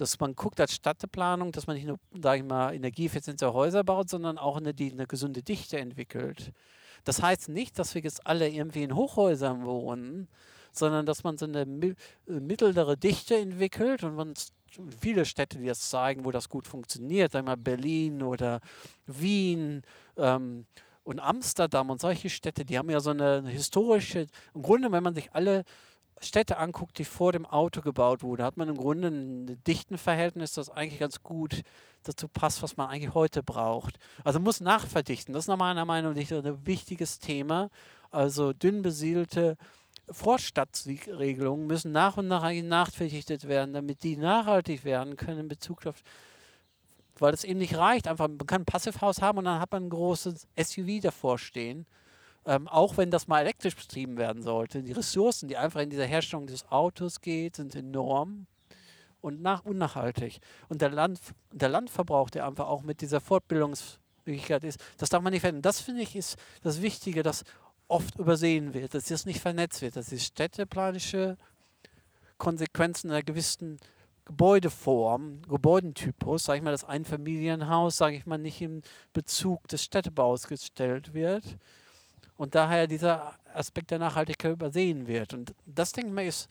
dass 0.00 0.18
man 0.18 0.34
guckt 0.34 0.60
als 0.60 0.74
Stadtplanung, 0.74 1.52
dass 1.52 1.66
man 1.66 1.76
nicht 1.76 1.86
nur, 1.86 1.98
sage 2.22 2.40
ich 2.42 2.48
mal, 2.48 2.74
energieeffiziente 2.74 3.52
Häuser 3.52 3.84
baut, 3.84 4.08
sondern 4.08 4.38
auch 4.38 4.56
eine, 4.56 4.72
die 4.72 4.92
eine 4.92 5.06
gesunde 5.06 5.42
Dichte 5.42 5.78
entwickelt. 5.78 6.52
Das 7.04 7.22
heißt 7.22 7.48
nicht, 7.48 7.78
dass 7.78 7.94
wir 7.94 8.02
jetzt 8.02 8.26
alle 8.26 8.48
irgendwie 8.48 8.82
in 8.82 8.94
Hochhäusern 8.94 9.64
wohnen, 9.64 10.28
sondern 10.72 11.06
dass 11.06 11.24
man 11.24 11.36
so 11.36 11.46
eine 11.46 11.62
äh, 11.62 11.94
mittlere 12.26 12.96
Dichte 12.96 13.36
entwickelt 13.36 14.04
und 14.04 14.14
man 14.14 14.34
viele 15.00 15.24
Städte, 15.24 15.58
die 15.58 15.66
das 15.66 15.90
zeigen, 15.90 16.24
wo 16.24 16.30
das 16.30 16.48
gut 16.48 16.66
funktioniert, 16.66 17.32
sagen 17.32 17.46
wir 17.46 17.52
mal 17.52 17.56
Berlin 17.56 18.22
oder 18.22 18.60
Wien 19.06 19.82
ähm, 20.16 20.66
und 21.02 21.18
Amsterdam 21.18 21.90
und 21.90 22.00
solche 22.00 22.30
Städte, 22.30 22.64
die 22.64 22.78
haben 22.78 22.90
ja 22.90 23.00
so 23.00 23.10
eine 23.10 23.46
historische, 23.48 24.26
im 24.54 24.62
Grunde, 24.62 24.92
wenn 24.92 25.02
man 25.02 25.14
sich 25.14 25.32
alle 25.32 25.64
Städte 26.22 26.58
anguckt, 26.58 26.98
die 26.98 27.04
vor 27.04 27.32
dem 27.32 27.46
Auto 27.46 27.80
gebaut 27.80 28.22
wurden, 28.22 28.42
hat 28.42 28.56
man 28.56 28.68
im 28.68 28.76
Grunde 28.76 29.08
ein 29.08 29.62
Dichtenverhältnis, 29.64 30.52
das 30.52 30.68
eigentlich 30.68 31.00
ganz 31.00 31.22
gut 31.22 31.62
dazu 32.02 32.28
passt, 32.28 32.62
was 32.62 32.76
man 32.76 32.88
eigentlich 32.88 33.14
heute 33.14 33.42
braucht. 33.42 33.98
Also 34.22 34.38
muss 34.38 34.60
nachverdichten. 34.60 35.32
Das 35.32 35.44
ist 35.44 35.48
nach 35.48 35.56
meiner 35.56 35.84
Meinung 35.84 36.12
nach 36.12 36.30
ein 36.30 36.66
wichtiges 36.66 37.18
Thema. 37.18 37.70
Also 38.10 38.52
dünn 38.52 38.82
besiedelte 38.82 39.56
Vorstadtregelungen 40.10 41.66
müssen 41.66 41.92
nach 41.92 42.16
und 42.16 42.28
nach 42.28 42.42
eigentlich 42.42 42.64
nachverdichtet 42.64 43.48
werden, 43.48 43.72
damit 43.72 44.02
die 44.02 44.16
nachhaltig 44.16 44.84
werden 44.84 45.16
können 45.16 45.40
in 45.40 45.48
Bezug 45.48 45.86
auf 45.86 46.02
weil 47.18 47.34
es 47.34 47.44
eben 47.44 47.58
nicht 47.58 47.76
reicht, 47.76 48.08
einfach 48.08 48.28
man 48.28 48.46
kann 48.46 48.62
ein 48.62 48.64
Passivhaus 48.64 49.20
haben 49.20 49.36
und 49.36 49.44
dann 49.44 49.60
hat 49.60 49.70
man 49.72 49.84
ein 49.84 49.90
großes 49.90 50.48
SUV 50.58 51.02
davor 51.02 51.38
stehen 51.38 51.86
ähm, 52.46 52.68
auch 52.68 52.96
wenn 52.96 53.10
das 53.10 53.28
mal 53.28 53.40
elektrisch 53.40 53.76
betrieben 53.76 54.16
werden 54.16 54.42
sollte, 54.42 54.82
die 54.82 54.92
Ressourcen, 54.92 55.48
die 55.48 55.56
einfach 55.56 55.80
in 55.80 55.90
dieser 55.90 56.06
Herstellung 56.06 56.46
des 56.46 56.70
Autos 56.70 57.20
geht, 57.20 57.56
sind 57.56 57.74
enorm 57.74 58.46
und 59.20 59.42
nach, 59.42 59.64
unnachhaltig. 59.64 60.40
Und 60.68 60.80
der, 60.80 60.90
Land, 60.90 61.20
der 61.52 61.68
Landverbrauch, 61.68 62.30
der 62.30 62.46
einfach 62.46 62.68
auch 62.68 62.82
mit 62.82 63.02
dieser 63.02 63.20
Fortbildungsmöglichkeit 63.20 64.64
ist, 64.64 64.80
das 64.96 65.10
darf 65.10 65.22
man 65.22 65.32
nicht 65.32 65.42
verändern. 65.42 65.62
Das 65.62 65.80
finde 65.80 66.02
ich 66.02 66.16
ist 66.16 66.38
das 66.62 66.80
Wichtige, 66.80 67.22
das 67.22 67.44
oft 67.88 68.18
übersehen 68.18 68.72
wird, 68.72 68.94
dass 68.94 69.06
das 69.06 69.26
nicht 69.26 69.40
vernetzt 69.40 69.82
wird, 69.82 69.96
dass 69.96 70.06
die 70.06 70.20
städteplanische 70.20 71.36
Konsequenzen 72.38 73.10
einer 73.10 73.22
gewissen 73.22 73.78
Gebäudeform, 74.24 75.42
Gebäudentypus, 75.42 76.44
sage 76.44 76.58
ich 76.58 76.64
mal, 76.64 76.70
das 76.70 76.84
Einfamilienhaus, 76.84 77.96
sage 77.96 78.16
ich 78.16 78.26
mal, 78.26 78.38
nicht 78.38 78.62
im 78.62 78.82
Bezug 79.12 79.66
des 79.68 79.82
Städtebaus 79.82 80.46
gestellt 80.46 81.12
wird 81.12 81.44
und 82.40 82.54
daher 82.54 82.86
dieser 82.86 83.34
Aspekt 83.52 83.90
der 83.90 83.98
Nachhaltigkeit 83.98 84.52
übersehen 84.52 85.06
wird. 85.06 85.34
Und 85.34 85.54
das, 85.66 85.92
denke 85.92 86.08
ich 86.08 86.14
mal, 86.14 86.24
ist, 86.24 86.48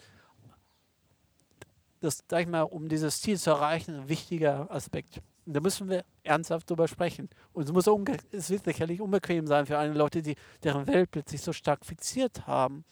das, 1.99 2.23
sag 2.29 2.41
ich 2.41 2.47
mal, 2.47 2.61
um 2.61 2.87
dieses 2.87 3.19
Ziel 3.21 3.39
zu 3.39 3.49
erreichen, 3.49 3.95
ein 3.95 4.07
wichtiger 4.07 4.69
Aspekt. 4.69 5.19
Und 5.47 5.53
da 5.55 5.61
müssen 5.61 5.89
wir 5.89 6.05
ernsthaft 6.21 6.69
drüber 6.69 6.87
sprechen. 6.87 7.27
Und 7.53 7.63
es, 7.63 7.71
muss 7.71 7.87
es 8.31 8.51
wird 8.51 8.65
sicherlich 8.65 9.01
unbequem 9.01 9.47
sein 9.47 9.65
für 9.65 9.79
eine 9.79 9.95
Leute, 9.95 10.21
die 10.21 10.35
deren 10.63 10.85
Weltbild 10.85 11.27
sich 11.27 11.41
so 11.41 11.53
stark 11.53 11.83
fixiert 11.83 12.45
haben 12.45 12.85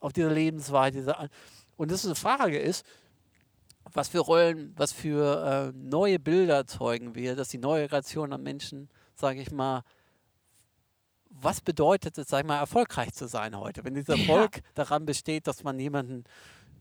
auf 0.00 0.12
diese 0.12 0.28
Lebensweise. 0.28 1.14
Und 1.76 1.92
das 1.92 2.00
ist 2.00 2.06
eine 2.06 2.16
Frage 2.16 2.58
ist, 2.58 2.84
was 3.92 4.08
für 4.08 4.18
Rollen, 4.18 4.74
was 4.76 4.90
für 4.90 5.72
äh, 5.72 5.78
neue 5.78 6.18
Bilder 6.18 6.56
erzeugen 6.56 7.14
wir, 7.14 7.36
dass 7.36 7.50
die 7.50 7.58
neue 7.58 7.86
Generation 7.86 8.32
an 8.32 8.42
Menschen, 8.42 8.88
sage 9.14 9.40
ich 9.40 9.52
mal, 9.52 9.84
was 11.40 11.60
bedeutet 11.60 12.18
es, 12.18 12.28
sag 12.28 12.46
mal, 12.46 12.58
erfolgreich 12.58 13.12
zu 13.12 13.26
sein 13.26 13.58
heute? 13.58 13.84
Wenn 13.84 13.94
dieser 13.94 14.18
Erfolg 14.18 14.56
ja. 14.56 14.62
daran 14.74 15.06
besteht, 15.06 15.46
dass 15.46 15.64
man 15.64 15.78
jemanden 15.78 16.24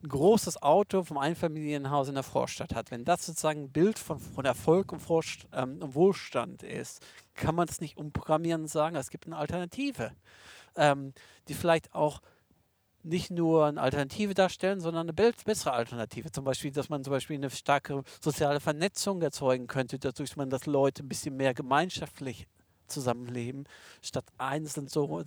ein 0.03 0.09
großes 0.09 0.61
Auto 0.61 1.03
vom 1.03 1.17
Einfamilienhaus 1.17 2.07
in 2.07 2.15
der 2.15 2.23
Vorstadt 2.23 2.73
hat, 2.73 2.91
wenn 2.91 3.05
das 3.05 3.25
sozusagen 3.25 3.63
ein 3.63 3.71
Bild 3.71 3.99
von, 3.99 4.19
von 4.19 4.45
Erfolg 4.45 4.91
und, 4.91 4.99
Vorst 4.99 5.47
ähm, 5.53 5.79
und 5.81 5.95
Wohlstand 5.95 6.63
ist, 6.63 7.05
kann 7.35 7.55
man 7.55 7.67
das 7.67 7.81
nicht 7.81 7.97
umprogrammieren 7.97 8.63
und 8.63 8.67
sagen, 8.67 8.95
es 8.95 9.09
gibt 9.09 9.27
eine 9.27 9.37
Alternative, 9.37 10.11
ähm, 10.75 11.13
die 11.47 11.53
vielleicht 11.53 11.93
auch 11.93 12.21
nicht 13.03 13.31
nur 13.31 13.65
eine 13.65 13.81
Alternative 13.81 14.33
darstellen, 14.33 14.79
sondern 14.79 15.09
eine 15.09 15.13
bessere 15.13 15.73
Alternative. 15.73 16.31
Zum 16.31 16.43
Beispiel, 16.43 16.71
dass 16.71 16.89
man 16.89 17.03
zum 17.03 17.11
Beispiel 17.11 17.37
eine 17.37 17.49
starke 17.49 18.03
soziale 18.19 18.59
Vernetzung 18.59 19.21
erzeugen 19.21 19.67
könnte, 19.67 19.97
dadurch 19.97 20.35
man, 20.35 20.49
dass 20.49 20.67
Leute 20.67 21.03
ein 21.03 21.09
bisschen 21.09 21.35
mehr 21.35 21.53
gemeinschaftlich 21.53 22.47
zusammenleben, 22.91 23.65
statt 24.01 24.25
einzeln 24.37 24.87
so, 24.87 25.23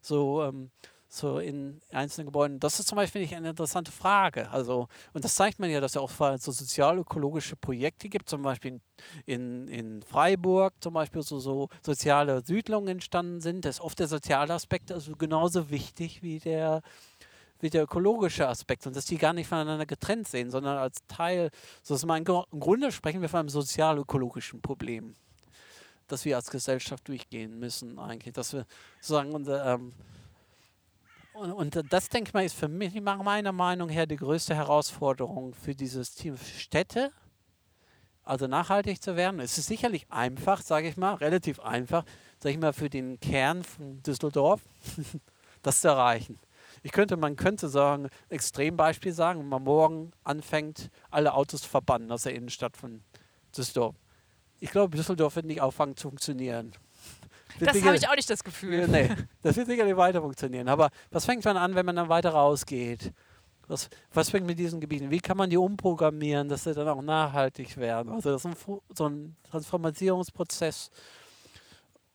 so, 0.00 0.42
ähm, 0.42 0.70
so 1.08 1.38
in 1.38 1.80
einzelnen 1.92 2.26
Gebäuden. 2.26 2.58
Das 2.58 2.80
ist 2.80 2.88
zum 2.88 2.96
Beispiel 2.96 3.22
ich, 3.22 3.34
eine 3.34 3.50
interessante 3.50 3.92
Frage. 3.92 4.50
Also, 4.50 4.88
und 5.12 5.24
das 5.24 5.36
zeigt 5.36 5.58
man 5.58 5.70
ja, 5.70 5.80
dass 5.80 5.92
es 5.92 5.96
auch 5.96 6.10
so 6.10 6.50
sozial-ökologische 6.52 7.56
Projekte 7.56 8.08
gibt, 8.08 8.28
zum 8.28 8.42
Beispiel 8.42 8.80
in, 9.26 9.68
in 9.68 10.02
Freiburg, 10.02 10.74
zum 10.80 10.94
Beispiel 10.94 11.22
so, 11.22 11.38
so 11.38 11.68
soziale 11.82 12.42
Siedlungen 12.44 12.88
entstanden 12.88 13.40
sind. 13.40 13.64
Da 13.64 13.68
ist 13.68 13.80
oft 13.80 13.98
der 13.98 14.08
soziale 14.08 14.52
Aspekt 14.52 14.90
also 14.90 15.12
genauso 15.14 15.70
wichtig 15.70 16.22
wie 16.22 16.40
der 16.40 16.82
wie 17.60 17.70
der 17.70 17.84
ökologische 17.84 18.46
Aspekt 18.46 18.86
und 18.86 18.94
dass 18.94 19.06
die 19.06 19.16
gar 19.16 19.32
nicht 19.32 19.48
voneinander 19.48 19.86
getrennt 19.86 20.28
sehen, 20.28 20.50
sondern 20.50 20.76
als 20.76 20.98
Teil, 21.08 21.50
so 21.82 21.94
dass 21.94 22.04
man 22.04 22.22
im 22.22 22.60
Grunde 22.60 22.92
sprechen 22.92 23.22
wir 23.22 23.28
von 23.28 23.40
einem 23.40 23.48
sozial-ökologischen 23.48 24.60
Problem, 24.60 25.14
das 26.08 26.24
wir 26.24 26.36
als 26.36 26.50
Gesellschaft 26.50 27.08
durchgehen 27.08 27.58
müssen 27.58 27.98
eigentlich, 27.98 28.34
dass 28.34 28.52
wir 28.52 28.66
sozusagen 29.00 29.32
unser 29.32 29.74
ähm, 29.74 29.92
und, 31.34 31.50
und, 31.50 31.92
das, 31.92 32.08
denke 32.10 32.28
ich 32.28 32.34
mal, 32.34 32.44
ist 32.44 32.54
für 32.54 32.68
mich 32.68 32.94
meiner 33.00 33.50
Meinung 33.50 33.88
her 33.88 34.06
die 34.06 34.14
größte 34.14 34.54
Herausforderung 34.54 35.52
für 35.52 35.74
dieses 35.74 36.14
Team 36.14 36.36
Städte, 36.36 37.10
also 38.22 38.46
nachhaltig 38.46 39.02
zu 39.02 39.16
werden. 39.16 39.40
Es 39.40 39.58
ist 39.58 39.66
sicherlich 39.66 40.06
einfach, 40.12 40.62
sage 40.62 40.88
ich 40.88 40.96
mal, 40.96 41.14
relativ 41.14 41.58
einfach, 41.58 42.04
sage 42.38 42.54
ich 42.54 42.60
mal, 42.60 42.72
für 42.72 42.88
den 42.88 43.18
Kern 43.18 43.64
von 43.64 44.00
Düsseldorf, 44.04 44.60
das 45.62 45.80
zu 45.80 45.88
erreichen. 45.88 46.38
Ich 46.84 46.92
könnte, 46.92 47.16
man 47.16 47.34
könnte 47.34 47.68
sagen, 47.68 48.10
Extrembeispiel 48.28 49.12
sagen, 49.12 49.40
wenn 49.40 49.48
man 49.48 49.64
morgen 49.64 50.12
anfängt, 50.22 50.88
alle 51.10 51.34
Autos 51.34 51.62
zu 51.62 51.68
verbannen 51.68 52.12
aus 52.12 52.22
der 52.22 52.34
Innenstadt 52.36 52.76
von 52.76 53.02
Düsseldorf. 53.56 53.96
Ich 54.64 54.70
glaube, 54.70 54.96
Düsseldorf 54.96 55.36
wird 55.36 55.44
nicht 55.44 55.60
auffangen 55.60 55.94
zu 55.94 56.08
funktionieren. 56.08 56.72
Das 57.60 57.82
habe 57.84 57.96
ich 57.96 58.08
auch 58.08 58.16
nicht 58.16 58.30
das 58.30 58.42
Gefühl. 58.42 58.88
Nee, 58.88 59.10
das 59.42 59.56
wird 59.56 59.66
sicherlich 59.66 59.94
weiter 59.94 60.22
funktionieren. 60.22 60.68
Aber 60.68 60.88
was 61.10 61.26
fängt 61.26 61.44
man 61.44 61.58
an, 61.58 61.74
wenn 61.74 61.84
man 61.84 61.96
dann 61.96 62.08
weiter 62.08 62.30
rausgeht? 62.30 63.12
Was, 63.68 63.90
was 64.14 64.30
fängt 64.30 64.46
mit 64.46 64.58
diesen 64.58 64.80
Gebieten? 64.80 65.10
Wie 65.10 65.20
kann 65.20 65.36
man 65.36 65.50
die 65.50 65.58
umprogrammieren, 65.58 66.48
dass 66.48 66.64
sie 66.64 66.72
dann 66.72 66.88
auch 66.88 67.02
nachhaltig 67.02 67.76
werden? 67.76 68.10
Also 68.10 68.32
das 68.32 68.46
ist 68.46 68.50
ein, 68.50 68.78
so 68.96 69.06
ein 69.06 69.36
Transformationsprozess. 69.50 70.90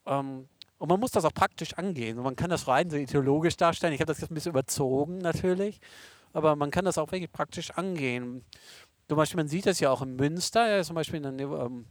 Ähm, 0.07 0.47
und 0.79 0.89
man 0.89 0.99
muss 0.99 1.11
das 1.11 1.25
auch 1.25 1.33
praktisch 1.33 1.75
angehen. 1.75 2.17
Und 2.17 2.23
man 2.23 2.35
kann 2.35 2.49
das 2.49 2.67
rein 2.67 2.89
so 2.89 2.97
ideologisch 2.97 3.57
darstellen. 3.57 3.93
Ich 3.93 4.01
habe 4.01 4.11
das 4.11 4.21
jetzt 4.21 4.31
ein 4.31 4.33
bisschen 4.33 4.53
überzogen 4.53 5.19
natürlich, 5.19 5.79
aber 6.33 6.55
man 6.55 6.71
kann 6.71 6.83
das 6.83 6.97
auch 6.97 7.11
wirklich 7.11 7.31
praktisch 7.31 7.69
angehen. 7.69 8.43
Zum 9.07 9.17
Beispiel, 9.17 9.37
man 9.37 9.47
sieht 9.47 9.67
das 9.67 9.79
ja 9.79 9.91
auch 9.91 10.01
in 10.01 10.15
Münster, 10.15 10.67
ja, 10.67 10.83
zum 10.83 10.95
Beispiel 10.95 11.23
in 11.23 11.37
der, 11.37 11.47
ähm, 11.47 11.85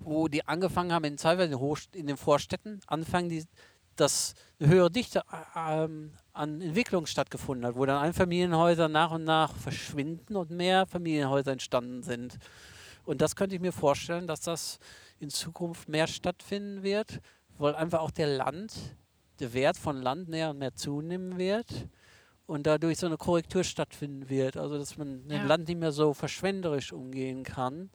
wo 0.00 0.28
die 0.28 0.46
angefangen 0.46 0.92
haben, 0.92 1.04
in, 1.04 1.16
in 1.92 2.06
den 2.06 2.16
Vorstädten, 2.16 2.80
anfangen, 2.86 3.28
die, 3.28 3.44
dass 3.96 4.34
eine 4.60 4.68
höhere 4.68 4.90
Dichte 4.90 5.22
äh, 5.32 5.84
ähm, 5.84 6.12
an 6.32 6.60
Entwicklung 6.60 7.06
stattgefunden 7.06 7.66
hat, 7.66 7.76
wo 7.76 7.86
dann 7.86 8.02
Einfamilienhäuser 8.02 8.88
nach 8.88 9.10
und 9.10 9.24
nach 9.24 9.54
verschwinden 9.56 10.36
und 10.36 10.50
mehr 10.50 10.86
Familienhäuser 10.86 11.52
entstanden 11.52 12.02
sind. 12.02 12.38
Und 13.04 13.20
das 13.20 13.36
könnte 13.36 13.54
ich 13.54 13.62
mir 13.62 13.72
vorstellen, 13.72 14.26
dass 14.26 14.40
das 14.40 14.78
in 15.18 15.30
Zukunft 15.30 15.88
mehr 15.88 16.06
stattfinden 16.06 16.82
wird, 16.82 17.20
weil 17.58 17.74
einfach 17.74 18.00
auch 18.00 18.10
der 18.10 18.26
Land, 18.26 18.74
der 19.40 19.54
Wert 19.54 19.76
von 19.76 20.02
Land 20.02 20.28
näher 20.28 20.50
und 20.50 20.58
mehr 20.58 20.74
zunehmen 20.74 21.38
wird 21.38 21.88
und 22.46 22.66
dadurch 22.66 22.98
so 22.98 23.06
eine 23.06 23.16
Korrektur 23.16 23.64
stattfinden 23.64 24.28
wird. 24.28 24.56
Also 24.56 24.78
dass 24.78 24.96
man 24.96 25.22
ja. 25.28 25.40
im 25.40 25.46
Land 25.46 25.68
nicht 25.68 25.78
mehr 25.78 25.92
so 25.92 26.14
verschwenderisch 26.14 26.92
umgehen 26.92 27.44
kann. 27.44 27.90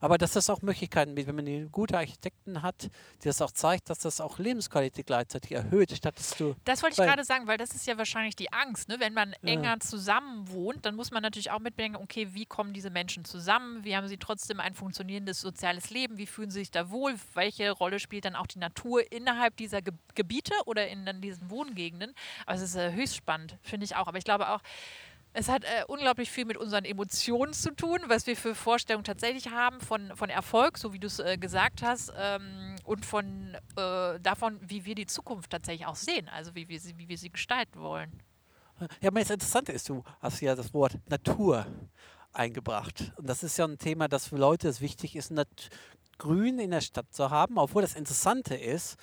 Aber 0.00 0.18
dass 0.18 0.32
das 0.32 0.50
auch 0.50 0.62
Möglichkeiten 0.62 1.14
bietet, 1.14 1.36
wenn 1.36 1.44
man 1.44 1.72
gute 1.72 1.96
Architekten 1.96 2.62
hat, 2.62 2.90
die 3.22 3.28
das 3.28 3.40
auch 3.42 3.50
zeigt, 3.50 3.90
dass 3.90 3.98
das 3.98 4.20
auch 4.20 4.38
Lebensqualität 4.38 5.06
gleichzeitig 5.06 5.52
erhöht, 5.52 5.96
statt 5.96 6.18
dass 6.18 6.36
du. 6.36 6.54
Das 6.64 6.82
wollte 6.82 7.00
ich 7.00 7.08
gerade 7.08 7.24
sagen, 7.24 7.46
weil 7.46 7.58
das 7.58 7.74
ist 7.74 7.86
ja 7.86 7.98
wahrscheinlich 7.98 8.36
die 8.36 8.52
Angst. 8.52 8.88
Ne? 8.88 8.96
Wenn 8.98 9.14
man 9.14 9.34
ja. 9.42 9.52
enger 9.52 9.80
zusammen 9.80 10.48
wohnt, 10.50 10.84
dann 10.86 10.96
muss 10.96 11.10
man 11.10 11.22
natürlich 11.22 11.50
auch 11.50 11.58
mitbedenken, 11.58 12.02
okay, 12.02 12.28
wie 12.32 12.46
kommen 12.46 12.72
diese 12.72 12.90
Menschen 12.90 13.24
zusammen? 13.24 13.84
Wie 13.84 13.96
haben 13.96 14.08
sie 14.08 14.18
trotzdem 14.18 14.60
ein 14.60 14.74
funktionierendes 14.74 15.40
soziales 15.40 15.90
Leben? 15.90 16.18
Wie 16.18 16.26
fühlen 16.26 16.50
sie 16.50 16.60
sich 16.60 16.70
da 16.70 16.90
wohl? 16.90 17.14
Welche 17.34 17.70
Rolle 17.70 17.98
spielt 17.98 18.24
dann 18.24 18.36
auch 18.36 18.46
die 18.46 18.58
Natur 18.58 19.10
innerhalb 19.10 19.56
dieser 19.56 19.82
Ge 19.82 19.92
Gebiete 20.14 20.54
oder 20.64 20.88
in, 20.88 21.06
in 21.06 21.20
diesen 21.20 21.50
Wohngegenden? 21.50 22.14
Also 22.46 22.64
es 22.64 22.70
ist 22.70 22.76
äh, 22.76 22.92
höchst 22.92 23.16
spannend, 23.16 23.58
finde 23.60 23.84
ich 23.84 23.96
auch. 23.96 24.06
Aber 24.06 24.16
ich 24.16 24.24
glaube 24.24 24.48
auch, 24.48 24.62
es 25.38 25.50
hat 25.50 25.64
äh, 25.64 25.84
unglaublich 25.86 26.30
viel 26.30 26.46
mit 26.46 26.56
unseren 26.56 26.86
Emotionen 26.86 27.52
zu 27.52 27.70
tun, 27.70 27.98
was 28.06 28.26
wir 28.26 28.36
für 28.36 28.54
Vorstellungen 28.54 29.04
tatsächlich 29.04 29.50
haben 29.50 29.80
von, 29.80 30.16
von 30.16 30.30
Erfolg, 30.30 30.78
so 30.78 30.94
wie 30.94 30.98
du 30.98 31.08
es 31.08 31.18
äh, 31.18 31.36
gesagt 31.36 31.82
hast, 31.82 32.10
ähm, 32.16 32.76
und 32.84 33.04
von 33.04 33.54
äh, 33.76 34.18
davon, 34.18 34.58
wie 34.62 34.86
wir 34.86 34.94
die 34.94 35.04
Zukunft 35.04 35.50
tatsächlich 35.50 35.86
auch 35.86 35.94
sehen, 35.94 36.30
also 36.30 36.54
wie 36.54 36.68
wir 36.68 36.80
sie, 36.80 36.96
wie 36.96 37.08
wir 37.08 37.18
sie 37.18 37.28
gestalten 37.28 37.80
wollen. 37.80 38.22
Ja, 39.02 39.08
aber 39.08 39.20
das 39.20 39.28
Interessante 39.28 39.72
ist, 39.72 39.90
du 39.90 40.02
hast 40.20 40.40
ja 40.40 40.54
das 40.54 40.72
Wort 40.72 40.98
Natur 41.06 41.66
eingebracht. 42.32 43.12
Und 43.16 43.28
das 43.28 43.42
ist 43.42 43.58
ja 43.58 43.66
ein 43.66 43.78
Thema, 43.78 44.08
das 44.08 44.28
für 44.28 44.36
Leute 44.36 44.68
es 44.68 44.80
wichtig 44.80 45.16
ist, 45.16 45.32
Grün 46.16 46.58
in 46.58 46.70
der 46.70 46.80
Stadt 46.80 47.12
zu 47.12 47.28
haben. 47.28 47.58
Obwohl 47.58 47.82
das 47.82 47.94
Interessante 47.94 48.54
ist, 48.54 48.96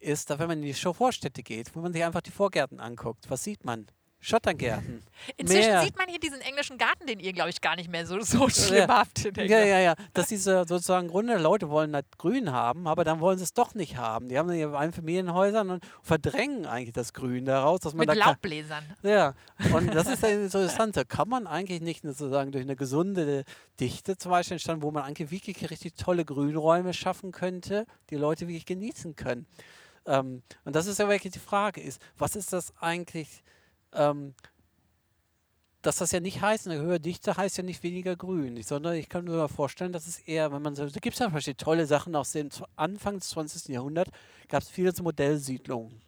ist, 0.00 0.28
dass 0.28 0.38
wenn 0.38 0.48
man 0.48 0.58
in 0.58 0.64
die 0.64 0.74
Vorstädte 0.74 1.42
geht, 1.42 1.74
wo 1.74 1.80
man 1.80 1.94
sich 1.94 2.04
einfach 2.04 2.20
die 2.20 2.30
Vorgärten 2.30 2.78
anguckt, 2.78 3.30
was 3.30 3.42
sieht 3.42 3.64
man? 3.64 3.86
Schottergärten. 4.20 5.02
Inzwischen 5.36 5.70
mehr. 5.70 5.82
sieht 5.82 5.96
man 5.96 6.08
hier 6.08 6.18
diesen 6.18 6.40
englischen 6.40 6.76
Garten, 6.76 7.06
den 7.06 7.20
ihr, 7.20 7.32
glaube 7.32 7.50
ich, 7.50 7.60
gar 7.60 7.76
nicht 7.76 7.88
mehr 7.88 8.04
so, 8.04 8.20
so 8.20 8.48
schlimm 8.48 8.88
habt. 8.88 9.36
Ja, 9.36 9.64
ja, 9.64 9.78
ja. 9.78 9.94
Dass 10.12 10.26
diese 10.26 10.64
sozusagen 10.66 11.08
Grunde 11.08 11.38
Leute 11.38 11.68
wollen 11.70 11.92
das 11.92 12.04
Grün 12.18 12.52
haben, 12.52 12.88
aber 12.88 13.04
dann 13.04 13.20
wollen 13.20 13.38
sie 13.38 13.44
es 13.44 13.52
doch 13.52 13.74
nicht 13.74 13.96
haben. 13.96 14.28
Die 14.28 14.36
haben 14.36 14.48
dann 14.48 14.56
ihre 14.56 14.76
Einfamilienhäusern 14.76 15.70
und 15.70 15.84
verdrängen 16.02 16.66
eigentlich 16.66 16.94
das 16.94 17.12
Grün 17.12 17.44
daraus. 17.44 17.80
Dass 17.80 17.94
man 17.94 18.06
Mit 18.06 18.16
da 18.16 18.26
Laubbläsern. 18.26 18.84
Ja, 19.02 19.34
und 19.72 19.94
das 19.94 20.08
ist 20.08 20.22
das 20.22 20.30
Interessante. 20.30 21.04
Kann 21.04 21.28
man 21.28 21.46
eigentlich 21.46 21.80
nicht 21.80 22.02
sozusagen 22.02 22.50
durch 22.50 22.64
eine 22.64 22.76
gesunde 22.76 23.44
Dichte 23.78 24.16
zum 24.16 24.32
Beispiel 24.32 24.56
entstanden, 24.56 24.82
wo 24.82 24.90
man 24.90 25.04
eigentlich 25.04 25.30
wirklich 25.30 25.70
richtig 25.70 25.94
tolle 25.94 26.24
Grünräume 26.24 26.92
schaffen 26.92 27.30
könnte, 27.30 27.86
die 28.10 28.16
Leute 28.16 28.48
wirklich 28.48 28.66
genießen 28.66 29.14
können. 29.14 29.46
Ähm, 30.06 30.42
und 30.64 30.74
das 30.74 30.86
ist 30.86 30.98
ja 30.98 31.08
wirklich 31.08 31.32
die 31.32 31.38
Frage, 31.38 31.80
ist, 31.80 32.00
was 32.16 32.34
ist 32.34 32.52
das 32.52 32.72
eigentlich 32.80 33.44
ähm, 33.92 34.34
dass 35.82 35.96
das 35.96 36.12
ja 36.12 36.20
nicht 36.20 36.42
heißt, 36.42 36.66
eine 36.66 36.80
höhere 36.80 37.00
Dichte 37.00 37.36
heißt 37.36 37.56
ja 37.56 37.62
nicht 37.62 37.82
weniger 37.82 38.16
grün, 38.16 38.60
sondern 38.62 38.94
ich 38.94 39.08
kann 39.08 39.24
mir 39.24 39.36
mal 39.36 39.48
vorstellen, 39.48 39.92
dass 39.92 40.06
es 40.06 40.18
eher, 40.18 40.52
wenn 40.52 40.62
man 40.62 40.74
so, 40.74 40.84
da 40.86 41.00
gibt 41.00 41.14
es 41.14 41.20
ja 41.20 41.30
zum 41.30 41.56
tolle 41.56 41.86
Sachen 41.86 42.16
aus 42.16 42.32
dem 42.32 42.48
Anfang 42.76 43.18
des 43.18 43.28
20. 43.30 43.68
Jahrhunderts, 43.68 44.10
gab 44.48 44.62
es 44.62 44.68
viele 44.68 44.92
so 44.92 45.02
Modellsiedlungen. 45.02 46.02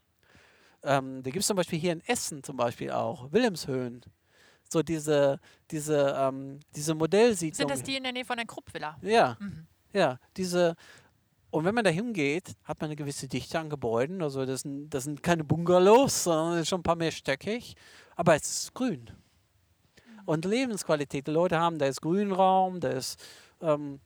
Ähm, 0.83 1.23
da 1.23 1.31
gibt 1.31 1.43
es 1.43 1.47
zum 1.47 1.57
Beispiel 1.57 1.79
hier 1.79 1.93
in 1.93 2.01
Essen 2.07 2.43
zum 2.43 2.57
Beispiel 2.57 2.91
auch, 2.91 3.31
Wilhelmshöhen. 3.33 4.03
So 4.69 4.83
diese, 4.83 5.41
diese, 5.71 6.15
ähm, 6.17 6.61
diese 6.75 6.95
Modellsiedlungen. 6.95 7.69
Sind 7.69 7.71
das 7.71 7.83
die 7.83 7.97
in 7.97 8.03
der 8.03 8.13
Nähe 8.13 8.25
von 8.25 8.37
der 8.37 8.47
Kruppvilla? 8.47 8.97
Ja, 9.03 9.37
mhm. 9.41 9.67
ja, 9.93 10.19
diese, 10.37 10.77
und 11.51 11.65
wenn 11.65 11.75
man 11.75 11.85
da 11.85 11.91
hingeht, 11.91 12.55
hat 12.65 12.81
man 12.81 12.89
eine 12.89 12.97
gewisse 12.97 13.29
Dichte 13.29 13.59
an 13.59 13.71
Gebäuden. 13.71 14.23
Also 14.23 14.47
das 14.47 14.63
sind, 14.63 14.91
das 14.91 15.05
sind 15.05 15.23
keine 15.23 15.45
Bungalows, 15.45 16.25
sondern 16.25 16.65
schon 16.65 16.81
ein 16.81 16.85
paar 16.85 16.97
mehr 16.97 17.11
stöckig. 17.11 17.75
Aber 18.17 18.35
es 18.35 18.65
ist 18.65 18.75
grün. 18.75 19.11
Und 20.27 20.45
Lebensqualität. 20.45 21.27
Die 21.27 21.33
Leute 21.33 21.59
haben, 21.59 21.79
da 21.79 21.87
ist 21.87 22.03
Grünraum, 22.03 22.81
da 22.81 22.91
ist 22.91 23.21
ähm, 23.61 24.01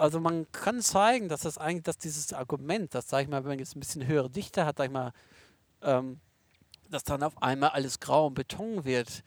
also 0.00 0.18
man 0.18 0.50
kann 0.50 0.80
zeigen, 0.80 1.28
dass 1.28 1.42
das 1.42 1.58
eigentlich, 1.58 1.82
dass 1.84 1.98
dieses 1.98 2.32
Argument, 2.32 2.94
dass, 2.94 3.08
sag 3.08 3.22
ich 3.22 3.28
mal, 3.28 3.44
wenn 3.44 3.50
man 3.50 3.58
jetzt 3.58 3.76
ein 3.76 3.80
bisschen 3.80 4.06
höhere 4.06 4.30
Dichte 4.30 4.64
hat, 4.64 4.78
sag 4.78 4.86
ich 4.86 4.92
mal, 4.92 5.12
ähm, 5.82 6.20
dass 6.88 7.04
dann 7.04 7.22
auf 7.22 7.40
einmal 7.42 7.70
alles 7.70 8.00
grau 8.00 8.26
und 8.26 8.34
Beton 8.34 8.84
wird. 8.84 9.22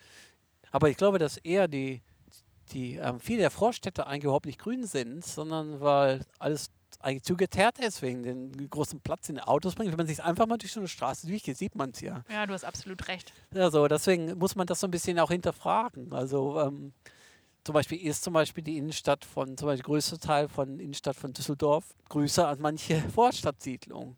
Aber 0.71 0.89
ich 0.89 0.97
glaube, 0.97 1.19
dass 1.19 1.37
eher 1.37 1.67
die, 1.67 2.01
die 2.71 2.95
ähm, 2.95 3.19
viele 3.19 3.39
der 3.41 3.51
Vorstädte 3.51 4.07
eigentlich 4.07 4.23
überhaupt 4.23 4.47
nicht 4.47 4.59
grün 4.59 4.85
sind, 4.85 5.23
sondern 5.23 5.79
weil 5.79 6.25
alles 6.39 6.71
eigentlich 7.03 7.23
zugeteert 7.23 7.79
ist 7.79 8.01
wegen 8.01 8.23
den 8.23 8.69
großen 8.69 9.01
Platz 9.01 9.29
in 9.29 9.35
den 9.35 9.43
Autos 9.43 9.75
bringt. 9.75 9.91
Wenn 9.91 9.97
man 9.97 10.07
sich 10.07 10.23
einfach 10.23 10.47
mal 10.47 10.57
durch 10.57 10.71
so 10.71 10.79
eine 10.79 10.87
Straße 10.87 11.27
durchgeht, 11.27 11.57
sieht 11.57 11.75
man 11.75 11.91
es 11.91 12.01
ja. 12.01 12.23
Ja, 12.29 12.45
du 12.45 12.53
hast 12.53 12.63
absolut 12.63 13.07
recht. 13.07 13.33
Also 13.53 13.87
deswegen 13.87 14.37
muss 14.37 14.55
man 14.55 14.67
das 14.67 14.79
so 14.79 14.87
ein 14.87 14.91
bisschen 14.91 15.19
auch 15.19 15.29
hinterfragen. 15.29 16.13
Also 16.13 16.59
ähm, 16.61 16.93
zum 17.63 17.73
Beispiel 17.73 18.05
ist 18.05 18.23
zum 18.23 18.33
Beispiel 18.33 18.63
die 18.63 18.77
Innenstadt 18.77 19.25
von, 19.25 19.57
zum 19.57 19.67
Beispiel 19.67 19.85
größter 19.85 20.19
Teil 20.19 20.47
von 20.47 20.79
Innenstadt 20.79 21.15
von 21.15 21.33
Düsseldorf 21.33 21.85
größer 22.09 22.47
als 22.47 22.59
manche 22.59 22.99
Vorstadtsiedlungen. 23.13 24.15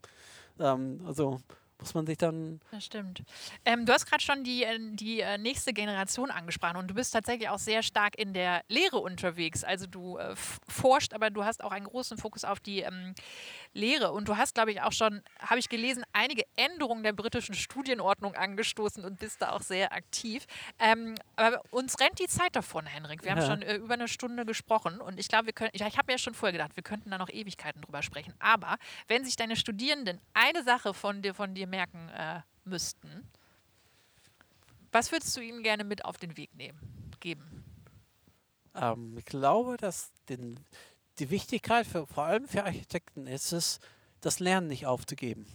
Ähm, 0.60 1.02
also 1.06 1.40
muss 1.80 1.94
man 1.94 2.06
sich 2.08 2.18
dann. 2.18 2.62
Das 2.72 2.86
stimmt. 2.86 3.24
Ähm, 3.66 3.86
du 3.86 3.94
hast 3.94 4.06
gerade 4.06 4.24
schon 4.24 4.44
die, 4.44 4.64
äh, 4.64 4.80
die 4.80 5.20
äh, 5.20 5.38
nächste 5.38 5.74
Generation 5.74 6.32
angesprochen 6.32 6.78
und 6.78 6.88
du 6.88 6.94
bist 6.94 7.14
tatsächlich 7.14 7.50
auch 7.50 7.60
sehr 7.60 7.84
stark 7.84 8.18
in 8.18 8.34
der 8.34 8.64
Lehre 8.70 8.98
unterwegs. 8.98 9.64
Also 9.64 9.86
du 9.86 10.18
äh, 10.18 10.36
forscht, 10.36 11.14
aber 11.14 11.30
du 11.30 11.44
hast 11.44 11.64
auch 11.64 11.72
einen 11.72 11.86
großen 11.86 12.18
Fokus 12.18 12.46
auf 12.46 12.60
die 12.60 12.80
ähm, 12.80 13.14
Lehre 13.76 14.12
und 14.12 14.28
du 14.28 14.38
hast, 14.38 14.56
glaube 14.56 14.72
ich, 14.72 14.82
auch 14.82 14.92
schon, 14.92 15.22
habe 15.40 15.60
ich 15.60 15.70
gelesen, 15.70 16.04
einige 16.14 16.44
Änderungen 16.56 17.04
der 17.04 17.14
britischen 17.14 17.56
Studienordnung 17.56 18.34
angestoßen 18.34 19.04
und 19.04 19.20
bist 19.20 19.42
da 19.42 19.52
auch 19.52 19.62
sehr 19.62 19.92
aktiv. 19.92 20.46
Ähm, 20.80 21.16
aber 21.36 21.62
uns 21.72 22.00
rennt 22.00 22.20
die 22.20 22.28
Zeit 22.28 22.56
davon, 22.56 22.86
Henrik. 22.86 23.24
Wir 23.24 23.32
ja. 23.32 23.36
haben 23.36 23.46
schon 23.46 23.62
äh, 23.62 23.76
über 23.76 23.96
eine 23.96 24.08
Stunde 24.08 24.46
gesprochen 24.46 25.02
und 25.02 25.20
ich 25.20 25.28
glaube, 25.28 25.48
wir 25.48 25.54
können, 25.54 25.72
ja, 25.74 25.88
ich 25.88 25.98
habe 25.98 26.08
mir 26.08 26.14
ja 26.14 26.18
schon 26.18 26.34
vorher 26.34 26.54
gedacht, 26.54 26.76
wir 26.76 26.84
könnten 26.84 27.12
da 27.12 27.18
noch 27.18 27.30
Ewigkeiten 27.30 27.82
drüber 27.82 28.02
sprechen. 28.02 28.34
Aber 28.40 28.78
wenn 29.08 29.26
sich 29.26 29.36
deine 29.36 29.56
Studierenden 29.58 30.20
eine 30.34 30.64
Sache 30.64 30.94
von 30.94 31.22
dir, 31.22 31.34
von 31.34 31.54
dir 31.54 31.68
merken 31.68 32.10
äh, 32.10 32.40
müssten, 32.64 33.30
was 34.92 35.12
würdest 35.12 35.36
du 35.36 35.42
ihnen 35.42 35.62
gerne 35.62 35.84
mit 35.84 36.06
auf 36.06 36.18
den 36.18 36.38
Weg 36.38 36.56
nehmen, 36.56 36.80
geben? 37.20 37.66
Ähm, 38.74 39.18
ich 39.18 39.26
glaube, 39.26 39.76
dass 39.76 40.12
den, 40.30 40.60
die 41.20 41.30
Wichtigkeit 41.30 41.86
für, 41.86 42.08
vor 42.08 42.26
allem 42.26 42.48
für 42.48 42.64
Architekten 42.64 43.28
ist 43.28 43.52
es, 43.52 43.80
das 44.22 44.40
Lernen 44.40 44.68
nicht 44.68 44.86
aufzugeben. 44.86 45.46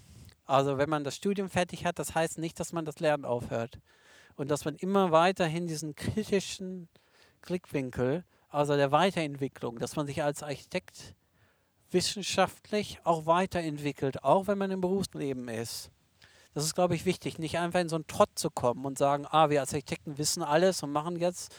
Also 0.46 0.78
wenn 0.78 0.90
man 0.90 1.04
das 1.04 1.16
Studium 1.16 1.48
fertig 1.48 1.84
hat, 1.84 1.98
das 1.98 2.14
heißt 2.14 2.38
nicht, 2.38 2.58
dass 2.58 2.72
man 2.72 2.84
das 2.84 3.00
Lernen 3.00 3.24
aufhört. 3.24 3.78
Und 4.36 4.50
dass 4.50 4.64
man 4.64 4.76
immer 4.76 5.10
weiterhin 5.12 5.66
diesen 5.66 5.94
kritischen 5.94 6.88
Blickwinkel, 7.42 8.24
also 8.48 8.76
der 8.76 8.90
Weiterentwicklung, 8.90 9.78
dass 9.78 9.96
man 9.96 10.06
sich 10.06 10.22
als 10.22 10.42
Architekt 10.42 11.14
wissenschaftlich 11.90 12.98
auch 13.04 13.26
weiterentwickelt, 13.26 14.24
auch 14.24 14.46
wenn 14.46 14.58
man 14.58 14.70
im 14.70 14.80
Berufsleben 14.80 15.48
ist. 15.48 15.90
Das 16.54 16.64
ist, 16.64 16.74
glaube 16.74 16.94
ich, 16.94 17.04
wichtig, 17.04 17.38
nicht 17.38 17.58
einfach 17.58 17.80
in 17.80 17.88
so 17.88 17.96
einen 17.96 18.06
Trott 18.06 18.30
zu 18.34 18.50
kommen 18.50 18.84
und 18.84 18.98
sagen, 18.98 19.26
ah, 19.30 19.50
wir 19.50 19.60
als 19.60 19.72
Architekten 19.72 20.18
wissen 20.18 20.42
alles 20.42 20.82
und 20.82 20.90
machen 20.90 21.16
jetzt, 21.16 21.54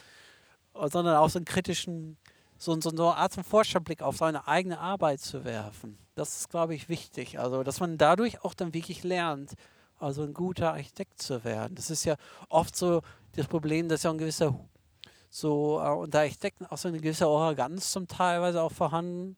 sondern 0.73 1.15
auch 1.15 1.29
so 1.29 1.39
einen 1.39 1.45
kritischen, 1.45 2.17
so, 2.61 2.79
so 2.79 2.89
eine 2.89 3.17
Art 3.17 3.33
von 3.33 3.43
Forscherblick 3.43 4.03
auf 4.03 4.17
seine 4.17 4.47
eigene 4.47 4.79
Arbeit 4.79 5.19
zu 5.19 5.43
werfen. 5.43 5.97
Das 6.13 6.37
ist, 6.37 6.49
glaube 6.49 6.75
ich, 6.75 6.89
wichtig. 6.89 7.39
Also, 7.39 7.63
dass 7.63 7.79
man 7.79 7.97
dadurch 7.97 8.43
auch 8.43 8.53
dann 8.53 8.73
wirklich 8.73 9.03
lernt, 9.03 9.53
also 9.97 10.23
ein 10.23 10.33
guter 10.33 10.73
Architekt 10.73 11.21
zu 11.21 11.43
werden. 11.43 11.73
Das 11.75 11.89
ist 11.89 12.05
ja 12.05 12.15
oft 12.49 12.75
so 12.75 13.01
das 13.35 13.47
Problem, 13.47 13.89
dass 13.89 14.03
ja 14.03 14.11
ein 14.11 14.17
gewisser, 14.17 14.59
so 15.29 15.79
äh, 15.79 15.89
unter 15.89 16.19
Architekten 16.19 16.65
auch 16.67 16.77
so 16.77 16.87
eine 16.87 16.99
gewisse 16.99 17.25
Arroganz 17.25 17.91
zum 17.91 18.07
Teilweise 18.07 18.61
auch 18.61 18.71
vorhanden, 18.71 19.37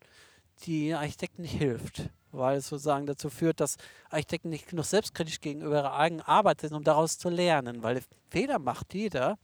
die 0.66 0.94
Architekten 0.94 1.44
nicht 1.44 1.58
hilft 1.58 2.10
weil 2.34 2.58
es 2.58 2.68
sozusagen 2.68 3.06
dazu 3.06 3.30
führt, 3.30 3.60
dass 3.60 3.78
Architekten 4.10 4.50
nicht 4.50 4.68
genug 4.68 4.86
selbstkritisch 4.86 5.40
gegenüber 5.40 5.78
ihrer 5.78 5.94
eigenen 5.94 6.26
Arbeit 6.26 6.62
sind, 6.62 6.74
um 6.74 6.84
daraus 6.84 7.18
zu 7.18 7.30
lernen, 7.30 7.84
weil 7.84 8.02
Fehler 8.30 8.60
macht 8.60 8.94
jeder 8.94 9.38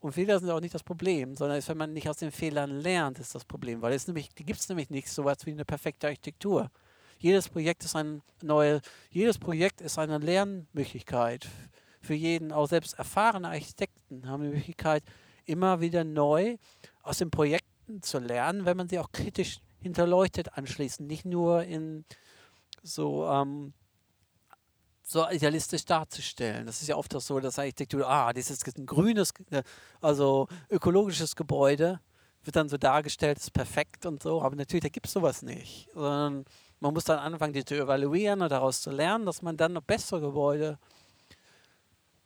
und 0.00 0.12
Fehler 0.12 0.38
sind 0.38 0.50
auch 0.50 0.60
nicht 0.60 0.74
das 0.74 0.82
Problem, 0.82 1.34
sondern 1.34 1.58
ist, 1.58 1.68
wenn 1.68 1.78
man 1.78 1.92
nicht 1.92 2.08
aus 2.08 2.18
den 2.18 2.30
Fehlern 2.30 2.70
lernt, 2.70 3.18
ist 3.18 3.34
das 3.34 3.44
Problem, 3.44 3.82
weil 3.82 3.92
es 3.92 4.06
nämlich, 4.06 4.34
gibt 4.34 4.68
nämlich 4.68 4.90
nicht 4.90 5.08
so 5.08 5.22
etwas 5.28 5.46
wie 5.46 5.52
eine 5.52 5.64
perfekte 5.64 6.06
Architektur. 6.06 6.70
Jedes 7.18 7.48
Projekt 7.48 7.84
ist 7.84 7.96
ein 7.96 8.22
neue, 8.42 8.80
jedes 9.10 9.38
Projekt 9.38 9.80
ist 9.80 9.98
eine 9.98 10.18
Lernmöglichkeit 10.18 11.48
für 12.00 12.14
jeden, 12.14 12.52
auch 12.52 12.68
selbst 12.68 12.98
erfahrene 12.98 13.48
Architekten 13.48 14.28
haben 14.28 14.44
die 14.44 14.56
Möglichkeit, 14.56 15.02
immer 15.44 15.80
wieder 15.80 16.04
neu 16.04 16.56
aus 17.02 17.18
den 17.18 17.30
Projekten 17.30 18.02
zu 18.02 18.18
lernen, 18.18 18.66
wenn 18.66 18.76
man 18.76 18.88
sie 18.88 18.98
auch 18.98 19.10
kritisch 19.10 19.60
hinterleuchtet 19.80 20.56
anschließend, 20.56 21.08
nicht 21.08 21.24
nur 21.24 21.64
in 21.64 22.04
so, 22.82 23.26
ähm, 23.26 23.72
so 25.08 25.26
idealistisch 25.28 25.86
darzustellen. 25.86 26.66
Das 26.66 26.82
ist 26.82 26.88
ja 26.88 26.96
oft 26.96 27.14
auch 27.16 27.20
so, 27.22 27.40
dass 27.40 27.58
Architektur, 27.58 28.06
ah, 28.06 28.30
das 28.32 28.50
ist 28.50 28.76
ein 28.76 28.84
grünes, 28.84 29.32
äh, 29.50 29.62
also 30.02 30.48
ökologisches 30.70 31.34
Gebäude, 31.34 31.98
wird 32.44 32.56
dann 32.56 32.68
so 32.68 32.76
dargestellt, 32.76 33.38
ist 33.38 33.52
perfekt 33.52 34.04
und 34.04 34.22
so, 34.22 34.42
aber 34.42 34.54
natürlich, 34.54 34.82
da 34.82 34.90
gibt 34.90 35.06
es 35.06 35.12
sowas 35.14 35.42
nicht. 35.42 35.88
Sondern 35.94 36.44
man 36.80 36.92
muss 36.92 37.04
dann 37.04 37.18
anfangen, 37.18 37.54
die 37.54 37.64
zu 37.64 37.74
evaluieren 37.74 38.42
und 38.42 38.52
daraus 38.52 38.82
zu 38.82 38.90
lernen, 38.90 39.24
dass 39.24 39.40
man 39.40 39.56
dann 39.56 39.72
noch 39.72 39.82
bessere 39.82 40.20
Gebäude 40.20 40.78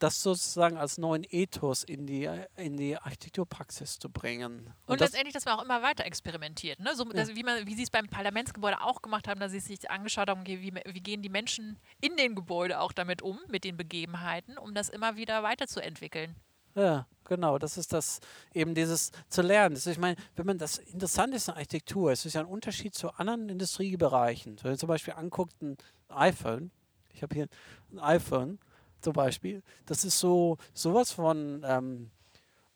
das 0.02 0.20
sozusagen 0.20 0.76
als 0.76 0.98
neuen 0.98 1.24
Ethos 1.28 1.84
in 1.84 2.06
die, 2.06 2.28
in 2.56 2.76
die 2.76 2.96
Architekturpraxis 2.96 3.98
zu 3.98 4.10
bringen. 4.10 4.72
Und, 4.86 4.94
und 4.94 5.00
letztendlich, 5.00 5.32
dass 5.32 5.44
man 5.44 5.58
auch 5.58 5.62
immer 5.62 5.82
weiter 5.82 6.04
experimentiert. 6.04 6.80
Ne? 6.80 6.94
So, 6.96 7.04
ja. 7.12 7.28
wie, 7.28 7.44
wie 7.44 7.74
sie 7.74 7.84
es 7.84 7.90
beim 7.90 8.08
Parlamentsgebäude 8.08 8.80
auch 8.80 9.02
gemacht 9.02 9.28
haben, 9.28 9.38
dass 9.38 9.52
sie 9.52 9.60
sich 9.60 9.90
angeschaut 9.90 10.28
haben, 10.28 10.40
okay, 10.40 10.60
wie, 10.60 10.74
wie 10.74 11.00
gehen 11.00 11.22
die 11.22 11.28
Menschen 11.28 11.78
in 12.00 12.16
den 12.16 12.34
Gebäuden 12.34 12.76
auch 12.76 12.92
damit 12.92 13.22
um, 13.22 13.38
mit 13.48 13.64
den 13.64 13.76
Begebenheiten, 13.76 14.58
um 14.58 14.74
das 14.74 14.88
immer 14.88 15.16
wieder 15.16 15.42
weiterzuentwickeln. 15.42 16.34
Ja, 16.74 17.06
genau. 17.24 17.58
Das 17.58 17.76
ist 17.76 17.92
das 17.92 18.20
eben 18.54 18.74
dieses 18.74 19.12
zu 19.28 19.42
lernen. 19.42 19.74
Das 19.74 19.86
ist, 19.86 19.92
ich 19.92 20.00
meine, 20.00 20.16
wenn 20.36 20.46
man 20.46 20.58
das 20.58 20.78
interessant 20.78 21.34
ist 21.34 21.48
in 21.48 21.54
Architektur, 21.54 22.10
es 22.10 22.24
ist 22.24 22.34
ja 22.34 22.40
ein 22.40 22.46
Unterschied 22.46 22.94
zu 22.94 23.10
anderen 23.10 23.48
Industriebereichen. 23.48 24.56
Wenn 24.62 24.72
man 24.72 24.78
zum 24.78 24.88
Beispiel 24.88 25.14
anguckt, 25.14 25.60
ein 25.62 25.76
iPhone, 26.08 26.70
ich 27.12 27.22
habe 27.22 27.34
hier 27.34 27.48
ein 27.92 27.98
iPhone, 28.00 28.58
zum 29.02 29.12
Beispiel. 29.12 29.62
Das 29.86 30.04
ist 30.04 30.18
so 30.18 30.58
sowas 30.74 31.12
von 31.12 31.62
ähm, 31.66 32.10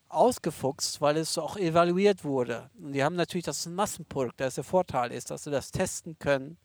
ausgefuchst, 0.08 1.00
weil 1.00 1.16
es 1.16 1.36
auch 1.38 1.56
evaluiert 1.56 2.24
wurde. 2.24 2.70
Und 2.80 2.92
die 2.92 3.02
haben 3.02 3.16
natürlich 3.16 3.44
das 3.44 3.58
ist 3.58 3.66
ein 3.66 3.74
Massenprodukt. 3.74 4.40
Der 4.40 4.50
Vorteil 4.50 5.12
ist, 5.12 5.30
dass 5.30 5.44
sie 5.44 5.50
das 5.50 5.70
testen 5.70 6.18
können, 6.18 6.58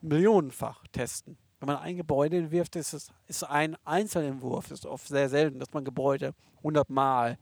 millionenfach 0.00 0.84
testen. 0.92 1.38
Wenn 1.60 1.66
man 1.68 1.78
ein 1.78 1.96
Gebäude 1.96 2.36
entwirft, 2.36 2.76
ist 2.76 2.92
es 2.92 3.08
ist 3.26 3.44
ein 3.44 3.76
Einzelentwurf. 3.84 4.68
Das 4.68 4.80
ist 4.80 4.86
oft 4.86 5.08
sehr 5.08 5.28
selten, 5.28 5.58
dass 5.58 5.72
man 5.72 5.84
Gebäude 5.84 6.34
100 6.58 6.88
Mal 6.88 7.38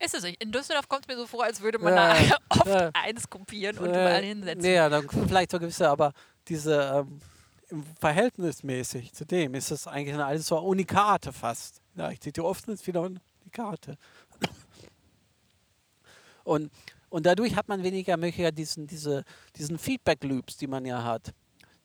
ist 0.00 0.14
es 0.14 0.22
nicht. 0.22 0.40
In 0.42 0.52
Düsseldorf 0.52 0.88
kommt 0.88 1.02
es 1.02 1.08
mir 1.08 1.16
so 1.16 1.26
vor, 1.26 1.44
als 1.44 1.60
würde 1.60 1.78
man 1.78 1.94
ja, 1.94 2.14
da 2.14 2.36
oft 2.50 2.66
ja, 2.66 2.90
eins 2.94 3.28
kopieren 3.28 3.78
und 3.78 3.86
äh, 3.86 3.90
überall 3.90 4.22
hinsetzen. 4.22 4.64
Ja, 4.64 4.88
dann 4.88 5.08
vielleicht 5.08 5.50
so 5.50 5.58
gewisse, 5.58 5.88
aber 5.88 6.12
diese 6.46 7.04
ähm, 7.06 7.20
verhältnismäßig 8.00 9.12
zu 9.12 9.26
dem 9.26 9.54
ist 9.54 9.70
es 9.70 9.86
eigentlich 9.86 10.16
alles 10.16 10.46
so 10.46 10.58
Unikate 10.58 11.32
fast. 11.32 11.80
Ich 12.12 12.20
zitiere 12.20 12.46
oft 12.46 12.66
ist 12.68 12.86
wieder 12.86 13.02
Unikate. 13.02 13.98
Und, 16.44 16.70
und 17.10 17.26
dadurch 17.26 17.56
hat 17.56 17.68
man 17.68 17.82
weniger 17.82 18.16
Möglichkeit, 18.16 18.56
diesen, 18.56 18.86
diese, 18.86 19.24
diesen 19.56 19.78
Feedback-Loops, 19.78 20.56
die 20.56 20.66
man 20.66 20.86
ja 20.86 21.04
hat, 21.04 21.34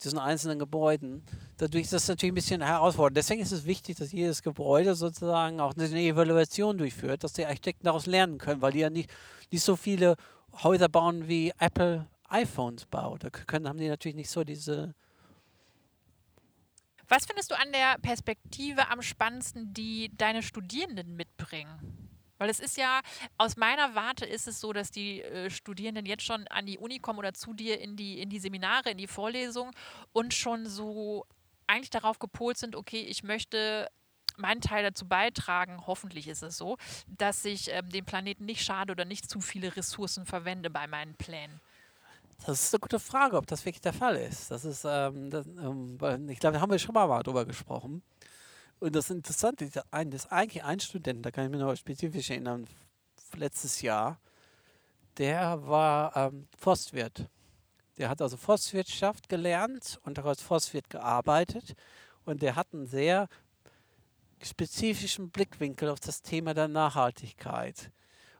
diesen 0.03 0.19
einzelnen 0.19 0.59
Gebäuden. 0.59 1.23
Dadurch 1.57 1.83
ist 1.83 1.93
das 1.93 2.07
natürlich 2.07 2.31
ein 2.31 2.35
bisschen 2.35 2.61
herausfordernd. 2.61 3.17
Deswegen 3.17 3.41
ist 3.41 3.51
es 3.51 3.65
wichtig, 3.65 3.97
dass 3.97 4.11
jedes 4.11 4.41
Gebäude 4.41 4.95
sozusagen 4.95 5.59
auch 5.59 5.73
eine 5.75 5.99
Evaluation 5.99 6.77
durchführt, 6.77 7.23
dass 7.23 7.33
die 7.33 7.45
Architekten 7.45 7.85
daraus 7.85 8.05
lernen 8.05 8.37
können, 8.37 8.61
weil 8.61 8.71
die 8.71 8.79
ja 8.79 8.89
nicht, 8.89 9.09
nicht 9.51 9.63
so 9.63 9.75
viele 9.75 10.15
Häuser 10.63 10.87
bauen 10.87 11.27
wie 11.27 11.51
Apple 11.59 12.07
iPhones 12.29 12.85
baut. 12.85 13.23
Da 13.23 13.29
können, 13.29 13.67
haben 13.67 13.79
die 13.79 13.89
natürlich 13.89 14.15
nicht 14.15 14.29
so 14.29 14.43
diese 14.43 14.93
was 17.13 17.25
findest 17.25 17.51
du 17.51 17.55
an 17.55 17.71
der 17.71 17.99
Perspektive 17.99 18.89
am 18.89 19.03
spannendsten, 19.03 19.71
die 19.71 20.09
deine 20.17 20.41
Studierenden 20.41 21.15
mitbringen? 21.15 22.09
Weil 22.39 22.49
es 22.49 22.59
ist 22.59 22.75
ja, 22.75 23.01
aus 23.37 23.55
meiner 23.55 23.93
Warte 23.93 24.25
ist 24.25 24.47
es 24.47 24.59
so, 24.59 24.73
dass 24.73 24.89
die 24.89 25.21
äh, 25.21 25.51
Studierenden 25.51 26.07
jetzt 26.07 26.23
schon 26.23 26.47
an 26.47 26.65
die 26.65 26.79
Uni 26.79 26.97
kommen 26.97 27.19
oder 27.19 27.35
zu 27.35 27.53
dir 27.53 27.79
in 27.79 27.95
die, 27.95 28.19
in 28.19 28.29
die 28.29 28.39
Seminare, 28.39 28.89
in 28.89 28.97
die 28.97 29.05
Vorlesungen 29.05 29.71
und 30.11 30.33
schon 30.33 30.65
so 30.65 31.27
eigentlich 31.67 31.91
darauf 31.91 32.17
gepolt 32.17 32.57
sind, 32.57 32.75
okay, 32.75 33.01
ich 33.01 33.21
möchte 33.21 33.91
meinen 34.37 34.61
Teil 34.61 34.81
dazu 34.81 35.07
beitragen, 35.07 35.85
hoffentlich 35.85 36.27
ist 36.27 36.41
es 36.41 36.57
so, 36.57 36.77
dass 37.07 37.45
ich 37.45 37.69
ähm, 37.71 37.89
dem 37.89 38.05
Planeten 38.05 38.45
nicht 38.45 38.63
schade 38.63 38.91
oder 38.91 39.05
nicht 39.05 39.29
zu 39.29 39.39
viele 39.39 39.75
Ressourcen 39.75 40.25
verwende 40.25 40.71
bei 40.71 40.87
meinen 40.87 41.13
Plänen. 41.13 41.61
Das 42.45 42.61
ist 42.61 42.73
eine 42.73 42.81
gute 42.81 42.99
Frage, 42.99 43.37
ob 43.37 43.47
das 43.47 43.65
wirklich 43.65 43.81
der 43.81 43.93
Fall 43.93 44.15
ist. 44.17 44.51
Das 44.51 44.65
ist, 44.65 44.83
ähm, 44.85 45.29
das, 45.29 45.45
ähm, 45.45 45.97
ich 46.29 46.39
glaube, 46.39 46.55
da 46.55 46.61
haben 46.61 46.71
wir 46.71 46.79
schon 46.79 46.93
mal 46.93 47.23
drüber 47.23 47.45
gesprochen. 47.45 48.03
Und 48.79 48.95
das 48.95 49.09
Interessante 49.09 49.65
ist, 49.65 49.81
ein, 49.93 50.11
das 50.11 50.25
ist 50.25 50.31
eigentlich 50.31 50.63
ein 50.63 50.79
Student, 50.79 51.25
da 51.25 51.31
kann 51.31 51.45
ich 51.45 51.51
mich 51.51 51.61
noch 51.61 51.73
spezifisch 51.75 52.29
erinnern, 52.29 52.67
letztes 53.35 53.81
Jahr, 53.81 54.19
der 55.17 55.65
war 55.65 56.15
ähm, 56.17 56.47
Forstwirt. 56.57 57.29
Der 57.97 58.09
hat 58.09 58.21
also 58.21 58.37
Forstwirtschaft 58.37 59.29
gelernt 59.29 59.99
und 60.03 60.19
auch 60.19 60.25
als 60.25 60.41
Forstwirt 60.41 60.89
gearbeitet. 60.89 61.75
Und 62.25 62.41
der 62.41 62.55
hat 62.55 62.73
einen 62.73 62.87
sehr 62.87 63.27
spezifischen 64.41 65.29
Blickwinkel 65.29 65.89
auf 65.89 65.99
das 65.99 66.21
Thema 66.21 66.53
der 66.53 66.67
Nachhaltigkeit. 66.67 67.91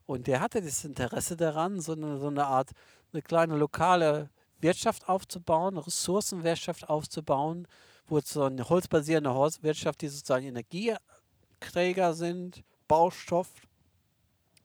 Und 0.05 0.27
der 0.27 0.41
hatte 0.41 0.61
das 0.61 0.83
Interesse 0.83 1.37
daran, 1.37 1.79
so 1.79 1.93
eine, 1.93 2.19
so 2.19 2.27
eine 2.27 2.45
Art, 2.45 2.71
eine 3.11 3.21
kleine 3.21 3.55
lokale 3.55 4.29
Wirtschaft 4.59 5.07
aufzubauen, 5.07 5.75
eine 5.75 5.85
Ressourcenwirtschaft 5.85 6.89
aufzubauen, 6.89 7.67
wo 8.07 8.17
es 8.17 8.29
so 8.29 8.43
eine 8.43 8.67
holzbasierende 8.67 9.31
Wirtschaft, 9.61 10.01
die 10.01 10.07
sozusagen 10.07 10.45
Energieträger 10.45 12.13
sind, 12.13 12.63
Baustoff 12.87 13.49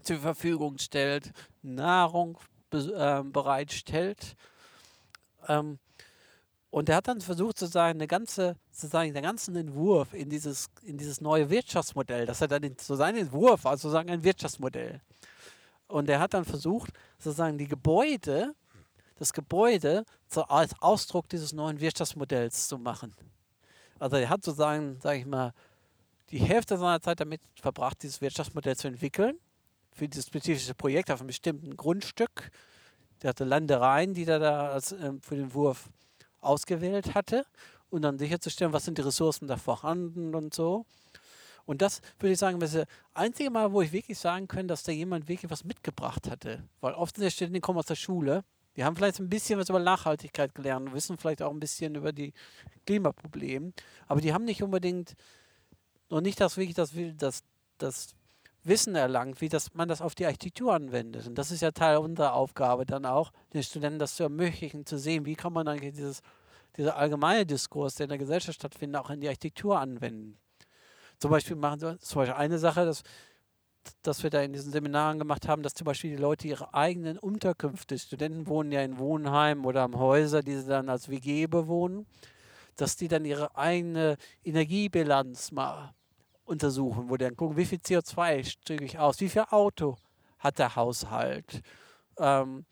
zur 0.02 0.18
Verfügung 0.18 0.78
stellt, 0.78 1.32
Nahrung 1.62 2.38
äh, 2.72 3.22
bereitstellt. 3.22 4.36
Ähm, 5.46 5.78
und 6.70 6.88
er 6.88 6.96
hat 6.96 7.08
dann 7.08 7.20
versucht, 7.20 7.58
sozusagen, 7.58 7.98
eine 7.98 8.06
ganze, 8.06 8.56
sozusagen 8.70 9.14
den 9.14 9.22
ganzen 9.22 9.56
Entwurf 9.56 10.12
in 10.12 10.28
dieses, 10.28 10.68
in 10.82 10.98
dieses 10.98 11.20
neue 11.20 11.48
Wirtschaftsmodell, 11.48 12.26
dass 12.26 12.40
er 12.42 12.48
dann 12.48 12.62
in, 12.62 12.76
so 12.78 12.94
seinen 12.94 13.18
Entwurf, 13.18 13.64
also 13.64 13.88
sozusagen 13.88 14.10
ein 14.10 14.22
Wirtschaftsmodell. 14.22 15.00
Und 15.88 16.08
er 16.08 16.20
hat 16.20 16.34
dann 16.34 16.44
versucht, 16.44 16.92
sozusagen 17.18 17.58
die 17.58 17.66
Gebäude, 17.66 18.54
das 19.16 19.32
Gebäude 19.32 20.04
zu, 20.28 20.48
als 20.48 20.80
Ausdruck 20.80 21.28
dieses 21.28 21.52
neuen 21.52 21.80
Wirtschaftsmodells 21.80 22.68
zu 22.68 22.78
machen. 22.78 23.14
Also 23.98 24.16
er 24.16 24.28
hat 24.28 24.44
sozusagen, 24.44 25.00
sage 25.00 25.20
ich 25.20 25.26
mal, 25.26 25.52
die 26.30 26.38
Hälfte 26.38 26.76
seiner 26.76 27.00
Zeit 27.00 27.20
damit 27.20 27.40
verbracht, 27.60 28.02
dieses 28.02 28.20
Wirtschaftsmodell 28.20 28.76
zu 28.76 28.88
entwickeln, 28.88 29.38
für 29.92 30.08
dieses 30.08 30.26
spezifische 30.26 30.74
Projekt 30.74 31.10
auf 31.10 31.20
einem 31.20 31.28
bestimmten 31.28 31.76
Grundstück. 31.76 32.50
Der 33.22 33.30
hatte 33.30 33.44
Landereien, 33.44 34.14
die 34.14 34.26
er 34.26 34.38
da 34.38 34.68
als, 34.68 34.92
äh, 34.92 35.12
für 35.20 35.36
den 35.36 35.52
Wurf 35.54 35.88
ausgewählt 36.40 37.14
hatte 37.14 37.44
und 37.90 38.02
dann 38.02 38.18
sicherzustellen, 38.18 38.72
was 38.72 38.84
sind 38.84 38.98
die 38.98 39.02
Ressourcen 39.02 39.48
da 39.48 39.56
vorhanden 39.56 40.34
und 40.34 40.54
so. 40.54 40.84
Und 41.68 41.82
das 41.82 42.00
würde 42.18 42.32
ich 42.32 42.38
sagen, 42.38 42.58
das 42.60 42.72
ist 42.72 42.78
das 42.78 42.86
einzige 43.12 43.50
Mal, 43.50 43.70
wo 43.70 43.82
ich 43.82 43.92
wirklich 43.92 44.18
sagen 44.18 44.48
kann, 44.48 44.66
dass 44.68 44.84
da 44.84 44.90
jemand 44.90 45.28
wirklich 45.28 45.50
was 45.50 45.64
mitgebracht 45.64 46.30
hatte. 46.30 46.64
Weil 46.80 46.94
oft 46.94 47.14
sind 47.14 47.26
die 47.26 47.30
Studenten, 47.30 47.54
die 47.56 47.60
kommen 47.60 47.78
aus 47.78 47.84
der 47.84 47.94
Schule, 47.94 48.42
die 48.74 48.84
haben 48.84 48.96
vielleicht 48.96 49.20
ein 49.20 49.28
bisschen 49.28 49.58
was 49.58 49.68
über 49.68 49.78
Nachhaltigkeit 49.78 50.54
gelernt, 50.54 50.94
wissen 50.94 51.18
vielleicht 51.18 51.42
auch 51.42 51.50
ein 51.50 51.60
bisschen 51.60 51.94
über 51.94 52.10
die 52.10 52.32
Klimaprobleme, 52.86 53.72
aber 54.06 54.22
die 54.22 54.32
haben 54.32 54.46
nicht 54.46 54.62
unbedingt 54.62 55.12
noch 56.08 56.22
nicht 56.22 56.40
das 56.40 56.56
wirklich 56.56 56.74
das, 56.74 56.94
das, 57.18 57.42
das 57.76 58.14
Wissen 58.64 58.94
erlangt, 58.94 59.42
wie 59.42 59.50
das, 59.50 59.74
man 59.74 59.90
das 59.90 60.00
auf 60.00 60.14
die 60.14 60.24
Architektur 60.24 60.72
anwendet. 60.72 61.26
Und 61.26 61.34
das 61.34 61.50
ist 61.50 61.60
ja 61.60 61.70
Teil 61.72 61.98
unserer 61.98 62.32
Aufgabe, 62.32 62.86
dann 62.86 63.04
auch 63.04 63.30
den 63.52 63.62
Studenten 63.62 63.98
das 63.98 64.16
zu 64.16 64.22
ermöglichen, 64.22 64.86
zu 64.86 64.98
sehen, 64.98 65.26
wie 65.26 65.34
kann 65.34 65.52
man 65.52 65.68
eigentlich 65.68 65.92
dieses, 65.92 66.22
dieser 66.78 66.96
allgemeine 66.96 67.44
Diskurs, 67.44 67.96
der 67.96 68.04
in 68.04 68.08
der 68.08 68.18
Gesellschaft 68.18 68.58
stattfindet, 68.58 69.02
auch 69.02 69.10
in 69.10 69.20
die 69.20 69.28
Architektur 69.28 69.78
anwenden. 69.78 70.38
Zum 71.18 71.30
Beispiel 71.30 71.56
machen 71.56 71.80
wir 71.80 71.98
zum 71.98 72.20
Beispiel 72.20 72.36
eine 72.36 72.58
Sache, 72.58 72.84
dass, 72.84 73.02
dass 74.02 74.22
wir 74.22 74.30
da 74.30 74.42
in 74.42 74.52
diesen 74.52 74.72
Seminaren 74.72 75.18
gemacht 75.18 75.48
haben, 75.48 75.62
dass 75.62 75.74
zum 75.74 75.84
Beispiel 75.84 76.10
die 76.10 76.22
Leute 76.22 76.46
ihre 76.46 76.74
eigenen 76.74 77.18
Unterkünfte, 77.18 77.98
Studenten 77.98 78.46
wohnen 78.46 78.70
ja 78.70 78.82
in 78.82 78.98
Wohnheimen 78.98 79.64
oder 79.64 79.82
am 79.82 79.98
Häuser, 79.98 80.42
die 80.42 80.56
sie 80.56 80.68
dann 80.68 80.88
als 80.88 81.08
WG 81.08 81.46
bewohnen, 81.46 82.06
dass 82.76 82.96
die 82.96 83.08
dann 83.08 83.24
ihre 83.24 83.56
eigene 83.56 84.16
Energiebilanz 84.44 85.50
mal 85.50 85.92
untersuchen, 86.44 87.10
wo 87.10 87.16
die 87.16 87.24
dann 87.24 87.36
gucken, 87.36 87.56
wie 87.56 87.64
viel 87.64 87.78
CO2 87.78 88.44
ströme 88.44 88.84
ich 88.84 88.98
aus, 88.98 89.20
wie 89.20 89.28
viel 89.28 89.44
Auto 89.50 89.96
hat 90.38 90.58
der 90.58 90.76
Haushalt, 90.76 91.62
ähm, 92.18 92.64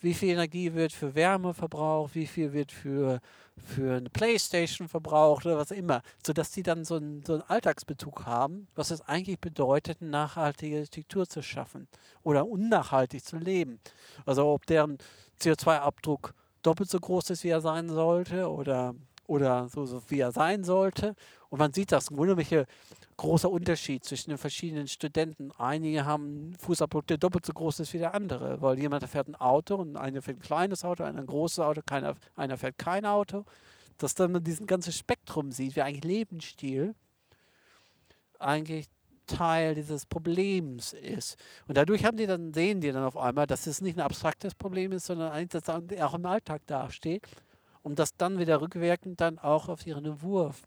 wie 0.00 0.14
viel 0.14 0.30
Energie 0.30 0.72
wird 0.74 0.92
für 0.92 1.14
Wärme 1.14 1.54
verbraucht, 1.54 2.14
wie 2.14 2.26
viel 2.26 2.52
wird 2.52 2.72
für, 2.72 3.20
für 3.56 3.96
eine 3.96 4.10
Playstation 4.10 4.88
verbraucht 4.88 5.46
oder 5.46 5.58
was 5.58 5.70
immer, 5.70 6.02
sodass 6.24 6.50
die 6.52 6.62
dann 6.62 6.84
so 6.84 6.96
einen, 6.96 7.22
so 7.24 7.34
einen 7.34 7.42
Alltagsbezug 7.42 8.24
haben, 8.24 8.68
was 8.74 8.90
es 8.90 9.02
eigentlich 9.02 9.38
bedeutet, 9.38 9.98
eine 10.00 10.10
nachhaltige 10.10 10.78
Architektur 10.78 11.28
zu 11.28 11.42
schaffen 11.42 11.86
oder 12.22 12.46
unnachhaltig 12.46 13.24
zu 13.24 13.36
leben. 13.36 13.80
Also 14.24 14.46
ob 14.48 14.66
deren 14.66 14.98
CO2-Abdruck 15.40 16.34
doppelt 16.62 16.90
so 16.90 16.98
groß 16.98 17.30
ist, 17.30 17.44
wie 17.44 17.48
er 17.48 17.60
sein 17.60 17.88
sollte 17.88 18.50
oder, 18.50 18.94
oder 19.26 19.68
so, 19.68 19.86
so 19.86 20.02
wie 20.08 20.20
er 20.20 20.32
sein 20.32 20.64
sollte. 20.64 21.14
Und 21.50 21.58
man 21.58 21.72
sieht 21.72 21.92
das, 21.92 22.10
wunderliche 22.12 22.66
großer 23.16 23.50
Unterschied 23.50 24.04
zwischen 24.04 24.30
den 24.30 24.38
verschiedenen 24.38 24.86
Studenten. 24.88 25.50
Einige 25.58 26.06
haben 26.06 26.54
Fußabdruck, 26.58 27.06
der 27.08 27.18
doppelt 27.18 27.44
so 27.44 27.52
groß 27.52 27.80
ist 27.80 27.92
wie 27.92 27.98
der 27.98 28.14
andere, 28.14 28.62
weil 28.62 28.78
jemand 28.78 29.04
fährt 29.08 29.28
ein 29.28 29.34
Auto 29.34 29.74
und 29.74 29.96
einer 29.96 30.22
fährt 30.22 30.38
ein 30.38 30.42
kleines 30.42 30.84
Auto, 30.84 31.02
einer 31.02 31.18
ein 31.18 31.26
großes 31.26 31.58
Auto, 31.58 31.82
keiner, 31.84 32.14
einer 32.36 32.56
fährt 32.56 32.78
kein 32.78 33.04
Auto. 33.04 33.44
Dass 33.98 34.14
dann 34.14 34.32
man 34.32 34.42
diesen 34.42 34.66
ganzen 34.66 34.92
Spektrum 34.92 35.52
sieht, 35.52 35.76
wie 35.76 35.82
eigentlich 35.82 36.04
Lebensstil 36.04 36.94
eigentlich 38.38 38.86
Teil 39.26 39.74
dieses 39.74 40.06
Problems 40.06 40.92
ist. 40.92 41.36
Und 41.68 41.76
dadurch 41.76 42.04
haben 42.04 42.16
die 42.16 42.26
dann, 42.26 42.54
sehen 42.54 42.80
die 42.80 42.90
dann 42.90 43.04
auf 43.04 43.16
einmal, 43.16 43.46
dass 43.46 43.66
es 43.66 43.80
nicht 43.80 43.98
ein 43.98 44.02
abstraktes 44.02 44.54
Problem 44.54 44.92
ist, 44.92 45.06
sondern 45.06 45.30
eigentlich, 45.32 45.62
dass 45.62 45.82
es 45.90 46.00
auch 46.00 46.14
im 46.14 46.26
Alltag 46.26 46.62
dasteht 46.66 47.26
und 47.82 47.98
das 47.98 48.16
dann 48.16 48.38
wieder 48.38 48.60
rückwirkend 48.60 49.20
dann 49.20 49.38
auch 49.38 49.68
auf 49.68 49.86
ihren 49.86 50.04
Entwurf 50.04 50.62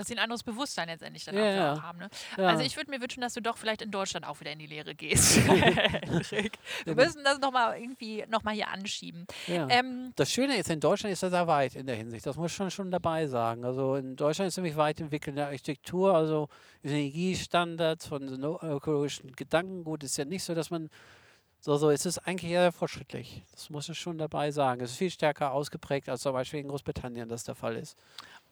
dass 0.00 0.08
sie 0.08 0.14
ein 0.14 0.18
anderes 0.18 0.42
Bewusstsein 0.42 0.88
letztendlich 0.88 1.24
dann 1.24 1.36
ja, 1.36 1.74
auch 1.74 1.82
haben. 1.82 1.98
Ne? 1.98 2.08
Ja. 2.36 2.48
Also 2.48 2.64
ich 2.64 2.76
würde 2.76 2.90
mir 2.90 3.00
wünschen, 3.00 3.20
dass 3.20 3.34
du 3.34 3.42
doch 3.42 3.58
vielleicht 3.58 3.82
in 3.82 3.90
Deutschland 3.90 4.26
auch 4.26 4.40
wieder 4.40 4.52
in 4.52 4.58
die 4.58 4.66
Lehre 4.66 4.94
gehst. 4.94 5.36
Wir 6.84 6.94
müssen 6.94 7.22
das 7.22 7.38
nochmal 7.38 7.78
irgendwie 7.78 8.24
nochmal 8.28 8.54
hier 8.54 8.68
anschieben. 8.68 9.26
Ja. 9.46 9.68
Ähm, 9.68 10.12
das 10.16 10.32
Schöne 10.32 10.56
ist, 10.56 10.70
in 10.70 10.80
Deutschland 10.80 11.12
ist 11.12 11.22
er 11.22 11.30
sehr 11.30 11.46
weit 11.46 11.74
in 11.76 11.86
der 11.86 11.96
Hinsicht. 11.96 12.24
Das 12.24 12.36
muss 12.36 12.58
man 12.58 12.70
schon 12.70 12.90
dabei 12.90 13.26
sagen. 13.26 13.64
Also 13.64 13.96
in 13.96 14.16
Deutschland 14.16 14.48
ist 14.48 14.56
nämlich 14.56 14.76
weit 14.76 15.00
entwickelte 15.00 15.44
Architektur, 15.44 16.14
also 16.14 16.48
Energiestandards 16.82 18.06
von 18.06 18.26
ökologischen 18.62 19.32
Gedankengut 19.32 20.02
ist 20.02 20.16
ja 20.16 20.24
nicht 20.24 20.42
so, 20.42 20.54
dass 20.54 20.70
man 20.70 20.88
so, 21.62 21.76
so, 21.76 21.90
es 21.90 22.06
ist 22.06 22.16
eigentlich 22.26 22.50
eher 22.50 22.72
fortschrittlich. 22.72 23.44
Das 23.52 23.68
muss 23.68 23.86
ich 23.90 23.98
schon 23.98 24.16
dabei 24.16 24.50
sagen. 24.50 24.80
Es 24.80 24.92
ist 24.92 24.96
viel 24.96 25.10
stärker 25.10 25.52
ausgeprägt, 25.52 26.08
als 26.08 26.22
zum 26.22 26.32
Beispiel 26.32 26.60
in 26.60 26.68
Großbritannien 26.68 27.28
das 27.28 27.44
der 27.44 27.54
Fall 27.54 27.76
ist. 27.76 27.98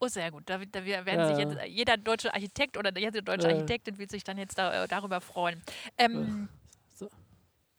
Oh, 0.01 0.09
sehr 0.09 0.31
gut. 0.31 0.45
Da, 0.47 0.59
da 0.59 0.85
werden 0.85 1.07
ja. 1.07 1.35
sich 1.35 1.39
jetzt 1.39 1.57
jeder 1.67 1.97
deutsche 1.97 2.33
Architekt 2.33 2.77
oder 2.77 2.97
jede 2.97 3.23
deutsche 3.23 3.49
ja. 3.49 3.55
Architektin 3.55 3.99
wird 3.99 4.11
sich 4.11 4.25
dann 4.25 4.39
jetzt 4.39 4.59
da, 4.59 4.85
äh, 4.85 4.89
darüber 4.89 5.21
freuen. 5.21 5.63
Ähm, 5.97 6.49
so. 6.95 7.09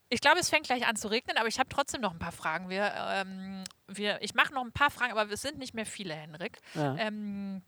Ich 0.10 0.22
glaube, 0.22 0.40
es 0.40 0.50
fängt 0.50 0.66
gleich 0.66 0.86
an 0.86 0.96
zu 0.96 1.08
regnen, 1.08 1.38
aber 1.38 1.48
ich 1.48 1.60
habe 1.60 1.70
trotzdem 1.70 2.02
noch 2.02 2.12
ein 2.12 2.20
paar 2.20 2.32
Fragen. 2.32 2.70
Wir, 2.70 2.92
ähm, 2.96 3.64
wir, 3.88 4.22
ich 4.22 4.34
mache 4.34 4.54
noch 4.54 4.64
ein 4.64 4.72
paar 4.72 4.92
Fragen, 4.92 5.12
aber 5.12 5.32
es 5.32 5.42
sind 5.42 5.58
nicht 5.60 5.74
mehr 5.74 5.86
viele, 5.86 6.14
Henrik. 6.14 6.60
Ja. 6.74 6.96
Ähm, 6.98 7.62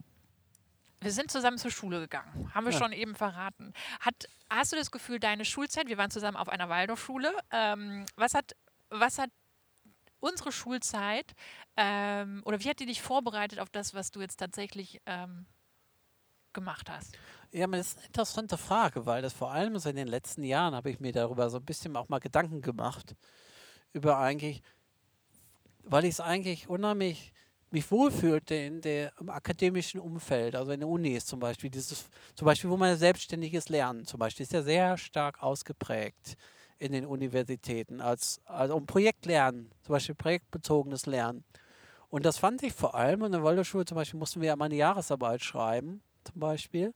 wir 1.00 1.12
sind 1.12 1.32
zusammen 1.32 1.58
zur 1.58 1.72
Schule 1.72 2.00
gegangen, 2.00 2.52
haben 2.54 2.66
wir 2.66 2.74
ja. 2.74 2.78
schon 2.78 2.94
eben 2.94 3.16
verraten. 3.16 3.74
Hat, 4.02 4.28
hast 4.50 4.72
du 4.72 4.76
das 4.76 4.92
Gefühl, 4.92 5.20
deine 5.20 5.46
Schulzeit, 5.46 5.88
wir 5.88 5.98
waren 5.98 6.12
zusammen 6.12 6.38
auf 6.38 6.48
einer 6.48 6.70
Waldorfschule, 6.70 7.34
ähm, 7.52 8.06
was, 8.16 8.36
hat, 8.36 8.56
was 8.90 9.18
hat 9.18 9.32
unsere 10.22 10.52
Schulzeit 10.52 11.34
ähm, 11.76 12.42
oder 12.46 12.64
wie 12.64 12.70
hat 12.70 12.80
die 12.80 12.86
dich 12.86 13.02
vorbereitet 13.02 13.60
auf 13.60 13.70
das, 13.70 13.94
was 13.94 14.12
du 14.12 14.22
jetzt 14.22 14.38
tatsächlich 14.38 15.02
ähm, 15.06 15.46
gemacht 16.54 16.90
hast? 16.90 17.18
Ja, 17.52 17.68
das 17.68 17.88
ist 17.88 17.98
eine 17.98 18.08
interessante 18.08 18.58
Frage, 18.58 19.06
weil 19.06 19.22
das 19.22 19.34
vor 19.34 19.52
allem 19.52 19.78
so 19.78 19.90
in 19.90 19.98
den 19.98 20.08
letzten 20.08 20.44
Jahren 20.44 20.74
habe 20.74 20.90
ich 20.90 21.00
mir 21.00 21.12
darüber 21.12 21.50
so 21.50 21.58
ein 21.58 21.66
bisschen 21.66 21.96
auch 21.98 22.08
mal 22.08 22.20
Gedanken 22.20 22.62
gemacht. 22.62 23.16
Über 23.92 24.18
eigentlich, 24.20 24.62
weil 25.84 26.06
ich 26.06 26.12
es 26.12 26.20
eigentlich 26.22 26.70
unheimlich 26.70 27.34
mich 27.72 27.90
wohlfühlte 27.90 28.56
in 28.56 28.82
der 28.82 29.14
im 29.20 29.30
akademischen 29.30 30.00
Umfeld, 30.00 30.56
also 30.56 30.72
in 30.72 30.82
der 30.82 30.90
Uni 30.90 31.10
ist 31.10 31.28
zum 31.28 31.40
Beispiel 31.40 31.70
dieses, 31.70 32.06
zum 32.36 32.46
Beispiel, 32.46 32.70
wo 32.70 32.78
man 32.78 32.98
selbstständiges 32.98 33.70
Lernen 33.70 34.06
zum 34.06 34.20
Beispiel 34.20 34.44
ist 34.44 34.54
ja 34.54 34.62
sehr 34.62 34.98
stark 34.98 35.42
ausgeprägt 35.42 36.38
in 36.82 36.94
den 36.94 37.06
Universitäten, 37.06 38.02
als, 38.02 38.42
also 38.46 38.76
um 38.76 38.88
Projektlernen, 38.88 39.70
zum 39.84 39.94
Beispiel 39.94 40.16
projektbezogenes 40.16 41.06
Lernen. 41.06 41.44
Und 42.10 42.26
das 42.26 42.40
fand 42.40 42.64
ich 42.64 42.74
vor 42.74 42.96
allem 42.96 43.24
in 43.24 43.32
der 43.32 43.44
Waldorfschule 43.44 43.86
zum 43.86 43.96
Beispiel 43.96 44.20
mussten 44.20 44.42
wir 44.42 44.48
ja 44.48 44.56
mal 44.56 44.66
eine 44.66 44.76
Jahresarbeit 44.76 45.44
schreiben, 45.44 46.02
zum 46.24 46.40
Beispiel. 46.40 46.94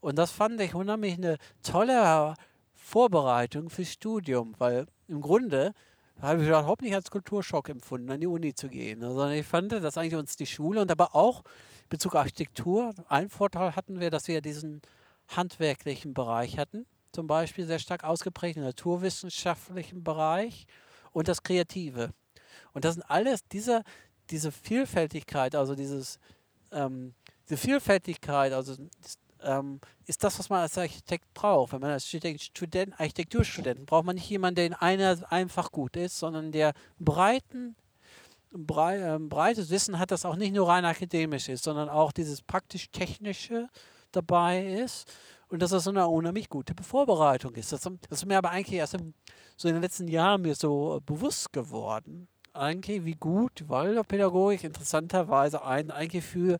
Und 0.00 0.16
das 0.16 0.30
fand 0.30 0.60
ich 0.60 0.74
unheimlich 0.74 1.14
eine 1.14 1.38
tolle 1.64 2.34
Vorbereitung 2.72 3.68
fürs 3.68 3.92
Studium, 3.92 4.54
weil 4.58 4.86
im 5.08 5.20
Grunde 5.20 5.72
habe 6.20 6.42
ich 6.42 6.48
überhaupt 6.48 6.82
nicht 6.82 6.94
als 6.94 7.10
Kulturschock 7.10 7.68
empfunden, 7.68 8.10
an 8.10 8.20
die 8.20 8.28
Uni 8.28 8.54
zu 8.54 8.68
gehen, 8.68 9.00
sondern 9.00 9.32
ich 9.32 9.46
fand, 9.46 9.72
dass 9.72 9.98
eigentlich 9.98 10.14
uns 10.14 10.36
die 10.36 10.46
Schule 10.46 10.80
und 10.80 10.90
aber 10.92 11.16
auch 11.16 11.40
in 11.40 11.88
Bezug 11.88 12.14
auf 12.14 12.20
Architektur, 12.20 12.94
einen 13.08 13.28
Vorteil 13.28 13.74
hatten 13.74 13.98
wir, 13.98 14.10
dass 14.10 14.28
wir 14.28 14.40
diesen 14.40 14.82
handwerklichen 15.28 16.14
Bereich 16.14 16.58
hatten 16.58 16.86
zum 17.16 17.26
Beispiel 17.26 17.66
sehr 17.66 17.78
stark 17.78 18.04
ausgeprägt 18.04 18.58
im 18.58 18.62
naturwissenschaftlichen 18.62 20.04
Bereich 20.04 20.66
und 21.12 21.28
das 21.28 21.42
Kreative. 21.42 22.10
Und 22.74 22.84
das 22.84 22.94
sind 22.94 23.04
alles 23.04 23.40
diese, 23.48 23.82
diese 24.28 24.52
Vielfältigkeit, 24.52 25.54
also 25.54 25.74
dieses, 25.74 26.18
ähm, 26.72 27.14
diese 27.48 27.56
Vielfältigkeit, 27.56 28.52
also 28.52 28.76
ähm, 29.42 29.80
ist 30.04 30.22
das, 30.24 30.38
was 30.38 30.50
man 30.50 30.60
als 30.60 30.76
Architekt 30.76 31.32
braucht. 31.32 31.72
Wenn 31.72 31.80
man 31.80 31.92
als 31.92 32.06
Student, 32.06 33.00
Architekturstudent 33.00 33.86
braucht 33.86 34.04
man 34.04 34.16
nicht 34.16 34.28
jemanden, 34.28 34.56
der 34.56 34.66
in 34.66 34.74
einer 34.74 35.32
einfach 35.32 35.72
gut 35.72 35.96
ist, 35.96 36.18
sondern 36.18 36.52
der 36.52 36.74
breiten 36.98 37.76
brei 38.50 38.98
äh, 39.00 39.18
breites 39.18 39.70
Wissen 39.70 39.98
hat, 39.98 40.10
das 40.10 40.26
auch 40.26 40.36
nicht 40.36 40.54
nur 40.54 40.68
rein 40.68 40.84
akademisch 40.84 41.48
ist, 41.48 41.64
sondern 41.64 41.88
auch 41.88 42.12
dieses 42.12 42.42
praktisch-technische 42.42 43.68
dabei 44.12 44.66
ist 44.66 45.10
und 45.48 45.62
dass 45.62 45.70
das 45.70 45.84
so 45.84 45.90
eine 45.90 46.06
unheimlich 46.08 46.48
gute 46.48 46.74
Vorbereitung 46.82 47.54
ist. 47.54 47.72
Das, 47.72 47.82
das 47.82 47.92
ist 48.22 48.26
mir 48.26 48.38
aber 48.38 48.50
eigentlich 48.50 48.78
erst 48.78 48.94
im, 48.94 49.14
so 49.56 49.68
in 49.68 49.74
den 49.74 49.82
letzten 49.82 50.08
Jahren 50.08 50.42
mir 50.42 50.54
so 50.54 51.00
bewusst 51.06 51.52
geworden, 51.52 52.28
eigentlich 52.52 53.04
wie 53.04 53.14
gut 53.14 53.60
die 53.60 53.68
Waldorfpädagogik 53.68 54.64
interessanterweise 54.64 55.64
ein, 55.64 55.90
eigentlich 55.90 56.24
für 56.24 56.58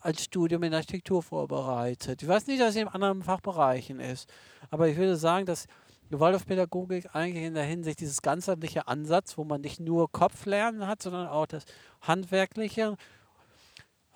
als 0.00 0.24
Studium 0.24 0.62
in 0.62 0.74
Architektur 0.74 1.22
vorbereitet. 1.22 2.22
Ich 2.22 2.28
weiß 2.28 2.46
nicht, 2.46 2.60
dass 2.60 2.70
es 2.70 2.76
in 2.76 2.88
anderen 2.88 3.22
Fachbereichen 3.22 4.00
ist, 4.00 4.28
aber 4.70 4.88
ich 4.88 4.96
würde 4.96 5.16
sagen, 5.16 5.46
dass 5.46 5.66
Waldorfpädagogik 6.10 7.14
eigentlich 7.14 7.44
in 7.44 7.54
der 7.54 7.64
Hinsicht 7.64 8.00
dieses 8.00 8.22
ganzheitliche 8.22 8.86
Ansatz, 8.88 9.38
wo 9.38 9.44
man 9.44 9.60
nicht 9.60 9.80
nur 9.80 10.10
Kopflernen 10.10 10.86
hat, 10.86 11.02
sondern 11.02 11.26
auch 11.28 11.46
das 11.46 11.64
Handwerkliche 12.02 12.96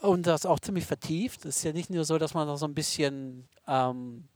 und 0.01 0.27
das 0.27 0.47
auch 0.47 0.61
ziemlich 0.61 0.87
vertieft. 0.87 1.45
Es 1.45 1.59
ist 1.59 1.65
ja 1.65 1.73
nicht 1.73 1.91
nur 1.91 2.05
so, 2.05 2.19
dass 2.19 2.35
man 2.35 2.47
noch 2.47 2.57
so 2.57 2.67
ein 2.67 2.75
bisschen, 2.75 3.49
ähm, 3.67 4.29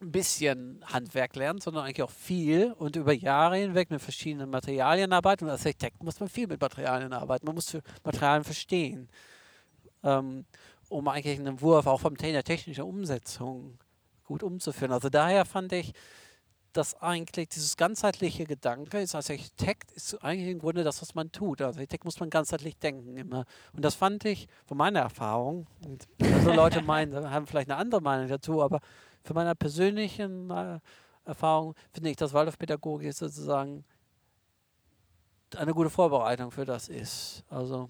ein 0.00 0.12
bisschen 0.12 0.84
Handwerk 0.86 1.36
lernt, 1.36 1.62
sondern 1.62 1.84
eigentlich 1.84 2.02
auch 2.02 2.10
viel 2.10 2.72
und 2.72 2.96
über 2.96 3.12
Jahre 3.12 3.56
hinweg 3.56 3.90
mit 3.90 4.00
verschiedenen 4.00 4.50
Materialien 4.50 5.12
arbeitet. 5.12 5.42
Und 5.42 5.50
als 5.50 5.64
Architekt 5.64 6.02
muss 6.02 6.20
man 6.20 6.28
viel 6.28 6.46
mit 6.46 6.60
Materialien 6.60 7.12
arbeiten. 7.12 7.46
Man 7.46 7.54
muss 7.54 7.76
Materialien 8.02 8.44
verstehen, 8.44 9.08
ähm, 10.02 10.44
um 10.88 11.08
eigentlich 11.08 11.38
einen 11.38 11.48
Entwurf 11.48 11.86
auch 11.86 12.00
vom 12.00 12.16
Thema 12.16 12.42
technischer 12.42 12.86
Umsetzung 12.86 13.78
gut 14.24 14.42
umzuführen. 14.42 14.92
Also 14.92 15.10
daher 15.10 15.44
fand 15.44 15.72
ich, 15.72 15.92
dass 16.74 17.00
eigentlich 17.00 17.48
dieses 17.48 17.76
ganzheitliche 17.76 18.44
Gedanke 18.44 19.00
ist, 19.00 19.14
als 19.14 19.30
Architekt 19.30 19.92
ist 19.92 20.22
eigentlich 20.22 20.50
im 20.50 20.58
Grunde 20.58 20.82
das, 20.82 21.00
was 21.00 21.14
man 21.14 21.30
tut. 21.30 21.62
Als 21.62 21.76
Architekt 21.76 22.04
muss 22.04 22.18
man 22.18 22.30
ganzheitlich 22.30 22.76
denken 22.76 23.16
immer. 23.16 23.46
Und 23.72 23.84
das 23.84 23.94
fand 23.94 24.24
ich 24.24 24.48
von 24.66 24.76
meiner 24.76 25.00
Erfahrung, 25.00 25.66
und 25.84 26.06
also 26.20 26.52
Leute 26.52 26.82
meinen, 26.82 27.30
haben 27.30 27.46
vielleicht 27.46 27.70
eine 27.70 27.78
andere 27.78 28.00
Meinung 28.02 28.28
dazu, 28.28 28.60
aber 28.60 28.80
für 29.22 29.34
meine 29.34 29.54
persönlichen 29.54 30.50
äh, 30.50 30.80
Erfahrung 31.24 31.74
finde 31.92 32.10
ich, 32.10 32.16
dass 32.16 32.32
Waldorfpädagogik 32.32 33.14
sozusagen 33.14 33.84
eine 35.56 35.72
gute 35.72 35.90
Vorbereitung 35.90 36.50
für 36.50 36.64
das 36.64 36.88
ist. 36.88 37.44
Also 37.48 37.88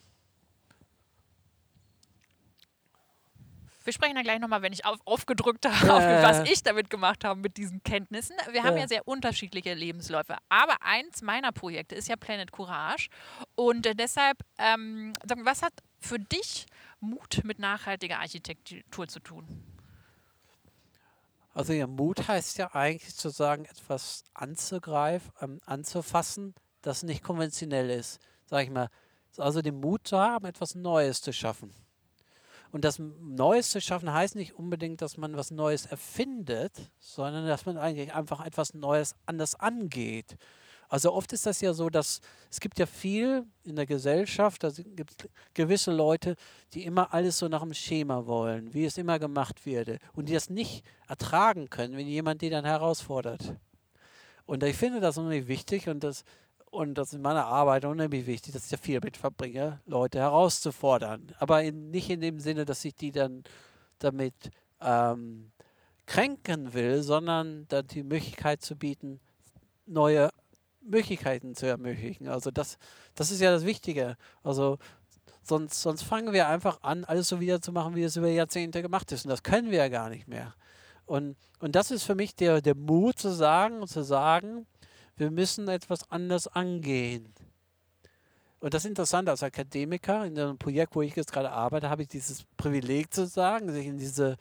Wir 3.85 3.93
sprechen 3.93 4.15
dann 4.15 4.25
gleich 4.25 4.41
nochmal, 4.41 4.63
wenn 4.63 4.73
ich 4.73 4.85
auf, 4.85 4.99
aufgedrückt 5.05 5.67
habe, 5.83 6.05
äh. 6.05 6.23
was 6.23 6.49
ich 6.51 6.63
damit 6.63 6.91
gemacht 6.91 7.25
habe 7.25 7.41
mit 7.41 7.57
diesen 7.57 7.83
Kenntnissen. 7.83 8.37
Wir 8.51 8.65
haben 8.65 8.77
ja 8.77 8.89
sehr 8.89 9.07
unterschiedliche 9.07 9.75
Lebensläufe. 9.75 10.37
Aber 10.49 10.77
eins 10.81 11.23
meiner 11.23 11.53
Projekte 11.53 11.95
ist 11.95 12.09
ja 12.09 12.17
Planet 12.17 12.51
Courage. 12.51 13.09
Und 13.55 13.87
äh, 13.87 13.95
deshalb, 13.95 14.39
ähm, 14.59 15.13
was 15.43 15.63
hat 15.63 15.75
für 16.01 16.19
dich 16.19 16.67
Mut 17.01 17.43
mit 17.45 17.59
nachhaltiger 17.59 18.19
Architektur 18.19 19.07
zu 19.07 19.21
tun? 19.21 19.47
Also 21.53 21.73
ja, 21.73 21.87
Mut 21.87 22.27
heißt 22.27 22.59
ja 22.59 22.75
eigentlich 22.75 23.15
zu 23.15 23.29
sagen, 23.29 23.65
etwas 23.67 24.25
anzugreifen, 24.35 25.31
ähm, 25.41 25.61
anzufassen, 25.67 26.55
das 26.83 27.05
nicht 27.05 27.23
konventionell 27.23 27.91
ist. 27.91 28.19
Sag 28.47 28.65
ich 28.65 28.71
mal. 28.71 28.89
Also 29.37 29.63
den 29.63 29.81
Mut 29.81 30.07
zu 30.07 30.19
haben, 30.19 30.47
etwas 30.47 30.75
Neues 30.75 31.21
zu 31.21 31.33
schaffen. 31.33 31.73
Und 32.75 32.85
das 32.85 32.99
Neues 32.99 33.71
zu 33.71 33.81
schaffen 33.81 34.13
heißt 34.13 34.35
nicht 34.35 34.57
unbedingt, 34.57 35.01
dass 35.01 35.17
man 35.17 35.37
was 35.37 35.53
Neues 35.53 35.87
erfindet, 35.87 36.73
sondern 36.99 37.47
dass 37.47 37.67
man 37.67 37.77
eigentlich 37.79 38.13
einfach 38.13 38.45
etwas 38.45 38.75
Neues 38.75 39.15
anders 39.27 39.55
angeht. 39.55 40.37
Also 40.89 41.13
oft 41.13 41.33
ist 41.33 41.47
das 41.47 41.61
ja 41.61 41.73
so, 41.73 41.89
dass 41.89 42.21
es 42.51 42.59
gibt 42.59 42.81
ja 42.81 42.87
viel 42.87 43.47
in 43.63 43.77
der 43.77 43.87
Gesellschaft, 43.87 44.65
da 44.65 44.71
gibt 44.71 45.13
es 45.13 45.31
gewisse 45.55 45.93
Leute, 45.93 46.35
die 46.73 46.85
immer 46.85 47.15
alles 47.15 47.39
so 47.39 47.47
nach 47.47 47.63
dem 47.63 47.75
Schema 47.75 48.27
wollen, 48.27 48.75
wie 48.75 48.87
es 48.87 48.99
immer 48.99 49.21
gemacht 49.21 49.67
werde 49.67 50.01
und 50.13 50.29
die 50.29 50.33
das 50.33 50.51
nicht 50.51 50.85
ertragen 51.07 51.71
können, 51.71 51.97
wenn 51.97 52.09
jemand 52.09 52.43
die 52.43 52.51
dann 52.51 52.65
herausfordert. 52.65 53.55
Und 54.47 54.65
ich 54.65 54.75
finde 54.75 54.99
das 54.99 55.17
unheimlich 55.17 55.47
wichtig 55.47 55.89
und 55.89 56.03
das 56.03 56.25
und 56.75 56.95
das 56.95 57.09
ist 57.09 57.15
in 57.15 57.23
meiner 57.23 57.47
Arbeit 57.47 57.85
unheimlich 57.85 58.27
wichtig, 58.27 58.53
dass 58.53 58.65
ich 58.65 58.73
ja 58.73 58.79
viel 58.79 59.01
mit 59.01 59.17
verbringe, 59.17 59.81
Leute 59.87 60.19
herauszufordern. 60.19 61.33
Aber 61.39 61.63
in, 61.63 61.91
nicht 61.91 62.11
in 62.11 62.21
dem 62.21 62.41
Sinne, 62.41 62.65
dass 62.65 62.85
ich 62.85 62.97
die 62.97 63.13
dann 63.13 63.45
damit 64.01 64.35
ähm, 64.81 65.53
kränken 66.07 66.75
will, 66.75 67.03
sondern 67.03 67.67
dann 67.69 67.87
die 67.87 68.03
Möglichkeit 68.03 68.63
zu 68.63 68.75
bieten, 68.75 69.21
neue 69.87 70.31
Möglichkeiten 70.81 71.55
zu 71.55 71.67
ermöglichen. 71.67 72.27
Also 72.27 72.51
das, 72.51 72.77
das 73.15 73.31
ist 73.31 73.41
ja 73.41 73.53
das 73.53 73.65
Wichtige. 73.65 74.17
Also 74.43 74.79
sonst, 75.43 75.81
sonst 75.81 76.03
fangen 76.03 76.33
wir 76.33 76.49
einfach 76.49 76.83
an, 76.83 77.05
alles 77.05 77.29
so 77.29 77.39
wieder 77.39 77.63
zu 77.63 77.71
machen, 77.71 77.95
wie 77.95 78.03
es 78.03 78.17
über 78.17 78.29
Jahrzehnte 78.29 78.83
gemacht 78.83 79.13
ist. 79.13 79.25
Und 79.25 79.31
das 79.31 79.45
können 79.45 79.71
wir 79.71 79.79
ja 79.79 79.89
gar 79.89 80.11
nicht 80.11 80.27
mehr. 80.27 80.55
Und, 81.07 81.37
und 81.61 81.77
das 81.77 81.93
ist 81.93 82.03
für 82.03 82.15
mich 82.15 82.35
der, 82.35 82.61
der 82.61 82.75
Mut 82.75 83.19
zu 83.19 83.33
sagen, 83.33 83.87
zu 83.87 84.03
sagen, 84.03 84.67
wir 85.17 85.31
müssen 85.31 85.69
etwas 85.69 86.11
anders 86.11 86.49
angehen. 86.49 87.33
Und 88.61 88.73
das 88.73 88.85
ist 88.85 88.89
interessant, 88.89 89.29
als 89.29 89.43
Akademiker, 89.43 90.25
in 90.25 90.39
einem 90.39 90.57
Projekt, 90.57 90.97
wo 90.97 91.03
ich 91.03 91.15
jetzt 91.15 91.33
gerade 91.33 91.51
arbeite, 91.51 91.91
habe 91.91 92.03
ich 92.03 92.09
dieses 92.09 92.45
Privileg 92.57 93.13
zu 93.13 93.27
sagen, 93.27 93.71
sich 93.71 93.87
in 93.87 93.99
diese, 93.99 94.39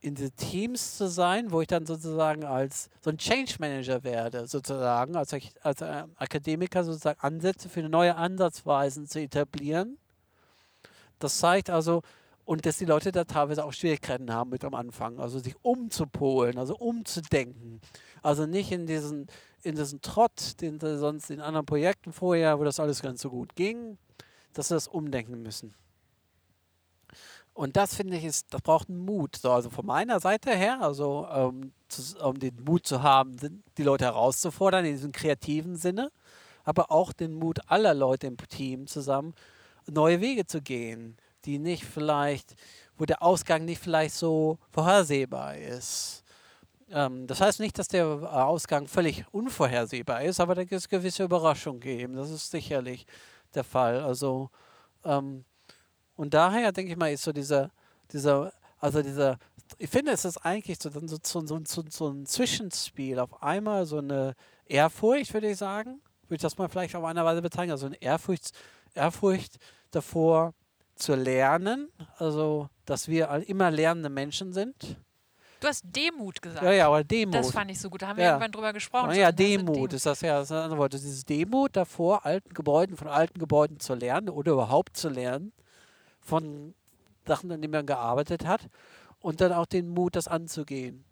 in 0.00 0.14
diese 0.14 0.30
Teams 0.32 0.98
zu 0.98 1.08
sein, 1.08 1.50
wo 1.50 1.62
ich 1.62 1.66
dann 1.66 1.86
sozusagen 1.86 2.44
als 2.44 2.90
so 3.00 3.08
ein 3.08 3.16
Change 3.16 3.54
Manager 3.58 4.04
werde, 4.04 4.46
sozusagen, 4.46 5.16
als, 5.16 5.34
als 5.62 5.82
Akademiker 5.82 6.84
sozusagen 6.84 7.20
Ansätze 7.20 7.70
für 7.70 7.82
neue 7.88 8.16
Ansatzweisen 8.16 9.06
zu 9.06 9.18
etablieren. 9.18 9.96
Das 11.18 11.38
zeigt 11.38 11.70
also, 11.70 12.02
und 12.44 12.64
dass 12.64 12.76
die 12.76 12.84
Leute 12.84 13.12
da 13.12 13.24
teilweise 13.24 13.64
auch 13.64 13.72
Schwierigkeiten 13.72 14.32
haben 14.32 14.50
mit 14.50 14.64
am 14.64 14.74
Anfang, 14.74 15.18
also 15.20 15.38
sich 15.38 15.54
umzupolen, 15.62 16.58
also 16.58 16.76
umzudenken. 16.76 17.80
Also 18.22 18.46
nicht 18.46 18.72
in 18.72 18.86
diesen 18.86 19.26
in 19.62 19.74
diesen 19.74 20.00
Trott, 20.00 20.60
den 20.60 20.78
sie 20.78 20.98
sonst 20.98 21.30
in 21.30 21.40
anderen 21.40 21.66
Projekten 21.66 22.12
vorher, 22.12 22.58
wo 22.58 22.64
das 22.64 22.80
alles 22.80 23.02
ganz 23.02 23.20
so 23.20 23.30
gut 23.30 23.54
ging, 23.54 23.98
dass 24.52 24.68
sie 24.68 24.74
das 24.74 24.88
umdenken 24.88 25.42
müssen. 25.42 25.74
Und 27.58 27.76
das 27.76 27.96
finde 27.96 28.16
ich, 28.16 28.24
ist, 28.24 28.54
das 28.54 28.62
braucht 28.62 28.88
einen 28.88 29.04
Mut. 29.04 29.34
So, 29.34 29.50
also 29.50 29.68
von 29.68 29.84
meiner 29.84 30.20
Seite 30.20 30.54
her, 30.54 30.80
also 30.80 31.26
ähm, 31.28 31.72
zu, 31.88 32.16
um 32.24 32.38
den 32.38 32.62
Mut 32.62 32.86
zu 32.86 33.02
haben, 33.02 33.36
die 33.76 33.82
Leute 33.82 34.04
herauszufordern 34.04 34.84
in 34.84 34.92
diesem 34.92 35.10
kreativen 35.10 35.74
Sinne, 35.74 36.12
aber 36.62 36.92
auch 36.92 37.12
den 37.12 37.34
Mut 37.34 37.58
aller 37.66 37.94
Leute 37.94 38.28
im 38.28 38.36
Team 38.36 38.86
zusammen, 38.86 39.34
neue 39.88 40.20
Wege 40.20 40.46
zu 40.46 40.62
gehen, 40.62 41.16
die 41.46 41.58
nicht 41.58 41.84
vielleicht, 41.84 42.54
wo 42.96 43.06
der 43.06 43.22
Ausgang 43.22 43.64
nicht 43.64 43.82
vielleicht 43.82 44.14
so 44.14 44.58
vorhersehbar 44.70 45.56
ist. 45.56 46.22
Ähm, 46.90 47.26
das 47.26 47.40
heißt 47.40 47.60
nicht, 47.60 47.78
dass 47.78 47.88
der 47.88 48.06
Ausgang 48.06 48.86
völlig 48.86 49.24
unvorhersehbar 49.32 50.22
ist, 50.22 50.40
aber 50.40 50.54
da 50.54 50.62
gibt 50.62 50.72
es 50.72 50.88
gewisse 50.88 51.24
Überraschungen 51.24 51.80
geben. 51.80 52.14
Das 52.14 52.30
ist 52.30 52.50
sicherlich 52.50 53.06
der 53.54 53.64
Fall. 53.64 54.00
Also 54.00 54.50
ähm, 55.04 55.44
und 56.18 56.34
daher 56.34 56.72
denke 56.72 56.92
ich 56.92 56.98
mal, 56.98 57.12
ist 57.12 57.22
so 57.22 57.32
dieser, 57.32 57.70
dieser, 58.12 58.52
also 58.78 59.02
dieser, 59.02 59.38
ich 59.78 59.88
finde, 59.88 60.12
es 60.12 60.24
ist 60.24 60.38
eigentlich 60.38 60.78
so, 60.80 60.90
so, 60.90 61.18
so, 61.22 61.60
so, 61.64 61.84
so 61.88 62.08
ein 62.08 62.26
Zwischenspiel. 62.26 63.20
Auf 63.20 63.42
einmal 63.42 63.86
so 63.86 63.98
eine 63.98 64.34
Ehrfurcht, 64.66 65.32
würde 65.32 65.50
ich 65.50 65.58
sagen, 65.58 66.00
würde 66.22 66.36
ich 66.36 66.42
das 66.42 66.58
mal 66.58 66.68
vielleicht 66.68 66.96
auf 66.96 67.04
eine 67.04 67.24
Weise 67.24 67.40
bezeichnen, 67.40 67.70
also 67.70 67.86
eine 67.86 68.02
Ehrfurcht, 68.02 68.50
Ehrfurcht 68.94 69.58
davor 69.92 70.54
zu 70.96 71.14
lernen, 71.14 71.88
also 72.16 72.68
dass 72.84 73.06
wir 73.06 73.30
immer 73.46 73.70
lernende 73.70 74.10
Menschen 74.10 74.52
sind 74.52 74.96
Du 75.60 75.66
hast 75.66 75.84
Demut 75.84 76.40
gesagt. 76.40 76.62
Ja, 76.62 76.72
ja, 76.72 76.86
aber 76.86 77.02
Demut. 77.02 77.34
Das 77.34 77.50
fand 77.50 77.70
ich 77.70 77.80
so 77.80 77.90
gut. 77.90 78.02
Da 78.02 78.08
haben 78.08 78.16
wir 78.16 78.24
ja. 78.24 78.30
irgendwann 78.30 78.52
drüber 78.52 78.72
gesprochen. 78.72 79.14
Ja, 79.14 79.32
Demut, 79.32 79.74
Demut 79.74 79.92
ist 79.92 80.06
das 80.06 80.20
ja 80.20 80.38
das 80.38 80.52
andere 80.52 80.78
Wort. 80.78 80.92
Dieses 80.92 81.24
Demut 81.24 81.76
davor, 81.76 82.24
alten 82.24 82.54
Gebäuden, 82.54 82.96
von 82.96 83.08
alten 83.08 83.38
Gebäuden 83.38 83.80
zu 83.80 83.94
lernen 83.94 84.28
oder 84.28 84.52
überhaupt 84.52 84.96
zu 84.96 85.08
lernen, 85.08 85.52
von 86.20 86.74
Sachen, 87.26 87.50
an 87.50 87.60
denen 87.60 87.72
man 87.72 87.86
gearbeitet 87.86 88.46
hat 88.46 88.68
und 89.20 89.40
dann 89.40 89.52
auch 89.52 89.66
den 89.66 89.88
Mut, 89.88 90.16
das 90.16 90.28
anzugehen. 90.28 91.04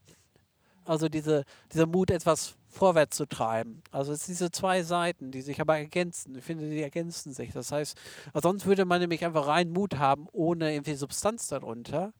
Also 0.84 1.08
diese, 1.08 1.44
dieser 1.72 1.86
Mut, 1.86 2.10
etwas 2.10 2.54
vorwärts 2.68 3.16
zu 3.16 3.26
treiben. 3.26 3.82
Also 3.90 4.12
es 4.12 4.26
sind 4.26 4.34
diese 4.34 4.50
zwei 4.50 4.82
Seiten, 4.82 5.32
die 5.32 5.42
sich 5.42 5.60
aber 5.60 5.78
ergänzen. 5.78 6.36
Ich 6.36 6.44
finde, 6.44 6.68
die 6.70 6.82
ergänzen 6.82 7.32
sich. 7.32 7.52
Das 7.52 7.72
heißt, 7.72 7.96
sonst 8.34 8.66
würde 8.66 8.84
man 8.84 9.00
nämlich 9.00 9.24
einfach 9.24 9.48
rein 9.48 9.70
Mut 9.70 9.96
haben, 9.96 10.28
ohne 10.32 10.72
irgendwie 10.72 10.94
Substanz 10.94 11.48
darunter. 11.48 12.12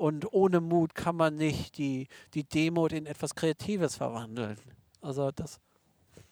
Und 0.00 0.32
ohne 0.32 0.62
Mut 0.62 0.94
kann 0.94 1.14
man 1.14 1.36
nicht 1.36 1.76
die, 1.76 2.08
die 2.32 2.44
Demut 2.44 2.92
in 2.92 3.04
etwas 3.04 3.34
Kreatives 3.34 3.96
verwandeln. 3.96 4.56
Also 5.02 5.30
das. 5.30 5.60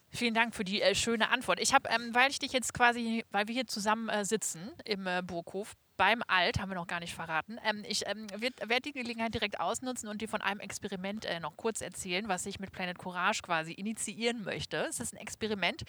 Vielen 0.09 0.33
Dank 0.33 0.55
für 0.55 0.63
die 0.63 0.81
äh, 0.81 0.95
schöne 0.95 1.29
Antwort. 1.29 1.59
Ich 1.59 1.71
habe, 1.71 1.87
ähm, 1.87 2.09
weil 2.15 2.31
ich 2.31 2.39
dich 2.39 2.51
jetzt 2.51 2.73
quasi, 2.73 3.23
weil 3.29 3.47
wir 3.47 3.53
hier 3.53 3.67
zusammen 3.67 4.09
äh, 4.09 4.25
sitzen 4.25 4.71
im 4.85 5.05
äh, 5.05 5.21
Burghof, 5.23 5.75
beim 5.99 6.23
Alt, 6.27 6.59
haben 6.59 6.69
wir 6.69 6.75
noch 6.75 6.87
gar 6.87 7.01
nicht 7.01 7.13
verraten. 7.13 7.59
Ähm, 7.65 7.83
ich 7.85 8.07
ähm, 8.07 8.27
werde 8.39 8.81
die 8.81 8.93
Gelegenheit 8.93 9.33
direkt 9.33 9.59
ausnutzen 9.59 10.07
und 10.07 10.21
dir 10.21 10.29
von 10.29 10.41
einem 10.41 10.61
Experiment 10.61 11.25
äh, 11.25 11.41
noch 11.41 11.57
kurz 11.57 11.81
erzählen, 11.81 12.29
was 12.29 12.45
ich 12.45 12.57
mit 12.57 12.71
Planet 12.71 12.97
Courage 12.97 13.41
quasi 13.41 13.73
initiieren 13.73 14.45
möchte. 14.45 14.77
Es 14.89 15.01
ist 15.01 15.13
ein 15.13 15.17
Experiment 15.17 15.83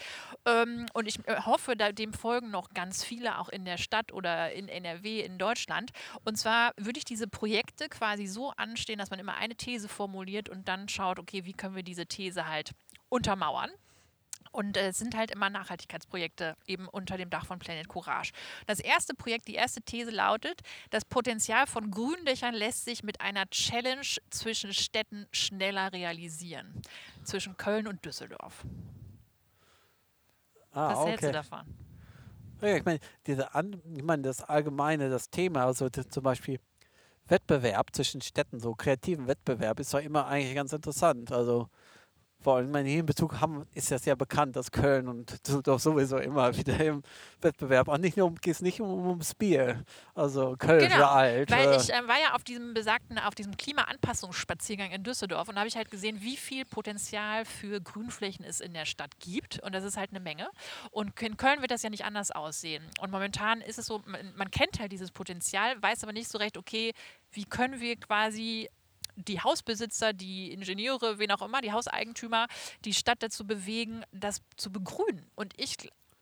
ähm, 0.46 0.86
und 0.94 1.06
ich 1.06 1.24
äh, 1.28 1.42
hoffe, 1.46 1.76
da, 1.76 1.92
dem 1.92 2.12
folgen 2.12 2.50
noch 2.50 2.70
ganz 2.70 3.04
viele 3.04 3.38
auch 3.38 3.48
in 3.48 3.64
der 3.64 3.78
Stadt 3.78 4.12
oder 4.12 4.52
in 4.52 4.68
NRW 4.68 5.20
in 5.20 5.38
Deutschland. 5.38 5.92
Und 6.24 6.36
zwar 6.36 6.72
würde 6.76 6.98
ich 6.98 7.04
diese 7.04 7.28
Projekte 7.28 7.88
quasi 7.88 8.26
so 8.26 8.50
anstehen, 8.56 8.98
dass 8.98 9.10
man 9.10 9.20
immer 9.20 9.36
eine 9.36 9.54
These 9.54 9.86
formuliert 9.86 10.48
und 10.48 10.66
dann 10.66 10.88
schaut, 10.88 11.20
okay, 11.20 11.44
wie 11.44 11.52
können 11.52 11.76
wir 11.76 11.84
diese 11.84 12.06
These 12.06 12.48
halt 12.48 12.72
untermauern. 13.08 13.70
Und 14.52 14.76
äh, 14.76 14.88
es 14.88 14.98
sind 14.98 15.16
halt 15.16 15.30
immer 15.30 15.48
Nachhaltigkeitsprojekte 15.50 16.56
eben 16.66 16.88
unter 16.88 17.16
dem 17.16 17.30
Dach 17.30 17.46
von 17.46 17.58
Planet 17.58 17.88
Courage. 17.88 18.32
Das 18.66 18.80
erste 18.80 19.14
Projekt, 19.14 19.48
die 19.48 19.54
erste 19.54 19.80
These 19.82 20.10
lautet, 20.10 20.60
das 20.90 21.04
Potenzial 21.04 21.66
von 21.66 21.90
Gründächern 21.90 22.54
lässt 22.54 22.84
sich 22.84 23.02
mit 23.02 23.20
einer 23.20 23.48
Challenge 23.50 24.06
zwischen 24.30 24.72
Städten 24.72 25.26
schneller 25.32 25.92
realisieren. 25.92 26.82
Zwischen 27.24 27.56
Köln 27.56 27.86
und 27.86 28.04
Düsseldorf. 28.04 28.64
Ah, 30.72 30.90
Was 30.90 30.98
okay. 30.98 31.08
hältst 31.10 31.24
du 31.28 31.32
davon? 31.32 31.60
Ja, 32.60 32.76
ich 32.76 32.84
meine, 32.84 33.00
diese 33.26 33.54
An 33.54 33.80
ich 33.94 34.02
meine, 34.02 34.22
das 34.22 34.42
allgemeine, 34.42 35.08
das 35.08 35.30
Thema, 35.30 35.64
also 35.64 35.88
das 35.88 36.08
zum 36.08 36.22
Beispiel 36.22 36.60
Wettbewerb 37.26 37.94
zwischen 37.94 38.20
Städten, 38.20 38.60
so 38.60 38.74
kreativen 38.74 39.26
Wettbewerb, 39.26 39.80
ist 39.80 39.94
doch 39.94 40.00
immer 40.00 40.26
eigentlich 40.26 40.54
ganz 40.54 40.72
interessant. 40.72 41.32
Also 41.32 41.68
vor 42.42 42.56
allem 42.56 42.74
in 42.74 43.06
Bezug 43.06 43.40
haben, 43.40 43.66
ist 43.74 43.90
das 43.90 44.04
ja 44.06 44.14
bekannt, 44.14 44.56
dass 44.56 44.70
Köln 44.70 45.08
und 45.08 45.46
Düsseldorf 45.46 45.82
sowieso 45.82 46.18
immer 46.18 46.56
wieder 46.56 46.78
im 46.80 47.02
Wettbewerb. 47.40 47.88
Und 47.88 48.00
nicht 48.00 48.16
nur 48.16 48.34
geht 48.34 48.54
es 48.54 48.62
nicht 48.62 48.80
um, 48.80 49.06
ums 49.08 49.34
Bier. 49.34 49.84
Also 50.14 50.56
Köln 50.58 50.88
genau, 50.88 51.06
alt. 51.06 51.50
Weil 51.50 51.68
äh. 51.68 51.76
ich 51.76 51.92
äh, 51.92 52.08
war 52.08 52.18
ja 52.18 52.34
auf 52.34 52.44
diesem 52.44 52.74
besagten, 52.74 53.18
auf 53.18 53.34
diesem 53.34 53.56
Klimaanpassungsspaziergang 53.56 54.90
in 54.90 55.02
Düsseldorf 55.02 55.48
und 55.48 55.58
habe 55.58 55.68
ich 55.68 55.76
halt 55.76 55.90
gesehen, 55.90 56.20
wie 56.22 56.36
viel 56.36 56.64
Potenzial 56.64 57.44
für 57.44 57.80
Grünflächen 57.80 58.44
es 58.44 58.60
in 58.60 58.72
der 58.72 58.86
Stadt 58.86 59.18
gibt. 59.20 59.60
Und 59.60 59.74
das 59.74 59.84
ist 59.84 59.96
halt 59.96 60.10
eine 60.10 60.20
Menge. 60.20 60.48
Und 60.90 61.20
in 61.20 61.36
Köln 61.36 61.60
wird 61.60 61.70
das 61.70 61.82
ja 61.82 61.90
nicht 61.90 62.04
anders 62.04 62.30
aussehen. 62.30 62.84
Und 63.00 63.10
momentan 63.10 63.60
ist 63.60 63.78
es 63.78 63.86
so, 63.86 64.02
man, 64.06 64.32
man 64.36 64.50
kennt 64.50 64.80
halt 64.80 64.92
dieses 64.92 65.10
Potenzial, 65.10 65.80
weiß 65.82 66.02
aber 66.02 66.12
nicht 66.12 66.28
so 66.28 66.38
recht, 66.38 66.56
okay, 66.56 66.92
wie 67.32 67.44
können 67.44 67.80
wir 67.80 67.96
quasi 67.96 68.68
die 69.16 69.40
Hausbesitzer, 69.40 70.12
die 70.12 70.52
Ingenieure, 70.52 71.18
wen 71.18 71.30
auch 71.32 71.42
immer, 71.42 71.60
die 71.60 71.72
Hauseigentümer, 71.72 72.46
die 72.84 72.94
Stadt 72.94 73.22
dazu 73.22 73.46
bewegen, 73.46 74.04
das 74.12 74.40
zu 74.56 74.70
begrünen. 74.72 75.30
Und 75.34 75.54
ich 75.56 75.76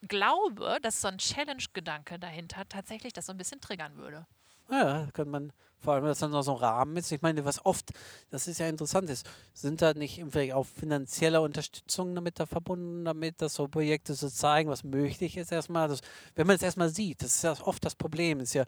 glaube, 0.06 0.78
dass 0.82 1.00
so 1.00 1.08
ein 1.08 1.18
Challenge-Gedanke 1.18 2.18
dahinter 2.18 2.68
tatsächlich 2.68 3.12
das 3.12 3.26
so 3.26 3.32
ein 3.32 3.38
bisschen 3.38 3.60
triggern 3.60 3.96
würde. 3.96 4.26
Ja, 4.70 5.08
könnte 5.14 5.30
man, 5.30 5.52
vor 5.80 5.94
allem, 5.94 6.04
dass 6.04 6.18
dann 6.18 6.30
noch 6.30 6.42
so 6.42 6.52
ein 6.52 6.58
Rahmen 6.58 6.96
ist. 6.98 7.10
Ich 7.10 7.22
meine, 7.22 7.44
was 7.44 7.64
oft, 7.64 7.90
das 8.30 8.48
ist 8.48 8.58
ja 8.58 8.68
interessant 8.68 9.08
ist, 9.08 9.26
sind 9.54 9.80
da 9.80 9.94
nicht 9.94 10.22
vielleicht 10.28 10.52
auch 10.52 10.66
finanzielle 10.66 11.40
Unterstützung 11.40 12.14
damit 12.14 12.38
da 12.38 12.46
verbunden, 12.46 13.04
damit 13.04 13.40
das 13.40 13.54
so 13.54 13.66
Projekte 13.66 14.14
so 14.14 14.28
zeigen, 14.28 14.68
was 14.68 14.84
möglich 14.84 15.36
ist 15.36 15.52
erstmal. 15.52 15.88
Das, 15.88 16.00
wenn 16.34 16.46
man 16.46 16.56
es 16.56 16.62
erstmal 16.62 16.90
sieht, 16.90 17.22
das 17.22 17.36
ist 17.36 17.44
ja 17.44 17.56
oft 17.62 17.84
das 17.84 17.94
Problem, 17.94 18.40
ist 18.40 18.54
ja, 18.54 18.64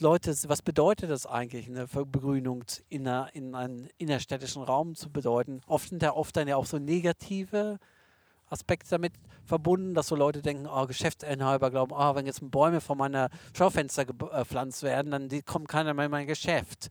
Leute, 0.00 0.34
was 0.48 0.62
bedeutet 0.62 1.10
das 1.10 1.26
eigentlich, 1.26 1.68
eine 1.68 1.86
Begrünung 1.86 2.64
in, 2.88 3.06
einer, 3.06 3.34
in 3.34 3.54
einen 3.54 3.88
innerstädtischen 3.98 4.62
Raum 4.62 4.94
zu 4.94 5.10
bedeuten? 5.10 5.60
Oft 5.66 5.90
sind 5.90 6.02
da 6.02 6.12
oft 6.12 6.36
dann 6.36 6.48
ja 6.48 6.56
auch 6.56 6.66
so 6.66 6.78
negative 6.78 7.78
Aspekte 8.48 8.90
damit 8.90 9.12
verbunden, 9.44 9.94
dass 9.94 10.08
so 10.08 10.16
Leute 10.16 10.42
denken, 10.42 10.66
oh, 10.66 10.86
Geschäftsinhaber 10.86 11.70
glauben, 11.70 11.92
oh, 11.94 12.14
wenn 12.14 12.26
jetzt 12.26 12.40
Bäume 12.50 12.80
vor 12.80 12.96
meiner 12.96 13.30
Schaufenster 13.56 14.04
gepflanzt 14.04 14.82
werden, 14.82 15.10
dann 15.10 15.44
kommt 15.44 15.68
keiner 15.68 15.94
mehr 15.94 16.06
in 16.06 16.10
mein 16.10 16.26
Geschäft. 16.26 16.88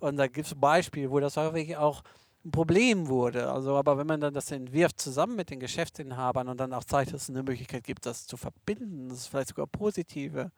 Und 0.00 0.16
da 0.16 0.26
gibt 0.26 0.46
es 0.46 0.54
Beispiele, 0.54 1.10
wo 1.10 1.20
das 1.20 1.36
häufig 1.36 1.76
auch 1.76 2.02
ein 2.44 2.50
Problem 2.50 3.08
wurde. 3.08 3.50
Also, 3.50 3.76
aber 3.76 3.96
wenn 3.96 4.06
man 4.06 4.20
dann 4.20 4.34
das 4.34 4.50
entwirft 4.50 5.00
zusammen 5.00 5.36
mit 5.36 5.50
den 5.50 5.60
Geschäftsinhabern 5.60 6.48
und 6.48 6.58
dann 6.58 6.72
auch 6.72 6.84
zeigt, 6.84 7.12
dass 7.12 7.22
es 7.22 7.30
eine 7.30 7.42
Möglichkeit 7.42 7.84
gibt, 7.84 8.06
das 8.06 8.26
zu 8.26 8.36
verbinden, 8.36 9.08
das 9.08 9.18
ist 9.18 9.26
vielleicht 9.28 9.48
sogar 9.48 9.66
positive 9.66 10.50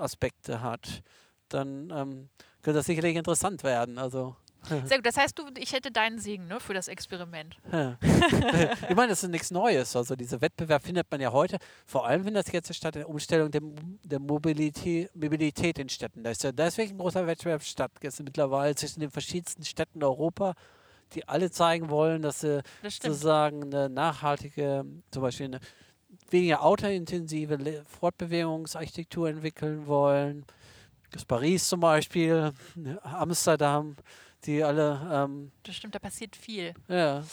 Aspekte 0.00 0.60
hat, 0.60 1.02
dann 1.48 1.90
ähm, 1.90 2.28
könnte 2.62 2.78
das 2.78 2.86
sicherlich 2.86 3.16
interessant 3.16 3.62
werden. 3.64 3.98
Also 3.98 4.36
sehr 4.84 4.98
gut. 4.98 5.06
Das 5.06 5.16
heißt, 5.16 5.38
du, 5.38 5.44
ich 5.56 5.72
hätte 5.72 5.90
deinen 5.90 6.18
Segen 6.18 6.46
ne, 6.46 6.60
für 6.60 6.74
das 6.74 6.88
Experiment. 6.88 7.56
Ja. 7.72 7.96
ich 8.88 8.94
meine, 8.94 9.08
das 9.08 9.22
ist 9.22 9.30
nichts 9.30 9.50
Neues. 9.50 9.96
Also 9.96 10.16
dieser 10.16 10.40
Wettbewerb 10.40 10.82
findet 10.82 11.10
man 11.10 11.20
ja 11.20 11.32
heute, 11.32 11.58
vor 11.86 12.06
allem 12.06 12.24
wenn 12.24 12.34
das 12.34 12.50
jetzt 12.52 12.74
statt 12.74 12.94
der 12.94 13.08
Umstellung 13.08 13.50
der, 13.50 13.62
der 14.04 14.20
Mobilität, 14.20 15.14
Mobilität 15.14 15.78
in 15.78 15.88
Städten. 15.88 16.22
Da 16.22 16.30
ist 16.30 16.44
ja 16.44 16.52
deswegen 16.52 16.94
ein 16.94 16.98
großer 16.98 17.26
Wettbewerb 17.26 17.62
statt 17.62 17.92
jetzt 18.02 18.22
mittlerweile 18.22 18.74
zwischen 18.74 19.00
den 19.00 19.10
verschiedensten 19.10 19.64
Städten 19.64 20.02
Europa, 20.04 20.54
die 21.14 21.26
alle 21.26 21.50
zeigen 21.50 21.88
wollen, 21.88 22.22
dass 22.22 22.40
sie 22.40 22.62
das 22.82 22.96
sozusagen 22.96 23.64
eine 23.64 23.88
nachhaltige, 23.88 24.84
zum 25.10 25.22
Beispiel 25.22 25.46
eine 25.46 25.60
weniger 26.30 26.62
autointensive 26.62 27.84
Fortbewegungsarchitektur 28.00 29.28
entwickeln 29.28 29.86
wollen. 29.86 30.44
Das 31.10 31.24
Paris 31.24 31.68
zum 31.68 31.80
Beispiel, 31.80 32.52
Amsterdam, 33.02 33.96
die 34.44 34.62
alle. 34.62 35.00
Ähm, 35.12 35.50
das 35.64 35.74
stimmt, 35.76 35.94
da 35.94 35.98
passiert 35.98 36.36
viel. 36.36 36.72
Ja. 36.88 37.24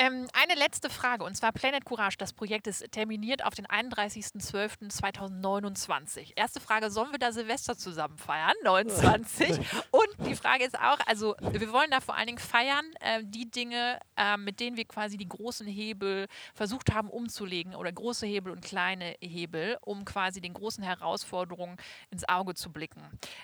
Ähm, 0.00 0.28
eine 0.32 0.54
letzte 0.54 0.90
Frage, 0.90 1.24
und 1.24 1.36
zwar 1.36 1.50
Planet 1.50 1.84
Courage. 1.84 2.18
Das 2.18 2.32
Projekt 2.32 2.68
ist 2.68 2.92
terminiert 2.92 3.44
auf 3.44 3.56
den 3.56 3.66
31.12.2029. 3.66 6.34
Erste 6.36 6.60
Frage, 6.60 6.92
sollen 6.92 7.10
wir 7.10 7.18
da 7.18 7.32
Silvester 7.32 7.76
zusammen 7.76 8.16
feiern? 8.16 8.54
29. 8.62 9.58
und 9.90 10.08
die 10.24 10.36
Frage 10.36 10.64
ist 10.64 10.78
auch, 10.78 11.00
also 11.06 11.34
wir 11.40 11.72
wollen 11.72 11.90
da 11.90 12.00
vor 12.00 12.16
allen 12.16 12.28
Dingen 12.28 12.38
feiern, 12.38 12.84
äh, 13.00 13.24
die 13.24 13.50
Dinge, 13.50 13.98
äh, 14.16 14.36
mit 14.36 14.60
denen 14.60 14.76
wir 14.76 14.84
quasi 14.84 15.16
die 15.16 15.28
großen 15.28 15.66
Hebel 15.66 16.28
versucht 16.54 16.94
haben 16.94 17.10
umzulegen 17.10 17.74
oder 17.74 17.90
große 17.90 18.24
Hebel 18.24 18.52
und 18.52 18.64
kleine 18.64 19.16
Hebel, 19.20 19.78
um 19.80 20.04
quasi 20.04 20.40
den 20.40 20.54
großen 20.54 20.84
Herausforderungen 20.84 21.76
ins 22.10 22.22
Auge 22.28 22.54
zu 22.54 22.70
blicken. 22.70 23.02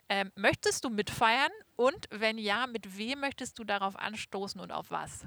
Ähm, 0.08 0.30
möchtest 0.36 0.84
du 0.84 0.90
mitfeiern? 0.90 1.50
Und 1.74 2.06
wenn 2.10 2.38
ja, 2.38 2.68
mit 2.68 2.96
wem 2.96 3.18
möchtest 3.18 3.58
du 3.58 3.64
darauf 3.64 3.96
anstoßen 3.96 4.60
und 4.60 4.70
auf 4.70 4.92
was? 4.92 5.26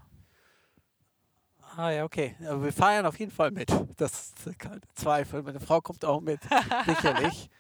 Ah 1.78 1.92
ja, 1.92 2.04
okay. 2.06 2.36
Aber 2.42 2.64
wir 2.64 2.74
feiern 2.74 3.06
auf 3.06 3.20
jeden 3.20 3.32
Fall 3.32 3.52
mit. 3.52 3.72
Das 3.98 4.34
ist 4.46 4.60
kein 4.60 4.82
Zweifel. 4.96 5.44
Meine 5.44 5.60
Frau 5.60 5.80
kommt 5.80 6.04
auch 6.04 6.22
mit, 6.22 6.40
sicherlich. 6.86 7.50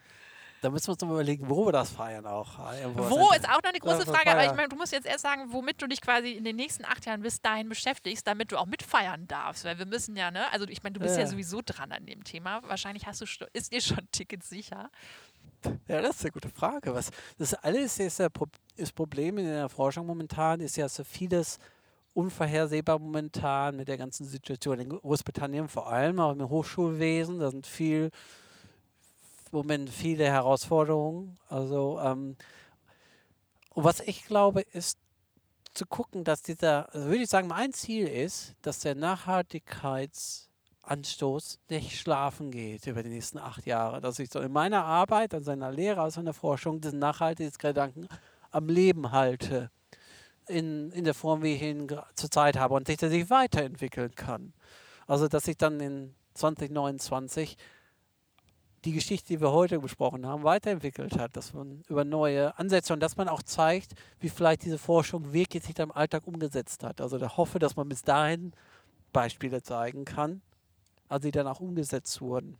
Da 0.59 0.71
müssen 0.71 0.87
wir 0.87 0.93
uns 0.93 1.01
noch 1.01 1.11
überlegen, 1.11 1.47
wo 1.47 1.67
wir 1.67 1.71
das 1.71 1.91
feiern 1.91 2.25
auch. 2.25 2.57
Ah, 2.57 2.75
irgendwo 2.75 3.07
wo 3.11 3.31
ist 3.31 3.47
auch 3.47 3.61
noch 3.61 3.69
eine 3.69 3.77
große 3.77 4.07
Frage, 4.07 4.31
aber 4.31 4.43
ich 4.43 4.55
meine, 4.55 4.69
du 4.69 4.75
musst 4.75 4.91
jetzt 4.91 5.05
erst 5.05 5.21
sagen, 5.21 5.43
womit 5.49 5.79
du 5.79 5.85
dich 5.85 6.01
quasi 6.01 6.31
in 6.31 6.43
den 6.43 6.55
nächsten 6.55 6.83
acht 6.83 7.05
Jahren 7.05 7.21
bis 7.21 7.39
dahin 7.41 7.69
beschäftigst, 7.69 8.25
damit 8.25 8.51
du 8.51 8.57
auch 8.57 8.65
mitfeiern 8.65 9.27
darfst. 9.27 9.65
Weil 9.65 9.77
wir 9.77 9.85
müssen 9.85 10.15
ja, 10.15 10.31
ne, 10.31 10.51
also 10.51 10.65
ich 10.67 10.81
meine, 10.81 10.93
du 10.95 10.99
bist 10.99 11.15
ja. 11.15 11.21
ja 11.21 11.27
sowieso 11.27 11.61
dran 11.63 11.91
an 11.91 12.07
dem 12.07 12.23
Thema. 12.23 12.63
Wahrscheinlich 12.63 13.05
hast 13.05 13.21
du 13.21 13.25
ist 13.53 13.71
dir 13.71 13.81
schon 13.81 14.09
Tickets 14.11 14.49
sicher. 14.49 14.89
Ja, 15.87 16.01
das 16.01 16.15
ist 16.17 16.25
eine 16.25 16.31
gute 16.31 16.49
Frage. 16.49 16.93
Was, 16.93 17.11
das 17.37 17.53
alles 17.53 17.99
ist 17.99 18.19
das 18.19 18.91
Problem 18.93 19.37
in 19.37 19.45
der 19.45 19.69
Forschung 19.69 20.07
momentan, 20.07 20.59
ist 20.59 20.75
ja 20.75 20.89
so 20.89 21.03
vieles 21.03 21.59
unvorhersehbar 22.17 22.97
momentan 22.97 23.77
mit 23.77 23.87
der 23.87 23.97
ganzen 23.97 24.25
Situation 24.25 24.79
in 24.79 24.89
Großbritannien, 24.89 25.67
vor 25.67 25.91
allem 25.91 26.19
auch 26.19 26.31
im 26.31 26.49
Hochschulwesen. 26.49 27.37
Da 27.37 27.51
sind 27.51 27.67
viel, 27.67 28.09
Moment 29.51 29.91
viele 29.91 30.25
Herausforderungen. 30.25 31.37
Also, 31.47 31.99
ähm, 31.99 32.35
und 33.75 33.83
was 33.83 33.99
ich 33.99 34.25
glaube, 34.25 34.61
ist 34.61 34.97
zu 35.75 35.85
gucken, 35.85 36.23
dass 36.23 36.41
dieser, 36.41 36.91
also 36.91 37.07
würde 37.07 37.21
ich 37.21 37.29
sagen, 37.29 37.47
mein 37.47 37.71
Ziel 37.71 38.07
ist, 38.07 38.55
dass 38.63 38.79
der 38.79 38.95
Nachhaltigkeitsanstoß 38.95 41.59
nicht 41.69 41.99
schlafen 41.99 42.49
geht 42.49 42.87
über 42.87 43.03
die 43.03 43.09
nächsten 43.09 43.37
acht 43.37 43.67
Jahre. 43.67 44.01
Dass 44.01 44.17
ich 44.17 44.31
so 44.31 44.39
in 44.39 44.51
meiner 44.51 44.85
Arbeit, 44.85 45.35
an 45.35 45.43
seiner 45.43 45.71
Lehre, 45.71 46.01
aus 46.01 46.17
meiner 46.17 46.33
Forschung 46.33 46.81
diesen 46.81 46.97
Nachhaltigkeitsgedanken 46.97 48.07
am 48.49 48.69
Leben 48.69 49.11
halte 49.11 49.69
in, 50.47 50.91
in 50.91 51.03
der 51.03 51.13
Form, 51.13 51.43
wie 51.43 51.55
ich 51.55 51.61
ihn 51.61 51.87
zurzeit 52.15 52.57
habe 52.57 52.73
und 52.73 52.87
sich, 52.87 52.97
dass 52.97 53.11
ich 53.11 53.29
weiterentwickeln 53.29 54.13
kann. 54.15 54.53
Also, 55.05 55.27
dass 55.27 55.47
ich 55.47 55.57
dann 55.57 55.79
in 55.79 56.15
2029 56.33 57.57
die 58.85 58.93
Geschichte, 58.93 59.27
die 59.27 59.41
wir 59.41 59.51
heute 59.51 59.79
besprochen 59.79 60.25
haben, 60.25 60.43
weiterentwickelt 60.43 61.17
hat, 61.17 61.35
dass 61.35 61.53
man 61.53 61.83
über 61.89 62.05
neue 62.05 62.57
Ansätze 62.57 62.93
und 62.93 63.01
dass 63.01 63.17
man 63.17 63.27
auch 63.27 63.41
zeigt, 63.41 63.93
wie 64.19 64.29
vielleicht 64.29 64.63
diese 64.63 64.77
Forschung 64.77 65.33
wirklich 65.33 65.63
sich 65.63 65.77
im 65.79 65.91
Alltag 65.91 66.25
umgesetzt 66.25 66.83
hat. 66.83 67.01
Also 67.01 67.17
da 67.17 67.35
hoffe, 67.35 67.59
dass 67.59 67.75
man 67.75 67.89
bis 67.89 68.03
dahin 68.03 68.53
Beispiele 69.11 69.61
zeigen 69.61 70.05
kann, 70.05 70.41
also 71.09 71.27
die 71.27 71.31
dann 71.31 71.47
auch 71.47 71.59
umgesetzt 71.59 72.21
wurden, 72.21 72.57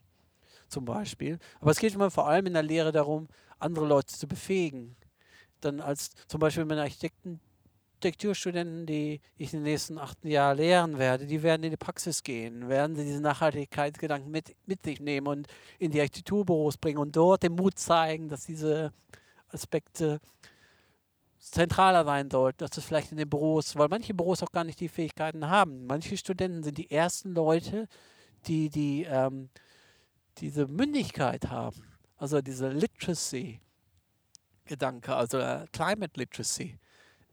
zum 0.68 0.86
Beispiel. 0.86 1.40
Aber 1.62 1.72
es 1.72 1.80
geht 1.80 1.94
immer 1.94 2.12
vor 2.12 2.28
allem 2.28 2.48
in 2.48 2.54
der 2.54 2.64
Lehre 2.64 2.92
darum, 2.92 3.28
andere 3.60 3.86
Leute 3.86 4.14
zu 4.14 4.28
befähigen. 4.28 4.96
Dann 5.62 5.80
als 5.80 6.12
zum 6.28 6.40
Beispiel 6.40 6.66
mit 6.66 6.78
Architekten 6.78 7.40
Architekturstudenten, 7.98 8.86
die 8.86 9.20
ich 9.38 9.54
in 9.54 9.62
den 9.62 9.72
nächsten 9.72 9.98
acht 9.98 10.24
Jahren 10.24 10.58
lehren 10.58 11.00
werde, 11.00 11.26
die 11.26 11.42
werden 11.42 11.64
in 11.64 11.72
die 11.72 11.78
Praxis 11.78 12.22
gehen, 12.22 12.70
werden 12.70 12.96
sie 12.96 13.04
diese 13.04 13.22
Nachhaltigkeitsgedanken 13.22 14.30
mit, 14.30 14.56
mit 14.68 14.84
sich 14.84 15.00
nehmen 15.00 15.26
und 15.26 15.48
in 15.80 15.90
die 15.90 16.00
Architekturbüros 16.00 16.78
bringen 16.78 17.00
und 17.00 17.16
dort 17.16 17.42
den 17.42 17.54
Mut 17.54 17.80
zeigen, 17.80 18.30
dass 18.30 18.46
diese 18.46 18.94
Aspekte 19.50 20.20
zentraler 21.40 22.06
sein 22.06 22.30
sollten, 22.30 22.60
dass 22.60 22.78
es 22.78 22.86
vielleicht 22.86 23.12
in 23.12 23.18
den 23.18 23.30
Büros, 23.30 23.76
weil 23.76 23.88
manche 23.88 24.14
Büros 24.14 24.44
auch 24.44 24.52
gar 24.52 24.64
nicht 24.64 24.80
die 24.80 24.90
Fähigkeiten 24.90 25.50
haben. 25.50 25.88
Manche 25.88 26.18
Studenten 26.18 26.62
sind 26.62 26.78
die 26.78 26.92
ersten 26.92 27.34
Leute, 27.34 27.88
die, 28.46 28.70
die 28.70 29.08
ähm, 29.10 29.50
diese 30.38 30.68
Mündigkeit 30.68 31.50
haben, 31.50 31.82
also 32.18 32.42
diese 32.42 32.70
Literacy-Gedanke, 32.70 35.16
also 35.16 35.40
äh, 35.40 35.66
Climate 35.72 36.12
Literacy, 36.16 36.78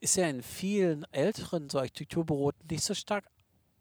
ist 0.04 0.16
ja 0.16 0.26
in 0.28 0.42
vielen 0.42 1.06
älteren 1.12 1.70
so 1.70 1.78
Architekturbüros 1.78 2.52
nicht 2.70 2.84
so 2.84 2.92
stark 2.92 3.24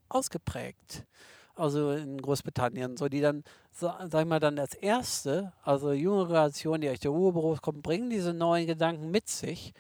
ausgeprägt. 0.08 1.06
Also 1.54 1.92
in 1.92 2.20
Großbritannien, 2.20 2.96
so 2.96 3.10
die 3.10 3.20
dann, 3.20 3.44
sagen 3.74 4.12
wir 4.12 4.26
mal, 4.26 4.40
dann 4.40 4.58
als 4.58 4.74
erste, 4.74 5.52
also 5.64 5.92
junge 5.92 6.28
Generation, 6.28 6.80
die 6.80 6.88
Architekturbüros 6.88 7.62
kommen, 7.62 7.82
bringen 7.82 8.10
diese 8.10 8.34
neuen 8.34 8.68
Gedanken 8.68 9.12
mit 9.12 9.28
sich 9.28 9.74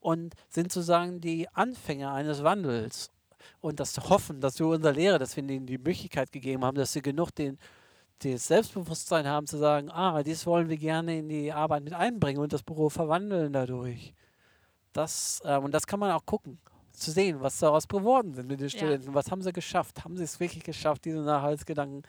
und 0.00 0.34
sind 0.48 0.72
sozusagen 0.72 1.20
die 1.20 1.46
Anfänger 1.50 2.12
eines 2.12 2.42
Wandels. 2.42 3.10
Und 3.60 3.78
das 3.78 3.96
Hoffen, 4.08 4.40
dass 4.40 4.58
wir 4.58 4.66
unserer 4.66 4.94
Lehre, 4.94 5.18
dass 5.18 5.36
wir 5.36 5.44
ihnen 5.44 5.66
die 5.66 5.78
Möglichkeit 5.78 6.32
gegeben 6.32 6.64
haben, 6.64 6.78
dass 6.78 6.94
sie 6.94 7.02
genug 7.02 7.30
den, 7.34 7.58
das 8.22 8.46
Selbstbewusstsein 8.46 9.26
haben 9.28 9.46
zu 9.46 9.58
sagen, 9.58 9.90
ah, 9.90 10.22
dies 10.22 10.46
wollen 10.46 10.70
wir 10.70 10.78
gerne 10.78 11.18
in 11.18 11.28
die 11.28 11.52
Arbeit 11.52 11.84
mit 11.84 11.92
einbringen 11.92 12.40
und 12.40 12.54
das 12.54 12.62
Büro 12.62 12.88
verwandeln 12.88 13.52
dadurch. 13.52 14.14
Das, 14.92 15.40
äh, 15.44 15.56
und 15.56 15.72
das 15.72 15.86
kann 15.86 16.00
man 16.00 16.10
auch 16.10 16.24
gucken, 16.26 16.58
zu 16.92 17.10
sehen, 17.10 17.40
was 17.40 17.58
daraus 17.58 17.88
geworden 17.88 18.34
sind 18.34 18.48
mit 18.48 18.60
den 18.60 18.70
Studenten. 18.70 19.08
Ja. 19.08 19.14
Was 19.14 19.30
haben 19.30 19.42
sie 19.42 19.52
geschafft? 19.52 20.04
Haben 20.04 20.16
sie 20.16 20.24
es 20.24 20.38
wirklich 20.40 20.64
geschafft, 20.64 21.04
diese 21.04 21.20
Nachhaltsgedanken 21.20 22.02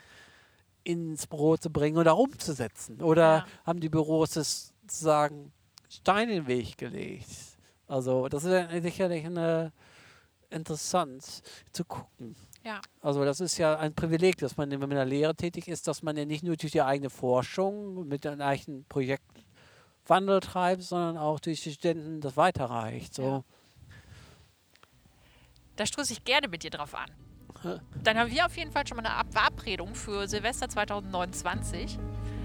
ins 0.84 1.26
Büro 1.26 1.56
zu 1.56 1.70
bringen 1.70 1.96
oder 1.96 2.16
umzusetzen? 2.16 3.00
Oder 3.00 3.22
ja. 3.22 3.46
haben 3.64 3.80
die 3.80 3.88
Büros 3.88 4.36
es 4.36 4.74
sozusagen 4.82 5.52
Stein 5.88 6.28
in 6.28 6.36
den 6.36 6.46
Weg 6.46 6.76
gelegt? 6.76 7.28
Also 7.86 8.28
das 8.28 8.44
ist 8.44 8.82
sicherlich 8.82 9.24
eine, 9.24 9.72
interessant 10.52 11.42
zu 11.72 11.84
gucken. 11.84 12.36
Ja. 12.64 12.80
Also 13.00 13.24
das 13.24 13.40
ist 13.40 13.58
ja 13.58 13.76
ein 13.78 13.94
Privileg, 13.94 14.38
dass 14.38 14.56
man, 14.56 14.70
wenn 14.70 14.80
man 14.80 14.90
in 14.92 14.96
der 14.96 15.04
Lehre 15.04 15.34
tätig 15.34 15.68
ist, 15.68 15.88
dass 15.88 16.02
man 16.02 16.16
ja 16.16 16.24
nicht 16.24 16.44
nur 16.44 16.56
durch 16.56 16.72
die 16.72 16.82
eigene 16.82 17.10
Forschung 17.10 18.06
mit 18.06 18.24
den 18.24 18.40
eigenen 18.40 18.84
Projekten 18.84 19.42
Wandel 20.06 20.40
treibt, 20.40 20.82
sondern 20.82 21.16
auch 21.16 21.40
durch 21.40 21.62
die 21.62 21.72
Studenten 21.72 22.20
das 22.20 22.36
weiterreicht. 22.36 23.14
So. 23.14 23.22
Ja. 23.22 23.44
Da 25.76 25.86
stoße 25.86 26.12
ich 26.12 26.24
gerne 26.24 26.48
mit 26.48 26.62
dir 26.62 26.70
drauf 26.70 26.94
an. 26.94 27.10
Dann 28.02 28.18
haben 28.18 28.30
wir 28.30 28.44
auf 28.44 28.56
jeden 28.56 28.72
Fall 28.72 28.86
schon 28.86 28.96
mal 28.96 29.06
eine 29.06 29.30
Verabredung 29.30 29.94
für 29.94 30.26
Silvester 30.26 30.68
2029. 30.68 31.98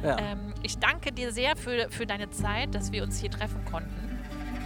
Ja. 0.03 0.17
Ähm, 0.19 0.53
ich 0.61 0.77
danke 0.77 1.11
dir 1.11 1.31
sehr 1.31 1.55
für, 1.55 1.89
für 1.89 2.05
deine 2.05 2.29
Zeit, 2.29 2.75
dass 2.75 2.91
wir 2.91 3.01
uns 3.03 3.19
hier 3.19 3.31
treffen 3.31 3.65
konnten 3.65 4.07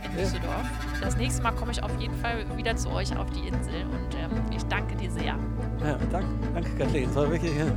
in 0.04 0.18
Düsseldorf. 0.18 0.66
Das 1.02 1.16
nächste 1.16 1.42
Mal 1.42 1.52
komme 1.54 1.72
ich 1.72 1.82
auf 1.82 1.92
jeden 2.00 2.16
Fall 2.16 2.46
wieder 2.58 2.76
zu 2.76 2.90
euch 2.90 3.16
auf 3.16 3.30
die 3.30 3.48
Insel 3.48 3.84
und 3.86 4.16
ähm, 4.16 4.44
ich 4.56 4.64
danke 4.64 4.96
dir 4.96 5.12
sehr. 5.12 5.38
Ja, 5.84 5.98
danke, 6.12 6.28
danke 6.54 6.70
Kathleen. 6.76 7.10
Es 7.10 7.16
war 7.16 7.30
wirklich 7.30 7.56
äh, 7.56 7.72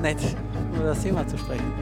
nett, 0.00 0.18
über 0.74 0.84
das 0.84 1.02
Thema 1.02 1.26
zu 1.26 1.38
sprechen. 1.38 1.72